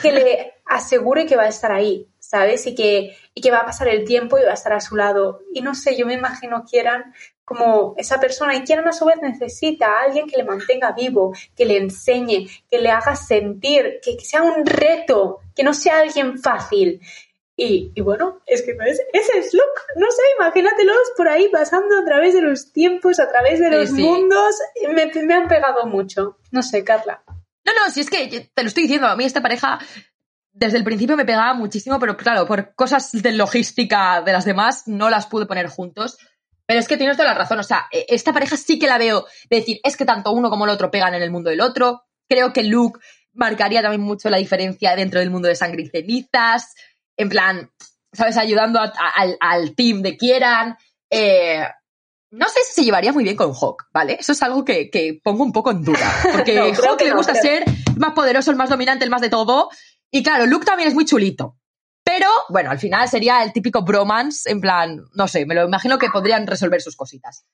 que 0.02 0.12
le 0.12 0.54
asegure 0.66 1.26
que 1.26 1.38
va 1.38 1.44
a 1.44 1.48
estar 1.48 1.72
ahí, 1.72 2.10
¿sabes? 2.20 2.68
Y 2.68 2.76
que, 2.76 3.16
y 3.34 3.40
que 3.40 3.52
va 3.52 3.60
a 3.60 3.66
pasar 3.66 3.88
el 3.88 4.04
tiempo 4.04 4.38
y 4.38 4.44
va 4.44 4.52
a 4.52 4.56
estar 4.56 4.74
a 4.74 4.82
su 4.82 4.98
lado. 4.98 5.40
Y 5.54 5.62
no 5.62 5.76
sé, 5.76 5.96
yo 5.96 6.06
me 6.06 6.16
imagino 6.16 6.66
Kieran 6.70 7.14
como 7.48 7.94
esa 7.96 8.20
persona 8.20 8.54
y 8.56 8.66
Kieran 8.66 8.90
a 8.90 8.92
su 8.92 9.06
vez 9.06 9.16
necesita 9.22 9.86
a 9.88 10.02
alguien 10.02 10.28
que 10.28 10.36
le 10.36 10.44
mantenga 10.44 10.92
vivo, 10.92 11.34
que 11.56 11.66
le 11.66 11.78
enseñe, 11.78 12.46
que 12.70 12.78
le 12.78 12.90
haga 12.90 13.16
sentir, 13.16 14.02
que, 14.04 14.18
que 14.18 14.26
sea 14.26 14.44
un 14.44 14.66
reto, 14.66 15.40
que 15.56 15.64
no 15.64 15.74
sea 15.74 16.00
alguien 16.00 16.38
fácil. 16.40 17.00
Y, 17.56 17.94
y 17.96 18.02
bueno, 18.02 18.42
es 18.46 18.64
que 18.64 18.72
ese 19.14 19.38
es 19.38 19.54
Luke, 19.54 19.82
no 19.96 20.12
sé, 20.12 20.22
imagínatelos 20.38 20.98
por 21.16 21.30
ahí 21.30 21.48
pasando 21.48 21.98
a 21.98 22.04
través 22.04 22.34
de 22.34 22.42
los 22.42 22.74
tiempos, 22.74 23.18
a 23.22 23.30
través 23.30 23.62
de 23.62 23.70
los 23.70 23.92
sí. 23.92 24.04
mundos, 24.04 24.54
me, 24.94 25.06
me 25.24 25.34
han 25.34 25.48
pegado 25.48 25.86
mucho. 25.86 26.40
No 26.52 26.62
sé, 26.62 26.84
Carla. 26.84 27.24
No, 27.66 27.74
no, 27.74 27.90
si 27.94 28.02
es 28.02 28.10
que 28.10 28.52
te 28.54 28.62
lo 28.62 28.68
estoy 28.68 28.84
diciendo, 28.84 29.08
a 29.08 29.16
mí 29.16 29.24
esta 29.24 29.42
pareja 29.42 29.80
desde 30.52 30.78
el 30.80 30.84
principio 30.84 31.16
me 31.16 31.24
pegaba 31.24 31.54
muchísimo, 31.54 31.98
pero 31.98 32.18
claro, 32.18 32.46
por 32.46 32.76
cosas 32.76 33.12
de 33.14 33.32
logística 33.32 34.22
de 34.22 34.34
las 34.34 34.44
demás 34.44 34.84
no 34.88 35.10
las 35.10 35.28
pude 35.28 35.46
poner 35.46 35.68
juntos. 35.68 36.18
Pero 36.68 36.80
es 36.80 36.88
que 36.88 36.98
tienes 36.98 37.18
toda 37.18 37.30
la 37.30 37.34
razón, 37.40 37.60
o 37.60 37.64
sea, 37.64 37.88
e- 37.92 38.06
esta 38.10 38.34
pareja 38.34 38.58
sí 38.58 38.78
que 38.78 38.88
la 38.88 38.98
veo 38.98 39.26
de 39.50 39.58
decir, 39.58 39.80
es 39.84 39.96
que 39.98 40.06
tanto 40.06 40.32
uno 40.32 40.50
como 40.50 40.66
el 40.66 40.72
otro 40.72 40.92
pegan 40.92 41.14
en 41.16 41.24
el 41.24 41.32
mundo 41.32 41.50
del 41.50 41.62
otro. 41.62 42.04
Creo 42.30 42.52
que 42.54 42.64
Luke 42.64 43.00
marcaría 43.34 43.82
también 43.82 44.02
mucho 44.02 44.30
la 44.30 44.38
diferencia 44.38 44.96
dentro 44.96 45.20
del 45.22 45.30
mundo 45.32 45.48
de 45.48 45.56
sangre 45.56 45.84
y 45.84 45.88
cenizas. 45.88 46.76
En 47.16 47.30
plan, 47.30 47.72
¿sabes? 48.12 48.36
Ayudando 48.38 48.80
a- 48.80 48.92
a- 48.98 49.14
al, 49.22 49.38
al 49.40 49.76
team 49.76 50.02
de 50.02 50.18
Kieran. 50.18 50.76
Eh, 51.10 51.64
no 52.32 52.48
sé 52.50 52.60
si 52.68 52.74
se 52.74 52.84
llevaría 52.84 53.14
muy 53.14 53.24
bien 53.24 53.38
con 53.38 53.54
Hawk, 53.54 53.86
¿vale? 53.94 54.18
Eso 54.20 54.34
es 54.34 54.44
algo 54.44 54.66
que, 54.66 54.90
que 54.90 55.22
pongo 55.24 55.44
un 55.46 55.54
poco 55.54 55.72
en 55.72 55.84
duda. 55.86 56.14
Porque 56.34 56.56
No, 56.60 56.66
Hawk 56.66 57.02
le 57.02 57.10
no, 57.12 57.16
gusta 57.18 57.32
creo- 57.32 57.42
ser 57.44 57.64
el 57.64 57.96
más 57.98 58.12
poderoso, 58.14 58.52
el 58.52 58.58
más 58.58 58.70
dominante, 58.70 59.06
el 59.06 59.10
más 59.10 59.22
de 59.22 59.30
todo. 59.30 59.70
Y 60.12 60.22
claro, 60.24 60.46
Luke 60.46 60.66
también 60.66 60.90
es 60.90 60.96
muy 60.96 61.06
chulito. 61.06 61.56
Pero, 62.10 62.30
bueno, 62.48 62.72
al 62.72 62.80
final 62.80 63.10
sería 63.10 63.44
el 63.44 63.52
típico 63.52 63.82
bromance, 63.82 64.50
en 64.50 64.62
plan, 64.62 65.04
no 65.14 65.28
sé, 65.28 65.46
me 65.46 65.54
lo 65.56 65.66
imagino 65.66 65.98
que 65.98 66.10
podrían 66.10 66.48
resolver 66.48 66.82
sus 66.82 66.96
cositas. 66.96 67.46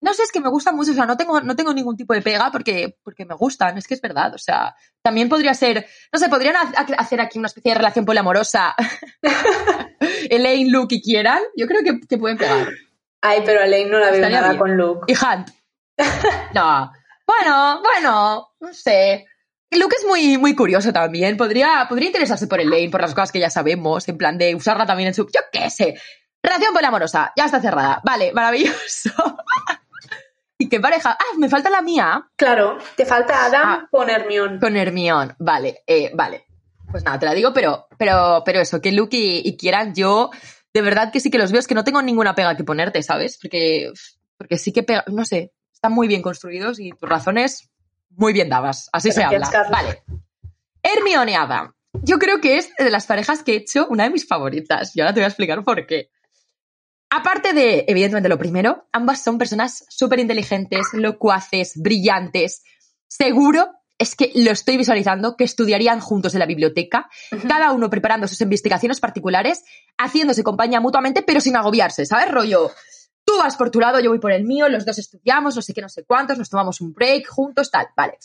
No 0.00 0.14
sé, 0.14 0.22
es 0.22 0.32
que 0.32 0.40
me 0.40 0.48
gustan 0.48 0.76
mucho, 0.76 0.92
o 0.92 0.94
sea, 0.94 1.04
no 1.04 1.16
tengo, 1.16 1.40
no 1.42 1.54
tengo 1.56 1.74
ningún 1.74 1.96
tipo 1.96 2.14
de 2.14 2.22
pega 2.22 2.50
porque, 2.50 2.96
porque 3.02 3.26
me 3.26 3.34
gustan, 3.34 3.76
es 3.76 3.86
que 3.86 3.94
es 3.94 4.00
verdad, 4.00 4.32
o 4.34 4.38
sea, 4.38 4.74
también 5.02 5.28
podría 5.28 5.52
ser, 5.54 5.86
no 6.12 6.18
sé, 6.18 6.28
podrían 6.28 6.56
ha- 6.56 6.72
ha- 6.74 7.00
hacer 7.02 7.20
aquí 7.20 7.38
una 7.38 7.48
especie 7.48 7.72
de 7.72 7.78
relación 7.78 8.04
poliamorosa 8.06 8.74
Elaine, 10.30 10.70
Luke 10.70 10.94
y 10.94 11.02
Kieran, 11.02 11.42
yo 11.56 11.66
creo 11.66 11.82
que, 11.82 12.00
que 12.06 12.16
pueden 12.18 12.38
pegar. 12.38 12.68
Ay, 13.20 13.42
pero 13.44 13.60
Elaine 13.60 13.90
no 13.90 13.98
la 13.98 14.06
veo 14.06 14.14
Estaría 14.16 14.36
nada 14.40 14.52
bien. 14.52 14.58
con 14.60 14.76
Luke. 14.76 15.12
Y 15.12 15.14
Hunt. 15.16 15.50
No. 16.54 16.92
Bueno, 17.26 17.82
bueno, 17.82 18.48
no 18.60 18.72
sé. 18.72 19.26
Luke 19.70 19.96
es 19.98 20.06
muy, 20.06 20.38
muy 20.38 20.54
curioso 20.54 20.92
también. 20.92 21.36
Podría, 21.36 21.86
podría 21.88 22.06
interesarse 22.08 22.46
por 22.46 22.60
Elaine, 22.60 22.90
por 22.90 23.00
las 23.02 23.14
cosas 23.14 23.32
que 23.32 23.40
ya 23.40 23.50
sabemos, 23.50 24.08
en 24.08 24.16
plan 24.16 24.38
de 24.38 24.54
usarla 24.54 24.86
también 24.86 25.08
en 25.08 25.14
su. 25.14 25.24
Yo 25.26 25.40
qué 25.52 25.68
sé. 25.70 25.94
Relación 26.42 26.72
poliamorosa, 26.72 27.32
ya 27.36 27.44
está 27.46 27.60
cerrada. 27.60 28.00
Vale, 28.04 28.32
maravilloso. 28.34 29.10
¿Y 30.56 30.68
qué 30.68 30.80
pareja? 30.80 31.16
Ah, 31.20 31.36
me 31.38 31.48
falta 31.48 31.70
la 31.70 31.82
mía 31.82 32.28
Claro, 32.36 32.78
te 32.96 33.04
falta 33.06 33.44
Adam 33.46 33.62
Ah. 33.64 33.88
con 33.90 34.10
Hermione. 34.10 34.58
con 34.58 34.76
Hermione. 34.76 35.34
Vale, 35.38 35.82
eh, 35.86 36.10
vale. 36.14 36.46
Pues 36.90 37.04
nada, 37.04 37.18
te 37.18 37.26
la 37.26 37.34
digo, 37.34 37.52
pero, 37.52 37.86
pero, 37.98 38.42
pero 38.44 38.60
eso, 38.60 38.80
que 38.80 38.90
Luke 38.92 39.16
y, 39.16 39.42
y 39.46 39.56
Kieran, 39.56 39.94
yo 39.94 40.30
de 40.72 40.80
verdad 40.82 41.12
que 41.12 41.20
sí 41.20 41.30
que 41.30 41.38
los 41.38 41.52
veo, 41.52 41.60
es 41.60 41.66
que 41.68 41.74
no 41.74 41.84
tengo 41.84 42.00
ninguna 42.02 42.34
pega 42.34 42.56
que 42.56 42.64
ponerte, 42.64 43.02
¿sabes? 43.02 43.38
Porque, 43.40 43.92
porque 44.38 44.56
sí 44.58 44.72
que 44.72 44.82
pega, 44.82 45.04
no 45.08 45.24
sé, 45.24 45.52
están 45.72 45.92
muy 45.92 46.08
bien 46.08 46.22
construidos 46.22 46.80
y 46.80 46.90
tus 46.92 47.08
razones 47.08 47.68
muy 48.18 48.32
bien 48.32 48.48
dadas. 48.48 48.90
Así 48.92 49.12
se 49.12 49.22
habla. 49.22 49.48
Vale. 49.70 50.02
Hermione 50.82 51.32
y 51.32 51.34
Adam. 51.34 51.72
Yo 52.02 52.18
creo 52.18 52.40
que 52.40 52.58
es 52.58 52.70
de 52.76 52.90
las 52.90 53.06
parejas 53.06 53.42
que 53.42 53.52
he 53.52 53.56
hecho 53.56 53.86
una 53.88 54.04
de 54.04 54.10
mis 54.10 54.26
favoritas. 54.26 54.94
Y 54.94 55.00
ahora 55.00 55.14
te 55.14 55.20
voy 55.20 55.24
a 55.24 55.28
explicar 55.28 55.64
por 55.64 55.86
qué. 55.86 56.10
Aparte 57.10 57.54
de, 57.54 57.84
evidentemente, 57.88 58.28
lo 58.28 58.38
primero, 58.38 58.86
ambas 58.92 59.22
son 59.22 59.38
personas 59.38 59.86
súper 59.88 60.18
inteligentes, 60.18 60.88
locuaces, 60.92 61.72
brillantes. 61.76 62.62
Seguro 63.06 63.70
es 63.98 64.14
que 64.14 64.30
lo 64.34 64.50
estoy 64.50 64.76
visualizando, 64.76 65.36
que 65.36 65.44
estudiarían 65.44 66.00
juntos 66.00 66.34
en 66.34 66.40
la 66.40 66.46
biblioteca, 66.46 67.08
cada 67.48 67.72
uno 67.72 67.90
preparando 67.90 68.28
sus 68.28 68.40
investigaciones 68.40 69.00
particulares, 69.00 69.64
haciéndose 69.96 70.44
compañía 70.44 70.80
mutuamente, 70.80 71.22
pero 71.22 71.40
sin 71.40 71.56
agobiarse, 71.56 72.06
¿sabes? 72.06 72.30
Rollo, 72.30 72.70
tú 73.28 73.36
vas 73.36 73.56
por 73.56 73.70
tu 73.70 73.78
lado, 73.78 74.00
yo 74.00 74.08
voy 74.08 74.20
por 74.20 74.32
el 74.32 74.44
mío, 74.44 74.70
los 74.70 74.86
dos 74.86 74.98
estudiamos, 74.98 75.54
no 75.54 75.60
sé 75.60 75.74
qué, 75.74 75.82
no 75.82 75.90
sé 75.90 76.02
cuántos, 76.06 76.38
nos 76.38 76.48
tomamos 76.48 76.80
un 76.80 76.94
break 76.94 77.28
juntos, 77.28 77.70
tal, 77.70 77.88
vale. 77.94 78.16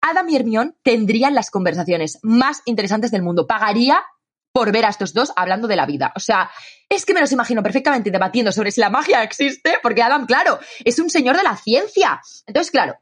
Adam 0.00 0.28
y 0.28 0.34
Hermione 0.34 0.72
tendrían 0.82 1.32
las 1.32 1.52
conversaciones 1.52 2.18
más 2.22 2.62
interesantes 2.64 3.12
del 3.12 3.22
mundo. 3.22 3.46
Pagaría 3.46 4.02
por 4.52 4.72
ver 4.72 4.86
a 4.86 4.88
estos 4.88 5.14
dos 5.14 5.32
hablando 5.36 5.68
de 5.68 5.76
la 5.76 5.86
vida. 5.86 6.12
O 6.16 6.18
sea, 6.18 6.50
es 6.88 7.06
que 7.06 7.14
me 7.14 7.20
los 7.20 7.30
imagino 7.30 7.62
perfectamente 7.62 8.10
debatiendo 8.10 8.50
sobre 8.50 8.72
si 8.72 8.80
la 8.80 8.90
magia 8.90 9.22
existe, 9.22 9.78
porque 9.80 10.02
Adam, 10.02 10.26
claro, 10.26 10.58
es 10.84 10.98
un 10.98 11.08
señor 11.08 11.36
de 11.36 11.44
la 11.44 11.56
ciencia. 11.56 12.20
Entonces, 12.44 12.72
claro, 12.72 12.96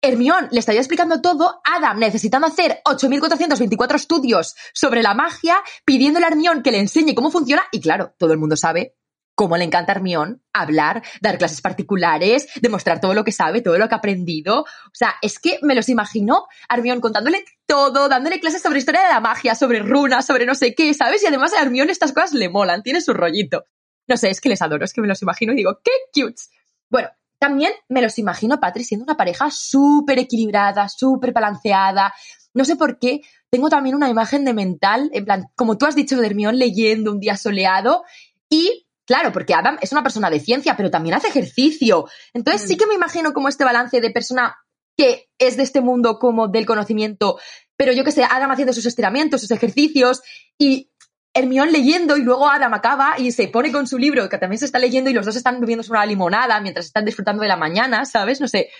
Hermione 0.00 0.46
le 0.52 0.60
estaría 0.60 0.80
explicando 0.80 1.20
todo, 1.20 1.60
Adam 1.64 1.98
necesitando 1.98 2.46
hacer 2.46 2.82
8.424 2.84 3.96
estudios 3.96 4.54
sobre 4.72 5.02
la 5.02 5.14
magia, 5.14 5.56
pidiéndole 5.84 6.26
a 6.26 6.28
Hermione 6.28 6.62
que 6.62 6.70
le 6.70 6.78
enseñe 6.78 7.16
cómo 7.16 7.32
funciona, 7.32 7.64
y 7.72 7.80
claro, 7.80 8.14
todo 8.16 8.32
el 8.32 8.38
mundo 8.38 8.54
sabe 8.56 8.94
cómo 9.40 9.56
le 9.56 9.64
encanta 9.64 9.94
a 9.94 10.60
hablar, 10.60 11.02
dar 11.22 11.38
clases 11.38 11.62
particulares, 11.62 12.46
demostrar 12.60 13.00
todo 13.00 13.14
lo 13.14 13.24
que 13.24 13.32
sabe, 13.32 13.62
todo 13.62 13.78
lo 13.78 13.88
que 13.88 13.94
ha 13.94 13.96
aprendido. 13.96 14.64
O 14.64 14.92
sea, 14.92 15.14
es 15.22 15.38
que 15.38 15.58
me 15.62 15.74
los 15.74 15.88
imagino 15.88 16.46
a 16.68 16.76
Hermione 16.76 17.00
contándole 17.00 17.46
todo, 17.64 18.10
dándole 18.10 18.38
clases 18.38 18.60
sobre 18.60 18.80
historia 18.80 19.00
de 19.00 19.08
la 19.08 19.20
magia, 19.20 19.54
sobre 19.54 19.78
runas, 19.78 20.26
sobre 20.26 20.44
no 20.44 20.54
sé 20.54 20.74
qué, 20.74 20.92
¿sabes? 20.92 21.22
Y 21.22 21.26
además 21.26 21.54
a 21.54 21.62
Hermione 21.62 21.90
estas 21.90 22.12
cosas 22.12 22.34
le 22.34 22.50
molan, 22.50 22.82
tiene 22.82 23.00
su 23.00 23.14
rollito. 23.14 23.64
No 24.06 24.18
sé, 24.18 24.28
es 24.28 24.42
que 24.42 24.50
les 24.50 24.60
adoro, 24.60 24.84
es 24.84 24.92
que 24.92 25.00
me 25.00 25.08
los 25.08 25.22
imagino 25.22 25.54
y 25.54 25.56
digo, 25.56 25.80
¡qué 25.82 25.92
cute! 26.12 26.42
Bueno, 26.90 27.08
también 27.38 27.72
me 27.88 28.02
los 28.02 28.18
imagino, 28.18 28.60
Patri, 28.60 28.84
siendo 28.84 29.04
una 29.04 29.16
pareja 29.16 29.50
súper 29.50 30.18
equilibrada, 30.18 30.90
súper 30.90 31.32
balanceada. 31.32 32.12
No 32.52 32.66
sé 32.66 32.76
por 32.76 32.98
qué, 32.98 33.22
tengo 33.48 33.70
también 33.70 33.94
una 33.94 34.10
imagen 34.10 34.44
de 34.44 34.52
mental, 34.52 35.08
en 35.14 35.24
plan, 35.24 35.46
como 35.56 35.78
tú 35.78 35.86
has 35.86 35.94
dicho 35.94 36.18
de 36.18 36.26
Hermione 36.26 36.58
leyendo 36.58 37.10
un 37.10 37.20
día 37.20 37.38
soleado 37.38 38.04
y 38.50 38.86
Claro, 39.10 39.32
porque 39.32 39.54
Adam 39.54 39.76
es 39.80 39.90
una 39.90 40.04
persona 40.04 40.30
de 40.30 40.38
ciencia, 40.38 40.76
pero 40.76 40.88
también 40.88 41.16
hace 41.16 41.26
ejercicio. 41.26 42.08
Entonces 42.32 42.62
sí 42.62 42.76
mm. 42.76 42.78
que 42.78 42.86
me 42.86 42.94
imagino 42.94 43.32
como 43.32 43.48
este 43.48 43.64
balance 43.64 44.00
de 44.00 44.10
persona 44.10 44.56
que 44.96 45.28
es 45.36 45.56
de 45.56 45.64
este 45.64 45.80
mundo 45.80 46.20
como 46.20 46.46
del 46.46 46.64
conocimiento, 46.64 47.40
pero 47.76 47.92
yo 47.92 48.04
que 48.04 48.12
sé, 48.12 48.22
Adam 48.22 48.52
haciendo 48.52 48.72
sus 48.72 48.86
estiramientos, 48.86 49.40
sus 49.40 49.50
ejercicios 49.50 50.22
y 50.56 50.92
Hermión 51.34 51.72
leyendo 51.72 52.16
y 52.16 52.22
luego 52.22 52.48
Adam 52.48 52.72
acaba 52.72 53.18
y 53.18 53.32
se 53.32 53.48
pone 53.48 53.72
con 53.72 53.88
su 53.88 53.98
libro 53.98 54.28
que 54.28 54.38
también 54.38 54.60
se 54.60 54.66
está 54.66 54.78
leyendo 54.78 55.10
y 55.10 55.12
los 55.12 55.26
dos 55.26 55.34
están 55.34 55.60
bebiendo 55.60 55.84
una 55.90 56.06
limonada 56.06 56.60
mientras 56.60 56.86
están 56.86 57.04
disfrutando 57.04 57.42
de 57.42 57.48
la 57.48 57.56
mañana, 57.56 58.04
¿sabes? 58.04 58.40
No 58.40 58.46
sé. 58.46 58.70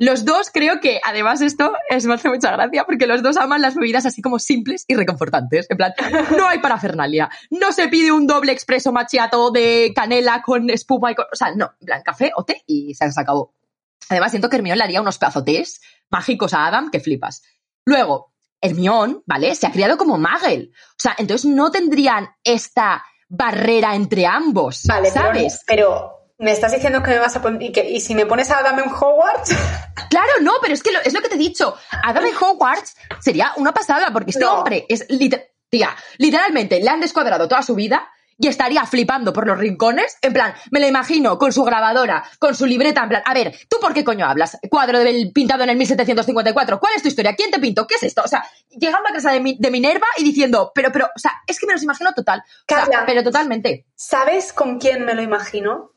Los 0.00 0.24
dos 0.24 0.48
creo 0.50 0.80
que, 0.80 0.98
además, 1.04 1.42
esto 1.42 1.74
es, 1.90 2.06
me 2.06 2.14
hace 2.14 2.30
mucha 2.30 2.50
gracia 2.52 2.84
porque 2.84 3.06
los 3.06 3.22
dos 3.22 3.36
aman 3.36 3.60
las 3.60 3.74
bebidas 3.74 4.06
así 4.06 4.22
como 4.22 4.38
simples 4.38 4.86
y 4.88 4.94
reconfortantes. 4.94 5.66
En 5.68 5.76
plan, 5.76 5.92
no 6.38 6.48
hay 6.48 6.58
parafernalia. 6.58 7.28
No 7.50 7.70
se 7.70 7.86
pide 7.88 8.10
un 8.10 8.26
doble 8.26 8.50
expreso 8.50 8.92
machiato 8.92 9.50
de 9.50 9.92
canela 9.94 10.40
con 10.40 10.70
espuma 10.70 11.12
y 11.12 11.14
con... 11.14 11.26
O 11.30 11.36
sea, 11.36 11.54
no. 11.54 11.72
En 11.80 11.86
plan, 11.86 12.02
café 12.02 12.32
o 12.34 12.46
té 12.46 12.62
y 12.66 12.94
se 12.94 13.04
acabó. 13.14 13.52
Además, 14.08 14.30
siento 14.30 14.48
que 14.48 14.56
Hermión 14.56 14.78
le 14.78 14.84
haría 14.84 15.02
unos 15.02 15.18
pedazotes 15.18 15.82
mágicos 16.08 16.54
a 16.54 16.66
Adam 16.66 16.90
que 16.90 17.00
flipas. 17.00 17.42
Luego, 17.84 18.32
Hermión, 18.58 19.22
¿vale? 19.26 19.54
Se 19.54 19.66
ha 19.66 19.70
criado 19.70 19.98
como 19.98 20.16
Magel. 20.16 20.72
O 20.92 20.96
sea, 20.96 21.14
entonces 21.18 21.44
no 21.44 21.70
tendrían 21.70 22.30
esta 22.42 23.04
barrera 23.28 23.94
entre 23.94 24.26
ambos, 24.26 24.84
vale, 24.86 25.10
¿sabes? 25.10 25.62
pero 25.66 26.19
¿Me 26.40 26.52
estás 26.52 26.72
diciendo 26.72 27.02
que 27.02 27.10
me 27.10 27.18
vas 27.18 27.36
a 27.36 27.42
poner... 27.42 27.60
Y, 27.62 27.70
que, 27.70 27.86
y 27.86 28.00
si 28.00 28.14
me 28.14 28.24
pones 28.24 28.50
a 28.50 28.58
Adam 28.58 28.78
en 28.78 28.88
Hogwarts? 28.88 29.54
Claro, 30.08 30.32
no, 30.42 30.54
pero 30.60 30.74
es 30.74 30.82
que 30.82 30.90
es 31.04 31.14
lo 31.14 31.20
que 31.20 31.28
te 31.28 31.36
he 31.36 31.38
dicho. 31.38 31.76
Adam 32.02 32.26
en 32.26 32.34
Hogwarts 32.34 32.96
sería 33.20 33.52
una 33.56 33.72
pasada, 33.72 34.10
porque 34.12 34.30
este 34.32 34.44
hombre 34.44 34.84
es... 34.88 35.06
tía, 35.68 35.94
literalmente 36.18 36.80
le 36.80 36.90
han 36.90 37.00
descuadrado 37.00 37.46
toda 37.46 37.62
su 37.62 37.76
vida 37.76 38.10
y 38.36 38.48
estaría 38.48 38.84
flipando 38.86 39.32
por 39.32 39.46
los 39.46 39.56
rincones. 39.56 40.16
En 40.20 40.32
plan, 40.32 40.52
me 40.72 40.80
lo 40.80 40.88
imagino 40.88 41.38
con 41.38 41.52
su 41.52 41.62
grabadora, 41.62 42.24
con 42.40 42.56
su 42.56 42.66
libreta, 42.66 43.04
en 43.04 43.08
plan, 43.08 43.22
a 43.24 43.34
ver, 43.34 43.54
¿tú 43.68 43.76
por 43.80 43.94
qué 43.94 44.02
coño 44.02 44.26
hablas? 44.26 44.58
Cuadro 44.68 44.98
del 44.98 45.30
pintado 45.32 45.62
en 45.62 45.70
el 45.70 45.76
1754. 45.76 46.80
¿Cuál 46.80 46.94
es 46.96 47.02
tu 47.02 47.08
historia? 47.08 47.36
¿Quién 47.36 47.52
te 47.52 47.60
pintó? 47.60 47.86
¿Qué 47.86 47.94
es 47.94 48.02
esto? 48.02 48.22
O 48.24 48.28
sea, 48.28 48.44
llegando 48.70 49.08
a 49.10 49.12
casa 49.12 49.30
de, 49.30 49.70
Minerva 49.70 50.06
y 50.16 50.24
diciendo, 50.24 50.72
pero, 50.74 50.90
pero, 50.90 51.06
o 51.14 51.18
sea, 51.20 51.32
es 51.46 51.60
que 51.60 51.66
me 51.66 51.74
los 51.74 51.84
imagino 51.84 52.12
total. 52.14 52.42
pero 53.06 53.22
totalmente. 53.22 53.86
¿Sabes 53.94 54.52
con 54.52 54.80
quién 54.80 55.04
me 55.04 55.14
lo 55.14 55.22
imagino? 55.22 55.92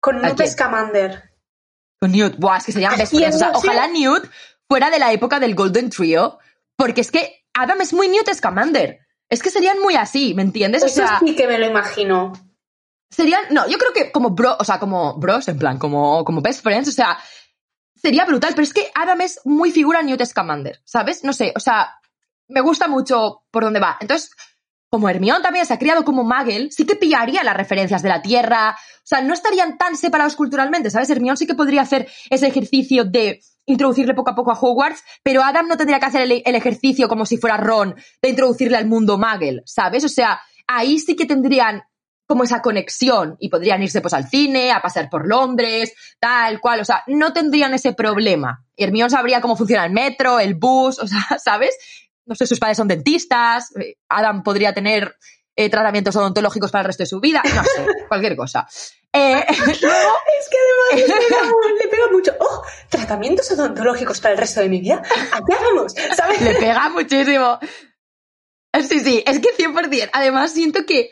Con 0.00 0.20
Newt 0.20 0.46
Scamander. 0.46 1.30
Con 2.00 2.12
Newt, 2.12 2.36
buah, 2.38 2.58
es 2.58 2.64
que 2.64 2.72
se 2.72 2.80
llama 2.80 2.96
best 2.96 3.12
O 3.12 3.38
sea, 3.38 3.52
ojalá 3.54 3.86
Newt 3.88 4.28
fuera 4.66 4.90
de 4.90 4.98
la 4.98 5.12
época 5.12 5.38
del 5.38 5.54
Golden 5.54 5.90
Trio, 5.90 6.38
porque 6.76 7.02
es 7.02 7.10
que 7.10 7.44
Adam 7.52 7.80
es 7.80 7.92
muy 7.92 8.08
Newt 8.08 8.32
Scamander. 8.32 9.00
Es 9.28 9.42
que 9.42 9.50
serían 9.50 9.80
muy 9.80 9.94
así, 9.94 10.34
¿me 10.34 10.42
entiendes? 10.42 10.82
Eso 10.82 11.04
sí 11.24 11.36
que 11.36 11.46
me 11.46 11.58
lo 11.58 11.66
imagino. 11.66 12.32
Serían, 13.10 13.42
no, 13.50 13.68
yo 13.68 13.76
creo 13.78 13.92
que 13.92 14.12
como 14.12 14.30
bro, 14.30 14.56
o 14.58 14.64
sea, 14.64 14.78
como 14.78 15.18
bros, 15.18 15.48
en 15.48 15.58
plan, 15.58 15.78
como, 15.78 16.24
como 16.24 16.40
best 16.40 16.62
friends, 16.62 16.88
o 16.88 16.92
sea, 16.92 17.18
sería 17.94 18.24
brutal, 18.24 18.52
pero 18.54 18.62
es 18.62 18.72
que 18.72 18.90
Adam 18.94 19.20
es 19.20 19.40
muy 19.44 19.72
figura 19.72 20.02
Newt 20.02 20.24
Scamander, 20.24 20.80
¿sabes? 20.84 21.24
No 21.24 21.32
sé, 21.32 21.52
o 21.54 21.60
sea, 21.60 22.00
me 22.48 22.60
gusta 22.60 22.88
mucho 22.88 23.44
por 23.50 23.64
dónde 23.64 23.80
va. 23.80 23.96
Entonces, 24.00 24.30
como 24.90 25.08
Hermión 25.08 25.40
también 25.40 25.64
se 25.64 25.72
ha 25.72 25.78
criado 25.78 26.04
como 26.04 26.24
Magel, 26.24 26.72
sí 26.72 26.84
que 26.84 26.96
pillaría 26.96 27.44
las 27.44 27.56
referencias 27.56 28.02
de 28.02 28.08
la 28.08 28.22
Tierra. 28.22 28.76
O 28.76 29.06
sea, 29.06 29.22
no 29.22 29.32
estarían 29.32 29.78
tan 29.78 29.96
separados 29.96 30.34
culturalmente, 30.34 30.90
¿sabes? 30.90 31.08
Hermión 31.10 31.36
sí 31.36 31.46
que 31.46 31.54
podría 31.54 31.82
hacer 31.82 32.08
ese 32.28 32.48
ejercicio 32.48 33.04
de 33.04 33.40
introducirle 33.66 34.14
poco 34.14 34.32
a 34.32 34.34
poco 34.34 34.50
a 34.50 34.58
Hogwarts, 34.58 35.04
pero 35.22 35.44
Adam 35.44 35.68
no 35.68 35.76
tendría 35.76 36.00
que 36.00 36.06
hacer 36.06 36.22
el, 36.22 36.42
ejercicio 36.44 37.08
como 37.08 37.24
si 37.24 37.36
fuera 37.36 37.56
Ron 37.56 37.94
de 38.20 38.28
introducirle 38.30 38.76
al 38.76 38.86
mundo 38.86 39.16
Magel, 39.16 39.62
¿sabes? 39.64 40.04
O 40.04 40.08
sea, 40.08 40.40
ahí 40.66 40.98
sí 40.98 41.14
que 41.14 41.24
tendrían 41.24 41.84
como 42.26 42.42
esa 42.42 42.60
conexión 42.62 43.36
y 43.38 43.48
podrían 43.48 43.82
irse 43.82 44.00
pues 44.00 44.14
al 44.14 44.28
cine, 44.28 44.72
a 44.72 44.82
pasar 44.82 45.08
por 45.08 45.26
Londres, 45.26 45.92
tal 46.18 46.60
cual, 46.60 46.80
o 46.80 46.84
sea, 46.84 47.04
no 47.06 47.32
tendrían 47.32 47.74
ese 47.74 47.92
problema. 47.92 48.64
Hermión 48.76 49.10
sabría 49.10 49.40
cómo 49.40 49.56
funciona 49.56 49.84
el 49.84 49.92
metro, 49.92 50.40
el 50.40 50.54
bus, 50.54 50.98
o 51.00 51.06
sea, 51.06 51.38
¿sabes? 51.38 51.76
No 52.30 52.36
sé, 52.36 52.46
sus 52.46 52.60
padres 52.60 52.76
son 52.76 52.86
dentistas, 52.86 53.76
eh, 53.76 53.96
Adam 54.08 54.44
podría 54.44 54.72
tener 54.72 55.16
eh, 55.56 55.68
tratamientos 55.68 56.14
odontológicos 56.14 56.70
para 56.70 56.82
el 56.82 56.86
resto 56.86 57.02
de 57.02 57.08
su 57.08 57.18
vida, 57.18 57.42
no 57.44 57.64
sé, 57.64 57.84
cualquier 58.08 58.36
cosa. 58.36 58.68
Eh, 59.12 59.44
es 59.48 59.78
que 59.80 59.86
además 59.88 61.02
le 61.82 61.88
pega, 61.88 62.06
mucho. 62.12 62.32
¡Oh! 62.38 62.62
Tratamientos 62.88 63.50
odontológicos 63.50 64.20
para 64.20 64.34
el 64.34 64.38
resto 64.38 64.60
de 64.60 64.68
mi 64.68 64.80
vida. 64.80 65.02
Aquí 65.32 65.52
vamos, 65.60 65.92
¿sabes? 66.16 66.40
Le 66.40 66.54
pega 66.54 66.88
muchísimo. 66.90 67.58
Sí, 68.88 69.00
sí, 69.00 69.24
es 69.26 69.40
que 69.40 69.48
100%. 69.56 70.10
Además, 70.12 70.52
siento 70.52 70.86
que 70.86 71.10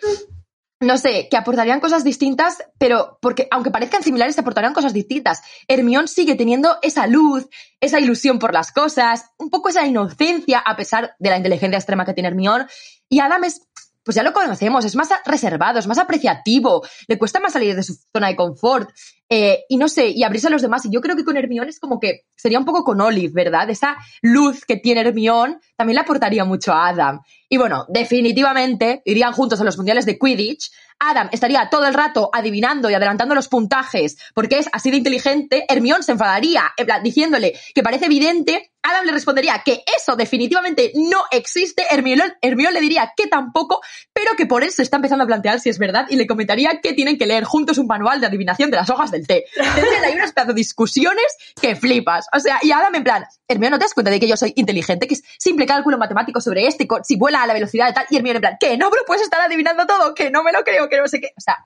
no 0.80 0.96
sé, 0.96 1.28
que 1.28 1.36
aportarían 1.36 1.80
cosas 1.80 2.04
distintas, 2.04 2.58
pero 2.78 3.18
porque 3.20 3.48
aunque 3.50 3.70
parezcan 3.70 4.02
similares, 4.02 4.36
te 4.36 4.42
aportarían 4.42 4.74
cosas 4.74 4.92
distintas. 4.92 5.42
Hermión 5.66 6.06
sigue 6.06 6.36
teniendo 6.36 6.78
esa 6.82 7.06
luz, 7.06 7.48
esa 7.80 7.98
ilusión 7.98 8.38
por 8.38 8.54
las 8.54 8.70
cosas, 8.70 9.30
un 9.38 9.50
poco 9.50 9.70
esa 9.70 9.86
inocencia 9.86 10.60
a 10.60 10.76
pesar 10.76 11.16
de 11.18 11.30
la 11.30 11.36
inteligencia 11.36 11.78
extrema 11.78 12.04
que 12.04 12.14
tiene 12.14 12.28
Hermión. 12.28 12.66
Y 13.08 13.18
Adam 13.20 13.44
es, 13.44 13.62
pues 14.02 14.14
ya 14.14 14.22
lo 14.22 14.32
conocemos, 14.32 14.84
es 14.84 14.96
más 14.96 15.10
reservado, 15.26 15.78
es 15.78 15.86
más 15.86 15.98
apreciativo, 15.98 16.82
le 17.06 17.18
cuesta 17.18 17.40
más 17.40 17.52
salir 17.52 17.76
de 17.76 17.82
su 17.82 17.94
zona 18.12 18.28
de 18.28 18.36
confort. 18.36 18.90
Eh, 19.30 19.64
y 19.68 19.76
no 19.76 19.88
sé, 19.88 20.08
y 20.08 20.22
abrirse 20.22 20.46
a 20.46 20.50
los 20.50 20.62
demás. 20.62 20.86
Y 20.86 20.90
yo 20.90 21.02
creo 21.02 21.14
que 21.14 21.24
con 21.24 21.36
Hermión 21.36 21.68
es 21.68 21.78
como 21.78 22.00
que 22.00 22.22
sería 22.34 22.58
un 22.58 22.64
poco 22.64 22.82
con 22.82 23.00
Olive, 23.00 23.32
¿verdad? 23.34 23.68
Esa 23.68 23.98
luz 24.22 24.64
que 24.64 24.76
tiene 24.76 25.02
Hermión 25.02 25.60
también 25.76 25.96
le 25.96 26.00
aportaría 26.00 26.44
mucho 26.44 26.72
a 26.72 26.88
Adam. 26.88 27.20
Y 27.50 27.58
bueno, 27.58 27.84
definitivamente 27.88 29.02
irían 29.04 29.32
juntos 29.32 29.60
a 29.60 29.64
los 29.64 29.76
mundiales 29.76 30.06
de 30.06 30.18
Quidditch. 30.18 30.70
Adam 30.98 31.28
estaría 31.30 31.68
todo 31.70 31.86
el 31.86 31.94
rato 31.94 32.30
adivinando 32.32 32.90
y 32.90 32.94
adelantando 32.94 33.34
los 33.34 33.48
puntajes 33.48 34.16
porque 34.34 34.58
es 34.58 34.68
así 34.72 34.90
de 34.90 34.96
inteligente. 34.96 35.64
Hermión 35.68 36.02
se 36.02 36.12
enfadaría, 36.12 36.64
diciéndole 37.02 37.58
que 37.74 37.82
parece 37.82 38.06
evidente. 38.06 38.72
Adam 38.88 39.04
le 39.06 39.12
respondería 39.12 39.62
que 39.64 39.84
eso 39.96 40.16
definitivamente 40.16 40.92
no 40.94 41.24
existe. 41.30 41.84
Hermión, 41.90 42.20
Hermión 42.40 42.72
le 42.74 42.80
diría 42.80 43.12
que 43.16 43.26
tampoco, 43.26 43.80
pero 44.12 44.32
que 44.36 44.46
por 44.46 44.64
eso 44.64 44.82
está 44.82 44.96
empezando 44.96 45.24
a 45.24 45.26
plantear 45.26 45.60
si 45.60 45.68
es 45.68 45.78
verdad 45.78 46.06
y 46.08 46.16
le 46.16 46.26
comentaría 46.26 46.80
que 46.80 46.92
tienen 46.92 47.18
que 47.18 47.26
leer 47.26 47.44
juntos 47.44 47.78
un 47.78 47.86
manual 47.86 48.20
de 48.20 48.26
adivinación 48.26 48.70
de 48.70 48.76
las 48.76 48.90
hojas 48.90 49.10
del 49.10 49.26
té. 49.26 49.44
Tendrían 49.54 50.04
ahí 50.04 50.14
unas 50.14 50.34
de 50.34 50.54
discusiones 50.54 51.26
que 51.60 51.76
flipas. 51.76 52.26
O 52.32 52.40
sea, 52.40 52.58
y 52.62 52.72
Adam 52.72 52.94
en 52.94 53.04
plan, 53.04 53.24
Hermión, 53.46 53.72
¿no 53.72 53.78
te 53.78 53.84
das 53.84 53.94
cuenta 53.94 54.10
de 54.10 54.20
que 54.20 54.28
yo 54.28 54.36
soy 54.36 54.52
inteligente? 54.56 55.06
Que 55.06 55.14
es 55.14 55.24
simple 55.38 55.66
cálculo 55.66 55.98
matemático 55.98 56.40
sobre 56.40 56.66
este, 56.66 56.86
si 57.02 57.16
vuela 57.16 57.42
a 57.42 57.46
la 57.46 57.54
velocidad 57.54 57.86
de 57.86 57.92
tal, 57.92 58.06
y 58.10 58.16
Hermione 58.16 58.36
en 58.36 58.42
plan, 58.42 58.56
que 58.60 58.76
no, 58.76 58.90
pero 58.90 59.02
puedes 59.06 59.22
estar 59.22 59.40
adivinando 59.40 59.86
todo, 59.86 60.14
que 60.14 60.30
no 60.30 60.42
me 60.42 60.52
lo 60.52 60.62
creo, 60.64 60.88
que 60.88 60.98
no 60.98 61.08
sé 61.08 61.20
qué. 61.20 61.32
O 61.36 61.40
sea, 61.40 61.56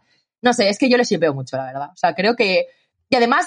no 0.41 0.53
sé, 0.53 0.69
es 0.69 0.79
que 0.79 0.89
yo 0.89 0.97
les 0.97 1.09
veo 1.19 1.35
mucho, 1.35 1.57
la 1.57 1.67
verdad. 1.67 1.91
O 1.93 1.97
sea, 1.97 2.15
creo 2.15 2.35
que. 2.35 2.67
Y 3.09 3.17
además, 3.17 3.47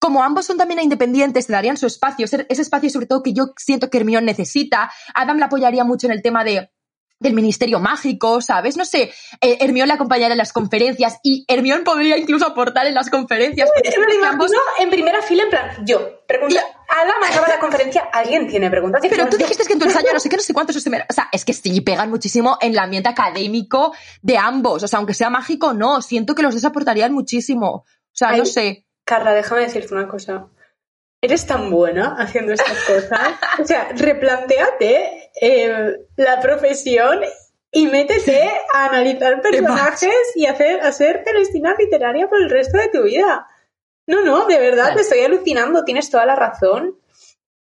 como 0.00 0.24
ambos 0.24 0.46
son 0.46 0.56
también 0.56 0.80
independientes, 0.80 1.46
te 1.46 1.52
darían 1.52 1.76
su 1.76 1.86
espacio, 1.86 2.24
ese 2.24 2.62
espacio 2.62 2.90
sobre 2.90 3.06
todo 3.06 3.22
que 3.22 3.32
yo 3.32 3.52
siento 3.56 3.90
que 3.90 3.98
Hermione 3.98 4.26
necesita. 4.26 4.90
Adam 5.14 5.38
la 5.38 5.46
apoyaría 5.46 5.84
mucho 5.84 6.06
en 6.06 6.12
el 6.12 6.22
tema 6.22 6.42
de 6.42 6.70
del 7.20 7.34
Ministerio 7.34 7.80
Mágico, 7.80 8.40
¿sabes? 8.40 8.78
No 8.78 8.86
sé, 8.86 9.12
eh, 9.42 9.58
Hermión 9.60 9.88
le 9.88 9.94
acompañaría 9.94 10.32
en 10.32 10.38
las 10.38 10.54
conferencias 10.54 11.18
y 11.22 11.44
Hermión 11.46 11.84
podría 11.84 12.16
incluso 12.16 12.46
aportar 12.46 12.86
en 12.86 12.94
las 12.94 13.10
conferencias. 13.10 13.68
ambos... 14.26 14.50
en 14.78 14.88
primera 14.88 15.20
fila, 15.20 15.42
en 15.42 15.50
plan, 15.50 15.86
yo, 15.86 16.24
pregunta, 16.26 16.62
a 16.88 17.04
la 17.04 17.12
acaba 17.28 17.46
la 17.46 17.60
conferencia, 17.60 18.08
alguien 18.10 18.48
tiene 18.48 18.70
preguntas. 18.70 19.02
Pero 19.06 19.28
tú 19.28 19.36
dijiste 19.36 19.64
que 19.66 19.74
en 19.74 19.78
tu 19.78 19.84
ensayo 19.84 20.08
no 20.14 20.18
sé 20.18 20.30
qué, 20.30 20.36
no 20.36 20.42
sé 20.42 20.54
cuántos, 20.54 20.76
o 20.76 20.80
sea, 20.80 21.28
es 21.30 21.44
que 21.44 21.52
sí, 21.52 21.82
pegan 21.82 22.08
muchísimo 22.08 22.56
en 22.62 22.72
el 22.72 22.78
ambiente 22.78 23.10
académico 23.10 23.94
de 24.22 24.38
ambos, 24.38 24.82
o 24.82 24.88
sea, 24.88 24.96
aunque 24.96 25.12
sea 25.12 25.28
mágico, 25.28 25.74
no, 25.74 26.00
siento 26.00 26.34
que 26.34 26.42
los 26.42 26.54
dos 26.54 26.64
aportarían 26.64 27.12
muchísimo, 27.12 27.68
o 27.68 27.84
sea, 28.12 28.34
no 28.34 28.46
sé. 28.46 28.86
Carla, 29.10 29.34
déjame 29.34 29.62
decirte 29.62 29.92
una 29.94 30.08
cosa 30.08 30.48
eres 31.22 31.46
tan 31.46 31.70
buena 31.70 32.16
haciendo 32.18 32.52
estas 32.52 32.78
cosas. 32.84 33.20
O 33.58 33.64
sea, 33.64 33.90
replanteate 33.94 35.30
eh, 35.40 35.96
la 36.16 36.40
profesión 36.40 37.20
y 37.72 37.86
métete 37.86 38.50
a 38.74 38.86
analizar 38.86 39.40
personajes 39.42 40.32
y 40.34 40.46
hacer, 40.46 40.80
hacer 40.80 41.22
Celestina 41.24 41.74
literaria 41.78 42.28
por 42.28 42.40
el 42.40 42.50
resto 42.50 42.78
de 42.78 42.88
tu 42.88 43.02
vida. 43.02 43.46
No, 44.06 44.22
no, 44.22 44.46
de 44.46 44.58
verdad, 44.58 44.94
te 44.94 45.02
estoy 45.02 45.20
alucinando, 45.20 45.84
tienes 45.84 46.10
toda 46.10 46.26
la 46.26 46.34
razón. 46.34 46.98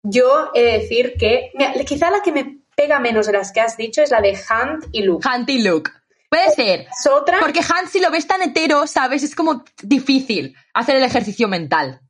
Yo 0.03 0.51
he 0.55 0.63
de 0.63 0.79
decir 0.79 1.15
que, 1.17 1.53
quizá 1.87 2.11
la 2.11 2.23
que 2.23 2.33
me 2.33 2.63
pega 2.75 2.99
menos 2.99 3.27
de 3.27 3.35
las 3.35 3.53
que 3.53 3.61
has 3.61 3.77
dicho 3.77 4.03
es 4.03 4.11
la 4.11 4.21
de 4.21 4.31
Hunt 4.33 4.87
y 4.91 5.03
Luke. 5.03 5.29
Hunt 5.29 5.49
y 5.51 5.63
Luke. 5.63 5.93
Puede 6.33 6.51
ser. 6.53 6.85
Las 6.87 7.07
otras, 7.09 7.41
Porque 7.41 7.61
Hans, 7.61 7.91
si 7.91 8.01
lo 8.01 8.11
ves 8.11 8.27
tan 8.27 8.41
hetero, 8.41 8.87
¿sabes? 8.87 9.23
Es 9.23 9.35
como 9.35 9.65
difícil 9.83 10.57
hacer 10.73 10.97
el 10.97 11.03
ejercicio 11.05 11.47
mental. 11.47 12.01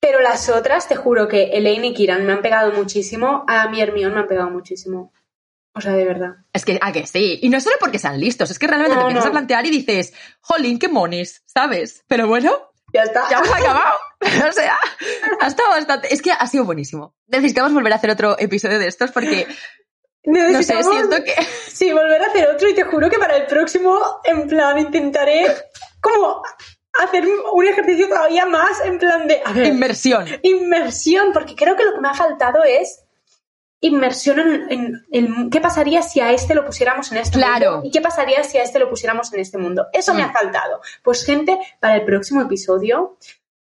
pero 0.00 0.20
las 0.20 0.50
otras, 0.50 0.86
te 0.86 0.96
juro 0.96 1.28
que 1.28 1.44
Elaine 1.54 1.86
y 1.86 1.94
Kiran 1.94 2.26
me 2.26 2.34
han 2.34 2.42
pegado 2.42 2.72
muchísimo, 2.72 3.44
a 3.48 3.68
mi 3.70 3.80
Hermione 3.80 4.14
me 4.14 4.20
han 4.20 4.26
pegado 4.28 4.50
muchísimo. 4.50 5.12
O 5.74 5.80
sea, 5.80 5.92
de 5.92 6.04
verdad. 6.04 6.34
Es 6.52 6.64
que, 6.66 6.78
a 6.80 6.92
que 6.92 7.06
sí. 7.06 7.38
Y 7.42 7.48
no 7.48 7.58
solo 7.60 7.76
porque 7.80 7.98
sean 7.98 8.20
listos, 8.20 8.50
es 8.50 8.58
que 8.58 8.66
realmente 8.66 8.94
No, 8.94 9.00
te 9.00 9.06
empiezas 9.06 9.24
no. 9.24 9.30
a 9.30 9.32
plantear 9.32 9.64
y 9.66 9.70
dices, 9.70 10.12
jolín, 10.42 10.78
qué 10.78 10.88
monis, 10.88 11.42
¿sabes? 11.46 12.04
Pero 12.06 12.28
bueno, 12.28 12.52
Ya 12.92 13.02
está. 13.04 13.28
ya 13.30 13.38
hemos 13.38 13.48
acabado. 13.50 13.98
o 14.48 14.52
sea, 14.52 14.76
ha 15.40 15.46
estado 15.46 15.70
bastante. 15.70 16.12
Es 16.14 16.20
que 16.22 16.30
ha 16.32 16.46
sido 16.46 16.64
buenísimo. 16.64 17.14
Necesitamos 17.28 17.72
volver 17.72 17.92
a 17.92 17.96
hacer 17.96 18.10
otro 18.10 18.36
episodio 18.38 18.78
de 18.78 18.86
estos 18.88 19.10
porque, 19.10 19.46
no 20.26 20.62
sé, 20.62 20.82
siento 20.82 21.16
que. 21.24 21.34
Sí, 21.68 21.92
volver 21.92 22.22
a 22.22 22.26
hacer 22.26 22.48
otro 22.48 22.68
y 22.68 22.74
te 22.74 22.84
juro 22.84 23.10
que 23.10 23.18
para 23.18 23.36
el 23.36 23.46
próximo, 23.46 23.98
en 24.24 24.46
plan, 24.48 24.78
intentaré 24.78 25.46
como 26.00 26.42
hacer 26.92 27.24
un 27.52 27.66
ejercicio 27.66 28.08
todavía 28.08 28.46
más 28.46 28.80
en 28.84 28.98
plan 28.98 29.26
de, 29.26 29.42
a 29.44 29.52
ver, 29.52 29.66
Inmersión. 29.66 30.26
inmersión, 30.42 31.32
porque 31.32 31.54
creo 31.56 31.74
que 31.76 31.84
lo 31.84 31.94
que 31.94 32.00
me 32.00 32.08
ha 32.08 32.14
faltado 32.14 32.62
es 32.64 33.00
inmersión 33.80 34.38
en, 34.38 34.66
en- 34.70 35.06
en 35.12 35.50
qué 35.50 35.60
pasaría 35.60 36.00
si 36.00 36.20
a 36.20 36.32
este 36.32 36.54
lo 36.54 36.64
pusiéramos 36.64 37.10
en 37.12 37.18
este 37.18 37.36
Claro. 37.36 37.72
mundo 37.72 37.86
y 37.86 37.90
qué 37.90 38.00
pasaría 38.00 38.42
si 38.44 38.56
a 38.58 38.62
este 38.62 38.78
lo 38.78 38.88
pusiéramos 38.88 39.30
en 39.34 39.40
este 39.40 39.58
mundo. 39.58 39.86
Eso 39.92 40.14
me 40.14 40.22
Mm. 40.22 40.26
ha 40.26 40.32
faltado. 40.32 40.80
Pues 41.02 41.24
gente, 41.26 41.58
para 41.80 41.96
el 41.96 42.04
próximo 42.04 42.40
episodio 42.40 43.18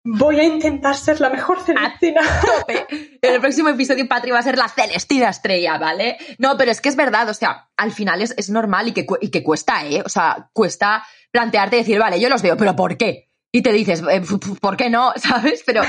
voy 0.04 0.40
a 0.40 0.44
intentar 0.44 0.96
ser 0.96 1.20
la 1.20 1.30
mejor 1.30 1.60
Celestina. 1.60 2.20
tope. 2.60 2.86
En 3.20 3.34
el 3.34 3.40
próximo 3.40 3.68
episodio 3.68 4.08
Patri 4.08 4.30
va 4.30 4.40
a 4.40 4.42
ser 4.42 4.58
la 4.58 4.68
Celestina 4.68 5.28
estrella, 5.28 5.78
¿vale? 5.78 6.16
No, 6.38 6.56
pero 6.56 6.70
es 6.70 6.80
que 6.80 6.88
es 6.88 6.96
verdad, 6.96 7.28
o 7.28 7.34
sea, 7.34 7.68
al 7.76 7.92
final 7.92 8.22
es, 8.22 8.34
es 8.36 8.50
normal 8.50 8.88
y 8.88 8.92
que, 8.92 9.06
y 9.20 9.30
que 9.30 9.42
cuesta, 9.42 9.86
¿eh? 9.86 10.02
O 10.04 10.08
sea, 10.08 10.50
cuesta 10.52 11.04
plantearte 11.30 11.76
y 11.76 11.80
decir, 11.80 11.98
vale, 11.98 12.20
yo 12.20 12.28
los 12.28 12.42
veo, 12.42 12.56
pero 12.56 12.76
¿por 12.76 12.96
qué? 12.96 13.30
Y 13.54 13.62
te 13.62 13.72
dices, 13.72 14.02
eh, 14.10 14.22
¿por 14.60 14.76
qué 14.76 14.88
no? 14.88 15.12
¿Sabes? 15.16 15.62
Pero, 15.64 15.82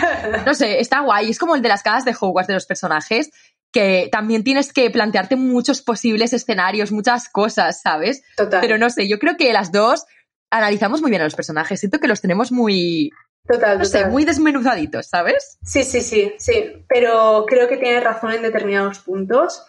no 0.46 0.54
sé, 0.54 0.80
está 0.80 1.00
guay. 1.00 1.30
Es 1.30 1.40
como 1.40 1.56
el 1.56 1.62
de 1.62 1.70
las 1.70 1.82
casas 1.82 2.06
de 2.06 2.16
Hogwarts 2.20 2.48
de 2.48 2.54
los 2.56 2.66
personajes, 2.66 3.32
que 3.72 4.10
también 4.12 4.44
tienes 4.44 4.72
que 4.72 4.92
plantearte 4.92 5.36
muchos 5.36 5.82
posibles 5.82 6.34
escenarios, 6.34 6.92
muchas 6.92 7.30
cosas, 7.30 7.82
¿sabes? 7.82 8.22
Total. 8.36 8.62
Pero 8.62 8.78
no 8.78 8.90
sé, 8.90 9.08
yo 9.08 9.18
creo 9.18 9.38
que 9.38 9.52
las 9.54 9.72
dos 9.72 10.06
analizamos 10.52 11.02
muy 11.02 11.10
bien 11.10 11.22
a 11.22 11.26
los 11.26 11.36
personajes. 11.36 11.80
Siento 11.80 12.00
que 12.00 12.08
los 12.08 12.22
tenemos 12.22 12.52
muy, 12.52 13.12
total, 13.48 13.80
no 13.80 13.86
sé, 13.86 14.06
muy 14.06 14.26
desmenuzaditos, 14.26 15.08
¿sabes? 15.08 15.58
Sí, 15.64 15.84
sí, 15.84 16.02
sí, 16.02 16.34
sí. 16.38 16.86
Pero 16.88 17.46
creo 17.48 17.68
que 17.68 17.78
tienes 17.78 18.04
razón 18.04 18.34
en 18.34 18.42
determinados 18.42 19.00
puntos. 19.00 19.66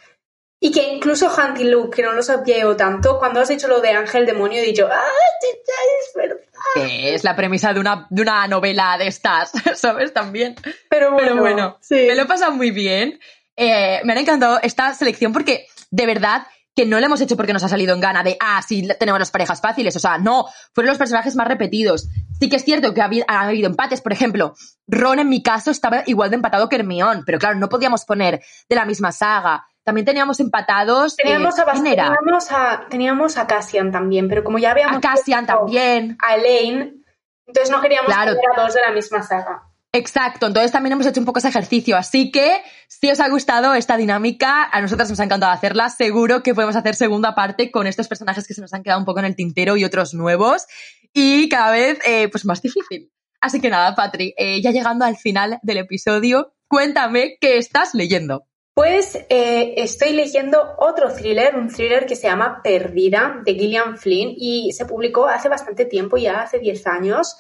Y 0.61 0.73
que 0.73 0.95
incluso 0.95 1.31
Hunty 1.31 1.65
Luke, 1.65 1.95
que 1.95 2.03
no 2.03 2.13
lo 2.13 2.23
sabía 2.23 2.61
yo 2.61 2.75
tanto, 2.75 3.19
cuando 3.19 3.41
has 3.41 3.49
dicho 3.49 3.69
lo 3.69 3.81
de 3.81 3.91
Ángel 3.91 4.25
Demonio, 4.25 4.63
he 4.63 4.65
dicho, 4.65 4.89
¡ah, 4.91 5.03
es 5.43 6.15
verdad! 6.15 6.37
que 6.75 7.15
es 7.15 7.23
la 7.25 7.37
premisa 7.37 7.73
de 7.73 7.81
una, 7.81 8.07
de 8.09 8.23
una 8.23 8.49
novela 8.49 8.97
de 8.99 9.09
estas, 9.09 9.53
¿sabes? 9.75 10.13
También. 10.13 10.55
Pero 10.89 11.13
bueno, 11.13 11.29
Pero 11.29 11.41
bueno, 11.41 11.79
sí. 11.81 12.07
me 12.09 12.15
lo 12.15 12.23
he 12.23 12.27
pasado 12.27 12.53
muy 12.53 12.71
bien. 12.71 13.21
Eh, 13.57 14.01
me 14.05 14.13
ha 14.15 14.19
encantado 14.19 14.59
esta 14.63 14.93
selección 14.95 15.33
porque, 15.33 15.67
de 15.91 16.07
verdad, 16.07 16.47
que 16.77 16.87
no 16.87 16.99
lo 16.99 17.07
hemos 17.07 17.21
hecho 17.21 17.37
porque 17.37 17.53
nos 17.53 17.63
ha 17.63 17.69
salido 17.69 17.95
en 17.95 18.01
gana 18.01 18.23
de, 18.23 18.37
ah, 18.41 18.61
sí, 18.67 18.89
tenemos 18.99 19.19
las 19.21 19.31
parejas 19.31 19.61
fáciles. 19.61 19.95
O 19.97 20.01
sea, 20.01 20.19
no, 20.19 20.47
fueron 20.73 20.89
los 20.89 20.99
personajes 20.99 21.37
más 21.37 21.47
repetidos. 21.47 22.09
Sí 22.41 22.49
que 22.49 22.57
es 22.57 22.65
cierto 22.65 22.93
que 22.93 23.01
ha 23.01 23.05
habido, 23.05 23.25
ha 23.29 23.43
habido 23.43 23.69
empates. 23.69 24.01
Por 24.01 24.13
ejemplo, 24.13 24.55
Ron 24.89 25.21
en 25.21 25.29
mi 25.29 25.43
caso 25.43 25.71
estaba 25.71 26.03
igual 26.07 26.31
de 26.31 26.37
empatado 26.37 26.69
que 26.69 26.77
Hermione, 26.77 27.23
pero 27.25 27.39
claro, 27.39 27.57
no 27.59 27.69
podíamos 27.69 28.05
poner 28.05 28.41
de 28.69 28.77
la 28.77 28.85
misma 28.85 29.13
saga. 29.13 29.65
También 29.85 30.05
teníamos 30.05 30.41
empatados. 30.41 31.15
Teníamos, 31.15 31.59
eh, 31.59 31.63
teníamos, 31.75 32.51
a, 32.51 32.87
teníamos 32.89 33.37
a 33.39 33.47
Cassian 33.47 33.93
también, 33.93 34.29
pero 34.29 34.43
como 34.43 34.59
ya 34.59 34.71
habíamos 34.73 34.97
A 34.97 35.01
Cassian 35.01 35.47
también. 35.47 36.17
a 36.27 36.35
Elaine, 36.37 37.05
entonces 37.47 37.71
no 37.71 37.81
queríamos 37.83 38.07
Claro. 38.13 38.33
poner 38.35 38.59
a 38.59 38.63
dos 38.63 38.75
de 38.75 38.81
la 38.81 38.91
misma 38.93 39.23
saga. 39.23 39.63
Exacto, 39.97 40.49
entonces 40.49 40.73
también 40.73 40.95
hemos 40.95 41.07
hecho 41.07 41.21
un 41.21 41.25
poco 41.25 41.39
ese 41.39 41.51
ejercicio, 41.51 41.97
así 41.97 42.33
que 42.33 42.63
si 42.89 43.13
os 43.13 43.21
ha 43.21 43.29
gustado 43.29 43.75
esta 43.75 43.97
dinámica, 43.97 44.65
a 44.65 44.81
nosotras 44.81 45.09
nos 45.09 45.21
ha 45.21 45.25
encantado 45.25 45.53
hacerla, 45.53 45.89
seguro 45.89 46.43
que 46.43 46.53
podemos 46.53 46.75
hacer 46.75 46.97
segunda 46.97 47.37
parte 47.37 47.71
con 47.71 47.87
estos 47.87 48.09
personajes 48.09 48.49
que 48.49 48.55
se 48.55 48.61
nos 48.61 48.75
han 48.75 48.83
quedado 48.83 48.99
un 48.99 49.05
poco 49.05 49.21
en 49.21 49.27
el 49.27 49.37
tintero 49.37 49.77
y 49.77 49.85
otros 49.85 50.13
nuevos 50.13 50.67
y 51.13 51.49
cada 51.49 51.71
vez 51.71 52.01
eh, 52.05 52.29
pues 52.29 52.45
más 52.45 52.61
difícil. 52.61 53.13
Así 53.41 53.61
que 53.61 53.71
nada, 53.71 53.95
Patri, 53.95 54.35
eh, 54.37 54.61
ya 54.61 54.73
llegando 54.73 55.05
al 55.05 55.17
final 55.17 55.61
del 55.63 55.77
episodio, 55.77 56.55
cuéntame 56.67 57.39
qué 57.41 57.59
estás 57.59 57.95
leyendo. 57.95 58.49
Pues 58.75 59.15
eh, 59.29 59.75
estoy 59.77 60.13
leyendo 60.15 60.75
otro 60.79 61.15
thriller, 61.15 61.55
un 61.55 61.73
thriller 61.73 62.05
que 62.05 62.17
se 62.17 62.27
llama 62.27 62.63
Perdida, 62.65 63.41
de 63.45 63.55
Gillian 63.55 63.97
Flynn, 63.97 64.35
y 64.37 64.73
se 64.73 64.87
publicó 64.87 65.29
hace 65.29 65.49
bastante 65.49 65.85
tiempo, 65.85 66.17
ya 66.17 66.41
hace 66.41 66.59
10 66.59 66.85
años. 66.89 67.37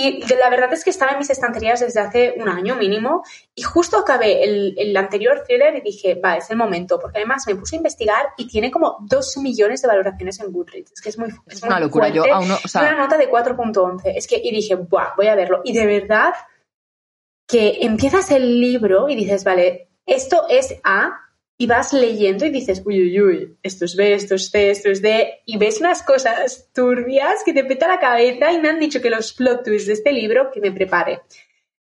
Y 0.00 0.20
la 0.36 0.48
verdad 0.48 0.72
es 0.72 0.84
que 0.84 0.90
estaba 0.90 1.12
en 1.12 1.18
mis 1.18 1.28
estanterías 1.28 1.80
desde 1.80 1.98
hace 1.98 2.34
un 2.36 2.48
año 2.48 2.76
mínimo, 2.76 3.24
y 3.52 3.62
justo 3.62 3.98
acabé 3.98 4.44
el, 4.44 4.74
el 4.78 4.96
anterior 4.96 5.42
thriller 5.44 5.74
y 5.74 5.80
dije, 5.80 6.14
va, 6.14 6.36
es 6.36 6.48
el 6.50 6.56
momento, 6.56 7.00
porque 7.00 7.18
además 7.18 7.42
me 7.48 7.56
puse 7.56 7.74
a 7.74 7.78
investigar 7.78 8.26
y 8.36 8.46
tiene 8.46 8.70
como 8.70 8.98
2 9.00 9.38
millones 9.38 9.82
de 9.82 9.88
valoraciones 9.88 10.38
en 10.38 10.52
Goodreads. 10.52 10.92
Es 10.92 11.00
que 11.00 11.08
es 11.08 11.18
muy 11.18 11.30
Es 11.48 11.62
muy 11.62 11.68
una 11.68 11.80
locura, 11.80 12.10
yo 12.10 12.22
aún 12.32 12.46
no, 12.46 12.58
o 12.64 12.68
sea, 12.68 12.82
una 12.82 12.96
nota 12.96 13.16
de 13.16 13.28
4.11. 13.28 14.12
Es 14.14 14.28
que, 14.28 14.40
y 14.42 14.52
dije, 14.52 14.76
Buah, 14.76 15.14
voy 15.16 15.26
a 15.26 15.34
verlo. 15.34 15.62
Y 15.64 15.72
de 15.72 15.86
verdad 15.86 16.32
que 17.48 17.78
empiezas 17.80 18.30
el 18.30 18.60
libro 18.60 19.08
y 19.08 19.16
dices, 19.16 19.42
vale, 19.42 19.88
esto 20.06 20.46
es 20.48 20.76
A, 20.84 21.27
y 21.60 21.66
vas 21.66 21.92
leyendo 21.92 22.46
y 22.46 22.50
dices, 22.50 22.82
uy, 22.86 23.02
uy, 23.02 23.20
uy, 23.20 23.58
esto 23.64 23.84
es 23.84 23.96
B, 23.96 24.14
esto 24.14 24.36
es 24.36 24.48
C, 24.48 24.70
esto 24.70 24.90
es 24.90 25.02
D, 25.02 25.40
y 25.44 25.58
ves 25.58 25.80
unas 25.80 26.04
cosas 26.04 26.68
turbias 26.72 27.42
que 27.44 27.52
te 27.52 27.64
peta 27.64 27.88
la 27.88 27.98
cabeza 27.98 28.52
y 28.52 28.60
me 28.60 28.68
han 28.68 28.78
dicho 28.78 29.02
que 29.02 29.10
los 29.10 29.32
plot 29.32 29.64
twists 29.64 29.88
de 29.88 29.94
este 29.94 30.12
libro, 30.12 30.52
que 30.52 30.60
me 30.60 30.70
prepare. 30.70 31.22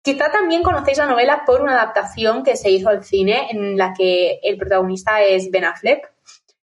Quizá 0.01 0.29
también 0.29 0.61
conocéis 0.61 0.97
la 0.97 1.05
novela 1.05 1.43
por 1.45 1.61
una 1.61 1.73
adaptación 1.73 2.43
que 2.43 2.57
se 2.57 2.69
hizo 2.69 2.89
al 2.89 3.05
cine 3.05 3.47
en 3.51 3.77
la 3.77 3.93
que 3.93 4.39
el 4.43 4.57
protagonista 4.57 5.21
es 5.23 5.49
Ben 5.49 5.63
Affleck 5.63 6.11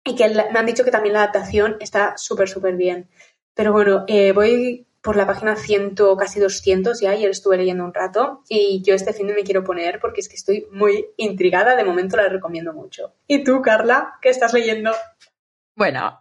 y 0.03 0.17
que 0.17 0.29
me 0.29 0.59
han 0.59 0.67
dicho 0.67 0.83
que 0.83 0.91
también 0.91 1.13
la 1.13 1.23
adaptación 1.23 1.77
está 1.79 2.17
súper, 2.17 2.49
súper 2.49 2.75
bien. 2.75 3.09
Pero 3.55 3.73
bueno, 3.73 4.05
eh, 4.09 4.33
voy 4.33 4.88
por 5.09 5.17
la 5.17 5.27
página 5.27 5.57
100, 5.57 5.95
casi 6.19 6.39
200 6.39 7.01
ya, 7.01 7.13
ayer 7.13 7.31
estuve 7.31 7.57
leyendo 7.57 7.83
un 7.83 7.95
rato 7.95 8.43
y 8.47 8.83
yo 8.85 8.95
este 8.95 9.15
fin 9.15 9.27
de 9.27 9.33
me 9.33 9.43
quiero 9.43 9.65
poner 9.65 10.01
porque 10.01 10.21
es 10.21 10.29
que 10.29 10.37
estoy 10.37 10.67
muy 10.71 11.07
intrigada, 11.17 11.77
de 11.77 11.85
momento 11.85 12.19
la 12.19 12.29
recomiendo 12.29 12.75
mucho. 12.75 13.15
¿Y 13.27 13.43
tú, 13.43 13.63
Carla, 13.63 14.19
qué 14.21 14.29
estás 14.29 14.53
leyendo? 14.53 14.93
Bueno, 15.75 16.19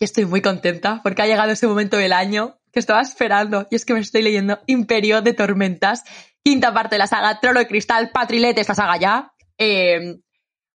estoy 0.00 0.24
muy 0.24 0.40
contenta 0.40 1.02
porque 1.02 1.20
ha 1.20 1.26
llegado 1.26 1.50
ese 1.50 1.66
momento 1.66 1.98
del 1.98 2.14
año 2.14 2.58
que 2.72 2.80
estaba 2.80 3.02
esperando 3.02 3.66
y 3.70 3.74
es 3.76 3.84
que 3.84 3.92
me 3.92 4.00
estoy 4.00 4.22
leyendo 4.22 4.60
Imperio 4.64 5.20
de 5.20 5.34
Tormentas, 5.34 6.04
quinta 6.42 6.72
parte 6.72 6.94
de 6.94 7.00
la 7.00 7.06
saga 7.06 7.38
Trono 7.38 7.60
de 7.60 7.68
Cristal, 7.68 8.12
Patrilete, 8.14 8.62
esta 8.62 8.74
saga 8.74 8.96
ya. 8.96 9.34
Eh, 9.58 10.16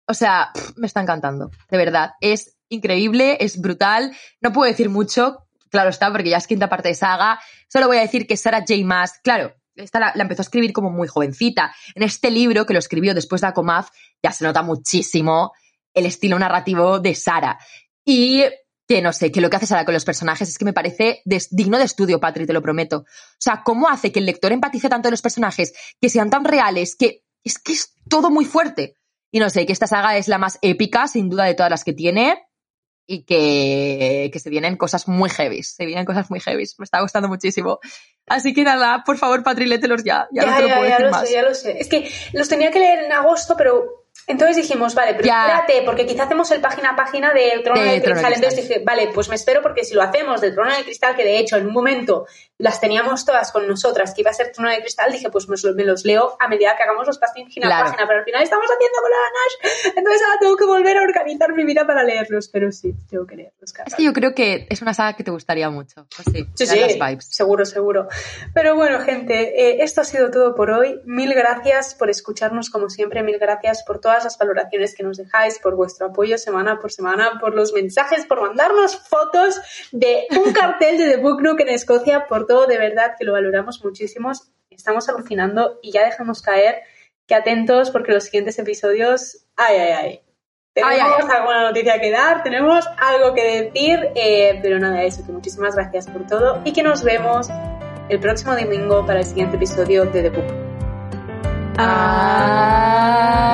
o 0.08 0.14
sea, 0.14 0.52
me 0.76 0.86
está 0.86 1.02
encantando, 1.02 1.50
de 1.72 1.78
verdad. 1.80 2.12
Es 2.22 2.56
increíble, 2.70 3.38
es 3.40 3.60
brutal. 3.60 4.16
No 4.42 4.54
puedo 4.54 4.70
decir 4.70 4.90
mucho, 4.90 5.48
claro 5.74 5.90
está, 5.90 6.12
porque 6.12 6.30
ya 6.30 6.38
es 6.38 6.46
quinta 6.46 6.70
parte 6.70 6.90
de 6.90 6.96
saga. 6.96 7.40
Solo 7.68 7.88
voy 7.88 7.98
a 7.98 8.02
decir 8.02 8.28
que 8.28 8.38
Sarah 8.38 8.60
J. 8.60 8.76
Maas, 8.86 9.20
claro, 9.24 9.56
esta 9.76 10.00
la, 10.00 10.14
empezó 10.16 10.42
a 10.42 10.44
escribir 10.44 10.72
como 10.72 10.92
muy 10.92 11.08
jovencita. 11.08 11.74
En 11.96 12.04
este 12.04 12.30
libro, 12.30 12.68
que 12.68 12.74
lo 12.74 12.80
escribió 12.80 13.16
después 13.16 13.42
de 13.42 13.48
Akomaz, 13.48 13.88
ya 14.22 14.32
se 14.32 14.46
nota 14.46 14.62
muchísimo 14.62 15.52
el 15.96 16.06
estilo 16.06 16.38
narrativo 16.38 17.00
de 17.00 17.16
Sara. 17.16 17.58
Y 18.06 18.44
que 18.88 19.02
no 19.02 19.14
sé, 19.14 19.32
que 19.32 19.42
lo 19.42 19.50
que 19.50 19.56
hace 19.56 19.66
Sara 19.66 19.84
con 19.84 19.96
los 19.96 20.06
personajes 20.06 20.48
es 20.48 20.60
que 20.60 20.66
me 20.66 20.74
parece 20.74 21.24
digno 21.50 21.80
de 21.80 21.86
estudio, 21.86 22.20
Patri, 22.20 22.46
te 22.46 22.54
lo 22.54 22.62
prometo. 22.62 22.98
O 23.00 23.06
sea, 23.40 23.64
cómo 23.66 23.90
hace 23.90 24.12
que 24.12 24.20
el 24.20 24.28
lector 24.28 24.52
empatice 24.52 24.90
tanto 24.90 25.08
de 25.08 25.12
los 25.12 25.24
personajes, 25.24 25.74
que 26.00 26.10
sean 26.10 26.30
tan 26.30 26.46
reales, 26.46 26.96
que 26.96 27.24
es 27.44 27.58
que 27.58 27.74
es 27.74 27.96
todo 28.08 28.30
muy 28.30 28.46
fuerte. 28.46 28.96
Y 29.32 29.40
no 29.40 29.50
sé, 29.50 29.66
que 29.66 29.74
esta 29.74 29.88
saga 29.88 30.18
es 30.18 30.28
la 30.28 30.38
más 30.38 30.60
épica, 30.62 31.08
sin 31.08 31.30
duda, 31.30 31.46
de 31.46 31.56
todas 31.56 31.72
las 31.72 31.84
que 31.84 31.94
tiene. 31.94 32.44
Y 33.06 33.26
que, 33.26 34.30
que 34.32 34.40
se 34.40 34.50
vienen 34.50 34.78
cosas 34.78 35.08
muy 35.08 35.30
heavy. 35.30 35.62
Se 35.64 35.86
vienen 35.86 36.06
cosas 36.06 36.30
muy 36.30 36.40
heavy. 36.40 36.64
Me 36.78 36.84
está 36.84 37.02
gustando 37.02 37.28
muchísimo. 37.28 37.80
Así 38.28 38.54
que 38.54 38.64
nada, 38.64 39.04
por 39.06 39.18
favor, 39.18 39.44
Patri, 39.44 39.66
lételos 39.66 40.04
ya. 40.04 40.28
Ya, 40.32 40.46
no 40.46 40.56
te 40.56 40.62
lo 40.64 40.68
puedo 40.70 40.84
ya 40.84 40.90
decir 40.90 41.06
lo 41.06 41.12
más. 41.12 41.28
sé, 41.28 41.34
ya 41.34 41.42
lo 41.42 41.54
sé. 41.54 41.80
Es 41.80 41.90
que 41.90 42.10
los 42.32 42.48
tenía 42.48 42.72
que 42.72 42.80
leer 42.80 43.00
en 43.00 43.12
agosto, 43.12 43.56
pero 43.58 44.03
entonces 44.28 44.56
dijimos, 44.58 44.96
vale, 44.96 45.14
pero 45.16 45.26
Ya. 45.26 45.46
espérate, 45.48 45.82
porque 45.86 46.06
quizá 46.06 46.24
hacemos 46.24 46.50
el 46.52 46.62
página 46.62 46.92
a 46.92 46.96
página 46.96 47.34
de 47.34 47.60
Trono 47.64 47.82
De 47.82 47.88
de, 47.90 48.02
Trono 48.02 48.16
Cristal. 48.16 48.34
Entonces 48.34 48.60
Cristal. 48.60 48.76
dije, 48.80 48.86
vale, 48.86 49.10
pues 49.14 49.30
me 49.30 49.36
espero 49.36 49.62
porque 49.62 49.84
si 49.84 49.94
lo 49.94 50.02
hacemos 50.02 50.42
del 50.42 50.54
Trono 50.54 50.76
de 50.76 50.84
Cristal, 50.84 51.16
que 51.16 51.24
de 51.24 51.40
hecho 51.40 51.58
en 51.58 51.68
un 51.68 51.74
momento 51.74 52.26
las 52.58 52.80
teníamos 52.80 53.26
todas 53.26 53.52
con 53.52 53.68
nosotras, 53.68 54.14
que 54.14 54.22
iba 54.22 54.32
a 54.32 54.34
ser 54.34 54.52
Trono 54.52 54.70
de 54.70 54.80
Cristal, 54.80 55.12
dije, 55.12 55.30
pues 55.30 55.48
me, 55.50 55.56
los- 55.84 56.06
leo 56.06 56.38
a 56.40 56.48
medida 56.48 56.76
que 56.78 56.84
hagamos 56.84 57.08
los 57.08 57.18
página 57.18 57.50
Claro. 57.68 57.82
a 57.82 57.86
página, 57.92 58.08
pero 58.08 58.20
al 58.20 58.26
final 58.26 58.44
estamos 58.44 58.66
haciendo 58.66 58.98
con 59.02 59.12
la 59.12 59.18
Nash, 59.18 59.94
entonces 59.98 60.22
ahora 60.24 60.40
tengo 60.40 60.56
que 60.58 60.66
volver 60.66 60.98
a 60.98 61.02
organizar 61.04 61.54
mi 61.54 61.64
vida 61.66 61.86
para 61.86 62.04
leerlos, 62.04 62.48
pero 62.50 62.72
sí, 62.72 62.94
tengo 63.10 63.26
que 63.26 63.36
leerlos. 63.36 63.74
Es 63.86 63.96
que 63.96 64.04
yo 64.04 64.14
creo 64.14 64.34
que 64.34 64.68
es 64.70 64.82
una 64.82 64.94
saga 64.94 65.14
que 65.18 65.24
te 65.24 65.32
gustaría 65.32 65.70
mucho. 65.70 66.06
Pues 66.16 66.28
sí, 66.56 66.66
sí, 66.66 66.80
las 66.80 66.94
vibes. 66.94 67.26
seguro, 67.26 67.66
seguro. 67.66 68.08
Pero 68.54 68.76
bueno, 68.76 69.00
gente, 69.02 69.34
eh, 69.72 69.84
esto 69.84 70.02
ha 70.02 70.04
sido 70.06 70.32
todo 70.32 70.56
por 70.56 70.72
hoy. 70.72 71.02
Mil 71.06 71.34
gracias 71.34 71.96
por 71.96 72.10
escucharnos 72.10 72.70
como 72.70 72.90
siempre, 72.90 73.24
mil 73.24 73.38
gracias 73.40 73.84
por 73.84 74.00
todas 74.00 74.13
todas 74.14 74.26
las 74.26 74.38
valoraciones 74.38 74.94
que 74.96 75.02
nos 75.02 75.18
dejáis, 75.18 75.58
por 75.58 75.76
vuestro 75.76 76.08
apoyo 76.08 76.38
semana 76.38 76.78
por 76.80 76.92
semana, 76.92 77.40
por 77.40 77.56
los 77.56 77.74
mensajes, 77.74 78.28
por 78.28 78.42
mandarnos 78.42 78.96
fotos 78.96 79.60
de 79.92 80.28
un 80.46 80.54
cartel 80.54 81.00
de 81.00 81.10
The 81.10 81.18
Book 81.18 81.42
Nook 81.42 81.60
en 81.62 81.70
Escocia, 81.70 82.28
por 82.28 82.46
todo, 82.46 82.68
de 82.68 82.78
verdad 82.78 83.16
que 83.18 83.26
lo 83.26 83.34
valoramos 83.34 83.84
muchísimo. 83.84 84.32
Estamos 84.70 85.10
alucinando 85.10 85.80
y 85.82 85.92
ya 85.92 86.06
dejamos 86.06 86.44
caer 86.44 86.84
que 87.26 87.34
atentos 87.34 87.90
porque 87.90 88.12
los 88.12 88.26
siguientes 88.26 88.60
episodios, 88.60 89.48
ay, 89.56 89.78
ay, 89.78 89.92
ay. 89.92 90.22
Tenemos 90.74 91.30
alguna 91.30 91.64
noticia 91.64 92.00
que 92.00 92.12
dar, 92.12 92.44
tenemos 92.44 92.86
algo 93.00 93.34
que 93.34 93.64
decir, 93.64 94.12
eh, 94.16 94.60
pero 94.62 94.80
nada, 94.80 95.04
eso, 95.04 95.26
que 95.26 95.32
muchísimas 95.32 95.76
gracias 95.76 96.08
por 96.08 96.28
todo 96.28 96.62
y 96.66 96.74
que 96.74 96.84
nos 96.84 97.04
vemos 97.04 97.48
el 98.10 98.20
próximo 98.20 98.56
domingo 98.56 99.06
para 99.06 99.20
el 99.20 99.26
siguiente 99.26 99.56
episodio 99.56 100.06
de 100.06 100.24
The 100.24 100.30
Book. 100.30 100.63
Adiós. 101.78 103.54